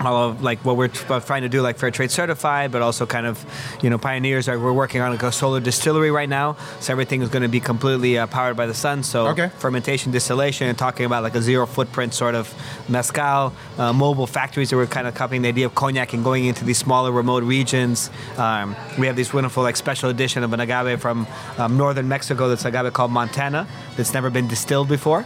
All 0.00 0.28
of 0.30 0.42
like 0.42 0.58
what 0.64 0.76
we're 0.76 0.88
t- 0.88 1.04
trying 1.20 1.42
to 1.42 1.48
do, 1.48 1.62
like 1.62 1.78
fair 1.78 1.90
trade 1.90 2.10
certified, 2.10 2.70
but 2.70 2.82
also 2.82 3.06
kind 3.06 3.26
of, 3.26 3.44
you 3.82 3.88
know, 3.88 3.96
pioneers. 3.98 4.46
Are, 4.48 4.58
we're 4.58 4.72
working 4.72 5.00
on 5.00 5.12
a 5.14 5.32
solar 5.32 5.58
distillery 5.60 6.10
right 6.10 6.28
now, 6.28 6.56
so 6.80 6.92
everything 6.92 7.22
is 7.22 7.28
going 7.30 7.42
to 7.42 7.48
be 7.48 7.60
completely 7.60 8.18
uh, 8.18 8.26
powered 8.26 8.56
by 8.56 8.66
the 8.66 8.74
sun. 8.74 9.02
So 9.02 9.28
Okay. 9.28 9.48
fermentation, 9.58 10.12
distillation, 10.12 10.68
and 10.68 10.76
talking 10.76 11.06
about 11.06 11.22
like 11.22 11.34
a 11.34 11.40
zero 11.42 11.64
footprint 11.66 12.12
sort 12.12 12.34
of 12.34 12.52
mezcal, 12.88 13.52
uh, 13.78 13.92
mobile 13.92 14.26
factories 14.26 14.70
that 14.70 14.76
we're 14.76 14.86
kind 14.86 15.06
of 15.06 15.14
copying 15.14 15.42
the 15.42 15.48
idea 15.48 15.66
of 15.66 15.74
cognac 15.74 16.12
and 16.12 16.22
going 16.22 16.44
into 16.44 16.64
these 16.64 16.78
smaller 16.78 17.10
remote 17.10 17.42
regions. 17.42 18.10
Um, 18.36 18.76
we 18.98 19.06
have 19.06 19.16
this 19.16 19.32
wonderful 19.32 19.62
like 19.62 19.76
special 19.76 20.10
edition 20.10 20.42
of 20.44 20.52
an 20.52 20.60
agave 20.60 21.00
from 21.00 21.26
um, 21.58 21.76
northern 21.76 22.06
Mexico. 22.08 22.48
That's 22.48 22.64
agave 22.64 22.92
called 22.92 23.10
Montana 23.12 23.66
that's 23.96 24.12
never 24.12 24.28
been 24.30 24.46
distilled 24.46 24.88
before. 24.88 25.24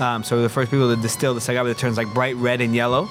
Um, 0.00 0.24
so 0.24 0.36
we're 0.36 0.42
the 0.42 0.48
first 0.48 0.70
people 0.70 0.94
to 0.94 1.00
distill 1.00 1.34
this 1.34 1.48
agave 1.48 1.66
that 1.66 1.78
turns 1.78 1.96
like 1.96 2.12
bright 2.12 2.36
red 2.36 2.60
and 2.60 2.74
yellow 2.74 3.08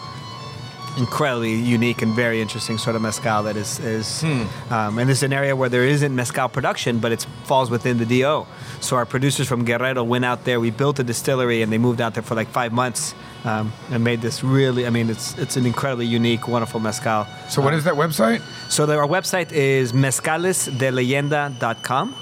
incredibly 0.97 1.53
unique 1.53 2.01
and 2.01 2.13
very 2.13 2.41
interesting 2.41 2.77
sort 2.77 2.95
of 2.95 3.01
mezcal 3.01 3.43
that 3.43 3.57
is, 3.57 3.79
is 3.79 4.23
um, 4.23 4.97
and 4.97 5.09
it's 5.09 5.23
an 5.23 5.33
area 5.33 5.55
where 5.55 5.69
there 5.69 5.85
isn't 5.85 6.15
mezcal 6.15 6.49
production, 6.49 6.99
but 6.99 7.11
it 7.11 7.25
falls 7.43 7.69
within 7.69 7.97
the 7.97 8.05
DO. 8.05 8.45
So 8.81 8.95
our 8.95 9.05
producers 9.05 9.47
from 9.47 9.65
Guerrero 9.65 10.03
went 10.03 10.25
out 10.25 10.45
there. 10.45 10.59
We 10.59 10.71
built 10.71 10.99
a 10.99 11.03
distillery, 11.03 11.61
and 11.61 11.71
they 11.71 11.77
moved 11.77 12.01
out 12.01 12.13
there 12.13 12.23
for 12.23 12.35
like 12.35 12.47
five 12.49 12.71
months 12.71 13.13
um, 13.43 13.73
and 13.91 14.03
made 14.03 14.21
this 14.21 14.43
really. 14.43 14.85
I 14.85 14.89
mean, 14.89 15.09
it's 15.09 15.37
it's 15.37 15.57
an 15.57 15.65
incredibly 15.65 16.05
unique, 16.05 16.47
wonderful 16.47 16.79
mezcal. 16.79 17.27
So 17.49 17.61
what 17.61 17.73
is 17.73 17.83
that 17.85 17.95
website? 17.95 18.41
So 18.69 18.85
the, 18.85 18.97
our 18.97 19.07
website 19.07 19.51
is 19.51 19.93
mezcalesdeleyenda.com. 19.93 22.15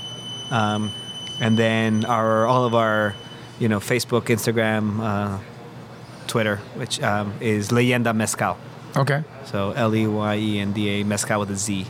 Um, 0.51 0.91
and 1.39 1.57
then 1.57 2.05
our 2.05 2.45
all 2.45 2.65
of 2.65 2.75
our, 2.75 3.15
you 3.59 3.67
know, 3.67 3.79
Facebook, 3.79 4.25
Instagram, 4.25 4.99
uh, 4.99 5.39
Twitter, 6.27 6.57
which 6.75 7.01
um, 7.01 7.33
is 7.41 7.69
Leyenda 7.69 8.15
Mezcal. 8.15 8.57
Okay. 8.95 9.23
So 9.45 9.71
L 9.71 9.93
E 9.95 10.07
Y 10.07 10.35
E 10.37 10.59
N 10.59 10.71
D 10.73 10.89
A 11.01 11.03
Mezcal 11.05 11.39
with 11.39 11.51
a 11.51 11.55
Z. 11.55 11.85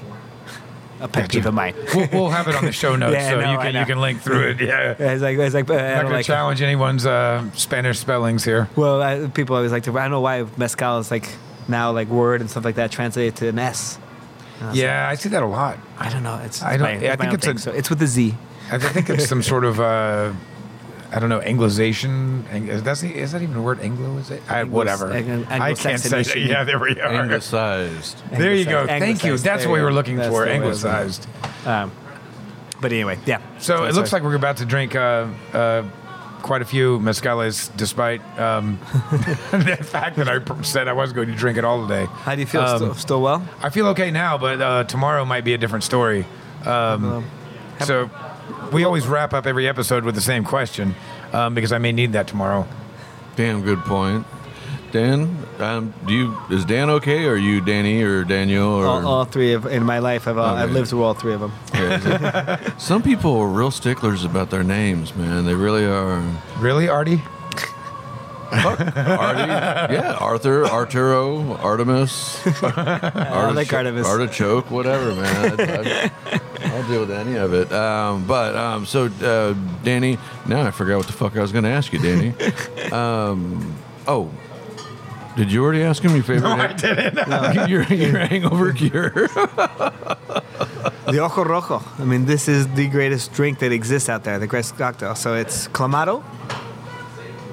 a 1.01 1.07
pet 1.07 1.29
peeve 1.29 1.45
of 1.45 1.53
mine. 1.53 1.73
We'll, 1.93 2.07
we'll 2.13 2.29
have 2.29 2.47
it 2.47 2.55
on 2.55 2.63
the 2.65 2.71
show 2.71 2.95
notes 2.97 3.13
Yeah, 3.15 3.29
so 3.31 3.41
know, 3.41 3.51
you 3.51 3.57
can 3.59 3.75
you 3.75 3.85
can 3.85 3.99
link 3.99 4.21
through 4.21 4.51
it. 4.51 4.61
Yeah. 4.61 4.95
It's 4.97 5.21
like 5.21 5.37
it's 5.37 5.53
like 5.53 5.69
I 5.69 5.73
Not 5.75 5.79
don't 5.81 5.95
going 5.95 6.07
to 6.07 6.13
like. 6.17 6.25
challenge 6.25 6.61
anyone's 6.61 7.05
uh, 7.05 7.49
Spanish 7.53 7.99
spellings 7.99 8.43
here. 8.45 8.69
Well, 8.75 9.01
I, 9.01 9.27
people 9.27 9.55
always 9.55 9.71
like 9.71 9.83
to. 9.83 9.91
I 9.97 10.03
don't 10.03 10.11
know 10.11 10.21
why 10.21 10.45
mezcal 10.57 10.99
is 10.99 11.11
like 11.11 11.29
now 11.67 11.91
like 11.91 12.07
word 12.07 12.41
and 12.41 12.49
stuff 12.49 12.63
like 12.65 12.75
that 12.75 12.91
translated 12.91 13.35
to 13.37 13.47
an 13.49 13.59
S. 13.59 13.97
And 14.59 14.67
I 14.67 14.69
was 14.69 14.79
Yeah, 14.79 15.09
I 15.09 15.15
see 15.15 15.29
that 15.29 15.43
a 15.43 15.47
lot. 15.47 15.77
I 15.97 16.09
don't 16.09 16.23
know. 16.23 16.39
It's, 16.45 16.61
I 16.63 16.77
don't- 16.77 16.81
my- 16.83 16.97
yeah, 17.05 17.13
I 17.13 17.15
think 17.17 17.33
it's 17.33 17.45
thing. 17.45 17.55
a- 17.57 17.59
so 17.59 17.71
it's 17.71 17.89
with 17.89 18.01
a 18.01 18.07
Z. 18.07 18.35
I 18.71 18.77
th- 18.77 18.91
think 18.93 19.09
it's 19.09 19.27
some 19.27 19.43
sort 19.43 19.65
of 19.65 19.79
uh, 19.81 20.31
I 21.13 21.19
don't 21.19 21.29
know 21.29 21.39
Anglicization. 21.41 22.49
Ang- 22.51 22.67
Is 22.69 22.83
that 22.83 23.03
is 23.03 23.31
that 23.33 23.41
even 23.43 23.55
a 23.55 23.61
word? 23.61 23.79
Anglo 23.81 24.17
is 24.17 24.31
it? 24.31 24.41
I, 24.49 24.61
Anglo- 24.61 24.77
whatever. 24.77 25.11
Ang- 25.11 25.45
I 25.45 25.73
can't 25.75 25.99
say. 25.99 26.23
that. 26.23 26.35
Yeah, 26.39 26.63
there 26.63 26.79
we 26.79 26.99
are. 26.99 27.13
Anglicized. 27.13 28.21
There 28.31 28.53
you 28.55 28.65
go. 28.65 28.79
Anglicized. 28.87 28.99
Thank 28.99 29.23
you. 29.23 29.37
That's 29.37 29.65
what 29.65 29.73
we 29.73 29.81
were 29.81 29.93
looking 29.93 30.17
for. 30.17 30.23
the 30.23 30.31
way 30.31 30.55
it 30.57 30.61
was. 30.63 30.83
Anglicized. 30.83 31.27
Um, 31.67 31.91
but 32.81 32.91
anyway, 32.91 33.19
yeah. 33.25 33.41
So 33.59 33.85
it 33.85 33.93
looks 33.93 34.11
like 34.11 34.23
we're 34.23 34.35
about 34.35 34.57
to 34.57 34.65
drink 34.65 34.95
uh, 34.95 35.27
uh, 35.53 35.83
quite 36.41 36.61
a 36.61 36.65
few 36.65 36.99
mezcales, 36.99 37.69
despite 37.77 38.19
um, 38.39 38.79
the 39.51 39.77
fact 39.81 40.17
that 40.17 40.27
I 40.27 40.61
said 40.63 40.87
I 40.87 40.93
wasn't 40.93 41.15
going 41.17 41.29
to 41.29 41.35
drink 41.35 41.57
it 41.57 41.63
all 41.63 41.87
today. 41.87 42.05
How 42.05 42.33
do 42.35 42.41
you 42.41 42.47
feel? 42.47 42.61
Um, 42.61 42.77
still, 42.77 42.93
still 42.95 43.21
well? 43.21 43.47
I 43.61 43.69
feel 43.69 43.87
okay 43.87 44.11
now, 44.11 44.37
but 44.37 44.59
uh, 44.61 44.83
tomorrow 44.85 45.23
might 45.25 45.45
be 45.45 45.53
a 45.53 45.57
different 45.57 45.83
story. 45.85 46.25
Um, 46.65 47.25
so 47.85 48.09
we 48.71 48.83
always 48.83 49.07
wrap 49.07 49.33
up 49.33 49.45
every 49.45 49.67
episode 49.67 50.03
with 50.03 50.15
the 50.15 50.21
same 50.21 50.43
question 50.43 50.95
um, 51.31 51.53
because 51.53 51.71
I 51.71 51.77
may 51.77 51.91
need 51.91 52.13
that 52.13 52.27
tomorrow. 52.27 52.67
Damn 53.35 53.61
good 53.61 53.79
point. 53.79 54.25
Dan, 54.91 55.43
um, 55.57 55.91
do 56.05 56.13
you 56.13 56.37
is 56.51 56.65
Dan 56.65 56.91
okay, 56.91 57.25
or 57.25 57.31
are 57.31 57.37
you 57.37 57.61
Danny 57.61 58.03
or 58.03 58.23
Daniel 58.23 58.67
or? 58.67 58.85
All, 58.85 59.07
all 59.07 59.25
three 59.25 59.53
of 59.53 59.65
in 59.65 59.83
my 59.83 59.97
life, 59.97 60.27
I've, 60.27 60.37
uh, 60.37 60.43
I've 60.43 60.71
lived 60.71 60.89
through 60.89 61.01
all 61.01 61.15
three 61.15 61.33
of 61.33 61.39
them. 61.39 61.51
Okay. 61.73 62.71
Some 62.77 63.01
people 63.01 63.35
are 63.39 63.47
real 63.47 63.71
sticklers 63.71 64.23
about 64.23 64.51
their 64.51 64.63
names, 64.63 65.15
man. 65.15 65.45
They 65.45 65.55
really 65.55 65.83
are. 65.83 66.23
Really, 66.59 66.87
Artie? 66.89 67.23
Artie, 68.53 69.93
yeah, 69.93 70.17
Arthur, 70.19 70.65
Arturo, 70.65 71.55
Artemis, 71.57 72.45
I 72.63 73.51
like 73.51 73.71
Artemis. 73.73 74.05
artichoke, 74.05 74.69
whatever, 74.69 75.15
man. 75.15 75.59
I, 75.59 76.11
will 76.75 76.83
deal 76.87 76.99
with 77.01 77.11
any 77.11 77.35
of 77.35 77.53
it. 77.53 77.71
Um, 77.71 78.25
but 78.27 78.55
um, 78.55 78.85
so, 78.85 79.05
uh, 79.05 79.53
Danny, 79.83 80.17
now 80.45 80.61
I 80.65 80.71
forgot 80.71 80.97
what 80.97 81.07
the 81.07 81.13
fuck 81.13 81.35
I 81.35 81.41
was 81.41 81.51
going 81.51 81.63
to 81.63 81.69
ask 81.69 81.91
you, 81.93 81.99
Danny. 81.99 82.33
Um, 82.93 83.75
oh, 84.07 84.29
did 85.35 85.51
you 85.51 85.63
already 85.63 85.81
ask 85.81 86.03
him 86.03 86.13
your 86.13 86.23
favorite? 86.23 86.47
No, 86.47 86.55
I 86.55 86.73
didn't. 86.73 87.69
your, 87.69 87.81
your 87.91 88.19
hangover 88.19 88.71
cure. 88.71 89.29
The 91.13 91.19
Ojo 91.19 91.43
Rojo. 91.43 91.83
I 91.99 92.05
mean, 92.05 92.25
this 92.25 92.47
is 92.47 92.67
the 92.75 92.87
greatest 92.87 93.33
drink 93.33 93.59
that 93.59 93.71
exists 93.71 94.09
out 94.09 94.23
there, 94.23 94.39
the 94.39 94.47
greatest 94.47 94.77
cocktail. 94.77 95.15
So 95.15 95.33
it's 95.33 95.67
clamato, 95.67 96.23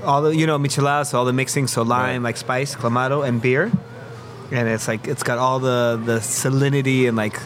all 0.04 0.22
the, 0.22 0.36
you 0.36 0.46
know, 0.46 0.58
micheladas, 0.58 1.12
all 1.14 1.24
the 1.24 1.32
mixing, 1.32 1.66
so 1.66 1.82
lime, 1.82 2.22
Right. 2.22 2.22
like 2.22 2.36
spice, 2.36 2.74
clamato, 2.74 3.26
and 3.26 3.40
beer. 3.40 3.70
And 4.52 4.68
it's 4.68 4.88
like, 4.88 5.06
it's 5.06 5.22
got 5.22 5.38
all 5.38 5.60
the, 5.60 6.00
the 6.04 6.18
salinity 6.18 7.06
and 7.06 7.16
like 7.16 7.38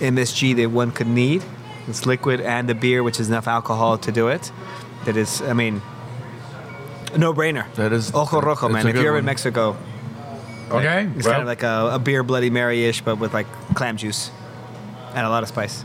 MSG 0.00 0.56
that 0.56 0.70
one 0.70 0.90
could 0.90 1.06
need. 1.06 1.42
It's 1.86 2.06
liquid 2.06 2.40
and 2.40 2.68
the 2.68 2.74
beer, 2.74 3.02
which 3.02 3.20
is 3.20 3.28
enough 3.28 3.46
alcohol 3.48 3.98
to 3.98 4.12
do 4.12 4.28
it. 4.28 4.50
That 5.04 5.16
is, 5.16 5.40
I 5.42 5.52
mean, 5.52 5.80
no 7.16 7.32
brainer. 7.32 7.72
That 7.74 7.92
is- 7.92 8.12
Ojo 8.14 8.40
Rojo, 8.40 8.68
man. 8.68 8.86
If 8.86 8.96
you're 8.96 9.16
in. 9.16 9.24
Mexico, 9.24 9.76
Okay. 10.70 11.08
it's 11.16 11.24
well, 11.26 11.32
kind 11.34 11.42
of 11.42 11.48
like 11.48 11.62
a, 11.64 11.90
a 11.94 11.98
beer 11.98 12.22
Bloody 12.22 12.50
Mary 12.50 12.84
ish, 12.84 13.00
but 13.00 13.18
with 13.18 13.34
like 13.34 13.46
clam 13.74 13.96
juice 13.96 14.30
and 15.14 15.26
a 15.26 15.28
lot 15.30 15.42
of 15.42 15.48
spice. 15.48 15.84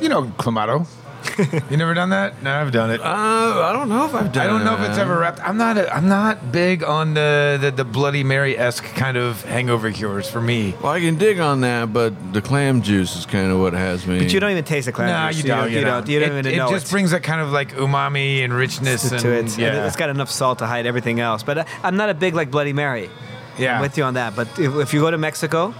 you 0.00 0.08
know, 0.08 0.24
Clamato. 0.38 0.86
you 1.70 1.76
never 1.76 1.94
done 1.94 2.10
that? 2.10 2.42
No, 2.42 2.52
I've 2.52 2.72
done 2.72 2.90
it. 2.90 3.00
Uh, 3.00 3.04
I 3.04 3.72
don't 3.72 3.88
know 3.88 4.04
if 4.06 4.14
I've 4.14 4.32
done. 4.32 4.44
It. 4.44 4.48
I 4.48 4.50
don't 4.50 4.64
know 4.64 4.74
if 4.74 4.88
it's 4.88 4.98
ever 4.98 5.18
wrapped. 5.18 5.40
I'm 5.40 5.56
not. 5.56 5.76
A, 5.76 5.94
I'm 5.94 6.08
not 6.08 6.52
big 6.52 6.82
on 6.82 7.14
the 7.14 7.58
the, 7.60 7.70
the 7.70 7.84
Bloody 7.84 8.24
Mary 8.24 8.56
esque 8.56 8.84
kind 8.94 9.16
of 9.16 9.42
hangover 9.44 9.90
cures 9.90 10.28
for 10.28 10.40
me. 10.40 10.74
Well, 10.82 10.92
I 10.92 11.00
can 11.00 11.16
dig 11.16 11.40
on 11.40 11.60
that, 11.62 11.92
but 11.92 12.32
the 12.32 12.40
clam 12.40 12.82
juice 12.82 13.16
is 13.16 13.26
kind 13.26 13.50
of 13.50 13.58
what 13.60 13.72
has 13.72 14.06
me. 14.06 14.18
But 14.18 14.32
you 14.32 14.40
don't 14.40 14.50
even 14.50 14.64
taste 14.64 14.86
the 14.86 14.92
clam 14.92 15.08
No, 15.08 15.28
juice. 15.30 15.42
you 15.42 15.48
don't. 15.48 15.70
You 15.70 15.80
don't. 15.80 16.08
You 16.08 16.20
don't 16.20 16.30
it, 16.30 16.38
even 16.40 16.52
it 16.54 16.56
know 16.56 16.70
just 16.70 16.86
it. 16.86 16.90
brings 16.90 17.10
that 17.10 17.22
kind 17.22 17.40
of 17.40 17.50
like 17.50 17.72
umami 17.74 18.44
and 18.44 18.52
richness 18.52 19.10
and 19.10 19.20
to 19.20 19.32
it. 19.32 19.58
Yeah. 19.58 19.68
And 19.74 19.86
it's 19.86 19.96
got 19.96 20.10
enough 20.10 20.30
salt 20.30 20.58
to 20.60 20.66
hide 20.66 20.86
everything 20.86 21.20
else. 21.20 21.42
But 21.42 21.58
uh, 21.58 21.64
I'm 21.82 21.96
not 21.96 22.10
a 22.10 22.14
big 22.14 22.34
like 22.34 22.50
Bloody 22.50 22.72
Mary. 22.72 23.10
Yeah. 23.58 23.76
I'm 23.76 23.82
with 23.82 23.98
you 23.98 24.04
on 24.04 24.14
that. 24.14 24.36
But 24.36 24.48
if, 24.58 24.74
if 24.76 24.94
you 24.94 25.00
go 25.00 25.10
to 25.10 25.18
Mexico, 25.18 25.74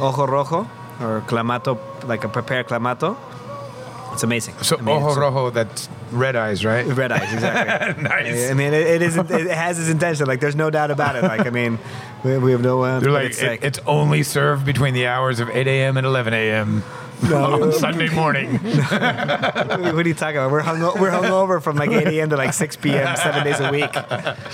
Ojo 0.00 0.26
Rojo 0.26 0.68
or 1.00 1.20
Clamato, 1.26 1.78
like 2.06 2.24
a 2.24 2.28
prepared 2.28 2.66
Clamato, 2.66 3.16
it's 4.14 4.22
amazing. 4.22 4.54
so 4.62 4.78
I 4.78 4.80
mean, 4.80 5.02
ojo 5.02 5.20
rojo, 5.20 5.50
that's 5.50 5.88
red 6.10 6.34
eyes, 6.36 6.64
right? 6.64 6.86
Red 6.86 7.12
eyes, 7.12 7.32
exactly. 7.32 8.02
nice. 8.08 8.50
I 8.50 8.54
mean, 8.54 8.72
it, 8.72 8.86
it 8.86 9.02
isn't. 9.02 9.30
It 9.30 9.50
has 9.50 9.78
its 9.78 9.88
intention. 9.90 10.26
Like, 10.26 10.40
there's 10.40 10.56
no 10.56 10.70
doubt 10.70 10.90
about 10.90 11.16
it. 11.16 11.22
Like, 11.22 11.46
I 11.46 11.50
mean, 11.50 11.78
we, 12.24 12.38
we 12.38 12.52
have 12.52 12.62
no. 12.62 12.82
Uh, 12.82 13.00
They're 13.00 13.10
like, 13.12 13.26
it's 13.26 13.42
it- 13.42 13.62
it's 13.62 13.78
only 13.86 14.22
served 14.22 14.64
between 14.64 14.94
the 14.94 15.06
hours 15.06 15.38
of 15.40 15.50
8 15.50 15.66
a.m. 15.66 15.96
and 15.96 16.06
11 16.06 16.32
a.m. 16.32 16.82
on 17.32 17.72
Sunday 17.72 18.08
morning. 18.10 18.58
what 18.58 18.92
are 18.92 20.02
you 20.08 20.14
talking 20.14 20.36
about? 20.36 20.50
We're 20.50 20.60
hung 20.60 20.80
we're 20.80 21.10
hungover 21.10 21.62
from 21.62 21.76
like 21.76 21.90
8 21.90 22.08
a.m. 22.08 22.30
to 22.30 22.36
like 22.36 22.52
6 22.52 22.76
p.m. 22.76 23.16
seven 23.16 23.44
days 23.44 23.60
a 23.60 23.70
week. 23.70 23.94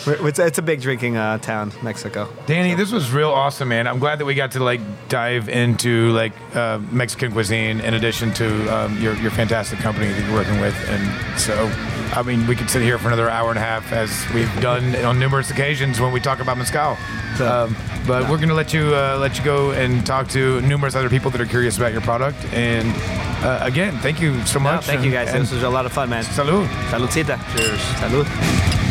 We're, 0.06 0.28
it's, 0.28 0.38
it's 0.38 0.58
a 0.58 0.62
big 0.62 0.80
drinking 0.80 1.16
uh, 1.16 1.38
town, 1.38 1.72
Mexico. 1.82 2.32
Danny, 2.46 2.74
this 2.74 2.92
was 2.92 3.10
real 3.12 3.30
awesome, 3.30 3.68
man. 3.68 3.86
I'm 3.86 3.98
glad 3.98 4.18
that 4.18 4.24
we 4.24 4.34
got 4.34 4.52
to 4.52 4.62
like 4.62 4.80
dive 5.08 5.48
into 5.48 6.10
like 6.10 6.32
uh, 6.54 6.78
Mexican 6.90 7.32
cuisine 7.32 7.80
in 7.80 7.94
addition 7.94 8.32
to 8.34 8.74
um, 8.74 9.00
your 9.00 9.14
your 9.16 9.30
fantastic 9.30 9.78
company 9.80 10.08
that 10.12 10.24
you're 10.24 10.34
working 10.34 10.60
with, 10.60 10.76
and 10.88 11.40
so. 11.40 11.70
I 12.12 12.24
mean, 12.24 12.44
we 12.48 12.56
could 12.56 12.68
sit 12.68 12.82
here 12.82 12.98
for 12.98 13.06
another 13.06 13.30
hour 13.30 13.50
and 13.50 13.58
a 13.58 13.62
half, 13.62 13.92
as 13.92 14.10
we've 14.34 14.52
done 14.60 14.96
on 14.96 15.20
numerous 15.20 15.52
occasions 15.52 16.00
when 16.00 16.12
we 16.12 16.18
talk 16.18 16.40
about 16.40 16.58
mezcal. 16.58 16.98
Um, 17.40 17.76
but 18.06 18.28
we're 18.28 18.38
gonna 18.38 18.54
let 18.54 18.72
you 18.72 18.94
uh, 18.94 19.16
let 19.20 19.38
you 19.38 19.44
go 19.44 19.70
and 19.70 20.04
talk 20.04 20.28
to 20.30 20.60
numerous 20.62 20.94
other 20.94 21.08
people 21.08 21.30
that 21.30 21.40
are 21.40 21.46
curious 21.46 21.76
about 21.76 21.92
your 21.92 22.00
product. 22.00 22.38
And 22.52 22.88
uh, 23.44 23.58
again, 23.62 23.96
thank 23.98 24.20
you 24.20 24.44
so 24.46 24.58
No, 24.58 24.64
much. 24.72 24.86
thank 24.86 25.04
you 25.04 25.10
guys. 25.12 25.28
and 25.32 25.42
This 25.42 25.52
was 25.52 25.62
a 25.62 25.70
lot 25.70 25.86
of 25.86 25.92
fun, 25.92 26.08
man. 26.10 26.24
Salud. 26.24 26.66
Saludcita. 26.90 27.38
Cheers. 27.56 27.80
Salud. 28.00 28.89